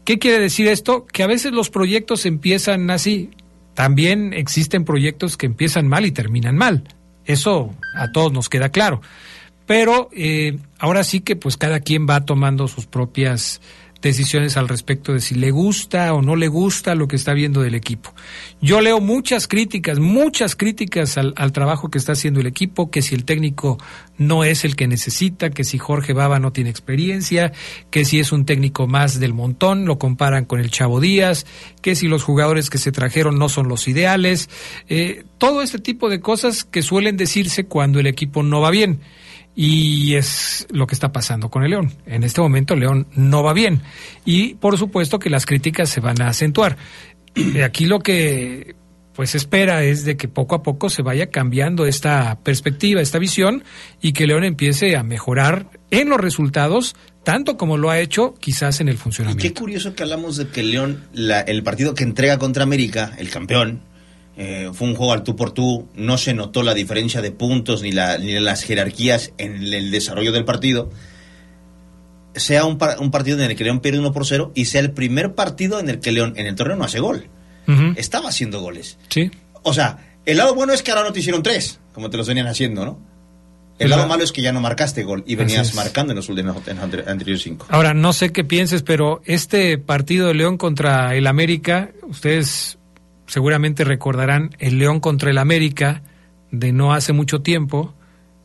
¿Qué 0.04 0.18
quiere 0.18 0.40
decir 0.40 0.66
esto? 0.66 1.06
Que 1.06 1.22
a 1.22 1.26
veces 1.26 1.52
los 1.52 1.70
proyectos 1.70 2.26
empiezan 2.26 2.90
así. 2.90 3.30
También 3.74 4.32
existen 4.32 4.84
proyectos 4.84 5.36
que 5.36 5.46
empiezan 5.46 5.86
mal 5.86 6.06
y 6.06 6.10
terminan 6.10 6.56
mal. 6.56 6.82
Eso 7.24 7.74
a 7.94 8.10
todos 8.10 8.32
nos 8.32 8.48
queda 8.48 8.70
claro. 8.70 9.02
Pero 9.66 10.08
eh, 10.16 10.58
ahora 10.78 11.04
sí 11.04 11.20
que 11.20 11.36
pues 11.36 11.58
cada 11.58 11.80
quien 11.80 12.08
va 12.08 12.24
tomando 12.24 12.68
sus 12.68 12.86
propias 12.86 13.60
decisiones 14.00 14.56
al 14.56 14.68
respecto 14.68 15.12
de 15.12 15.20
si 15.20 15.34
le 15.34 15.50
gusta 15.50 16.14
o 16.14 16.22
no 16.22 16.36
le 16.36 16.48
gusta 16.48 16.94
lo 16.94 17.08
que 17.08 17.16
está 17.16 17.32
viendo 17.32 17.62
del 17.62 17.74
equipo. 17.74 18.14
Yo 18.60 18.80
leo 18.80 19.00
muchas 19.00 19.48
críticas, 19.48 19.98
muchas 19.98 20.54
críticas 20.54 21.18
al, 21.18 21.34
al 21.36 21.52
trabajo 21.52 21.90
que 21.90 21.98
está 21.98 22.12
haciendo 22.12 22.40
el 22.40 22.46
equipo, 22.46 22.90
que 22.90 23.02
si 23.02 23.14
el 23.14 23.24
técnico 23.24 23.78
no 24.16 24.44
es 24.44 24.64
el 24.64 24.76
que 24.76 24.86
necesita, 24.86 25.50
que 25.50 25.64
si 25.64 25.78
Jorge 25.78 26.12
Baba 26.12 26.38
no 26.38 26.52
tiene 26.52 26.70
experiencia, 26.70 27.52
que 27.90 28.04
si 28.04 28.20
es 28.20 28.32
un 28.32 28.44
técnico 28.44 28.86
más 28.86 29.18
del 29.18 29.34
montón, 29.34 29.84
lo 29.84 29.98
comparan 29.98 30.44
con 30.44 30.60
el 30.60 30.70
Chavo 30.70 31.00
Díaz, 31.00 31.46
que 31.82 31.94
si 31.94 32.08
los 32.08 32.22
jugadores 32.22 32.70
que 32.70 32.78
se 32.78 32.92
trajeron 32.92 33.38
no 33.38 33.48
son 33.48 33.68
los 33.68 33.88
ideales, 33.88 34.48
eh, 34.88 35.24
todo 35.38 35.62
este 35.62 35.78
tipo 35.78 36.08
de 36.08 36.20
cosas 36.20 36.64
que 36.64 36.82
suelen 36.82 37.16
decirse 37.16 37.66
cuando 37.66 38.00
el 38.00 38.06
equipo 38.06 38.42
no 38.42 38.60
va 38.60 38.70
bien. 38.70 39.00
Y 39.60 40.14
es 40.14 40.68
lo 40.70 40.86
que 40.86 40.94
está 40.94 41.10
pasando 41.10 41.50
con 41.50 41.64
el 41.64 41.70
León. 41.70 41.92
En 42.06 42.22
este 42.22 42.40
momento 42.40 42.76
León 42.76 43.08
no 43.16 43.42
va 43.42 43.52
bien. 43.52 43.82
Y 44.24 44.54
por 44.54 44.78
supuesto 44.78 45.18
que 45.18 45.30
las 45.30 45.46
críticas 45.46 45.88
se 45.90 45.98
van 45.98 46.22
a 46.22 46.28
acentuar. 46.28 46.76
Aquí 47.64 47.86
lo 47.86 47.98
que 47.98 48.76
pues 49.14 49.34
espera 49.34 49.82
es 49.82 50.04
de 50.04 50.16
que 50.16 50.28
poco 50.28 50.54
a 50.54 50.62
poco 50.62 50.88
se 50.88 51.02
vaya 51.02 51.28
cambiando 51.30 51.86
esta 51.86 52.38
perspectiva, 52.44 53.00
esta 53.00 53.18
visión 53.18 53.64
y 54.00 54.12
que 54.12 54.28
León 54.28 54.44
empiece 54.44 54.96
a 54.96 55.02
mejorar 55.02 55.68
en 55.90 56.08
los 56.08 56.20
resultados 56.20 56.94
tanto 57.24 57.56
como 57.56 57.76
lo 57.78 57.90
ha 57.90 57.98
hecho 57.98 58.34
quizás 58.38 58.80
en 58.80 58.88
el 58.88 58.96
funcionamiento. 58.96 59.42
Qué 59.42 59.52
curioso 59.60 59.92
que 59.96 60.04
hablamos 60.04 60.36
de 60.36 60.46
que 60.50 60.62
León, 60.62 61.02
la- 61.14 61.40
el 61.40 61.64
partido 61.64 61.96
que 61.96 62.04
entrega 62.04 62.38
contra 62.38 62.62
América, 62.62 63.12
el 63.18 63.28
campeón, 63.28 63.80
eh, 64.40 64.70
fue 64.72 64.86
un 64.88 64.94
juego 64.94 65.12
al 65.12 65.24
tú 65.24 65.34
por 65.36 65.50
tú, 65.50 65.88
no 65.96 66.16
se 66.16 66.32
notó 66.32 66.62
la 66.62 66.72
diferencia 66.72 67.20
de 67.20 67.32
puntos 67.32 67.82
ni, 67.82 67.90
la- 67.92 68.16
ni 68.18 68.38
las 68.38 68.62
jerarquías 68.62 69.32
en 69.36 69.56
el, 69.74 69.90
desarrollo 69.90 70.30
del 70.32 70.44
partido, 70.44 70.90
sea 72.34 72.64
un, 72.64 72.78
par- 72.78 72.98
un 73.00 73.10
partido 73.10 73.38
en 73.42 73.50
el 73.50 73.56
que 73.56 73.64
León 73.64 73.80
pierde 73.80 73.98
1 73.98 74.12
por 74.12 74.24
0 74.26 74.52
y 74.54 74.66
sea 74.66 74.80
el 74.80 74.92
primer 74.92 75.34
partido 75.34 75.80
en 75.80 75.88
el 75.88 75.98
que 76.00 76.12
León 76.12 76.34
en 76.36 76.46
el 76.46 76.54
torneo 76.54 76.76
no 76.76 76.84
hace 76.84 77.00
gol. 77.00 77.26
Estaba 77.96 78.30
haciendo 78.30 78.62
goles. 78.62 78.96
Sí. 79.10 79.30
O 79.62 79.74
sea, 79.74 79.98
el 80.24 80.38
lado 80.38 80.54
bueno 80.54 80.72
es 80.72 80.82
que 80.82 80.90
ahora 80.90 81.02
no 81.04 81.12
te 81.12 81.20
hicieron 81.20 81.42
tres, 81.42 81.80
como 81.92 82.08
te 82.08 82.16
los 82.16 82.26
venían 82.26 82.46
haciendo, 82.46 82.82
¿no? 82.86 82.98
El 83.78 83.90
lado 83.90 84.02
la- 84.02 84.08
malo 84.08 84.24
es 84.24 84.32
que 84.32 84.40
ya 84.40 84.52
no 84.52 84.60
marcaste 84.62 85.02
gol 85.04 85.22
y 85.26 85.34
venías 85.36 85.74
marcando 85.74 86.12
en 86.12 86.16
los 86.16 86.28
últimos 86.30 86.56
anteriores 86.66 87.42
cinco. 87.42 87.66
Ahora, 87.68 87.92
no 87.92 88.12
sé 88.14 88.32
qué 88.32 88.42
pienses, 88.42 88.82
pero 88.82 89.20
este 89.26 89.76
partido 89.76 90.28
de 90.28 90.34
León 90.34 90.56
contra 90.56 91.14
el 91.14 91.26
América, 91.26 91.90
ustedes 92.08 92.77
seguramente 93.28 93.84
recordarán 93.84 94.50
el 94.58 94.78
León 94.78 94.98
contra 94.98 95.30
el 95.30 95.38
América 95.38 96.02
de 96.50 96.72
no 96.72 96.92
hace 96.92 97.12
mucho 97.12 97.42
tiempo, 97.42 97.94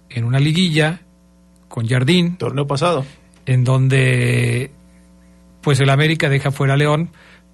en 0.10 0.26
una 0.26 0.40
liguilla 0.40 1.02
con 1.68 1.88
Jardín. 1.88 2.38
Torneo 2.38 2.68
pasado. 2.68 3.06
En 3.46 3.64
donde, 3.64 4.72
pues 5.62 5.80
el 5.80 5.90
América 5.90 6.30
deja 6.30 6.52
fuera 6.52 6.76
a 6.76 6.78
León. 6.78 7.10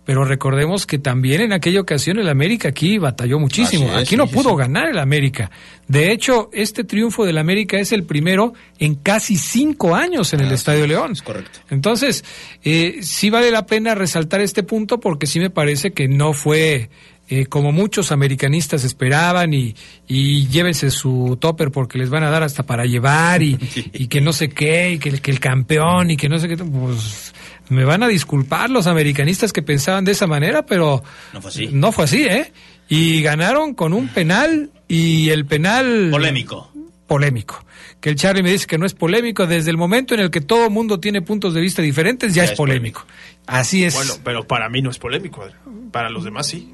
Pero 0.05 0.25
recordemos 0.25 0.87
que 0.87 0.97
también 0.97 1.41
en 1.41 1.53
aquella 1.53 1.81
ocasión 1.81 2.17
el 2.17 2.29
América 2.29 2.69
aquí 2.69 2.97
batalló 2.97 3.37
muchísimo. 3.37 3.85
Es, 3.89 4.07
aquí 4.07 4.17
no 4.17 4.25
sí, 4.25 4.33
pudo 4.33 4.49
sí. 4.51 4.55
ganar 4.55 4.89
el 4.89 4.97
América. 4.97 5.51
De 5.87 6.11
hecho, 6.11 6.49
este 6.51 6.83
triunfo 6.83 7.25
del 7.27 7.37
América 7.37 7.77
es 7.77 7.91
el 7.91 8.05
primero 8.05 8.53
en 8.79 8.95
casi 8.95 9.35
cinco 9.35 9.95
años 9.95 10.33
en 10.33 10.39
el 10.39 10.51
Estadio 10.51 10.87
León. 10.87 11.13
correcto. 11.23 11.59
Entonces, 11.69 12.25
eh, 12.63 12.99
sí 13.01 13.29
vale 13.29 13.51
la 13.51 13.67
pena 13.67 13.93
resaltar 13.93 14.41
este 14.41 14.63
punto 14.63 14.99
porque 14.99 15.27
sí 15.27 15.39
me 15.39 15.51
parece 15.51 15.91
que 15.91 16.07
no 16.07 16.33
fue 16.33 16.89
eh, 17.29 17.45
como 17.45 17.71
muchos 17.71 18.11
americanistas 18.11 18.83
esperaban 18.83 19.53
y, 19.53 19.75
y 20.07 20.47
llévense 20.47 20.89
su 20.89 21.37
topper 21.39 21.71
porque 21.71 21.97
les 21.99 22.09
van 22.09 22.23
a 22.23 22.29
dar 22.29 22.43
hasta 22.43 22.63
para 22.63 22.85
llevar 22.85 23.41
y, 23.43 23.57
y 23.93 24.07
que 24.07 24.19
no 24.19 24.33
sé 24.33 24.49
qué, 24.49 24.91
y 24.93 24.99
que, 24.99 25.09
el- 25.09 25.21
que 25.21 25.31
el 25.31 25.39
campeón 25.39 26.11
y 26.11 26.17
que 26.17 26.27
no 26.29 26.39
sé 26.39 26.47
qué. 26.47 26.57
Pues 26.57 27.33
me 27.69 27.85
van 27.85 28.01
a 28.03 28.07
disculpar 28.07 28.69
los 28.71 28.87
americanistas 28.87 29.53
que 29.53 29.61
pensaban 29.61 30.03
de 30.05 30.11
esa 30.13 30.25
manera, 30.27 30.65
pero 30.65 31.03
No 31.33 31.41
fue 31.41 31.51
así. 31.51 31.69
no 31.71 31.91
fue 31.91 32.05
así, 32.05 32.23
¿eh? 32.23 32.51
Y 32.89 33.21
ganaron 33.21 33.75
con 33.75 33.93
un 33.93 34.07
penal 34.07 34.71
y 34.87 35.29
el 35.29 35.45
penal... 35.45 36.09
Polémico. 36.09 36.71
Polémico. 37.05 37.63
Que 38.01 38.09
el 38.09 38.15
Charlie 38.15 38.41
me 38.41 38.51
dice 38.51 38.65
que 38.65 38.77
no 38.79 38.85
es 38.87 38.93
polémico. 38.95 39.45
Desde 39.45 39.69
el 39.69 39.77
momento 39.77 40.13
en 40.15 40.19
el 40.21 40.31
que 40.31 40.41
todo 40.41 40.69
mundo 40.71 40.99
tiene 40.99 41.21
puntos 41.21 41.53
de 41.53 41.61
vista 41.61 41.81
diferentes, 41.83 42.33
ya, 42.33 42.43
es, 42.45 42.51
polémico. 42.53 43.05
Así 43.45 43.83
es. 43.83 43.93
Bueno, 43.93 44.13
pero 44.23 44.47
para 44.47 44.69
mí 44.69 44.81
no 44.81 44.89
es 44.89 44.97
polémico. 44.97 45.45
Para 45.91 46.09
los 46.09 46.23
demás 46.23 46.47
sí. 46.47 46.73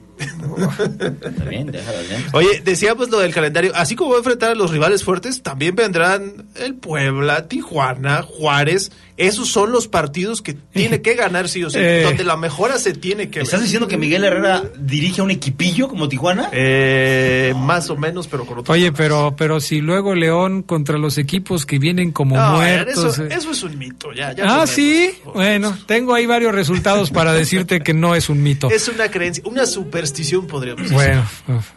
Oye, 2.34 2.62
decíamos 2.64 3.10
lo 3.10 3.20
del 3.20 3.34
calendario. 3.34 3.72
Así 3.76 3.96
como 3.96 4.12
va 4.12 4.16
a 4.18 4.20
enfrentar 4.20 4.52
a 4.52 4.56
los 4.56 4.72
rivales 4.72 5.04
fuertes, 5.04 5.44
también 5.44 5.76
vendrán 5.76 6.48
el 6.56 6.76
Puebla, 6.76 7.48
Tijuana, 7.48 8.22
Juárez. 8.22 8.92
Esos 9.18 9.48
son 9.50 9.72
los 9.72 9.88
partidos 9.88 10.42
que 10.42 10.54
tiene 10.54 11.02
que 11.02 11.14
ganar 11.14 11.48
sí 11.50 11.64
o 11.64 11.70
sí. 11.70 11.78
Eh. 11.86 12.02
donde 12.04 12.24
la 12.24 12.36
mejora 12.36 12.80
se 12.80 12.94
tiene 12.94 13.30
que 13.30 13.42
¿Estás 13.42 13.60
ver. 13.60 13.64
diciendo 13.64 13.88
que 13.88 13.98
Miguel 13.98 14.24
Herrera 14.24 14.64
dirige 14.78 15.22
a 15.22 15.24
un 15.24 15.32
equipillo 15.32 15.88
como 15.88 16.10
Tijuana? 16.10 16.50
Eh, 16.52 17.54
más 17.58 17.90
o 17.90 17.96
menos, 17.96 18.28
pero 18.28 18.46
con 18.46 18.60
otro. 18.60 18.74
Oye, 18.74 18.92
pero, 18.92 19.36
pero 19.38 19.60
si 19.60 19.82
luego 19.82 20.16
León 20.16 20.64
contra 20.64 20.98
los 20.98 21.18
equipos 21.18 21.66
que 21.66 21.80
vienen 21.80 22.12
como 22.12 22.36
No, 22.36 22.54
muertos. 22.58 23.14
eso, 23.14 23.26
eh. 23.26 23.30
eso 23.32 23.52
es 23.52 23.64
un 23.64 23.78
mito, 23.78 24.12
ya. 24.14 24.34
ya 24.34 24.62
ah, 24.62 24.68
sí. 24.68 25.12
Bueno, 25.34 25.78
tengo 25.86 26.14
ahí 26.16 26.26
varios 26.26 26.54
resultados 26.56 27.12
para 27.12 27.34
decirte 27.34 27.82
que 27.82 27.94
no 27.94 28.16
es 28.16 28.30
un 28.30 28.42
mito. 28.42 28.70
Es 28.70 28.88
una 28.88 29.10
creencia, 29.10 29.44
una 29.46 29.66
superstición, 29.66 30.48
podríamos 30.48 30.84
decir. 30.84 30.96
Bueno, 30.96 31.24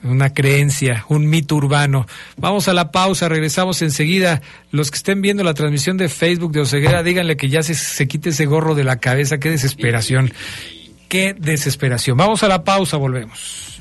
una 0.03 0.33
creencia, 0.33 1.05
un 1.09 1.29
mito 1.29 1.57
urbano. 1.57 2.07
Vamos 2.37 2.69
a 2.69 2.73
la 2.75 2.91
pausa, 2.93 3.29
regresamos 3.29 3.83
enseguida. 3.83 4.41
Los 4.71 4.91
que 4.91 4.97
estén 4.97 5.23
viendo 5.23 5.43
la 5.45 5.55
transmisión 5.55 5.97
de 5.97 6.09
Facebook 6.09 6.53
de 6.53 6.61
Oseguera, 6.61 7.03
que 7.37 7.49
ya 7.49 7.63
se, 7.63 7.75
se 7.75 8.09
quite 8.09 8.31
ese 8.31 8.47
gorro 8.47 8.75
de 8.75 8.85
la 8.85 8.97
cabeza. 8.97 9.39
Qué 9.39 9.51
desesperación. 9.51 10.33
Qué 11.09 11.35
desesperación. 11.39 12.17
Vamos 12.17 12.43
a 12.43 12.49
la 12.49 12.65
pausa, 12.65 12.97
volvemos. 12.97 13.81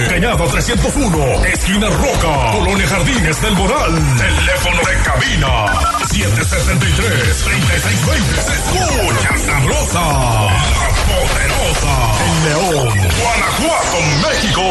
Cañada 0.09 0.45
301, 0.47 1.45
esquina 1.45 1.87
Roca, 1.89 2.51
Colonia 2.51 2.87
Jardines 2.87 3.41
del 3.41 3.53
Moral. 3.53 3.93
Teléfono 4.17 4.77
de 4.77 4.95
cabina 5.03 5.65
773-3620. 6.07 8.41
Se 8.41 8.53
escucha 8.53 9.37
sabrosa. 9.37 10.01
La 10.01 10.89
Poderosa. 11.07 11.95
En 12.25 12.35
León, 12.45 12.89
Guanajuato, 13.21 13.97
México. 14.27 14.63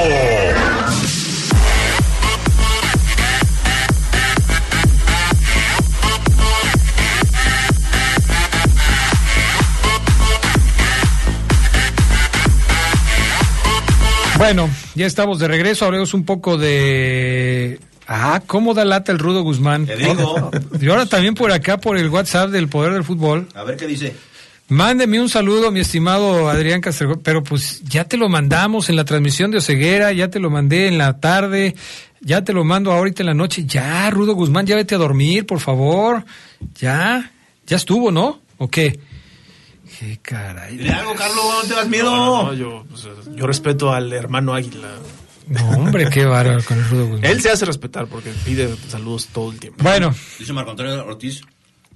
Bueno, 14.38 14.68
ya 14.94 15.06
estamos 15.06 15.38
de 15.38 15.48
regreso. 15.48 15.86
Hablemos 15.86 16.12
un 16.12 16.24
poco 16.24 16.58
de. 16.58 17.80
Ah, 18.06 18.42
¿cómo 18.46 18.74
da 18.74 18.84
lata 18.84 19.10
el 19.10 19.18
Rudo 19.18 19.42
Guzmán? 19.42 19.86
Te 19.86 19.96
digo. 19.96 20.50
Y 20.80 20.88
ahora 20.88 21.06
también 21.06 21.34
por 21.34 21.50
acá, 21.50 21.78
por 21.78 21.96
el 21.96 22.08
WhatsApp 22.10 22.50
del 22.50 22.68
Poder 22.68 22.92
del 22.92 23.02
Fútbol. 23.02 23.48
A 23.54 23.64
ver 23.64 23.76
qué 23.76 23.86
dice. 23.86 24.14
Mándeme 24.68 25.20
un 25.20 25.28
saludo, 25.28 25.70
mi 25.70 25.80
estimado 25.80 26.50
Adrián 26.50 26.80
Castrejón. 26.80 27.20
Pero 27.22 27.42
pues 27.42 27.82
ya 27.84 28.04
te 28.04 28.16
lo 28.16 28.28
mandamos 28.28 28.88
en 28.88 28.96
la 28.96 29.04
transmisión 29.04 29.50
de 29.50 29.58
Oceguera, 29.58 30.12
ya 30.12 30.28
te 30.28 30.38
lo 30.38 30.50
mandé 30.50 30.88
en 30.88 30.98
la 30.98 31.18
tarde, 31.18 31.74
ya 32.20 32.42
te 32.44 32.52
lo 32.52 32.64
mando 32.64 32.92
ahorita 32.92 33.22
en 33.22 33.26
la 33.28 33.34
noche. 33.34 33.64
Ya, 33.64 34.10
Rudo 34.10 34.34
Guzmán, 34.34 34.66
ya 34.66 34.76
vete 34.76 34.94
a 34.96 34.98
dormir, 34.98 35.46
por 35.46 35.60
favor. 35.60 36.24
Ya, 36.76 37.30
ya 37.66 37.76
estuvo, 37.76 38.10
¿no? 38.10 38.40
¿O 38.58 38.68
qué? 38.68 38.98
Qué 39.98 40.18
caray. 40.22 40.76
Dile 40.76 40.90
algo, 40.90 41.14
Carlos, 41.14 41.44
no 41.62 41.68
te 41.68 41.74
das 41.74 41.88
miedo. 41.88 42.10
No, 42.14 42.42
no, 42.44 42.54
yo, 42.54 42.84
pues, 42.90 43.06
yo 43.34 43.46
respeto 43.46 43.92
al 43.92 44.12
hermano 44.12 44.54
Águila. 44.54 44.88
No, 45.48 45.68
hombre, 45.70 46.08
qué 46.10 46.24
bárbaro 46.24 46.62
con 46.64 46.76
el 46.78 46.88
Rudo 46.88 47.06
Guzmán. 47.06 47.24
Él 47.30 47.40
se 47.40 47.50
hace 47.50 47.64
respetar 47.64 48.06
porque 48.06 48.30
pide 48.44 48.68
saludos 48.88 49.28
todo 49.32 49.52
el 49.52 49.58
tiempo. 49.60 49.82
Bueno. 49.82 50.14
Dice 50.38 50.52
Marco 50.52 50.72
Antonio 50.72 51.04
Ortiz 51.06 51.42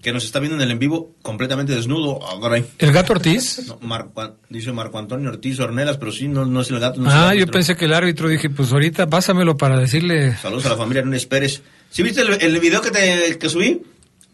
que 0.00 0.12
nos 0.12 0.24
está 0.24 0.38
viendo 0.38 0.56
en 0.56 0.62
el 0.62 0.70
en 0.70 0.78
vivo 0.78 1.14
completamente 1.20 1.74
desnudo. 1.74 2.20
Ah. 2.22 2.62
¿El 2.78 2.92
gato 2.92 3.12
Ortiz? 3.12 3.66
No, 3.66 3.78
Marco- 3.82 4.36
dice 4.48 4.72
Marco 4.72 4.98
Antonio 4.98 5.28
Ortiz 5.28 5.60
Ornelas, 5.60 5.98
pero 5.98 6.10
sí, 6.10 6.26
no, 6.28 6.46
no 6.46 6.62
es 6.62 6.70
el 6.70 6.80
gato. 6.80 7.00
no 7.00 7.10
Ah, 7.10 7.32
el 7.34 7.40
yo 7.40 7.46
pensé 7.48 7.76
que 7.76 7.84
el 7.84 7.92
árbitro 7.92 8.28
dije, 8.28 8.48
pues 8.48 8.72
ahorita 8.72 9.08
pásamelo 9.08 9.56
para 9.58 9.78
decirle. 9.78 10.36
Saludos 10.36 10.64
a 10.66 10.70
la 10.70 10.76
familia 10.76 11.02
Núñez 11.02 11.26
Pérez. 11.26 11.62
¿Sí 11.90 12.02
viste 12.02 12.22
el, 12.22 12.40
el 12.40 12.60
video 12.60 12.80
que, 12.80 12.90
te, 12.90 13.36
que 13.38 13.48
subí? 13.50 13.82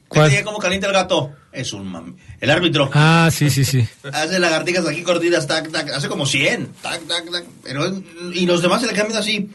¿Cuál? 0.08 0.30
¿Cuál? 0.30 0.44
cómo 0.44 0.58
calienta 0.58 0.86
el 0.86 0.92
gato? 0.92 1.32
Es 1.52 1.72
un 1.72 1.86
mami. 1.88 2.14
El 2.40 2.50
árbitro. 2.50 2.90
Ah, 2.92 3.28
sí, 3.32 3.50
sí, 3.50 3.64
sí. 3.64 3.86
Hace 4.12 4.38
lagartijas 4.38 4.86
aquí 4.86 5.02
cortitas, 5.02 5.46
tac, 5.46 5.70
tac. 5.70 5.90
Hace 5.90 6.08
como 6.08 6.26
100. 6.26 6.68
Tac, 6.82 7.06
tac, 7.06 7.30
tac. 7.30 7.44
Pero, 7.64 8.02
y 8.32 8.46
los 8.46 8.62
demás 8.62 8.82
se 8.82 8.86
le 8.88 8.92
cambian 8.92 9.18
así. 9.18 9.48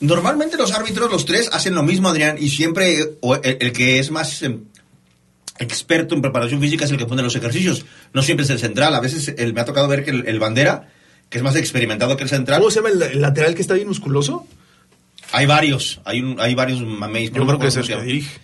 Normalmente 0.00 0.56
los 0.56 0.72
árbitros, 0.72 1.10
los 1.10 1.24
tres, 1.26 1.48
hacen 1.52 1.74
lo 1.74 1.82
mismo, 1.84 2.08
Adrián. 2.08 2.36
Y 2.40 2.48
siempre 2.50 3.16
o 3.20 3.36
el, 3.36 3.56
el 3.60 3.72
que 3.72 3.98
es 4.00 4.10
más 4.10 4.42
em, 4.42 4.64
experto 5.58 6.14
en 6.14 6.22
preparación 6.22 6.60
física 6.60 6.84
es 6.84 6.90
el 6.90 6.96
que 6.98 7.06
pone 7.06 7.22
los 7.22 7.36
ejercicios. 7.36 7.86
No 8.12 8.22
siempre 8.22 8.44
es 8.44 8.50
el 8.50 8.58
central. 8.58 8.94
A 8.94 9.00
veces 9.00 9.32
el- 9.38 9.54
me 9.54 9.60
ha 9.60 9.64
tocado 9.64 9.86
ver 9.88 10.04
que 10.04 10.10
el, 10.10 10.26
el 10.26 10.40
bandera, 10.40 10.88
que 11.30 11.38
es 11.38 11.44
más 11.44 11.54
experimentado 11.56 12.16
que 12.16 12.24
el 12.24 12.28
central. 12.28 12.58
¿Cómo 12.60 12.70
se 12.70 12.80
llama 12.80 12.88
el, 12.90 13.00
el 13.02 13.20
lateral 13.20 13.54
que 13.54 13.62
está 13.62 13.74
bien 13.74 13.86
musculoso? 13.88 14.46
Hay 15.30 15.46
varios. 15.46 16.00
Hay, 16.04 16.20
un, 16.20 16.40
hay 16.40 16.54
varios 16.56 16.82
mameis. 16.82 17.30
Yo 17.32 17.46
creo 17.46 17.58
que 17.60 17.68
es 17.68 17.76
el 17.76 17.82
¿cómo 17.82 17.86
se 17.86 17.92
que 17.92 17.94
llama? 17.94 18.04
dirige. 18.06 18.40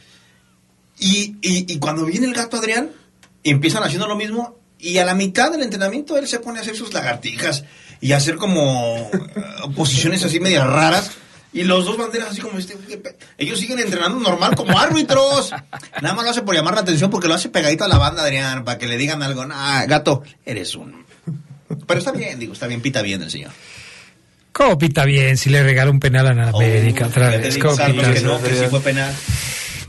Y, 0.98 1.36
y, 1.40 1.72
y 1.72 1.78
cuando 1.78 2.04
viene 2.04 2.26
el 2.26 2.34
gato 2.34 2.56
Adrián, 2.56 2.90
empiezan 3.44 3.82
haciendo 3.82 4.06
lo 4.06 4.16
mismo 4.16 4.58
y 4.78 4.98
a 4.98 5.04
la 5.04 5.14
mitad 5.14 5.50
del 5.50 5.62
entrenamiento 5.62 6.16
él 6.16 6.28
se 6.28 6.38
pone 6.38 6.58
a 6.58 6.62
hacer 6.62 6.76
sus 6.76 6.92
lagartijas 6.92 7.64
y 8.00 8.12
a 8.12 8.18
hacer 8.18 8.36
como 8.36 9.10
eh, 9.12 9.30
posiciones 9.74 10.24
así 10.24 10.40
medias 10.40 10.66
raras. 10.66 11.10
Y 11.52 11.64
los 11.64 11.86
dos 11.86 11.96
banderas 11.96 12.28
así 12.30 12.40
como 12.40 12.58
este. 12.58 12.76
Ellos 13.38 13.58
siguen 13.58 13.78
entrenando 13.78 14.20
normal 14.20 14.54
como 14.54 14.78
árbitros. 14.78 15.50
Nada 16.02 16.14
más 16.14 16.24
lo 16.24 16.30
hace 16.30 16.42
por 16.42 16.54
llamar 16.54 16.74
la 16.74 16.82
atención 16.82 17.10
porque 17.10 17.26
lo 17.26 17.34
hace 17.34 17.48
pegadito 17.48 17.84
a 17.84 17.88
la 17.88 17.96
banda, 17.96 18.22
Adrián, 18.22 18.64
para 18.64 18.76
que 18.76 18.86
le 18.86 18.98
digan 18.98 19.22
algo. 19.22 19.46
Nah, 19.46 19.86
gato, 19.86 20.22
eres 20.44 20.74
un... 20.74 21.06
Pero 21.86 21.98
está 21.98 22.12
bien, 22.12 22.38
digo, 22.38 22.52
está 22.52 22.66
bien, 22.66 22.82
pita 22.82 23.00
bien 23.00 23.22
el 23.22 23.30
señor. 23.30 23.50
¿Cómo 24.52 24.76
pita 24.76 25.04
bien 25.04 25.38
si 25.38 25.48
le 25.48 25.62
regala 25.62 25.90
un 25.90 26.00
penal 26.00 26.26
a 26.26 26.34
la 26.34 26.48
América 26.50 27.06
otra 27.06 27.28
Oh, 27.28 27.30
Ya 27.30 27.36
te 27.38 27.48
vez? 27.48 27.58
¿Cómo 27.58 27.76
pita 27.76 28.12
que 28.12 28.20
no, 28.20 28.42
que 28.42 28.54
sí 28.54 28.66
fue 28.68 28.80
penal. 28.80 29.14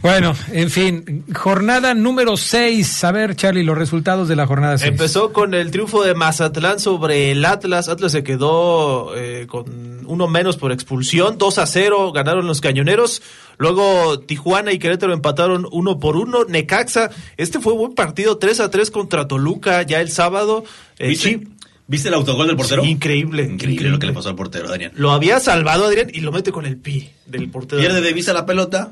Bueno, 0.01 0.33
en 0.53 0.69
fin, 0.69 1.25
jornada 1.35 1.93
número 1.93 2.37
6. 2.37 3.03
A 3.03 3.11
ver, 3.11 3.35
Charlie, 3.35 3.63
los 3.63 3.77
resultados 3.77 4.29
de 4.29 4.37
la 4.37 4.47
jornada 4.47 4.77
6. 4.77 4.91
Empezó 4.91 5.33
con 5.33 5.53
el 5.53 5.71
triunfo 5.71 6.03
de 6.03 6.13
Mazatlán 6.13 6.79
sobre 6.79 7.31
el 7.31 7.43
Atlas. 7.43 7.89
Atlas 7.89 8.13
se 8.13 8.23
quedó 8.23 9.13
eh, 9.17 9.45
con 9.47 10.05
uno 10.05 10.27
menos 10.29 10.55
por 10.55 10.71
expulsión. 10.71 11.37
2 11.37 11.57
a 11.57 11.65
0 11.65 12.13
ganaron 12.13 12.47
los 12.47 12.61
cañoneros. 12.61 13.21
Luego 13.57 14.19
Tijuana 14.21 14.71
y 14.71 14.79
Querétaro 14.79 15.11
empataron 15.11 15.67
uno 15.69 15.99
por 15.99 16.15
uno. 16.15 16.45
Necaxa, 16.45 17.09
este 17.35 17.59
fue 17.59 17.73
un 17.73 17.79
buen 17.79 17.93
partido. 17.95 18.37
3 18.37 18.61
a 18.61 18.71
3 18.71 18.91
contra 18.91 19.27
Toluca 19.27 19.81
ya 19.83 19.99
el 19.99 20.11
sábado. 20.11 20.63
Eh, 20.97 21.09
¿Viste? 21.09 21.29
sí, 21.29 21.47
¿Viste 21.87 22.07
el 22.07 22.13
autogol 22.13 22.47
del 22.47 22.55
portero? 22.55 22.83
Sí, 22.83 22.89
increíble, 22.91 23.43
Increíble 23.43 23.89
lo 23.89 23.99
que 23.99 24.05
le 24.07 24.13
pasó 24.13 24.29
al 24.29 24.35
portero, 24.35 24.69
Adrián. 24.69 24.91
lo 24.93 25.11
había 25.11 25.39
salvado 25.39 25.85
Adrián 25.85 26.11
y 26.13 26.21
lo 26.21 26.31
mete 26.31 26.51
con 26.51 26.67
el 26.67 26.77
pi 26.77 27.09
del 27.25 27.49
portero. 27.49 27.81
Pierde 27.81 27.99
de 28.01 28.13
vista 28.13 28.31
la 28.31 28.45
pelota 28.45 28.89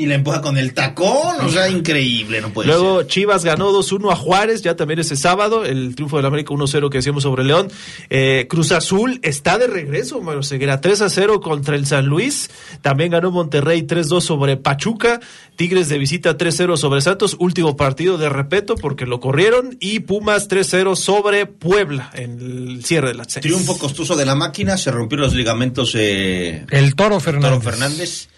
y 0.00 0.06
la 0.06 0.14
empuja 0.14 0.40
con 0.40 0.56
el 0.56 0.72
tacón. 0.72 1.36
O 1.42 1.48
sea, 1.50 1.68
increíble, 1.68 2.40
no 2.40 2.52
puede 2.52 2.68
Luego 2.68 3.00
ser. 3.00 3.06
Chivas 3.08 3.44
ganó 3.44 3.70
2-1 3.72 4.12
a 4.12 4.16
Juárez, 4.16 4.62
ya 4.62 4.76
también 4.76 5.00
ese 5.00 5.16
sábado, 5.16 5.64
el 5.64 5.94
triunfo 5.94 6.16
del 6.16 6.26
América 6.26 6.54
1-0 6.54 6.90
que 6.90 6.98
hacíamos 6.98 7.22
sobre 7.22 7.44
León. 7.44 7.68
Eh, 8.08 8.46
Cruz 8.48 8.72
Azul 8.72 9.20
está 9.22 9.58
de 9.58 9.66
regreso, 9.66 10.20
Mario 10.20 10.42
Ceguera, 10.42 10.80
3-0 10.80 11.40
contra 11.40 11.76
el 11.76 11.86
San 11.86 12.06
Luis. 12.06 12.50
También 12.80 13.10
ganó 13.10 13.30
Monterrey 13.30 13.82
3-2 13.82 14.20
sobre 14.22 14.56
Pachuca. 14.56 15.20
Tigres 15.56 15.88
de 15.90 15.98
visita 15.98 16.38
3-0 16.38 16.76
sobre 16.76 17.02
Santos, 17.02 17.36
último 17.38 17.76
partido 17.76 18.16
de 18.16 18.30
repeto 18.30 18.76
porque 18.76 19.04
lo 19.04 19.20
corrieron. 19.20 19.76
Y 19.80 20.00
Pumas 20.00 20.48
3-0 20.48 20.96
sobre 20.96 21.46
Puebla 21.46 22.10
en 22.14 22.40
el 22.40 22.84
cierre 22.84 23.08
de 23.08 23.14
la 23.14 23.24
serie. 23.24 23.50
Triunfo 23.50 23.78
costoso 23.78 24.16
de 24.16 24.24
la 24.24 24.34
máquina, 24.34 24.78
se 24.78 24.90
rompieron 24.90 25.26
los 25.26 25.34
ligamentos. 25.34 25.94
Eh, 25.94 26.64
El 26.70 26.94
Toro 26.94 27.20
Fernández. 27.20 27.50
Toro 27.50 27.60
Fernández. 27.60 28.28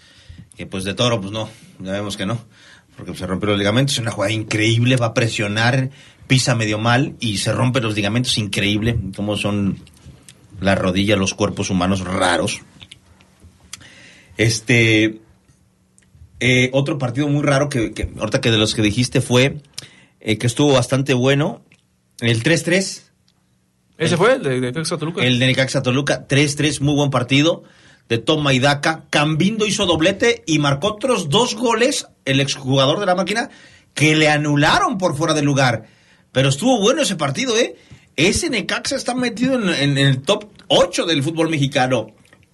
Que 0.57 0.65
pues 0.67 0.83
de 0.83 0.93
Toro, 0.93 1.19
pues 1.19 1.31
no, 1.31 1.49
ya 1.79 1.91
vemos 1.93 2.17
que 2.17 2.25
no. 2.25 2.39
Porque 2.95 3.15
se 3.15 3.25
rompieron 3.25 3.53
los 3.53 3.59
ligamentos, 3.59 3.95
es 3.95 4.01
una 4.01 4.11
jugada 4.11 4.31
increíble, 4.31 4.97
va 4.97 5.07
a 5.07 5.13
presionar, 5.13 5.89
pisa 6.27 6.53
medio 6.55 6.77
mal 6.77 7.15
y 7.19 7.37
se 7.37 7.51
rompen 7.51 7.83
los 7.83 7.95
ligamentos, 7.95 8.37
increíble. 8.37 8.97
Cómo 9.15 9.35
son 9.35 9.79
las 10.61 10.77
rodillas, 10.77 11.17
los 11.17 11.33
cuerpos 11.33 11.69
humanos 11.69 12.01
raros. 12.01 12.61
Este. 14.37 15.19
eh, 16.39 16.69
otro 16.73 16.97
partido 16.97 17.27
muy 17.27 17.43
raro 17.43 17.69
que, 17.69 17.93
que 17.93 18.09
ahorita 18.19 18.41
que 18.41 18.51
de 18.51 18.57
los 18.57 18.75
que 18.75 18.81
dijiste 18.81 19.21
fue 19.21 19.61
eh, 20.19 20.37
que 20.37 20.47
estuvo 20.47 20.73
bastante 20.73 21.13
bueno. 21.13 21.61
El 22.19 22.43
3-3. 22.43 23.01
Ese 23.97 24.17
fue 24.17 24.35
el 24.35 24.43
de, 24.43 24.49
de 24.59 24.71
Necaxa 24.71 24.97
Toluca. 24.97 25.23
El 25.23 25.39
de 25.39 25.47
Necaxa 25.47 25.81
Toluca, 25.81 26.27
3-3, 26.27 26.79
muy 26.81 26.95
buen 26.95 27.09
partido. 27.09 27.63
De 28.09 28.17
Toma 28.17 28.53
y 28.53 28.59
Daca. 28.59 29.05
Cambindo 29.09 29.65
hizo 29.65 29.85
doblete 29.85 30.43
y 30.45 30.59
marcó 30.59 30.87
otros 30.89 31.29
dos 31.29 31.55
goles, 31.55 32.07
el 32.25 32.39
exjugador 32.39 32.99
de 32.99 33.05
la 33.05 33.15
máquina, 33.15 33.49
que 33.93 34.15
le 34.15 34.29
anularon 34.29 34.97
por 34.97 35.15
fuera 35.15 35.33
del 35.33 35.45
lugar. 35.45 35.85
Pero 36.31 36.49
estuvo 36.49 36.79
bueno 36.79 37.01
ese 37.01 37.15
partido, 37.15 37.57
¿eh? 37.57 37.75
Ese 38.15 38.49
Necaxa 38.49 38.95
está 38.95 39.15
metido 39.15 39.55
en, 39.55 39.69
en- 39.69 39.97
en 39.97 40.07
el 40.07 40.21
top 40.21 40.45
8 40.67 41.05
del 41.05 41.23
fútbol 41.23 41.49
mexicano. 41.49 42.07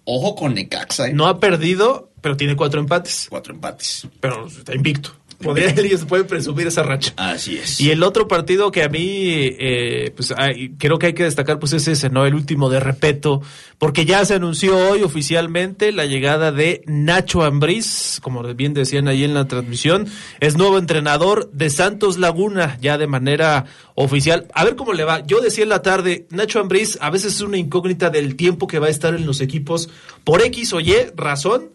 Ojo 0.05 0.35
con 0.35 0.53
Necaxa, 0.53 1.07
¿eh? 1.07 1.13
No 1.13 1.27
ha 1.27 1.39
perdido, 1.39 2.11
pero 2.21 2.35
tiene 2.37 2.55
cuatro 2.55 2.79
empates. 2.79 3.27
Cuatro 3.29 3.53
empates. 3.53 4.07
Pero 4.19 4.47
está 4.47 4.73
invicto. 4.73 5.15
Podrían, 5.41 5.77
ellos 5.85 6.05
pueden 6.05 6.27
presumir 6.27 6.67
esa 6.67 6.83
racha. 6.83 7.13
Así 7.15 7.57
es. 7.57 7.79
Y 7.79 7.91
el 7.91 8.03
otro 8.03 8.27
partido 8.27 8.71
que 8.71 8.83
a 8.83 8.89
mí, 8.89 8.99
eh, 9.03 10.11
pues 10.15 10.33
hay- 10.37 10.69
creo 10.77 10.99
que 10.99 11.07
hay 11.07 11.13
que 11.13 11.23
destacar, 11.23 11.59
pues 11.59 11.73
es 11.73 11.87
ese, 11.87 12.09
¿no? 12.09 12.25
El 12.25 12.33
último 12.35 12.69
de 12.69 12.79
Repeto, 12.79 13.41
porque 13.77 14.03
ya 14.05 14.25
se 14.25 14.33
anunció 14.35 14.77
hoy 14.89 15.01
oficialmente 15.03 15.91
la 15.93 16.05
llegada 16.05 16.51
de 16.51 16.81
Nacho 16.87 17.43
Ambriz, 17.43 18.19
como 18.21 18.43
bien 18.53 18.73
decían 18.73 19.07
ahí 19.07 19.23
en 19.23 19.33
la 19.33 19.47
transmisión, 19.47 20.07
es 20.41 20.57
nuevo 20.57 20.77
entrenador 20.77 21.49
de 21.53 21.69
Santos 21.69 22.17
Laguna, 22.17 22.77
ya 22.81 22.97
de 22.97 23.07
manera 23.07 23.65
oficial. 23.95 24.47
A 24.53 24.65
ver 24.65 24.75
cómo 24.75 24.93
le 24.93 25.03
va. 25.05 25.25
Yo 25.25 25.39
decía 25.39 25.63
en 25.63 25.69
la 25.69 25.81
tarde, 25.81 26.27
Nacho 26.31 26.59
Ambriz 26.59 26.97
a 27.01 27.09
veces 27.09 27.35
es 27.35 27.41
una 27.41 27.57
incógnita 27.57 28.09
del 28.09 28.35
tiempo 28.35 28.67
que 28.67 28.79
va 28.79 28.87
a 28.87 28.89
estar 28.89 29.13
en 29.15 29.25
los 29.25 29.39
equipos 29.41 29.89
por 30.23 30.41
X 30.41 30.73
o 30.73 30.79
Y 30.81 30.93
razón, 31.15 31.69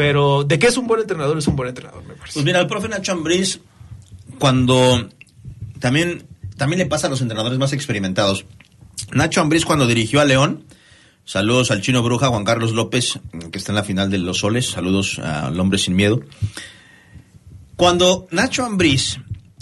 pero 0.00 0.44
de 0.44 0.58
que 0.58 0.66
es 0.66 0.78
un 0.78 0.86
buen 0.86 1.02
entrenador, 1.02 1.36
es 1.36 1.46
un 1.46 1.56
buen 1.56 1.68
entrenador, 1.68 2.02
me 2.02 2.14
parece. 2.14 2.32
Pues 2.32 2.46
mira, 2.46 2.58
el 2.58 2.66
profe 2.66 2.88
Nacho 2.88 3.12
Ambriz, 3.12 3.60
cuando 4.38 5.10
también, 5.78 6.26
también 6.56 6.78
le 6.78 6.86
pasa 6.86 7.06
a 7.06 7.10
los 7.10 7.20
entrenadores 7.20 7.58
más 7.58 7.74
experimentados. 7.74 8.46
Nacho 9.12 9.42
Ambriz 9.42 9.66
cuando 9.66 9.86
dirigió 9.86 10.22
a 10.22 10.24
León, 10.24 10.64
saludos 11.26 11.70
al 11.70 11.82
chino 11.82 12.02
bruja 12.02 12.28
Juan 12.28 12.44
Carlos 12.44 12.72
López, 12.72 13.20
que 13.52 13.58
está 13.58 13.72
en 13.72 13.76
la 13.76 13.84
final 13.84 14.08
de 14.08 14.16
Los 14.16 14.38
Soles, 14.38 14.70
saludos 14.70 15.18
al 15.18 15.60
hombre 15.60 15.78
sin 15.78 15.94
miedo. 15.94 16.22
Cuando 17.76 18.26
Nacho 18.30 18.64
Ambriz, 18.64 19.18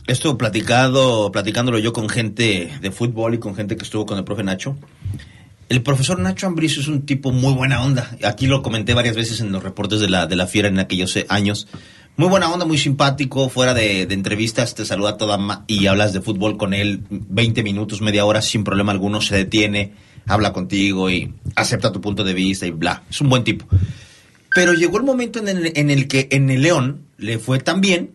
esto 0.06 0.38
platicado, 0.38 1.32
platicándolo 1.32 1.80
yo 1.80 1.92
con 1.92 2.08
gente 2.08 2.78
de 2.80 2.90
fútbol 2.92 3.34
y 3.34 3.38
con 3.38 3.56
gente 3.56 3.76
que 3.76 3.82
estuvo 3.82 4.06
con 4.06 4.16
el 4.18 4.22
profe 4.22 4.44
Nacho, 4.44 4.76
el 5.68 5.82
profesor 5.82 6.18
Nacho 6.18 6.46
Ambriz 6.46 6.78
es 6.78 6.88
un 6.88 7.04
tipo 7.04 7.30
muy 7.30 7.52
buena 7.52 7.82
onda. 7.82 8.16
Aquí 8.24 8.46
lo 8.46 8.62
comenté 8.62 8.94
varias 8.94 9.16
veces 9.16 9.40
en 9.40 9.52
los 9.52 9.62
reportes 9.62 10.00
de 10.00 10.08
la, 10.08 10.26
de 10.26 10.36
la 10.36 10.46
fiera 10.46 10.68
en 10.68 10.78
aquellos 10.78 11.14
eh, 11.16 11.26
años. 11.28 11.68
Muy 12.16 12.28
buena 12.28 12.50
onda, 12.50 12.64
muy 12.64 12.78
simpático, 12.78 13.48
fuera 13.48 13.74
de, 13.74 14.02
entrevistas, 14.02 14.74
te 14.74 14.84
saluda 14.84 15.16
toda 15.16 15.64
y 15.68 15.86
hablas 15.86 16.12
de 16.12 16.20
fútbol 16.20 16.56
con 16.56 16.74
él 16.74 17.02
20 17.10 17.62
minutos, 17.62 18.00
media 18.00 18.24
hora, 18.24 18.42
sin 18.42 18.64
problema 18.64 18.90
alguno, 18.90 19.20
se 19.20 19.36
detiene, 19.36 19.92
habla 20.26 20.52
contigo 20.52 21.10
y 21.10 21.32
acepta 21.54 21.92
tu 21.92 22.00
punto 22.00 22.24
de 22.24 22.34
vista 22.34 22.66
y 22.66 22.70
bla. 22.70 23.04
Es 23.08 23.20
un 23.20 23.28
buen 23.28 23.44
tipo. 23.44 23.66
Pero 24.52 24.72
llegó 24.72 24.96
el 24.96 25.04
momento 25.04 25.38
en 25.38 25.48
el, 25.48 25.72
en 25.76 25.90
el 25.90 26.08
que 26.08 26.28
en 26.32 26.50
el 26.50 26.62
León 26.62 27.02
le 27.18 27.38
fue 27.38 27.60
tan 27.60 27.80
bien 27.80 28.10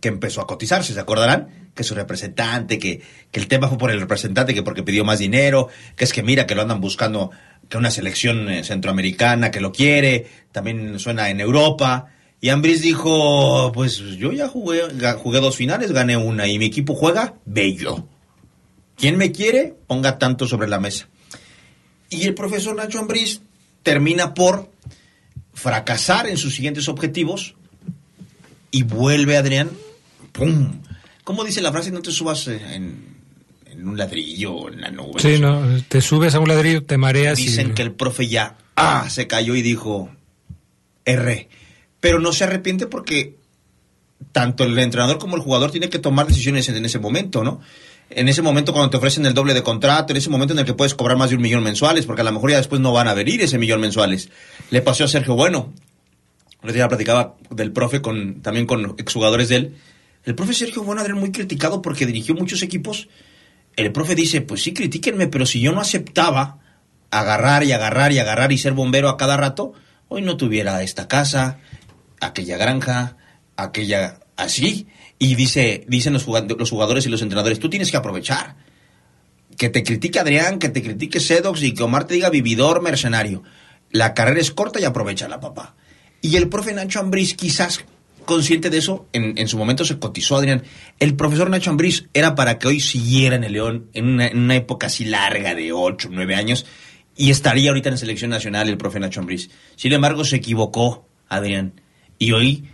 que 0.00 0.08
empezó 0.08 0.40
a 0.40 0.46
cotizarse, 0.46 0.92
¿se 0.92 0.98
acordarán? 0.98 1.63
Que 1.74 1.82
su 1.82 1.94
representante, 1.94 2.78
que, 2.78 3.02
que 3.30 3.40
el 3.40 3.48
tema 3.48 3.68
fue 3.68 3.78
por 3.78 3.90
el 3.90 4.00
representante, 4.00 4.54
que 4.54 4.62
porque 4.62 4.82
pidió 4.82 5.04
más 5.04 5.18
dinero, 5.18 5.68
que 5.96 6.04
es 6.04 6.12
que 6.12 6.22
mira, 6.22 6.46
que 6.46 6.54
lo 6.54 6.62
andan 6.62 6.80
buscando, 6.80 7.30
que 7.68 7.76
una 7.76 7.90
selección 7.90 8.48
eh, 8.48 8.64
centroamericana 8.64 9.50
que 9.50 9.60
lo 9.60 9.72
quiere, 9.72 10.26
también 10.52 10.98
suena 10.98 11.30
en 11.30 11.40
Europa. 11.40 12.06
Y 12.40 12.50
Ambris 12.50 12.82
dijo, 12.82 13.72
pues 13.72 13.98
yo 13.98 14.30
ya 14.32 14.48
jugué, 14.48 14.82
jugué 15.16 15.40
dos 15.40 15.56
finales, 15.56 15.92
gané 15.92 16.16
una 16.16 16.46
y 16.46 16.58
mi 16.58 16.66
equipo 16.66 16.94
juega 16.94 17.34
bello. 17.44 18.06
¿Quién 18.96 19.16
me 19.16 19.32
quiere? 19.32 19.74
Ponga 19.86 20.18
tanto 20.18 20.46
sobre 20.46 20.68
la 20.68 20.78
mesa. 20.78 21.08
Y 22.10 22.24
el 22.24 22.34
profesor 22.34 22.76
Nacho 22.76 22.98
Ambriz 23.00 23.40
termina 23.82 24.34
por 24.34 24.70
fracasar 25.52 26.28
en 26.28 26.36
sus 26.36 26.54
siguientes 26.54 26.88
objetivos 26.88 27.54
y 28.70 28.82
vuelve 28.82 29.36
Adrián, 29.36 29.70
¡pum! 30.32 30.80
¿Cómo 31.24 31.42
dice 31.42 31.62
la 31.62 31.72
frase? 31.72 31.90
No 31.90 32.02
te 32.02 32.12
subas 32.12 32.46
eh, 32.48 32.60
en, 32.72 33.16
en 33.66 33.88
un 33.88 33.96
ladrillo 33.96 34.54
o 34.54 34.68
en 34.70 34.80
la 34.80 34.90
nube. 34.90 35.20
Sí, 35.20 35.38
no, 35.38 35.62
te 35.88 36.00
subes 36.00 36.34
a 36.34 36.40
un 36.40 36.48
ladrillo, 36.48 36.84
te 36.84 36.98
mareas 36.98 37.38
Dicen 37.38 37.70
y... 37.70 37.74
que 37.74 37.82
el 37.82 37.92
profe 37.92 38.28
ya 38.28 38.56
ah, 38.76 39.08
se 39.08 39.26
cayó 39.26 39.54
y 39.54 39.62
dijo, 39.62 40.10
erré. 41.04 41.48
Pero 42.00 42.20
no 42.20 42.32
se 42.32 42.44
arrepiente 42.44 42.86
porque 42.86 43.36
tanto 44.32 44.64
el 44.64 44.78
entrenador 44.78 45.18
como 45.18 45.36
el 45.36 45.42
jugador 45.42 45.70
tiene 45.70 45.88
que 45.88 45.98
tomar 45.98 46.26
decisiones 46.26 46.68
en, 46.68 46.76
en 46.76 46.84
ese 46.84 46.98
momento, 46.98 47.42
¿no? 47.42 47.60
En 48.10 48.28
ese 48.28 48.42
momento 48.42 48.72
cuando 48.72 48.90
te 48.90 48.98
ofrecen 48.98 49.24
el 49.24 49.32
doble 49.32 49.54
de 49.54 49.62
contrato, 49.62 50.12
en 50.12 50.18
ese 50.18 50.28
momento 50.28 50.52
en 50.52 50.60
el 50.60 50.66
que 50.66 50.74
puedes 50.74 50.94
cobrar 50.94 51.16
más 51.16 51.30
de 51.30 51.36
un 51.36 51.42
millón 51.42 51.62
mensuales, 51.62 52.04
porque 52.04 52.20
a 52.20 52.24
lo 52.24 52.32
mejor 52.32 52.50
ya 52.50 52.58
después 52.58 52.80
no 52.80 52.92
van 52.92 53.08
a 53.08 53.14
venir 53.14 53.40
ese 53.40 53.58
millón 53.58 53.80
mensuales. 53.80 54.28
Le 54.70 54.82
pasó 54.82 55.04
a 55.04 55.08
Sergio 55.08 55.34
Bueno. 55.34 55.72
Otro 56.58 56.72
día 56.72 56.88
platicaba 56.88 57.34
del 57.50 57.72
profe 57.72 58.00
con, 58.00 58.40
también 58.40 58.66
con 58.66 58.94
exjugadores 58.98 59.48
de 59.48 59.56
él. 59.56 59.76
El 60.24 60.34
profe 60.34 60.54
Sergio 60.54 60.82
Bueno 60.82 61.04
era 61.04 61.14
muy 61.14 61.32
criticado 61.32 61.82
porque 61.82 62.06
dirigió 62.06 62.34
muchos 62.34 62.62
equipos. 62.62 63.08
El 63.76 63.92
profe 63.92 64.14
dice, 64.14 64.40
pues 64.40 64.62
sí, 64.62 64.72
critíquenme, 64.72 65.26
pero 65.26 65.46
si 65.46 65.60
yo 65.60 65.72
no 65.72 65.80
aceptaba 65.80 66.58
agarrar 67.10 67.64
y 67.64 67.72
agarrar 67.72 68.12
y 68.12 68.18
agarrar 68.18 68.52
y 68.52 68.58
ser 68.58 68.72
bombero 68.72 69.08
a 69.08 69.16
cada 69.16 69.36
rato, 69.36 69.72
hoy 70.08 70.22
no 70.22 70.36
tuviera 70.36 70.82
esta 70.82 71.08
casa, 71.08 71.58
aquella 72.20 72.56
granja, 72.56 73.16
aquella 73.56 74.20
así. 74.36 74.86
Y 75.18 75.34
dice, 75.34 75.84
dicen 75.88 76.12
los 76.12 76.24
jugadores 76.24 77.06
y 77.06 77.08
los 77.08 77.22
entrenadores, 77.22 77.60
tú 77.60 77.68
tienes 77.68 77.90
que 77.90 77.96
aprovechar. 77.96 78.56
Que 79.56 79.68
te 79.68 79.84
critique 79.84 80.18
Adrián, 80.18 80.58
que 80.58 80.68
te 80.68 80.82
critique 80.82 81.20
Sedox 81.20 81.62
y 81.62 81.74
que 81.74 81.82
Omar 81.82 82.04
te 82.06 82.14
diga 82.14 82.30
vividor, 82.30 82.82
mercenario. 82.82 83.42
La 83.90 84.14
carrera 84.14 84.40
es 84.40 84.50
corta 84.50 84.80
y 84.80 84.84
aprovechala, 84.84 85.38
papá. 85.38 85.76
Y 86.20 86.36
el 86.36 86.48
profe 86.48 86.72
Nacho 86.72 86.98
Ambriz, 86.98 87.34
quizás 87.34 87.84
consciente 88.24 88.70
de 88.70 88.78
eso, 88.78 89.06
en, 89.12 89.48
su 89.48 89.56
momento 89.58 89.84
se 89.84 89.98
cotizó, 89.98 90.36
Adrián. 90.36 90.62
El 90.98 91.14
profesor 91.14 91.50
Nacho 91.50 91.70
Ambriz 91.70 92.08
era 92.14 92.34
para 92.34 92.58
que 92.58 92.68
hoy 92.68 92.80
siguiera 92.80 93.36
en 93.36 93.44
el 93.44 93.52
León 93.52 93.90
en 93.92 94.06
una, 94.06 94.26
en 94.26 94.38
una 94.38 94.56
época 94.56 94.88
así 94.88 95.04
larga 95.04 95.54
de 95.54 95.72
8, 95.72 96.08
9 96.10 96.34
años 96.34 96.66
y 97.16 97.30
estaría 97.30 97.70
ahorita 97.70 97.90
en 97.90 97.98
selección 97.98 98.30
nacional 98.30 98.68
el 98.68 98.76
profe 98.76 99.00
Nacho 99.00 99.20
Ambriz. 99.20 99.50
Sin 99.76 99.92
embargo, 99.92 100.24
se 100.24 100.36
equivocó, 100.36 101.08
Adrián. 101.28 101.80
Y 102.18 102.32
hoy 102.32 102.68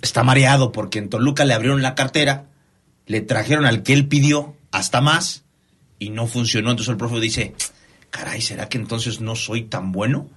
está 0.00 0.22
mareado 0.22 0.72
porque 0.72 0.98
en 0.98 1.08
Toluca 1.08 1.44
le 1.44 1.54
abrieron 1.54 1.82
la 1.82 1.94
cartera, 1.94 2.46
le 3.06 3.20
trajeron 3.20 3.66
al 3.66 3.82
que 3.82 3.92
él 3.92 4.08
pidió 4.08 4.56
hasta 4.70 5.00
más 5.00 5.44
y 5.98 6.10
no 6.10 6.26
funcionó. 6.26 6.70
Entonces 6.70 6.90
el 6.90 6.98
profe 6.98 7.20
dice, 7.20 7.54
caray, 8.10 8.40
¿será 8.40 8.68
que 8.68 8.78
entonces 8.78 9.20
no 9.20 9.34
soy 9.34 9.62
tan 9.62 9.92
bueno? 9.92 10.28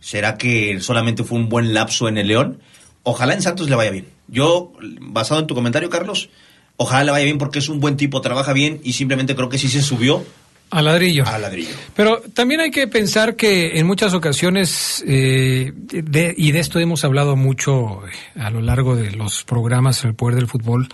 ¿Será 0.00 0.36
que 0.36 0.80
solamente 0.80 1.24
fue 1.24 1.38
un 1.38 1.48
buen 1.48 1.74
lapso 1.74 2.08
en 2.08 2.18
el 2.18 2.28
León? 2.28 2.60
Ojalá 3.02 3.34
en 3.34 3.42
Santos 3.42 3.68
le 3.70 3.76
vaya 3.76 3.90
bien. 3.90 4.06
Yo, 4.28 4.72
basado 5.00 5.40
en 5.40 5.46
tu 5.46 5.54
comentario, 5.54 5.88
Carlos, 5.90 6.30
ojalá 6.76 7.04
le 7.04 7.10
vaya 7.12 7.24
bien 7.24 7.38
porque 7.38 7.58
es 7.58 7.68
un 7.68 7.80
buen 7.80 7.96
tipo, 7.96 8.20
trabaja 8.20 8.52
bien 8.52 8.80
y 8.84 8.92
simplemente 8.92 9.34
creo 9.34 9.48
que 9.48 9.58
sí 9.58 9.68
se 9.68 9.82
subió 9.82 10.24
A 10.70 10.82
ladrillo. 10.82 11.26
a 11.26 11.38
ladrillo. 11.38 11.70
Pero 11.96 12.20
también 12.34 12.60
hay 12.60 12.70
que 12.70 12.86
pensar 12.86 13.36
que 13.36 13.78
en 13.78 13.86
muchas 13.86 14.12
ocasiones, 14.14 15.02
eh, 15.06 15.72
de- 15.74 16.34
y 16.36 16.52
de 16.52 16.58
esto 16.60 16.78
hemos 16.78 17.04
hablado 17.04 17.36
mucho 17.36 18.00
eh, 18.06 18.40
a 18.40 18.50
lo 18.50 18.60
largo 18.60 18.94
de 18.96 19.10
los 19.12 19.44
programas 19.44 20.04
El 20.04 20.14
Poder 20.14 20.36
del 20.36 20.46
Fútbol, 20.46 20.88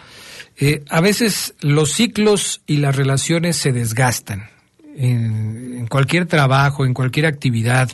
eh, 0.59 0.83
a 0.89 1.01
veces 1.01 1.55
los 1.61 1.93
ciclos 1.93 2.63
y 2.67 2.79
las 2.79 2.97
relaciones 2.97 3.57
se 3.57 3.73
desgastan. 3.73 4.49
En, 4.99 5.75
en 5.79 5.87
cualquier 5.89 6.25
trabajo, 6.25 6.87
en 6.87 6.95
cualquier 6.95 7.27
actividad, 7.27 7.91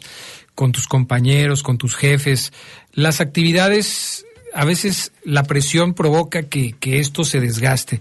con 0.55 0.73
tus 0.73 0.87
compañeros, 0.87 1.63
con 1.63 1.79
tus 1.79 1.97
jefes, 1.97 2.53
las 2.93 3.21
actividades, 3.21 4.27
a 4.55 4.65
veces 4.65 5.13
la 5.25 5.45
presión 5.45 5.95
provoca 5.95 6.43
que, 6.43 6.73
que 6.73 6.99
esto 6.99 7.25
se 7.25 7.41
desgaste. 7.41 8.01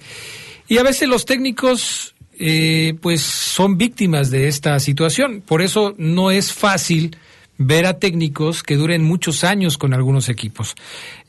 Y 0.67 0.77
a 0.77 0.83
veces 0.83 1.07
los 1.07 1.25
técnicos 1.25 2.15
eh, 2.43 2.95
pues 3.01 3.21
son 3.21 3.77
víctimas 3.77 4.31
de 4.31 4.47
esta 4.47 4.79
situación. 4.79 5.43
Por 5.45 5.61
eso 5.61 5.93
no 5.97 6.31
es 6.31 6.51
fácil 6.53 7.15
ver 7.59 7.85
a 7.85 7.99
técnicos 7.99 8.63
que 8.63 8.77
duren 8.77 9.03
muchos 9.03 9.43
años 9.43 9.77
con 9.77 9.93
algunos 9.93 10.27
equipos. 10.27 10.75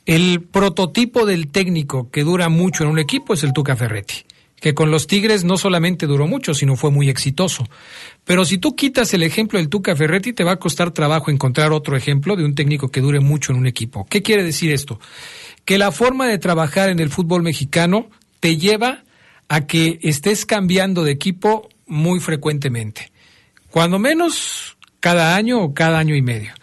El 0.07 0.41
prototipo 0.41 1.27
del 1.27 1.49
técnico 1.49 2.09
que 2.09 2.23
dura 2.23 2.49
mucho 2.49 2.83
en 2.83 2.89
un 2.89 2.97
equipo 2.97 3.35
es 3.35 3.43
el 3.43 3.53
Tuca 3.53 3.75
Ferretti, 3.75 4.25
que 4.63 4.73
con 4.73 4.91
los 4.91 5.07
Tigres 5.07 5.43
no 5.43 5.57
solamente 5.57 6.07
duró 6.07 6.25
mucho, 6.25 6.53
sino 6.53 6.77
fue 6.77 6.89
muy 6.89 7.09
exitoso. 7.09 7.67
Pero 8.23 8.45
si 8.45 8.57
tú 8.57 8.77
quitas 8.77 9.13
el 9.13 9.21
ejemplo 9.21 9.59
del 9.59 9.67
Tuca 9.67 9.93
Ferretti, 9.93 10.31
te 10.31 10.45
va 10.45 10.53
a 10.53 10.59
costar 10.59 10.91
trabajo 10.91 11.29
encontrar 11.29 11.73
otro 11.73 11.97
ejemplo 11.97 12.37
de 12.37 12.45
un 12.45 12.55
técnico 12.55 12.87
que 12.87 13.01
dure 13.01 13.19
mucho 13.19 13.51
en 13.51 13.59
un 13.59 13.67
equipo. 13.67 14.07
¿Qué 14.09 14.21
quiere 14.21 14.41
decir 14.41 14.71
esto? 14.71 15.01
Que 15.65 15.77
la 15.77 15.91
forma 15.91 16.27
de 16.27 16.37
trabajar 16.37 16.87
en 16.87 17.01
el 17.01 17.09
fútbol 17.09 17.43
mexicano 17.43 18.07
te 18.39 18.55
lleva 18.55 19.03
a 19.49 19.67
que 19.67 19.99
estés 20.01 20.45
cambiando 20.45 21.03
de 21.03 21.11
equipo 21.11 21.67
muy 21.85 22.21
frecuentemente. 22.21 23.11
Cuando 23.69 23.99
menos 23.99 24.77
cada 25.01 25.35
año 25.35 25.61
o 25.61 25.73
cada 25.73 25.99
año 25.99 26.15
y 26.15 26.21
medio. 26.21 26.53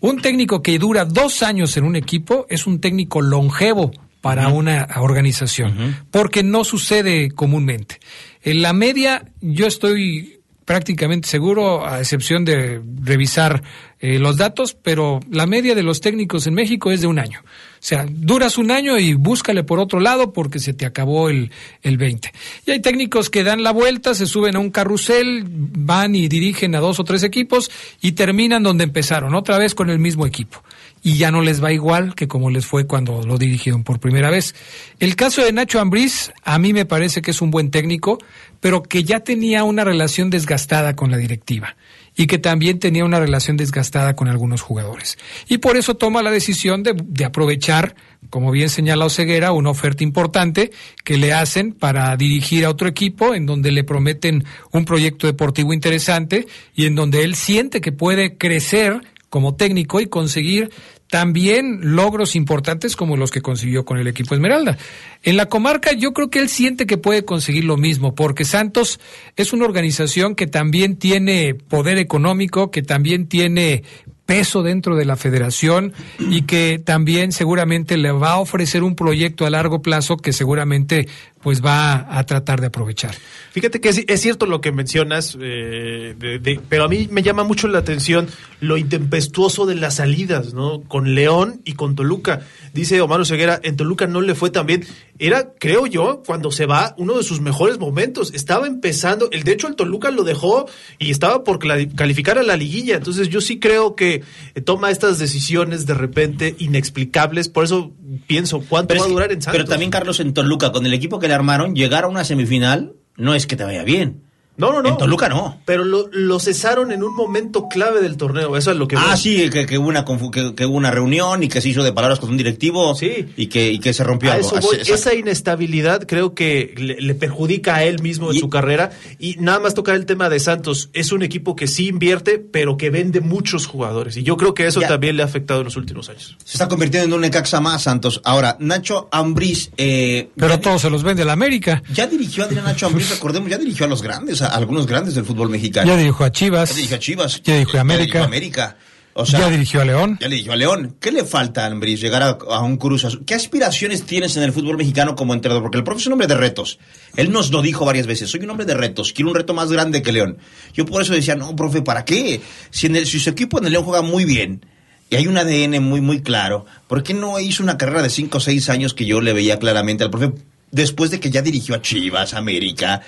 Un 0.00 0.22
técnico 0.22 0.62
que 0.62 0.78
dura 0.78 1.04
dos 1.04 1.42
años 1.42 1.76
en 1.76 1.84
un 1.84 1.94
equipo 1.94 2.46
es 2.48 2.66
un 2.66 2.80
técnico 2.80 3.20
longevo 3.20 3.90
para 4.20 4.48
una 4.48 4.88
organización, 4.96 5.96
porque 6.10 6.42
no 6.42 6.64
sucede 6.64 7.30
comúnmente. 7.30 8.00
En 8.42 8.62
la 8.62 8.72
media, 8.72 9.24
yo 9.40 9.66
estoy 9.66 10.40
prácticamente 10.70 11.26
seguro, 11.26 11.84
a 11.84 11.98
excepción 11.98 12.44
de 12.44 12.80
revisar 13.02 13.60
eh, 13.98 14.20
los 14.20 14.36
datos, 14.36 14.76
pero 14.80 15.18
la 15.28 15.44
media 15.44 15.74
de 15.74 15.82
los 15.82 16.00
técnicos 16.00 16.46
en 16.46 16.54
México 16.54 16.92
es 16.92 17.00
de 17.00 17.08
un 17.08 17.18
año. 17.18 17.40
O 17.42 17.80
sea, 17.80 18.06
duras 18.08 18.56
un 18.56 18.70
año 18.70 18.96
y 18.96 19.14
búscale 19.14 19.64
por 19.64 19.80
otro 19.80 19.98
lado 19.98 20.32
porque 20.32 20.60
se 20.60 20.72
te 20.72 20.86
acabó 20.86 21.28
el, 21.28 21.50
el 21.82 21.96
20. 21.96 22.32
Y 22.66 22.70
hay 22.70 22.78
técnicos 22.78 23.30
que 23.30 23.42
dan 23.42 23.64
la 23.64 23.72
vuelta, 23.72 24.14
se 24.14 24.26
suben 24.26 24.54
a 24.54 24.60
un 24.60 24.70
carrusel, 24.70 25.44
van 25.44 26.14
y 26.14 26.28
dirigen 26.28 26.76
a 26.76 26.78
dos 26.78 27.00
o 27.00 27.04
tres 27.04 27.24
equipos 27.24 27.68
y 28.00 28.12
terminan 28.12 28.62
donde 28.62 28.84
empezaron, 28.84 29.34
otra 29.34 29.58
vez 29.58 29.74
con 29.74 29.90
el 29.90 29.98
mismo 29.98 30.24
equipo. 30.24 30.62
Y 31.02 31.16
ya 31.16 31.30
no 31.30 31.42
les 31.42 31.62
va 31.62 31.72
igual 31.72 32.14
que 32.14 32.28
como 32.28 32.50
les 32.50 32.66
fue 32.66 32.86
cuando 32.86 33.22
lo 33.22 33.38
dirigieron 33.38 33.84
por 33.84 34.00
primera 34.00 34.30
vez. 34.30 34.54
El 34.98 35.16
caso 35.16 35.44
de 35.44 35.52
Nacho 35.52 35.80
Ambriz, 35.80 36.32
a 36.44 36.58
mí 36.58 36.72
me 36.72 36.84
parece 36.84 37.22
que 37.22 37.30
es 37.30 37.40
un 37.40 37.50
buen 37.50 37.70
técnico, 37.70 38.18
pero 38.60 38.82
que 38.82 39.04
ya 39.04 39.20
tenía 39.20 39.64
una 39.64 39.84
relación 39.84 40.30
desgastada 40.30 40.94
con 40.94 41.10
la 41.10 41.16
directiva 41.16 41.76
y 42.16 42.26
que 42.26 42.38
también 42.38 42.78
tenía 42.78 43.04
una 43.04 43.20
relación 43.20 43.56
desgastada 43.56 44.14
con 44.14 44.28
algunos 44.28 44.60
jugadores. 44.60 45.16
Y 45.48 45.58
por 45.58 45.76
eso 45.76 45.96
toma 45.96 46.22
la 46.22 46.30
decisión 46.30 46.82
de, 46.82 47.24
aprovechar, 47.24 47.94
como 48.28 48.50
bien 48.50 48.68
señala 48.68 49.06
Oseguera, 49.06 49.52
una 49.52 49.70
oferta 49.70 50.04
importante 50.04 50.70
que 51.04 51.16
le 51.16 51.32
hacen 51.32 51.72
para 51.72 52.14
dirigir 52.16 52.64
a 52.64 52.70
otro 52.70 52.88
equipo 52.88 53.34
en 53.34 53.46
donde 53.46 53.72
le 53.72 53.84
prometen 53.84 54.44
un 54.72 54.84
proyecto 54.84 55.26
deportivo 55.26 55.72
interesante 55.72 56.46
y 56.74 56.86
en 56.86 56.94
donde 56.94 57.22
él 57.22 57.36
siente 57.36 57.80
que 57.80 57.92
puede 57.92 58.36
crecer 58.36 59.00
como 59.30 59.54
técnico 59.54 60.00
y 60.00 60.06
conseguir 60.06 60.70
también 61.08 61.96
logros 61.96 62.36
importantes 62.36 62.94
como 62.94 63.16
los 63.16 63.30
que 63.30 63.40
consiguió 63.40 63.84
con 63.84 63.98
el 63.98 64.06
equipo 64.06 64.34
Esmeralda. 64.34 64.78
En 65.22 65.36
la 65.36 65.46
comarca 65.46 65.92
yo 65.92 66.12
creo 66.12 66.30
que 66.30 66.38
él 66.38 66.48
siente 66.48 66.86
que 66.86 66.98
puede 66.98 67.24
conseguir 67.24 67.64
lo 67.64 67.76
mismo, 67.76 68.14
porque 68.14 68.44
Santos 68.44 69.00
es 69.36 69.52
una 69.52 69.64
organización 69.64 70.34
que 70.34 70.46
también 70.46 70.96
tiene 70.96 71.54
poder 71.54 71.98
económico, 71.98 72.70
que 72.70 72.82
también 72.82 73.26
tiene 73.26 73.82
peso 74.30 74.62
dentro 74.62 74.94
de 74.94 75.04
la 75.04 75.16
federación 75.16 75.92
y 76.20 76.42
que 76.42 76.78
también 76.78 77.32
seguramente 77.32 77.96
le 77.96 78.12
va 78.12 78.34
a 78.34 78.38
ofrecer 78.38 78.84
un 78.84 78.94
proyecto 78.94 79.44
a 79.44 79.50
largo 79.50 79.82
plazo 79.82 80.18
que 80.18 80.32
seguramente 80.32 81.08
pues 81.42 81.64
va 81.64 82.06
a 82.16 82.24
tratar 82.26 82.60
de 82.60 82.66
aprovechar. 82.66 83.14
Fíjate 83.52 83.80
que 83.80 83.88
es, 83.88 84.20
cierto 84.20 84.44
lo 84.46 84.60
que 84.60 84.72
mencionas, 84.72 85.36
eh, 85.40 86.14
de- 86.18 86.60
pero 86.68 86.84
a 86.84 86.88
mí 86.88 87.08
me 87.10 87.22
llama 87.22 87.44
mucho 87.44 87.66
la 87.66 87.78
atención 87.78 88.28
lo 88.60 88.76
intempestuoso 88.76 89.64
de 89.64 89.74
las 89.74 89.96
salidas, 89.96 90.52
¿no? 90.52 90.82
Con 90.82 91.14
León 91.14 91.62
y 91.64 91.72
con 91.72 91.96
Toluca. 91.96 92.42
Dice 92.74 93.00
Omar 93.00 93.24
Ceguera, 93.24 93.58
en 93.64 93.76
Toluca 93.76 94.06
no 94.06 94.20
le 94.20 94.34
fue 94.34 94.50
tan 94.50 94.66
bien. 94.66 94.84
Era, 95.18 95.48
creo 95.58 95.86
yo, 95.86 96.22
cuando 96.26 96.52
se 96.52 96.66
va, 96.66 96.94
uno 96.98 97.16
de 97.16 97.24
sus 97.24 97.40
mejores 97.40 97.78
momentos. 97.78 98.32
Estaba 98.34 98.66
empezando, 98.66 99.28
el 99.32 99.42
de 99.42 99.52
hecho 99.52 99.66
el 99.66 99.76
Toluca 99.76 100.10
lo 100.10 100.24
dejó 100.24 100.66
y 100.98 101.10
estaba 101.10 101.42
por 101.42 101.58
calificar 101.58 102.36
a 102.38 102.42
la 102.42 102.56
liguilla. 102.56 102.96
Entonces 102.96 103.28
yo 103.30 103.40
sí 103.40 103.58
creo 103.58 103.96
que 103.96 104.19
eh, 104.54 104.60
toma 104.60 104.90
estas 104.90 105.18
decisiones 105.18 105.86
de 105.86 105.94
repente 105.94 106.54
inexplicables. 106.58 107.48
Por 107.48 107.64
eso 107.64 107.92
pienso, 108.26 108.60
¿cuánto 108.68 108.94
va 108.96 109.04
a 109.04 109.08
durar 109.08 109.32
en 109.32 109.42
Santos? 109.42 109.58
pero 109.58 109.68
también, 109.68 109.90
Carlos, 109.90 110.20
en 110.20 110.34
Toluca, 110.34 110.72
con 110.72 110.86
el 110.86 110.94
equipo 110.94 111.18
que 111.18 111.28
le 111.28 111.34
armaron, 111.34 111.74
llegar 111.74 112.04
a 112.04 112.08
una 112.08 112.24
semifinal 112.24 112.94
no 113.16 113.34
es 113.34 113.46
que 113.46 113.56
te 113.56 113.64
vaya 113.64 113.84
bien. 113.84 114.22
No, 114.60 114.72
no, 114.72 114.82
no. 114.82 114.88
En 114.90 114.96
Toluca 114.98 115.28
no. 115.28 115.58
Pero 115.64 115.84
lo, 115.84 116.08
lo 116.12 116.38
cesaron 116.38 116.92
en 116.92 117.02
un 117.02 117.14
momento 117.14 117.68
clave 117.68 118.00
del 118.00 118.16
torneo. 118.16 118.56
Eso 118.56 118.70
es 118.70 118.76
lo 118.76 118.86
que. 118.86 118.96
Ah, 118.96 119.06
voy. 119.10 119.16
sí, 119.16 119.50
que, 119.50 119.66
que 119.66 119.78
hubo 119.78 119.88
una, 119.88 120.04
confu- 120.04 120.30
que, 120.30 120.54
que 120.54 120.66
hubo 120.66 120.76
una 120.76 120.90
reunión 120.90 121.42
y 121.42 121.48
que 121.48 121.60
se 121.60 121.68
hizo 121.68 121.82
de 121.82 121.92
palabras 121.92 122.18
con 122.20 122.30
un 122.30 122.36
directivo 122.36 122.96
y, 123.36 123.46
que, 123.46 123.72
y 123.72 123.78
que 123.78 123.92
se 123.92 124.04
rompió 124.04 124.30
A 124.30 124.34
algo. 124.34 124.46
eso 124.46 124.56
Así- 124.58 124.66
voy. 124.66 124.76
exacto. 124.76 124.94
Esa 124.94 125.14
inestabilidad 125.14 126.06
creo 126.06 126.34
que 126.34 126.74
le, 126.76 127.00
le 127.00 127.14
perjudica 127.14 127.76
a 127.76 127.84
él 127.84 128.02
mismo 128.02 128.30
en 128.32 128.38
su 128.38 128.48
carrera. 128.50 128.90
Y 129.18 129.36
nada 129.38 129.58
más 129.60 129.74
tocar 129.74 129.96
el 129.96 130.06
tema 130.06 130.28
de 130.28 130.38
Santos. 130.40 130.90
Es 130.92 131.12
un 131.12 131.22
equipo 131.22 131.56
que 131.56 131.66
sí 131.66 131.88
invierte, 131.88 132.38
pero 132.38 132.76
que 132.76 132.90
vende 132.90 133.20
muchos 133.20 133.66
jugadores. 133.66 134.16
Y 134.16 134.22
yo 134.22 134.36
creo 134.36 134.54
que 134.54 134.66
eso 134.66 134.80
también 134.80 135.16
le 135.16 135.22
ha 135.22 135.26
afectado 135.26 135.60
en 135.60 135.64
los 135.66 135.76
últimos 135.76 136.08
años. 136.08 136.36
Se 136.44 136.52
está 136.54 136.68
convirtiendo 136.68 137.06
en 137.08 137.12
un 137.14 137.20
Necaxa 137.22 137.60
más, 137.60 137.82
Santos. 137.82 138.20
Ahora, 138.24 138.56
Nacho 138.60 139.08
Ambriz... 139.12 139.70
Eh, 139.76 140.28
Pero 140.36 140.58
todos 140.60 140.82
se 140.82 140.90
los 140.90 141.02
vende 141.02 141.24
la 141.24 141.32
América. 141.32 141.82
ya 141.92 142.06
dirigió 142.06 142.42
a 142.44 142.46
Adrián 142.46 142.64
Nacho 142.64 142.86
Ambriz, 142.86 143.10
recordemos, 143.14 143.48
ya 143.50 143.58
dirigió 143.58 143.86
a 143.86 143.88
los 143.88 144.02
grandes, 144.02 144.42
a 144.42 144.49
algunos 144.50 144.86
grandes 144.86 145.14
del 145.14 145.24
fútbol 145.24 145.50
mexicano. 145.50 145.88
Ya 145.88 145.96
dirigió 145.96 146.26
a 146.26 146.32
Chivas. 146.32 146.70
Ya 146.70 146.74
dirigió 146.76 146.96
a 146.96 147.00
Chivas. 147.00 147.42
Ya 147.42 147.54
dirigió 147.54 147.78
a 147.78 147.82
América. 147.82 147.98
Ya 147.98 148.00
dirigió 148.00 148.22
a 148.22 148.24
América. 148.24 148.76
O 149.12 149.26
sea, 149.26 149.40
ya 149.40 149.50
dirigió 149.50 149.80
a 149.80 149.84
León. 149.84 150.18
Ya 150.20 150.28
le 150.28 150.36
dijo 150.36 150.52
a 150.52 150.56
León. 150.56 150.96
¿Qué 151.00 151.10
le 151.10 151.24
falta 151.24 151.64
a 151.64 151.66
Ambriz? 151.66 152.00
Llegar 152.00 152.22
a, 152.22 152.28
a 152.28 152.60
un 152.60 152.76
Cruz 152.76 153.04
Azul. 153.04 153.24
¿Qué 153.26 153.34
aspiraciones 153.34 154.04
tienes 154.04 154.36
en 154.36 154.44
el 154.44 154.52
fútbol 154.52 154.76
mexicano 154.76 155.16
como 155.16 155.34
entrenador? 155.34 155.62
Porque 155.64 155.78
el 155.78 155.84
profe 155.84 156.00
es 156.00 156.06
un 156.06 156.12
hombre 156.12 156.28
de 156.28 156.36
retos. 156.36 156.78
Él 157.16 157.32
nos 157.32 157.50
lo 157.50 157.60
dijo 157.60 157.84
varias 157.84 158.06
veces. 158.06 158.30
Soy 158.30 158.40
un 158.40 158.50
hombre 158.50 158.66
de 158.66 158.74
retos. 158.74 159.12
Quiero 159.12 159.30
un 159.30 159.34
reto 159.34 159.52
más 159.52 159.72
grande 159.72 160.02
que 160.02 160.12
León. 160.12 160.38
Yo 160.74 160.86
por 160.86 161.02
eso 161.02 161.12
decía, 161.12 161.34
no, 161.34 161.56
profe, 161.56 161.82
¿para 161.82 162.04
qué? 162.04 162.40
Si, 162.70 162.86
en 162.86 162.96
el, 162.96 163.06
si 163.06 163.18
su 163.18 163.30
equipo 163.30 163.58
en 163.58 163.66
el 163.66 163.72
León 163.72 163.84
juega 163.84 164.02
muy 164.02 164.24
bien 164.24 164.64
y 165.10 165.16
hay 165.16 165.26
un 165.26 165.36
ADN 165.36 165.82
muy, 165.82 166.00
muy 166.00 166.22
claro, 166.22 166.64
¿por 166.86 167.02
qué 167.02 167.12
no 167.12 167.40
hizo 167.40 167.64
una 167.64 167.76
carrera 167.76 168.02
de 168.02 168.10
5 168.10 168.38
o 168.38 168.40
6 168.40 168.70
años 168.70 168.94
que 168.94 169.06
yo 169.06 169.20
le 169.20 169.32
veía 169.32 169.58
claramente 169.58 170.04
al 170.04 170.10
profe 170.10 170.32
después 170.70 171.10
de 171.10 171.18
que 171.18 171.30
ya 171.30 171.42
dirigió 171.42 171.74
a 171.74 171.82
Chivas, 171.82 172.32
América? 172.32 173.02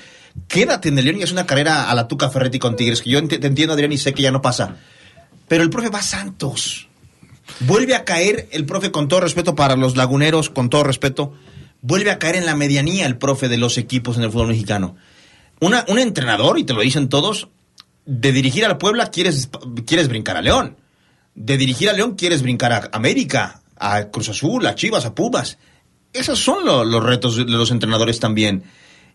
Quédate 0.49 0.89
en 0.89 0.99
el 0.99 1.05
León 1.05 1.21
y 1.21 1.23
es 1.23 1.33
una 1.33 1.47
carrera 1.47 1.91
a 1.91 1.95
la 1.95 2.09
Tuca 2.09 2.31
Ferretti 2.31 2.59
con 2.59 2.77
Tigres, 2.77 3.03
que 3.03 3.11
yo 3.11 3.27
te 3.27 3.47
entiendo, 3.47 3.75
Adrián, 3.75 3.93
y 3.93 3.99
sé 3.99 4.15
que 4.15 4.23
ya 4.23 4.31
no 4.31 4.41
pasa. 4.43 4.77
Pero 5.49 5.63
el 5.63 5.71
profe 5.71 5.91
va 5.91 5.99
a 5.99 6.03
Santos. 6.03 6.89
Vuelve 7.61 7.95
a 7.95 8.05
caer 8.05 8.49
el 8.53 8.65
profe, 8.65 8.91
con 8.91 9.09
todo 9.09 9.21
respeto 9.21 9.55
para 9.55 9.77
los 9.77 9.97
laguneros, 9.97 10.49
con 10.49 10.71
todo 10.71 10.85
respeto, 10.85 11.35
vuelve 11.83 12.11
a 12.11 12.19
caer 12.19 12.37
en 12.37 12.47
la 12.47 12.57
medianía 12.57 13.07
el 13.07 13.19
profe 13.19 13.49
de 13.49 13.59
los 13.59 13.77
equipos 13.77 14.17
en 14.17 14.23
el 14.23 14.31
fútbol 14.31 14.49
mexicano. 14.49 14.97
Un 15.61 15.99
entrenador, 15.99 16.59
y 16.59 16.65
te 16.65 16.73
lo 16.73 16.81
dicen 16.81 17.09
todos, 17.09 17.49
de 18.07 18.33
dirigir 18.33 18.65
al 18.65 18.79
Puebla 18.79 19.11
quieres, 19.11 19.49
quieres 19.87 20.09
brincar 20.09 20.37
a 20.37 20.43
León. 20.43 20.77
De 21.35 21.57
dirigir 21.57 21.89
a 21.89 21.93
León 21.93 22.15
quieres 22.17 22.43
brincar 22.43 22.73
a 22.73 22.89
América, 22.93 23.61
a 23.77 24.05
Cruz 24.05 24.29
Azul, 24.31 24.67
a 24.67 24.75
Chivas, 24.75 25.05
a 25.05 25.15
Pumas. 25.15 25.59
Esos 26.13 26.39
son 26.39 26.65
lo- 26.65 26.85
los 26.85 27.03
retos 27.05 27.37
de 27.37 27.45
los 27.45 27.71
entrenadores 27.71 28.19
también. 28.19 28.65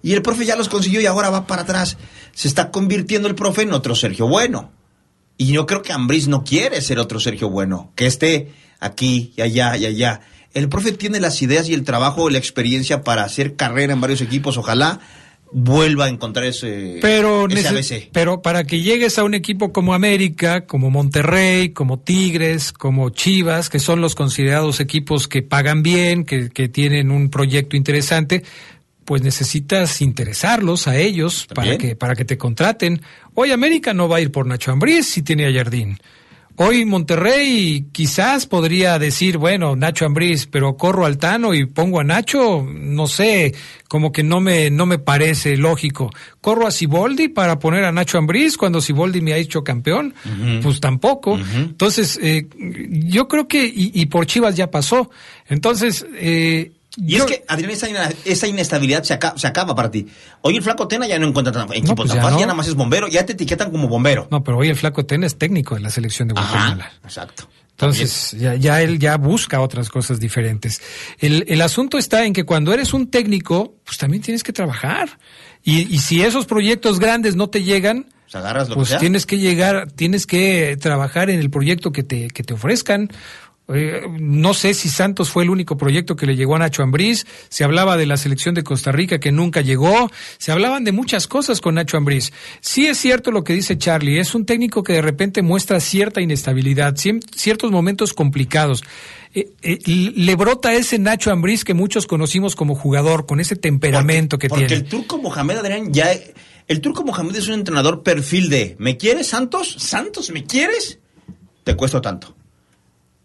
Y 0.03 0.13
el 0.13 0.21
profe 0.21 0.45
ya 0.45 0.55
los 0.55 0.69
consiguió 0.69 1.01
y 1.01 1.05
ahora 1.05 1.29
va 1.29 1.47
para 1.47 1.63
atrás. 1.63 1.97
Se 2.33 2.47
está 2.47 2.71
convirtiendo 2.71 3.27
el 3.27 3.35
profe 3.35 3.63
en 3.63 3.73
otro 3.73 3.95
Sergio 3.95 4.27
Bueno. 4.27 4.71
Y 5.37 5.47
yo 5.53 5.65
creo 5.65 5.81
que 5.83 5.93
Ambriz 5.93 6.27
no 6.27 6.43
quiere 6.43 6.81
ser 6.81 6.97
otro 6.99 7.19
Sergio 7.19 7.49
Bueno, 7.49 7.91
que 7.95 8.07
esté 8.07 8.51
aquí 8.79 9.33
y 9.37 9.41
allá 9.41 9.77
y 9.77 9.85
allá. 9.85 10.21
El 10.53 10.69
profe 10.69 10.91
tiene 10.93 11.19
las 11.19 11.41
ideas 11.41 11.69
y 11.69 11.73
el 11.75 11.83
trabajo 11.83 12.29
y 12.29 12.33
la 12.33 12.39
experiencia 12.39 13.03
para 13.03 13.23
hacer 13.23 13.55
carrera 13.55 13.93
en 13.93 14.01
varios 14.01 14.21
equipos. 14.21 14.57
Ojalá 14.57 14.99
vuelva 15.51 16.05
a 16.05 16.09
encontrar 16.09 16.45
ese, 16.45 16.97
Pero, 17.01 17.47
ese 17.47 17.61
nece- 17.61 17.67
ABC. 17.69 18.09
pero 18.11 18.41
para 18.41 18.65
que 18.65 18.81
llegues 18.81 19.17
a 19.17 19.23
un 19.23 19.33
equipo 19.33 19.71
como 19.71 19.93
América, 19.93 20.65
como 20.65 20.89
Monterrey, 20.89 21.69
como 21.69 21.99
Tigres, 21.99 22.73
como 22.73 23.11
Chivas, 23.11 23.69
que 23.69 23.79
son 23.79 24.01
los 24.01 24.13
considerados 24.15 24.79
equipos 24.81 25.27
que 25.27 25.43
pagan 25.43 25.83
bien, 25.83 26.25
que, 26.25 26.49
que 26.49 26.67
tienen 26.67 27.11
un 27.11 27.29
proyecto 27.29 27.77
interesante, 27.77 28.43
pues 29.07 29.21
necesitas 29.21 30.01
interesarlos 30.01 30.89
a 30.89 30.97
ellos 30.97 31.47
para 31.55 31.77
que, 31.77 31.95
para 31.95 32.13
que 32.13 32.25
te 32.25 32.37
contraten. 32.37 33.01
Hoy 33.35 33.51
América 33.51 33.93
no 33.93 34.09
va 34.09 34.17
a 34.17 34.21
ir 34.21 34.33
por 34.33 34.45
Nacho 34.45 34.69
Ambriz 34.69 35.07
si 35.07 35.21
tiene 35.21 35.47
a 35.47 35.53
Jardín. 35.53 35.97
Hoy 36.57 36.83
Monterrey 36.83 37.85
quizás 37.93 38.47
podría 38.47 38.99
decir, 38.99 39.37
bueno, 39.37 39.77
Nacho 39.77 40.05
Ambriz, 40.05 40.45
pero 40.47 40.75
corro 40.75 41.05
al 41.05 41.17
Tano 41.19 41.53
y 41.53 41.65
pongo 41.67 42.01
a 42.01 42.03
Nacho, 42.03 42.67
no 42.69 43.07
sé, 43.07 43.55
como 43.87 44.11
que 44.11 44.23
no 44.23 44.41
me, 44.41 44.69
no 44.69 44.85
me 44.85 44.99
parece 44.99 45.55
lógico. 45.55 46.11
Corro 46.41 46.67
a 46.67 46.71
Siboldi 46.71 47.29
para 47.29 47.59
poner 47.59 47.85
a 47.85 47.93
Nacho 47.93 48.17
Ambriz 48.17 48.57
cuando 48.57 48.81
Siboldi 48.81 49.21
me 49.21 49.31
ha 49.31 49.37
hecho 49.37 49.63
campeón, 49.63 50.15
pues 50.61 50.81
tampoco. 50.81 51.39
Entonces, 51.55 52.19
eh, 52.21 52.45
yo 52.57 53.29
creo 53.29 53.47
que, 53.47 53.63
y, 53.63 53.91
y 53.93 54.07
por 54.07 54.25
Chivas 54.25 54.57
ya 54.57 54.69
pasó. 54.69 55.11
Entonces, 55.47 56.05
eh, 56.15 56.71
Y 56.99 57.15
es 57.15 57.23
que, 57.25 57.43
Adrián, 57.47 57.71
esa, 58.25 58.47
inestabilidad 58.47 59.03
se 59.03 59.13
acaba, 59.13 59.37
se 59.37 59.45
acaba 59.47 59.75
para 59.75 59.91
ti. 59.91 60.07
Hoy 60.41 60.55
el 60.57 60.63
Flaco 60.63 60.87
Tena 60.87 61.07
ya 61.07 61.19
no 61.19 61.27
encuentra 61.27 61.53
tan- 61.53 61.71
equipo 61.71 61.95
pues 61.95 62.09
tan 62.09 62.17
ya 62.17 62.23
fácil, 62.23 62.33
no. 62.35 62.39
ya 62.39 62.45
nada 62.47 62.57
más 62.57 62.67
es 62.67 62.73
bombero, 62.75 63.07
ya 63.07 63.25
te 63.25 63.33
etiquetan 63.33 63.69
como 63.71 63.87
bombero. 63.87 64.27
No, 64.31 64.43
pero 64.43 64.57
hoy 64.57 64.69
el 64.69 64.75
flaco 64.75 65.05
Tena 65.05 65.27
es 65.27 65.37
técnico 65.37 65.75
de 65.75 65.81
la 65.81 65.89
selección 65.91 66.27
de 66.27 66.33
Guatemala. 66.33 66.91
Exacto. 67.03 67.47
Entonces, 67.71 68.31
ya, 68.31 68.55
ya 68.55 68.81
él 68.81 68.97
ya 68.97 69.17
busca 69.17 69.61
otras 69.61 69.89
cosas 69.89 70.19
diferentes. 70.19 70.81
El, 71.19 71.45
el 71.47 71.61
asunto 71.61 71.99
está 71.99 72.25
en 72.25 72.33
que 72.33 72.43
cuando 72.43 72.73
eres 72.73 72.91
un 72.95 73.11
técnico, 73.11 73.75
pues 73.85 73.99
también 73.99 74.23
tienes 74.23 74.41
que 74.41 74.51
trabajar. 74.51 75.19
Y, 75.63 75.81
y 75.93 75.99
si 75.99 76.23
esos 76.23 76.47
proyectos 76.47 76.99
grandes 76.99 77.35
no 77.35 77.51
te 77.51 77.61
llegan, 77.63 78.07
Pues 78.31 78.43
lo 78.69 78.75
pues 78.75 78.89
que 78.89 78.97
tienes 78.97 79.27
que 79.27 79.37
llegar, 79.37 79.91
tienes 79.91 80.25
que 80.25 80.75
trabajar 80.81 81.29
en 81.29 81.39
el 81.39 81.51
proyecto 81.51 81.91
que 81.91 82.01
te, 82.01 82.29
que 82.29 82.41
te 82.41 82.55
ofrezcan. 82.55 83.11
Eh, 83.73 84.03
no 84.19 84.53
sé 84.53 84.73
si 84.73 84.87
Santos 84.87 85.29
fue 85.29 85.43
el 85.43 85.49
único 85.49 85.75
proyecto 85.77 86.15
que 86.15 86.25
le 86.25 86.35
llegó 86.35 86.55
a 86.55 86.59
Nacho 86.59 86.83
Ambriz. 86.83 87.25
Se 87.49 87.63
hablaba 87.63 87.97
de 87.97 88.05
la 88.05 88.15
selección 88.15 88.55
de 88.55 88.63
Costa 88.63 88.91
Rica 88.91 89.19
que 89.19 89.31
nunca 89.31 89.61
llegó. 89.61 90.09
Se 90.37 90.51
hablaban 90.51 90.85
de 90.85 90.93
muchas 90.93 91.27
cosas 91.27 91.59
con 91.59 91.75
Nacho 91.75 91.97
Ambriz. 91.97 92.31
Sí 92.61 92.87
es 92.87 92.97
cierto 92.97 93.31
lo 93.31 93.43
que 93.43 93.53
dice 93.53 93.77
Charlie. 93.77 94.19
Es 94.19 94.35
un 94.35 94.45
técnico 94.45 94.83
que 94.83 94.93
de 94.93 95.01
repente 95.01 95.41
muestra 95.41 95.79
cierta 95.79 96.21
inestabilidad, 96.21 96.95
ciertos 96.95 97.71
momentos 97.71 98.13
complicados. 98.13 98.83
Eh, 99.33 99.51
eh, 99.61 99.79
le 99.85 100.35
brota 100.35 100.73
ese 100.73 100.97
Nacho 100.97 101.31
Ambriz 101.31 101.65
que 101.65 101.73
muchos 101.73 102.07
conocimos 102.07 102.55
como 102.55 102.73
jugador, 102.73 103.25
con 103.25 103.41
ese 103.41 103.57
temperamento 103.57 104.39
que 104.39 104.47
Porque 104.47 104.67
tiene. 104.67 104.83
el 104.83 104.89
turco 104.89 105.17
Mohamed, 105.17 105.57
Adrián, 105.57 105.93
ya. 105.93 106.11
El 106.67 106.81
turco 106.81 107.03
Mohamed 107.03 107.35
es 107.35 107.47
un 107.47 107.55
entrenador 107.55 108.01
perfil 108.01 108.49
de: 108.49 108.77
¿me 108.79 108.95
quieres, 108.95 109.27
Santos? 109.27 109.75
¿Santos, 109.77 110.31
me 110.31 110.45
quieres? 110.45 110.99
Te 111.65 111.75
cuesto 111.75 112.01
tanto. 112.01 112.36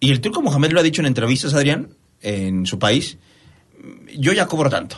Y 0.03 0.11
el 0.11 0.21
turco 0.21 0.43
Mohamed 0.43 0.73
lo 0.73 0.81
ha 0.81 0.83
dicho 0.83 1.01
en 1.01 1.07
entrevistas, 1.07 1.55
Adrián, 1.55 1.91
en 2.23 2.67
su 2.67 2.81
país: 2.81 3.19
yo 4.19 4.33
ya 4.33 4.47
cobro 4.47 4.69
tanto. 4.69 4.97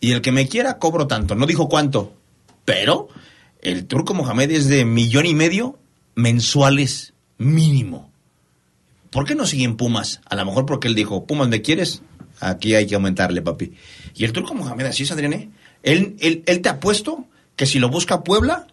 Y 0.00 0.10
el 0.10 0.22
que 0.22 0.32
me 0.32 0.48
quiera, 0.48 0.78
cobro 0.80 1.06
tanto. 1.06 1.36
No 1.36 1.46
dijo 1.46 1.68
cuánto. 1.68 2.12
Pero 2.64 3.08
el 3.62 3.86
turco 3.86 4.12
Mohamed 4.12 4.50
es 4.50 4.66
de 4.66 4.84
millón 4.84 5.26
y 5.26 5.34
medio 5.34 5.78
mensuales 6.16 7.14
mínimo. 7.38 8.10
¿por 9.10 9.24
qué 9.24 9.36
no 9.36 9.46
siguen 9.46 9.76
Pumas? 9.76 10.20
A 10.28 10.34
lo 10.34 10.44
mejor 10.44 10.66
porque 10.66 10.88
él 10.88 10.96
dijo, 10.96 11.24
Pumas, 11.24 11.46
¿me 11.46 11.62
quieres? 11.62 12.02
Aquí 12.40 12.74
hay 12.74 12.88
que 12.88 12.96
aumentarle, 12.96 13.42
papi. 13.42 13.72
Y 14.16 14.24
el 14.24 14.32
turco 14.32 14.54
Mohamed, 14.54 14.86
así 14.86 15.04
es, 15.04 15.12
Adrián, 15.12 15.32
¿eh? 15.34 15.50
Él, 15.84 16.16
él, 16.18 16.42
él 16.46 16.60
te 16.60 16.68
ha 16.68 16.80
puesto 16.80 17.24
que 17.54 17.66
si 17.66 17.78
lo 17.78 17.88
busca 17.88 18.24
Puebla 18.24 18.66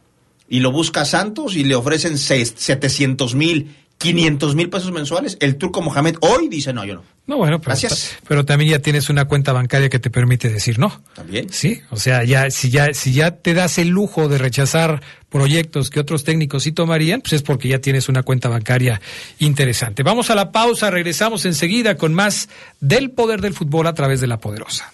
y 0.50 0.60
lo 0.62 0.72
busca 0.72 1.06
Santos 1.06 1.56
y 1.56 1.64
le 1.64 1.76
ofrecen 1.76 2.18
seis- 2.18 2.56
700 2.58 3.36
mil, 3.36 3.76
500 4.02 4.56
mil 4.56 4.70
pesos 4.70 4.92
mensuales, 4.92 5.38
el 5.40 5.58
turco 5.58 5.82
Mohamed 5.82 6.16
hoy 6.22 6.48
dice, 6.50 6.74
no, 6.74 6.84
yo 6.84 6.96
no. 6.96 7.04
No, 7.28 7.38
bueno, 7.38 7.60
pero, 7.60 7.70
Gracias. 7.70 8.18
pero 8.28 8.44
también 8.46 8.72
ya 8.72 8.80
tienes 8.80 9.10
una 9.10 9.26
cuenta 9.26 9.54
bancaria 9.54 9.90
que 9.90 10.00
te 10.00 10.10
permite 10.10 10.50
decir 10.50 10.80
no. 10.80 11.02
También. 11.14 11.48
Sí, 11.52 11.80
o 11.92 11.98
sea, 11.98 12.24
ya 12.24 12.50
si 12.50 12.72
ya 12.72 12.94
si 12.94 13.14
ya 13.14 13.32
te 13.32 13.54
das 13.54 13.78
el 13.78 13.90
lujo 13.90 14.28
de 14.28 14.40
rechazar 14.40 15.02
proyectos 15.30 15.92
que 15.92 16.00
otros 16.00 16.24
técnicos 16.24 16.64
sí 16.64 16.72
tomarían, 16.72 17.22
pues 17.22 17.34
es 17.34 17.44
porque 17.44 17.70
ya 17.70 17.80
tienes 17.80 18.10
una 18.10 18.24
cuenta 18.24 18.50
bancaria 18.50 19.00
interesante. 19.38 20.02
Vamos 20.04 20.32
a 20.32 20.36
la 20.36 20.52
pausa, 20.52 20.90
regresamos 20.90 21.46
enseguida 21.46 21.96
con 21.96 22.14
más 22.14 22.50
del 22.80 23.12
poder 23.12 23.40
del 23.40 23.54
fútbol 23.54 23.86
a 23.88 23.94
través 23.94 24.20
de 24.20 24.28
la 24.28 24.40
poderosa. 24.40 24.92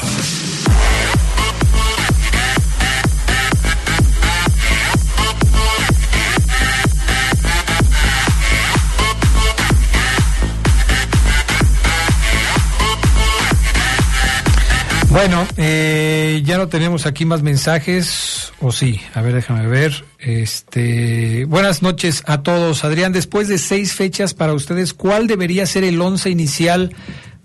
Bueno, 15.10 15.48
eh, 15.58 16.42
ya 16.44 16.58
no 16.58 16.68
tenemos 16.68 17.06
aquí 17.06 17.24
más 17.24 17.44
mensajes, 17.44 18.52
o 18.60 18.72
sí, 18.72 19.00
a 19.14 19.22
ver, 19.22 19.36
déjame 19.36 19.68
ver. 19.68 20.04
Este, 20.20 21.46
buenas 21.46 21.82
noches 21.82 22.24
a 22.26 22.42
todos. 22.42 22.84
Adrián, 22.84 23.14
después 23.14 23.48
de 23.48 23.60
seis 23.60 23.94
fechas 23.94 24.34
para 24.34 24.54
ustedes, 24.54 24.94
¿cuál 24.94 25.28
debería 25.28 25.66
ser 25.68 25.84
el 25.84 26.02
once 26.02 26.30
inicial 26.30 26.94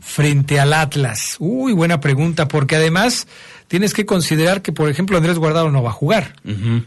frente 0.08 0.58
al 0.58 0.72
Atlas? 0.72 1.36
Uy, 1.38 1.72
buena 1.72 2.00
pregunta, 2.00 2.48
porque 2.48 2.76
además 2.76 3.26
tienes 3.68 3.92
que 3.92 4.06
considerar 4.06 4.62
que, 4.62 4.72
por 4.72 4.88
ejemplo, 4.88 5.16
Andrés 5.18 5.38
Guardado 5.38 5.70
no 5.70 5.82
va 5.82 5.90
a 5.90 5.92
jugar. 5.92 6.34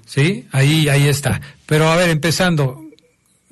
Sí, 0.05 0.45
ahí, 0.51 0.89
ahí 0.89 1.07
está. 1.07 1.39
Pero 1.65 1.89
a 1.89 1.95
ver, 1.95 2.09
empezando, 2.09 2.83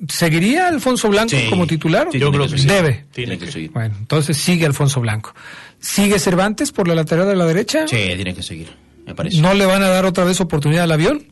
¿seguiría 0.08 0.68
Alfonso 0.68 1.08
Blanco 1.08 1.36
Sí. 1.36 1.46
como 1.48 1.66
titular? 1.66 2.08
Sí, 2.10 2.18
yo 2.18 2.30
creo 2.32 2.48
que 2.48 2.58
sí. 2.58 2.66
Debe. 2.66 3.04
Tiene 3.12 3.38
que 3.38 3.50
seguir. 3.50 3.70
Bueno, 3.70 3.94
entonces 3.98 4.36
sigue 4.36 4.66
Alfonso 4.66 5.00
Blanco. 5.00 5.34
¿Sigue 5.80 6.18
Cervantes 6.18 6.72
por 6.72 6.88
la 6.88 6.94
lateral 6.94 7.26
de 7.28 7.36
la 7.36 7.46
derecha? 7.46 7.86
Sí, 7.88 7.96
tiene 7.96 8.34
que 8.34 8.42
seguir, 8.42 8.68
me 9.06 9.14
parece. 9.14 9.40
¿No 9.40 9.54
le 9.54 9.64
van 9.66 9.82
a 9.82 9.88
dar 9.88 10.04
otra 10.04 10.24
vez 10.24 10.40
oportunidad 10.40 10.84
al 10.84 10.92
avión? 10.92 11.26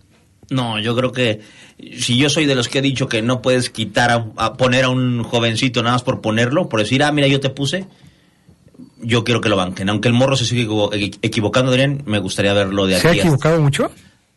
No, 0.50 0.80
yo 0.80 0.96
creo 0.96 1.12
que 1.12 1.40
si 1.98 2.16
yo 2.16 2.30
soy 2.30 2.46
de 2.46 2.54
los 2.54 2.68
que 2.68 2.78
he 2.78 2.82
dicho 2.82 3.06
que 3.08 3.20
no 3.20 3.42
puedes 3.42 3.68
quitar 3.68 4.10
a, 4.10 4.26
a 4.36 4.54
poner 4.54 4.84
a 4.84 4.88
un 4.88 5.22
jovencito 5.22 5.82
nada 5.82 5.96
más 5.96 6.02
por 6.02 6.22
ponerlo, 6.22 6.70
por 6.70 6.80
decir, 6.80 7.02
ah, 7.02 7.12
mira, 7.12 7.26
yo 7.28 7.38
te 7.40 7.50
puse, 7.50 7.84
yo 9.00 9.24
quiero 9.24 9.40
que 9.40 9.48
lo 9.48 9.56
banquen. 9.56 9.88
Aunque 9.88 10.08
el 10.08 10.14
morro 10.14 10.36
se 10.36 10.44
sigue 10.44 10.62
equivo- 10.62 10.90
equi- 10.92 11.18
equivocando, 11.22 11.70
Adrián, 11.70 12.02
me 12.06 12.18
gustaría 12.18 12.52
verlo 12.52 12.86
de 12.86 12.94
aquí. 12.96 13.02
¿Se 13.02 13.08
ha 13.08 13.10
hasta- 13.12 13.22
equivocado 13.22 13.60
mucho? 13.62 13.90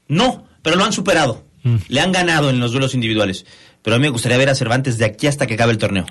No, 0.08 0.46
pero 0.62 0.76
lo 0.76 0.84
han 0.86 0.94
superado. 0.94 1.44
Mm. 1.64 1.76
Le 1.88 2.02
han 2.02 2.12
ganado 2.12 2.50
en 2.50 2.60
los 2.60 2.72
duelos 2.72 2.94
individuales. 2.96 3.46
Pero 3.84 3.96
a 3.96 4.00
mí 4.00 4.04
me 4.04 4.10
gustaría 4.10 4.38
ver 4.38 4.50
a 4.50 4.56
Cervantes 4.56 4.98
de 4.98 5.06
aquí 5.06 5.28
hasta 5.28 5.48
que 5.48 5.54
acabe 5.56 5.72
el 5.72 5.78
torneo. 5.78 6.06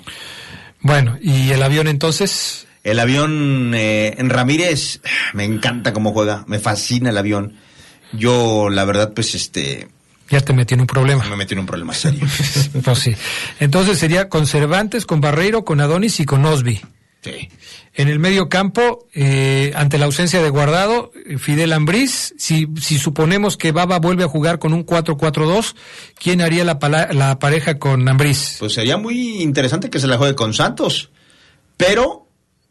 Bueno, 0.80 1.18
¿y 1.20 1.50
el 1.50 1.62
avión 1.62 1.86
entonces? 1.88 2.66
El 2.82 2.98
avión 2.98 3.74
en 3.74 4.14
en 4.18 4.30
Ramírez, 4.30 5.00
me 5.34 5.44
encanta 5.44 5.92
cómo 5.92 6.12
juega, 6.12 6.44
me 6.46 6.58
fascina 6.58 7.10
el 7.10 7.18
avión. 7.18 7.56
Yo, 8.12 8.68
la 8.70 8.84
verdad, 8.84 9.12
pues 9.14 9.34
este, 9.34 9.88
Ya 10.30 10.40
te 10.40 10.52
metí 10.52 10.74
en 10.74 10.80
un 10.80 10.86
problema. 10.86 11.24
me 11.28 11.36
metí 11.36 11.52
en 11.54 11.60
un 11.60 11.66
problema 11.66 11.92
serio. 11.94 12.26
Pues 12.84 12.98
sí. 12.98 13.14
Entonces 13.60 13.98
sería 13.98 14.28
con 14.28 14.46
Cervantes, 14.46 15.04
con 15.04 15.20
Barreiro, 15.20 15.64
con 15.64 15.80
Adonis 15.80 16.18
y 16.20 16.24
con 16.24 16.44
Osby. 16.44 16.80
Sí. 17.22 17.50
En 17.94 18.08
el 18.08 18.18
medio 18.18 18.48
campo, 18.48 19.06
eh, 19.14 19.72
ante 19.74 19.98
la 19.98 20.06
ausencia 20.06 20.42
de 20.42 20.48
Guardado, 20.48 21.12
eh, 21.26 21.36
Fidel 21.36 21.72
Ambriz, 21.74 22.32
si, 22.38 22.66
si 22.80 22.98
suponemos 22.98 23.56
que 23.58 23.72
Baba 23.72 23.98
vuelve 23.98 24.24
a 24.24 24.28
jugar 24.28 24.58
con 24.58 24.72
un 24.72 24.86
4-4-2, 24.86 25.74
¿quién 26.18 26.40
haría 26.40 26.64
la, 26.64 26.78
pala- 26.78 27.08
la 27.12 27.38
pareja 27.38 27.78
con 27.78 28.08
Ambriz? 28.08 28.56
Pues 28.58 28.72
sería 28.72 28.96
muy 28.96 29.42
interesante 29.42 29.90
que 29.90 29.98
se 30.00 30.06
la 30.06 30.16
juegue 30.16 30.34
con 30.34 30.54
Santos. 30.54 31.10
Pero 31.76 32.26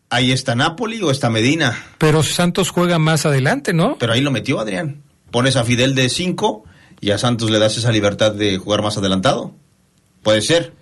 ahí 0.10 0.32
está 0.32 0.56
Napoli 0.56 1.02
o 1.04 1.12
está 1.12 1.30
Medina. 1.30 1.78
Pero 2.00 2.24
Santos 2.24 2.72
juega 2.72 2.98
más 2.98 3.26
adelante, 3.28 3.74
¿no? 3.74 3.98
Pero 4.00 4.14
ahí 4.14 4.22
lo 4.22 4.32
metió 4.32 4.60
Adrián. 4.60 5.04
Pones 5.32 5.58
a 5.58 5.64
Fidel 5.64 5.94
de 5.94 6.10
5 6.10 6.64
y 7.02 7.12
a 7.12 7.18
Santos 7.20 7.52
le 7.52 7.60
das 7.60 7.78
esa 7.78 7.92
libertad 7.92 8.32
de 8.34 8.58
jugar 8.58 8.82
más 8.82 8.98
adelantado. 8.98 9.54
Puede 10.24 10.42
ser. 10.42 10.74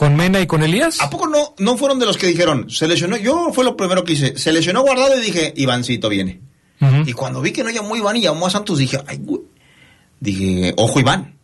¿Con 0.00 0.16
Mena 0.16 0.40
y 0.40 0.46
con 0.46 0.62
Elías? 0.62 0.98
¿A 1.02 1.10
poco 1.10 1.26
no, 1.26 1.54
no 1.58 1.76
fueron 1.76 1.98
de 1.98 2.06
los 2.06 2.16
que 2.16 2.26
dijeron, 2.26 2.70
se 2.70 2.88
lesionó? 2.88 3.18
Yo 3.18 3.52
fue 3.52 3.64
lo 3.64 3.76
primero 3.76 4.02
que 4.02 4.14
hice. 4.14 4.38
Se 4.38 4.50
lesionó 4.50 4.80
guardado 4.80 5.14
y 5.18 5.20
dije, 5.20 5.52
Ivancito 5.54 6.08
viene. 6.08 6.40
Y 7.04 7.12
cuando 7.12 7.42
vi 7.42 7.52
que 7.52 7.62
no 7.62 7.68
llamó 7.68 7.94
Iván 7.96 8.16
y 8.16 8.22
llamó 8.22 8.46
a 8.46 8.50
Santos, 8.50 8.78
dije, 8.78 8.98
ay, 9.06 9.18
güey. 9.18 9.42
Dije, 10.18 10.72
ojo 10.78 11.00
Iván. 11.00 11.36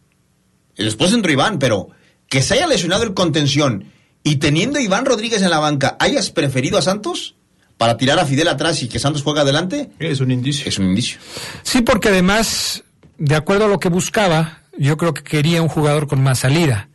Y 0.74 0.84
después 0.84 1.12
entró 1.12 1.30
Iván, 1.30 1.58
pero 1.58 1.90
que 2.30 2.40
se 2.40 2.54
haya 2.54 2.66
lesionado 2.66 3.02
el 3.02 3.12
contención 3.12 3.92
y 4.22 4.36
teniendo 4.36 4.78
a 4.78 4.82
Iván 4.82 5.04
Rodríguez 5.04 5.42
en 5.42 5.50
la 5.50 5.58
banca, 5.58 5.98
hayas 6.00 6.30
preferido 6.30 6.78
a 6.78 6.82
Santos 6.82 7.34
para 7.76 7.98
tirar 7.98 8.18
a 8.18 8.24
Fidel 8.24 8.48
atrás 8.48 8.82
y 8.82 8.88
que 8.88 8.98
Santos 8.98 9.22
juegue 9.22 9.40
adelante. 9.40 9.90
Es 9.98 10.20
un 10.20 10.30
indicio. 10.30 10.66
Es 10.66 10.78
un 10.78 10.86
indicio. 10.86 11.18
Sí, 11.62 11.82
porque 11.82 12.08
además, 12.08 12.84
de 13.18 13.36
acuerdo 13.36 13.66
a 13.66 13.68
lo 13.68 13.78
que 13.78 13.90
buscaba, 13.90 14.62
yo 14.78 14.96
creo 14.96 15.14
que 15.14 15.22
quería 15.22 15.62
un 15.62 15.68
jugador 15.68 16.06
con 16.06 16.22
más 16.22 16.40
salida. 16.40 16.88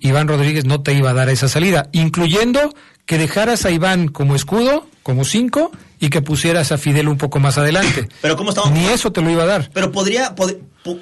Iván 0.00 0.28
Rodríguez 0.28 0.64
no 0.64 0.82
te 0.82 0.92
iba 0.94 1.10
a 1.10 1.14
dar 1.14 1.28
esa 1.28 1.48
salida, 1.48 1.88
incluyendo 1.92 2.74
que 3.06 3.18
dejaras 3.18 3.64
a 3.64 3.70
Iván 3.70 4.08
como 4.08 4.34
escudo, 4.36 4.86
como 5.02 5.24
cinco, 5.24 5.72
y 5.98 6.08
que 6.10 6.22
pusieras 6.22 6.72
a 6.72 6.78
Fidel 6.78 7.08
un 7.08 7.18
poco 7.18 7.38
más 7.40 7.58
adelante. 7.58 8.08
Pero 8.22 8.36
¿cómo 8.36 8.50
estamos? 8.50 8.72
Ni 8.72 8.84
eso 8.86 9.12
te 9.12 9.20
lo 9.22 9.30
iba 9.30 9.42
a 9.44 9.46
dar. 9.46 9.70
Pero 9.72 9.90
podría, 9.92 10.34
pod- 10.34 10.58
po- 10.84 10.98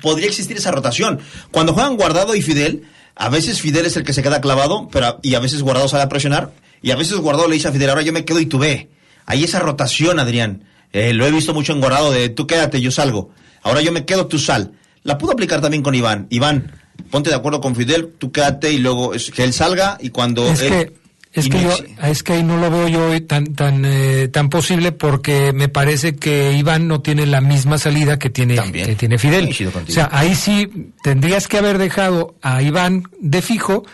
podría 0.00 0.28
existir 0.28 0.56
esa 0.56 0.70
rotación. 0.70 1.20
Cuando 1.50 1.72
juegan 1.74 1.96
Guardado 1.96 2.34
y 2.34 2.42
Fidel, 2.42 2.84
a 3.14 3.28
veces 3.28 3.60
Fidel 3.60 3.86
es 3.86 3.96
el 3.96 4.04
que 4.04 4.12
se 4.12 4.22
queda 4.22 4.40
clavado, 4.40 4.88
pero 4.90 5.06
a- 5.06 5.18
y 5.22 5.34
a 5.34 5.40
veces 5.40 5.62
Guardado 5.62 5.88
sale 5.88 6.02
a 6.04 6.08
presionar, 6.08 6.52
y 6.80 6.90
a 6.90 6.96
veces 6.96 7.16
Guardado 7.18 7.48
le 7.48 7.54
dice 7.54 7.68
a 7.68 7.72
Fidel, 7.72 7.90
ahora 7.90 8.02
yo 8.02 8.12
me 8.12 8.24
quedo 8.24 8.40
y 8.40 8.46
tú 8.46 8.58
ve. 8.58 8.90
Hay 9.26 9.44
esa 9.44 9.60
rotación, 9.60 10.18
Adrián. 10.18 10.64
Eh, 10.92 11.12
lo 11.12 11.24
he 11.26 11.30
visto 11.30 11.54
mucho 11.54 11.72
en 11.72 11.80
Guardado 11.80 12.10
de 12.10 12.28
tú 12.28 12.46
quédate, 12.46 12.80
yo 12.80 12.90
salgo. 12.90 13.30
Ahora 13.62 13.80
yo 13.80 13.92
me 13.92 14.04
quedo, 14.04 14.26
tú 14.26 14.38
sal. 14.38 14.72
La 15.04 15.18
puedo 15.18 15.32
aplicar 15.32 15.60
también 15.60 15.82
con 15.82 15.94
Iván. 15.94 16.26
Iván, 16.30 16.72
ponte 17.10 17.30
de 17.30 17.36
acuerdo 17.36 17.60
con 17.60 17.74
Fidel, 17.74 18.10
tú 18.18 18.30
quédate 18.32 18.72
y 18.72 18.78
luego 18.78 19.14
es- 19.14 19.30
que 19.30 19.44
él 19.44 19.52
salga 19.52 19.98
y 20.00 20.10
cuando 20.10 20.46
Es 20.48 20.60
él... 20.62 20.68
que, 20.70 20.92
es 21.34 21.48
que 21.48 21.62
yo, 21.62 21.76
inicie. 21.78 21.96
es 22.02 22.22
que 22.22 22.34
ahí 22.34 22.42
no 22.42 22.58
lo 22.58 22.70
veo 22.70 22.88
yo 22.88 23.08
hoy 23.08 23.22
tan, 23.22 23.54
tan, 23.54 23.84
eh, 23.86 24.28
tan 24.28 24.50
posible 24.50 24.92
porque 24.92 25.52
me 25.54 25.68
parece 25.68 26.14
que 26.14 26.52
Iván 26.52 26.86
no 26.88 27.00
tiene 27.00 27.24
la 27.26 27.40
misma 27.40 27.78
salida 27.78 28.18
que 28.18 28.28
tiene, 28.30 28.56
que 28.70 28.94
tiene 28.96 29.16
Fidel. 29.18 29.48
O 29.88 29.90
sea, 29.90 30.10
ahí 30.12 30.34
sí 30.34 30.68
tendrías 31.02 31.48
que 31.48 31.56
haber 31.58 31.78
dejado 31.78 32.34
a 32.42 32.60
Iván 32.62 33.04
de 33.18 33.40
fijo 33.40 33.84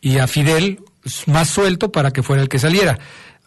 y 0.00 0.18
a 0.18 0.26
Fidel 0.26 0.80
más 1.26 1.48
suelto 1.48 1.92
para 1.92 2.10
que 2.10 2.22
fuera 2.24 2.42
el 2.42 2.48
que 2.48 2.58
saliera. 2.58 2.98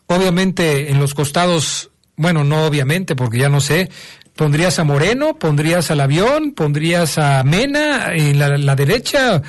Obviamente 0.08 0.90
en 0.90 1.00
los 1.00 1.14
costados, 1.14 1.92
bueno, 2.16 2.44
no 2.44 2.66
obviamente 2.66 3.16
porque 3.16 3.38
ya 3.40 3.50
no 3.50 3.62
sé, 3.62 3.90
pondrías 4.36 4.80
a 4.80 4.84
Moreno, 4.84 5.38
pondrías 5.38 5.92
al 5.92 6.00
avión, 6.02 6.52
pondrías 6.54 7.18
a 7.18 7.44
Mena 7.44 8.14
en 8.14 8.40
la, 8.40 8.58
la 8.58 8.76
derecha. 8.76 9.42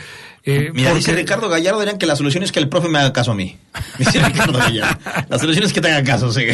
eh, 0.45 0.71
Mira, 0.75 0.93
dice 0.95 1.13
Ricardo 1.15 1.49
Gallardo, 1.49 1.81
dirán 1.81 1.99
que 1.99 2.07
la 2.07 2.17
solución 2.17 2.43
es 2.45 2.53
que 2.53 2.59
el 2.61 2.69
profe 2.69 2.89
me 2.89 2.99
haga 2.99 3.13
caso 3.13 3.33
a 3.33 3.35
mí. 3.35 3.59
Dice 3.99 4.21
Ricardo 4.21 4.59
Gallardo. 4.59 4.99
La 5.29 5.39
solución 5.39 5.65
es 5.65 5.73
que 5.73 5.81
te 5.81 5.91
haga 5.91 6.03
caso. 6.05 6.31
sí. 6.33 6.47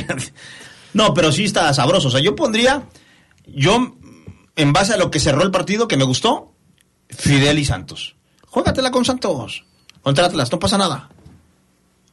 No, 0.95 1.13
pero 1.15 1.31
sí 1.33 1.45
está 1.45 1.73
sabroso. 1.75 2.09
O 2.09 2.11
sea, 2.11 2.21
yo 2.21 2.35
pondría, 2.35 2.85
yo, 3.47 3.97
en 4.57 4.73
base 4.73 4.95
a 4.95 4.97
lo 4.97 5.11
que 5.11 5.21
cerró 5.21 5.43
el 5.43 5.51
partido, 5.51 5.87
que 5.89 5.97
me 5.97 6.05
gustó, 6.05 6.55
Fidel 7.11 7.59
y 7.59 7.65
Santos. 7.65 8.17
Juégatela 8.47 8.91
con 8.91 9.05
Santos. 9.05 9.65
contra 10.03 10.27
Atlas, 10.27 10.51
no 10.51 10.59
pasa 10.59 10.79
nada. 10.79 11.11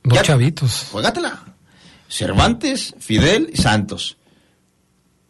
Dos 0.03 0.21
chavitos. 0.23 0.87
Juégatela. 0.91 1.43
Cervantes, 2.07 2.93
Fidel 2.99 3.49
y 3.53 3.57
Santos. 3.57 4.17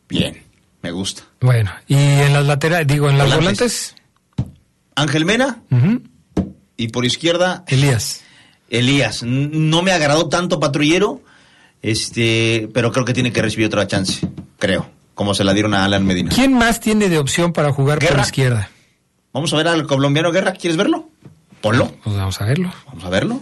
Bien, 0.10 0.44
me 0.86 0.92
gusta. 0.92 1.24
Bueno, 1.42 1.72
y 1.88 1.96
en 1.96 2.32
las 2.32 2.46
laterales, 2.46 2.86
digo, 2.88 3.10
en 3.10 3.18
las 3.18 3.28
Volantes. 3.34 3.96
volantes, 4.38 4.56
Ángel 4.96 5.26
Mena 5.26 5.64
y 6.78 6.90
por 6.90 7.06
izquierda 7.06 7.64
Elías. 7.68 8.22
Elías. 8.70 9.24
No 9.24 9.82
me 9.82 9.92
agradó 9.92 10.30
tanto 10.30 10.60
patrullero, 10.60 11.22
este, 11.82 12.70
pero 12.74 12.92
creo 12.92 13.04
que 13.04 13.14
tiene 13.14 13.34
que 13.34 13.42
recibir 13.42 13.66
otra 13.68 13.88
chance, 13.88 14.28
creo, 14.60 14.90
como 15.16 15.34
se 15.34 15.44
la 15.44 15.54
dieron 15.54 15.74
a 15.74 15.86
Alan 15.86 16.06
Medina. 16.06 16.30
¿Quién 16.34 16.54
más 16.54 16.80
tiene 16.80 17.10
de 17.10 17.18
opción 17.18 17.52
para 17.52 17.72
jugar 17.74 17.98
por 18.00 18.10
Guerra. 18.10 18.22
izquierda? 18.22 18.70
Vamos 19.34 19.52
a 19.54 19.58
ver 19.58 19.68
al 19.68 19.88
colombiano 19.88 20.32
Guerra, 20.32 20.54
¿quieres 20.54 20.78
verlo? 20.78 21.10
Ponlo. 21.62 21.92
Pues 22.04 22.16
vamos 22.16 22.40
a 22.42 22.46
verlo. 22.46 22.72
Vamos 22.86 23.04
a 23.06 23.10
verlo. 23.10 23.42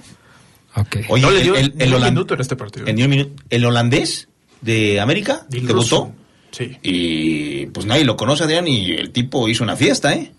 Ok. 0.75 0.97
Oye, 1.09 1.21
No 1.21 1.29
le 1.31 1.41
dio 1.43 1.55
el, 1.55 1.73
el, 1.77 1.81
el 1.81 1.93
un 1.93 2.01
holan- 2.01 2.09
minuto 2.13 2.33
en 2.35 2.41
este 2.41 2.55
partido. 2.55 2.87
en 2.87 2.95
ni 2.95 3.03
un 3.03 3.09
minuto. 3.09 3.43
El 3.49 3.65
holandés 3.65 4.29
de 4.61 5.01
América 5.01 5.45
debutó. 5.49 6.13
Sí. 6.53 6.77
Y 6.81 7.65
pues 7.67 7.85
nadie 7.85 8.05
lo 8.05 8.15
conoce, 8.15 8.45
Adrián, 8.45 8.67
y 8.67 8.91
el 8.91 9.09
tipo 9.11 9.49
hizo 9.49 9.63
una 9.65 9.75
fiesta, 9.75 10.13
¿eh? 10.13 10.31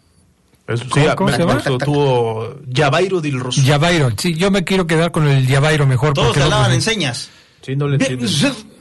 Eso, 0.67 0.85
¿Cómo- 0.89 1.05
sí, 1.05 1.11
cómo 1.17 1.31
se 1.33 1.39
llama? 1.39 1.61
Tuvo 1.85 2.57
Javairo 2.73 3.21
del 3.21 3.39
Rosso. 3.39 3.61
Yavairo. 3.63 4.11
Sí, 4.17 4.35
yo 4.35 4.51
me 4.51 4.65
quiero 4.65 4.87
quedar 4.87 5.11
con 5.11 5.29
el 5.29 5.47
Yavairo 5.47 5.87
mejor. 5.87 6.15
Todos 6.15 6.29
porque 6.29 6.41
te 6.41 6.47
el 6.47 6.53
hablaban 6.53 6.73
en 6.73 6.81
señas. 6.81 7.29
Sí, 7.61 7.77
no 7.77 7.87
le 7.89 7.97
entiendo. 7.97 8.27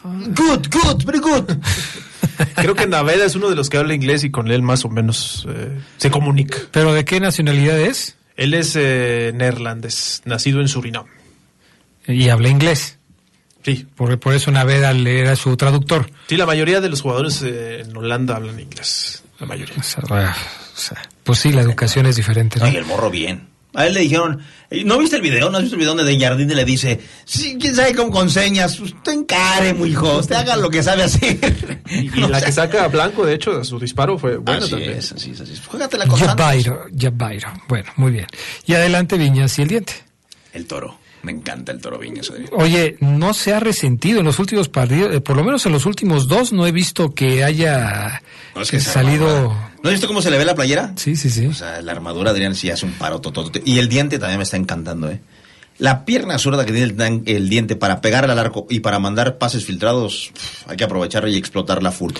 Good, 0.03 0.67
good, 0.71 1.03
very 1.05 1.19
good. 1.19 1.43
Creo 2.55 2.75
que 2.75 2.87
Naveda 2.87 3.25
es 3.25 3.35
uno 3.35 3.49
de 3.49 3.55
los 3.55 3.69
que 3.69 3.77
habla 3.77 3.93
inglés 3.93 4.23
y 4.23 4.31
con 4.31 4.49
él 4.49 4.61
más 4.61 4.85
o 4.85 4.89
menos 4.89 5.45
eh, 5.49 5.77
se 5.97 6.09
comunica. 6.09 6.57
¿Pero 6.71 6.93
de 6.93 7.03
qué 7.05 7.19
nacionalidad 7.19 7.79
es? 7.79 8.15
Él 8.37 8.53
es 8.53 8.75
eh, 8.75 9.31
neerlandés, 9.35 10.21
nacido 10.25 10.61
en 10.61 10.67
Surinam. 10.67 11.05
Y 12.07 12.29
habla 12.29 12.49
inglés. 12.49 12.97
Sí. 13.63 13.87
Por, 13.95 14.19
por 14.19 14.33
eso 14.33 14.51
Naveda 14.51 14.91
le 14.93 15.19
era 15.21 15.35
su 15.35 15.55
traductor. 15.57 16.09
Sí, 16.27 16.37
la 16.37 16.45
mayoría 16.45 16.81
de 16.81 16.89
los 16.89 17.01
jugadores 17.01 17.41
eh, 17.43 17.81
en 17.81 17.95
Holanda 17.95 18.35
hablan 18.35 18.59
inglés. 18.59 19.23
La 19.39 19.45
mayoría. 19.47 19.75
O 19.79 19.83
sea, 19.83 20.03
o 20.03 20.77
sea, 20.77 21.01
pues 21.23 21.39
sí, 21.39 21.51
la 21.51 21.61
educación 21.61 22.05
es 22.05 22.15
diferente. 22.15 22.59
¿no? 22.59 22.65
Ay, 22.65 22.75
el 22.75 22.85
morro 22.85 23.09
bien. 23.09 23.47
A 23.75 23.87
él 23.87 23.95
le 23.95 24.01
dijeron, 24.01 24.39
eh, 24.69 24.83
¿no 24.83 24.99
viste 24.99 25.15
el 25.15 25.23
video? 25.23 25.49
¿No 25.49 25.57
has 25.57 25.63
visto 25.63 25.75
el 25.75 25.79
video 25.79 25.95
donde 25.95 26.11
de 26.15 26.19
Jardín 26.23 26.47
le 26.55 26.63
dice, 26.63 26.99
sí, 27.25 27.57
quién 27.59 27.75
sabe 27.75 27.95
cómo 27.95 28.11
con 28.11 28.29
señas? 28.29 28.79
Usted 28.79 29.11
encare, 29.13 29.73
muy 29.73 29.89
hijo, 29.89 30.19
usted 30.19 30.35
haga 30.35 30.55
lo 30.57 30.69
que 30.69 30.83
sabe 30.83 31.03
hacer. 31.03 31.81
Y, 31.89 32.01
y 32.19 32.27
la 32.27 32.39
que 32.39 32.51
saca 32.51 32.83
a 32.83 32.87
Blanco, 32.89 33.25
de 33.25 33.33
hecho, 33.33 33.63
su 33.63 33.79
disparo 33.79 34.19
fue 34.19 34.37
bueno 34.37 34.61
Así 34.61 34.71
también. 34.71 34.91
es, 34.91 35.11
así 35.13 35.31
es, 35.31 35.41
así 35.41 35.53
es. 35.53 35.61
Juégatela 35.65 36.05
con 36.05 36.19
Santos. 36.19 36.37
Yavairo, 36.37 36.85
Yavairo. 36.91 37.51
Bueno, 37.67 37.91
muy 37.95 38.11
bien. 38.11 38.27
Y 38.67 38.73
adelante 38.75 39.17
Viñas 39.17 39.57
y 39.57 39.63
el 39.63 39.67
diente. 39.69 39.93
El 40.53 40.67
toro. 40.67 40.99
Me 41.23 41.31
encanta 41.31 41.71
el 41.71 41.79
toro 41.79 41.97
Viñas. 41.97 42.31
Oye, 42.51 42.97
no 42.99 43.33
se 43.33 43.53
ha 43.53 43.59
resentido 43.61 44.19
en 44.19 44.25
los 44.25 44.39
últimos 44.39 44.67
partidos, 44.67 45.15
eh, 45.15 45.21
por 45.21 45.37
lo 45.37 45.43
menos 45.45 45.65
en 45.65 45.71
los 45.71 45.85
últimos 45.85 46.27
dos 46.27 46.51
no 46.51 46.67
he 46.67 46.73
visto 46.73 47.15
que 47.15 47.45
haya 47.45 48.21
No, 48.53 48.61
es 48.61 48.69
que 48.69 48.81
salido... 48.81 49.47
¿No 49.81 49.89
has 49.89 49.93
visto 49.93 50.07
cómo 50.07 50.21
se 50.21 50.29
le 50.29 50.37
ve 50.37 50.43
la 50.43 50.53
playera? 50.53 50.93
Sí, 50.97 51.15
sí, 51.15 51.29
sí. 51.29 51.47
O 51.47 51.53
sea, 51.53 51.81
la 51.81 51.93
armadura, 51.93 52.31
Adrián, 52.31 52.55
sí 52.55 52.69
hace 52.69 52.85
un 52.85 52.91
paro 52.91 53.21
totote. 53.21 53.61
Y 53.65 53.79
el 53.79 53.87
diente 53.87 54.19
también 54.19 54.37
me 54.37 54.43
está 54.43 54.57
encantando, 54.57 55.09
¿eh? 55.09 55.21
La 55.77 56.05
pierna 56.05 56.37
zurda 56.37 56.65
que 56.65 56.71
tiene 56.71 57.23
el, 57.25 57.49
diente 57.49 57.75
para 57.75 57.99
pegar 57.99 58.29
al 58.29 58.37
arco 58.37 58.67
y 58.69 58.81
para 58.81 58.99
mandar 58.99 59.37
pases 59.37 59.65
filtrados, 59.65 60.31
hay 60.67 60.77
que 60.77 60.83
aprovecharla 60.83 61.29
y 61.29 61.37
explotarla 61.37 61.91
full. 61.91 62.13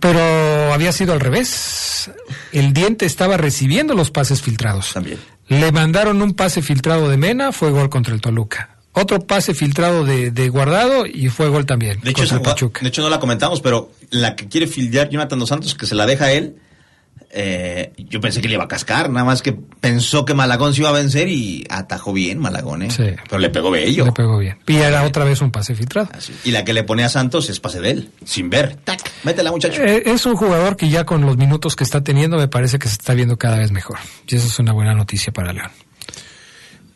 Pero 0.00 0.72
había 0.72 0.92
sido 0.92 1.12
al 1.12 1.20
revés. 1.20 2.10
El 2.52 2.72
diente 2.72 3.04
estaba 3.04 3.36
recibiendo 3.36 3.94
los 3.94 4.10
pases 4.10 4.42
filtrados. 4.42 4.92
También. 4.94 5.18
Le 5.48 5.72
mandaron 5.72 6.20
un 6.22 6.34
pase 6.34 6.62
filtrado 6.62 7.08
de 7.08 7.16
Mena, 7.16 7.52
fue 7.52 7.70
gol 7.70 7.88
contra 7.88 8.14
el 8.14 8.20
Toluca. 8.20 8.76
Otro 8.92 9.20
pase 9.20 9.54
filtrado 9.54 10.04
de, 10.04 10.30
de 10.30 10.48
Guardado 10.48 11.06
y 11.06 11.28
fue 11.28 11.48
gol 11.48 11.66
también 11.66 12.00
De 12.00 12.10
hecho, 12.10 12.22
contra 12.22 12.36
esa 12.36 12.42
Pachuca. 12.42 12.80
de 12.82 12.88
hecho, 12.88 13.02
no 13.02 13.08
la 13.08 13.20
comentamos, 13.20 13.60
pero 13.60 13.92
la 14.10 14.34
que 14.34 14.48
quiere 14.48 14.66
fildear 14.66 15.08
Jonathan 15.08 15.38
Dos 15.38 15.48
Santos, 15.48 15.74
que 15.74 15.86
se 15.86 15.94
la 15.94 16.04
deja 16.06 16.26
a 16.26 16.32
él, 16.32 16.56
eh, 17.30 17.92
yo 17.98 18.20
pensé 18.20 18.40
que 18.40 18.48
le 18.48 18.54
iba 18.54 18.64
a 18.64 18.68
cascar, 18.68 19.10
nada 19.10 19.24
más 19.24 19.42
que 19.42 19.52
pensó 19.52 20.24
que 20.24 20.34
Malagón 20.34 20.72
se 20.72 20.80
iba 20.80 20.88
a 20.88 20.92
vencer 20.92 21.28
y 21.28 21.66
atajó 21.68 22.12
bien 22.12 22.38
Malagón, 22.38 22.82
¿eh? 22.82 22.90
Sí. 22.90 23.04
Pero 23.28 23.38
le 23.38 23.50
pegó 23.50 23.70
bello. 23.70 24.06
Le 24.06 24.12
pegó 24.12 24.38
bien. 24.38 24.56
Y 24.66 24.76
era 24.76 25.02
otra 25.04 25.24
vez 25.24 25.40
un 25.42 25.50
pase 25.50 25.74
filtrado. 25.74 26.08
Así. 26.12 26.34
Y 26.44 26.52
la 26.52 26.64
que 26.64 26.72
le 26.72 26.84
pone 26.84 27.04
a 27.04 27.08
Santos 27.08 27.50
es 27.50 27.60
pase 27.60 27.80
de 27.80 27.90
él, 27.90 28.10
sin 28.24 28.48
ver. 28.48 28.76
¡Tac! 28.76 29.00
Métela, 29.24 29.50
muchacho. 29.50 29.82
Eh, 29.82 30.04
es 30.06 30.24
un 30.26 30.36
jugador 30.36 30.76
que 30.76 30.88
ya 30.88 31.04
con 31.04 31.22
los 31.22 31.36
minutos 31.36 31.76
que 31.76 31.84
está 31.84 32.02
teniendo 32.02 32.38
me 32.38 32.48
parece 32.48 32.78
que 32.78 32.88
se 32.88 32.94
está 32.94 33.14
viendo 33.14 33.36
cada 33.36 33.58
vez 33.58 33.72
mejor. 33.72 33.98
Y 34.26 34.36
eso 34.36 34.46
es 34.46 34.58
una 34.58 34.72
buena 34.72 34.94
noticia 34.94 35.32
para 35.32 35.52
León. 35.52 35.70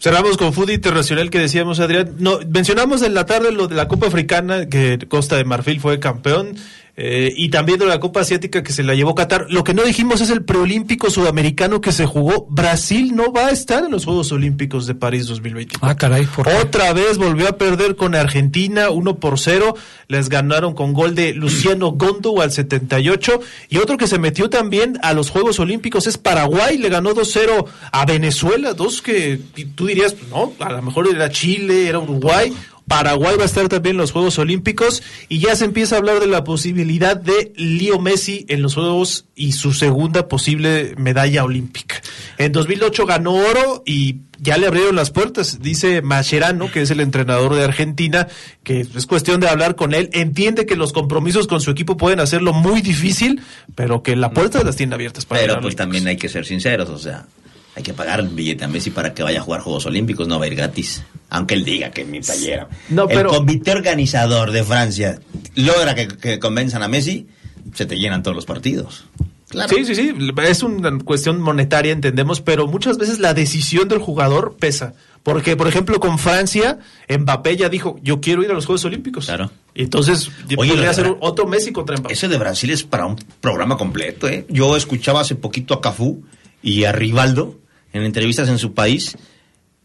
Cerramos 0.03 0.37
con 0.37 0.53
fútbol 0.53 0.73
internacional 0.73 1.31
que 1.31 1.39
decíamos, 1.39 1.79
Adrián. 1.79 2.17
No, 2.19 2.41
mencionamos 2.49 3.03
en 3.03 3.15
la 3.15 3.25
tarde 3.25 3.53
lo 3.53 3.69
de 3.69 3.77
la 3.77 3.87
Copa 3.87 4.09
Africana, 4.09 4.67
que 4.67 4.99
Costa 5.09 5.37
de 5.37 5.45
Marfil 5.45 5.79
fue 5.79 6.01
campeón, 6.01 6.57
eh, 6.95 7.33
y 7.35 7.49
también 7.49 7.79
de 7.79 7.87
la 7.87 8.01
Copa 8.01 8.21
Asiática 8.21 8.63
que 8.63 8.73
se 8.73 8.83
la 8.83 8.95
llevó 8.95 9.15
Qatar. 9.15 9.47
Lo 9.49 9.65
que 9.65 9.73
no 9.73 9.83
dijimos 9.83 10.21
es 10.21 10.29
el 10.29 10.45
preolímpico 10.45 11.09
sudamericano 11.09 11.81
que 11.81 11.91
se 11.91 12.05
jugó. 12.05 12.47
Brasil 12.51 13.17
no 13.17 13.33
va 13.33 13.47
a 13.47 13.51
estar 13.51 13.85
en 13.85 13.91
los 13.91 14.05
Juegos 14.05 14.31
Olímpicos 14.31 14.87
de 14.87 14.95
París 14.95 15.27
2024. 15.27 15.89
Ah, 15.89 15.97
caray, 15.97 16.27
¿por 16.27 16.47
qué? 16.47 16.55
Otra 16.55 16.93
vez 16.93 17.17
volvió 17.17 17.49
a 17.49 17.57
perder 17.57 17.97
con 17.97 18.15
Argentina, 18.15 18.91
1 18.91 19.17
por 19.17 19.39
0. 19.39 19.75
Les 20.09 20.29
ganaron 20.29 20.75
con 20.75 20.93
gol 20.93 21.15
de 21.15 21.33
Luciano 21.33 21.93
Gondo 21.93 22.43
al 22.43 22.53
78. 22.53 23.41
Y 23.71 23.79
otro 23.79 23.97
que 23.97 24.07
se 24.07 24.19
metió 24.19 24.51
también 24.51 24.99
a 25.03 25.15
los 25.15 25.31
Juegos 25.31 25.61
Olímpicos 25.61 26.07
es 26.07 26.19
Paraguay. 26.19 26.77
Le 26.77 26.91
ganó 26.91 27.15
2-0 27.15 27.65
a 27.91 28.05
Venezuela. 28.05 28.75
Dos 28.75 29.01
que 29.01 29.41
tú 29.75 29.87
dirías, 29.87 30.15
no, 30.31 30.53
a 30.61 30.71
lo 30.71 30.83
mejor 30.83 31.09
era 31.09 31.31
Chile, 31.31 31.89
era 31.89 32.01
Uruguay. 32.01 32.53
Paraguay 32.87 33.37
va 33.37 33.43
a 33.43 33.47
estar 33.47 33.69
también 33.69 33.95
en 33.95 34.01
los 34.01 34.13
Juegos 34.13 34.39
Olímpicos 34.39 35.03
y 35.29 35.39
ya 35.39 35.57
se 35.57 35.65
empieza 35.65 35.95
a 35.95 35.99
hablar 35.99 36.21
de 36.21 36.27
la 36.27 36.45
posibilidad 36.45 37.17
de 37.17 37.53
Leo 37.57 37.99
Messi 37.99 38.45
en 38.49 38.63
los 38.63 38.75
Juegos 38.75 39.27
y 39.35 39.53
su 39.53 39.73
segunda 39.73 40.29
posible 40.29 40.95
medalla 40.97 41.45
olímpica. 41.45 42.03
En 42.39 42.53
2008 42.53 43.07
ganó 43.07 43.35
oro 43.35 43.83
y 43.87 44.17
ya 44.39 44.57
le 44.59 44.67
abrieron 44.67 44.97
las 44.97 45.11
puertas, 45.11 45.63
dice 45.63 46.03
Mascherano, 46.03 46.71
que 46.71 46.83
es 46.83 46.91
el 46.91 47.01
entrenador 47.01 47.55
de 47.55 47.63
Argentina, 47.63 48.27
que 48.65 48.81
es 48.81 49.07
cuestión 49.07 49.41
de 49.41 49.49
hablar 49.49 49.77
con 49.77 49.95
él, 49.95 50.11
entiende 50.13 50.67
que 50.67 50.75
los 50.75 50.93
compromisos 50.93 51.47
con 51.47 51.61
su 51.61 51.71
equipo 51.71 51.97
pueden 51.97 52.19
hacerlo 52.19 52.53
muy 52.53 52.81
difícil, 52.81 53.41
pero 53.77 54.03
que 54.03 54.17
la 54.17 54.33
puerta 54.33 54.63
las 54.65 54.75
tiene 54.75 54.95
abiertas 54.95 55.27
para 55.27 55.41
Pero 55.41 55.61
pues 55.61 55.77
también 55.77 56.09
hay 56.09 56.17
que 56.17 56.29
ser 56.29 56.45
sinceros, 56.45 56.89
o 56.89 56.99
sea, 56.99 57.27
hay 57.75 57.83
que 57.83 57.95
pagar 57.95 58.21
el 58.21 58.29
billete 58.29 58.65
a 58.65 58.69
Messi 58.69 58.91
para 58.91 59.15
que 59.15 59.23
vaya 59.23 59.41
a 59.41 59.43
jugar 59.43 59.61
Juegos 59.63 59.87
Olímpicos, 59.87 60.29
no 60.29 60.39
va 60.39 60.45
a 60.45 60.49
ir 60.49 60.55
gratis. 60.57 61.03
Aunque 61.31 61.55
él 61.55 61.65
diga 61.65 61.91
que 61.91 62.03
es 62.03 62.09
mi 62.09 62.21
playera. 62.21 62.69
No, 62.91 63.05
el 63.05 63.09
pero- 63.17 63.31
comité 63.31 63.73
organizador 63.73 64.51
de 64.53 64.63
Francia 64.65 65.19
logra 65.55 65.95
que, 65.95 66.09
que 66.09 66.39
convenzan 66.39 66.83
a 66.83 66.89
Messi, 66.89 67.27
se 67.75 67.87
te 67.87 67.97
llenan 67.99 68.23
todos 68.23 68.35
los 68.37 68.45
partidos. 68.45 69.05
Claro. 69.49 69.69
Sí, 69.75 69.85
sí, 69.85 69.95
sí, 69.95 70.13
es 70.47 70.63
una 70.63 70.99
cuestión 71.01 71.41
monetaria, 71.41 71.93
entendemos, 71.93 72.41
pero 72.41 72.67
muchas 72.67 72.97
veces 72.97 73.19
la 73.19 73.35
decisión 73.35 73.87
del 73.89 73.99
jugador 73.99 74.57
pesa. 74.59 74.95
Porque, 75.23 75.57
por 75.57 75.69
ejemplo, 75.69 76.01
con 76.01 76.19
Francia, 76.19 76.79
Mbappé 77.09 77.57
ya 77.57 77.69
dijo, 77.69 77.99
yo 78.03 78.21
quiero 78.21 78.43
ir 78.43 78.51
a 78.51 78.55
los 78.55 78.67
Juegos 78.67 78.85
Olímpicos. 78.87 79.27
Claro. 79.27 79.51
Y 79.75 79.83
entonces, 79.83 80.31
Oye, 80.57 80.73
podría 80.73 80.93
Bra- 80.93 81.17
otro 81.21 81.47
Messi 81.47 81.71
contra 81.71 81.97
Mbappé. 81.97 82.15
Ese 82.15 82.29
de 82.29 82.39
Brasil 82.39 82.71
es 82.71 82.83
para 82.83 83.07
un 83.07 83.17
programa 83.41 83.77
completo, 83.77 84.27
¿eh? 84.29 84.47
Yo 84.49 84.75
escuchaba 84.77 85.21
hace 85.21 85.35
poquito 85.37 85.75
a 85.75 85.81
Cafú 85.81 86.25
y 86.63 86.85
a 86.85 86.93
Rivaldo 86.93 87.59
en 87.93 88.03
entrevistas 88.03 88.49
en 88.49 88.59
su 88.59 88.73
país. 88.75 89.17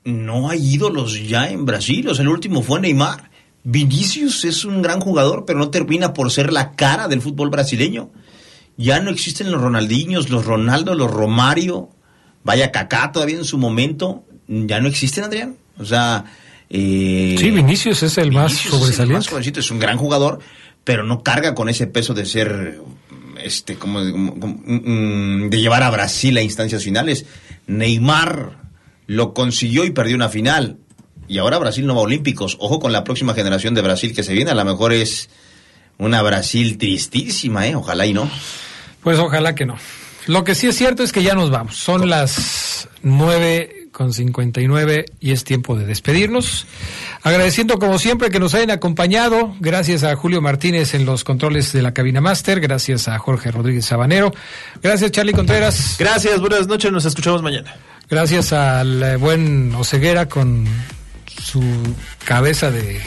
No 0.04 0.50
hay 0.50 0.66
ídolos 0.76 1.28
ya 1.28 1.50
en 1.50 1.66
Brasil, 1.66 2.08
o 2.08 2.16
sea, 2.16 2.24
el 2.24 2.30
último 2.30 2.62
fue 2.64 2.80
Neymar. 2.80 3.30
Vinicius 3.64 4.46
es 4.46 4.64
un 4.64 4.82
gran 4.82 5.02
jugador, 5.02 5.44
pero 5.46 5.60
no 5.60 5.70
termina 5.70 6.14
por 6.14 6.32
ser 6.32 6.54
la 6.54 6.72
cara 6.72 7.08
del 7.10 7.22
fútbol 7.22 7.50
brasileño. 7.50 8.10
Ya 8.78 9.00
no 9.02 9.10
existen 9.12 9.52
los 9.52 9.62
Ronaldinhos, 9.62 10.30
los 10.30 10.46
Ronaldo, 10.46 10.96
los 10.96 11.12
Romario. 11.12 11.90
Vaya 12.44 12.72
Kaká 12.72 13.12
todavía 13.12 13.38
en 13.38 13.44
su 13.44 13.58
momento. 13.58 14.24
Ya 14.48 14.80
no 14.80 14.88
existen, 14.88 15.26
Adrián. 15.26 15.58
O 15.78 15.84
sea... 15.84 16.24
eh, 16.70 17.36
Sí, 17.38 17.52
Vinicius 17.52 18.04
es 18.04 18.18
el 18.18 18.32
más 18.32 18.52
Vinicius 18.52 18.90
es 18.90 19.00
el 19.00 19.10
más 19.10 19.26
sobresaliente. 19.26 19.60
es 19.60 19.72
un 19.72 19.80
gran 19.80 19.98
jugador, 19.98 20.40
pero 20.86 21.04
no 21.04 21.22
carga 21.24 21.54
con 21.56 21.68
ese 21.68 21.88
peso 21.88 22.14
de 22.14 22.26
ser, 22.26 22.80
este, 23.44 23.76
como, 23.76 24.00
como- 24.12 24.40
como, 24.40 24.60
mm, 24.66 25.50
de 25.50 25.60
llevar 25.60 25.84
a 25.84 25.90
Brasil 25.90 26.38
a 26.38 26.42
instancias 26.42 26.84
finales. 26.84 27.26
Neymar 27.68 28.57
lo 29.06 29.34
consiguió 29.34 29.85
y 29.85 29.91
perdió 29.91 30.15
una 30.15 30.30
final. 30.30 30.77
Y 31.27 31.38
ahora 31.38 31.57
Brasil 31.57 31.85
no 31.85 31.94
va 31.95 32.02
a 32.02 32.03
Olímpicos. 32.03 32.57
Ojo 32.60 32.80
con 32.80 32.91
la 32.91 33.03
próxima 33.03 33.34
generación 33.34 33.73
de 33.73 33.81
Brasil 33.81 34.15
que 34.15 34.23
se 34.23 34.34
viene. 34.34 34.52
A 34.52 34.56
lo 34.56 34.65
mejor 34.65 34.94
es 34.94 35.30
una 35.98 36.22
Brasil 36.22 36.77
tristísima, 36.77 37.68
¿eh? 37.68 37.76
Ojalá 37.76 38.06
y 38.06 38.14
no. 38.14 38.30
Pues 39.03 39.19
ojalá 39.19 39.53
que 39.53 39.65
no. 39.65 39.77
Lo 40.27 40.44
que 40.44 40.56
sí 40.56 40.68
es 40.68 40.76
cierto 40.76 41.03
es 41.03 41.11
que 41.11 41.23
ya 41.23 41.35
nos 41.35 41.49
vamos. 41.49 41.76
Son 41.76 42.10
las 42.10 42.88
nueve 43.02 43.77
con 43.98 44.14
59 44.14 45.06
y 45.19 45.32
es 45.32 45.44
tiempo 45.44 45.76
de 45.76 45.88
despedirnos. 45.88 46.68
Agradeciendo 47.24 47.80
como 47.80 47.98
siempre 47.98 48.30
que 48.30 48.40
nos 48.40 48.53
hayan 48.53 48.69
acompañado. 48.69 49.56
Gracias 49.60 50.03
a 50.03 50.15
Julio 50.15 50.40
Martínez 50.40 50.94
en 50.94 51.03
los 51.03 51.24
controles 51.24 51.74
de 51.74 51.82
la 51.82 51.95
cabina 51.95 52.22
máster. 52.22 52.60
Gracias 52.60 53.07
a 53.07 53.18
Jorge 53.18 53.49
Rodríguez 53.49 53.86
Sabanero. 53.86 54.32
Gracias 54.84 55.10
Charlie 55.10 55.34
Contreras. 55.34 55.95
Gracias, 55.98 56.40
buenas 56.40 56.68
noches, 56.68 56.91
nos 56.91 57.06
escuchamos 57.06 57.41
mañana. 57.41 57.74
Gracias 58.07 58.53
al 58.53 59.02
eh, 59.02 59.15
buen 59.15 59.74
Oceguera 59.74 60.28
con 60.28 60.68
su 61.41 61.64
cabeza 62.26 62.72
de 62.72 63.01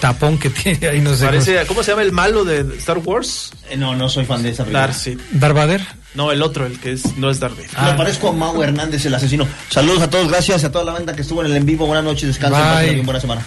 tapón 0.00 0.38
que 0.38 0.50
tiene 0.50 0.86
ahí, 0.88 1.00
no 1.00 1.14
sé. 1.14 1.24
Parece, 1.24 1.64
¿Cómo 1.66 1.82
se 1.82 1.92
llama 1.92 2.02
el 2.02 2.12
malo 2.12 2.44
de 2.44 2.60
Star 2.78 2.98
Wars? 2.98 3.52
Eh, 3.70 3.76
no, 3.76 3.94
no 3.96 4.08
soy 4.08 4.24
fan 4.24 4.42
de 4.42 4.50
esa 4.50 4.64
película. 4.64 4.86
Darcy. 4.86 5.18
¿Darvader? 5.32 5.82
No, 6.14 6.30
el 6.30 6.42
otro, 6.42 6.66
el 6.66 6.78
que 6.78 6.92
es, 6.92 7.16
no 7.16 7.30
es 7.30 7.40
Darth 7.40 7.56
Vader. 7.56 7.92
Me 7.92 7.96
parezco 7.96 8.28
a 8.28 8.32
Mau 8.32 8.62
Hernández, 8.62 9.04
el 9.06 9.14
asesino. 9.14 9.46
Saludos 9.70 10.02
a 10.02 10.10
todos, 10.10 10.28
gracias 10.28 10.62
a 10.64 10.70
toda 10.70 10.84
la 10.84 10.92
banda 10.92 11.14
que 11.14 11.22
estuvo 11.22 11.40
en 11.40 11.50
el 11.50 11.56
en 11.56 11.64
vivo. 11.64 11.86
Buenas 11.86 12.04
noches, 12.04 12.28
descansen, 12.28 13.04
buena 13.04 13.20
semana. 13.20 13.42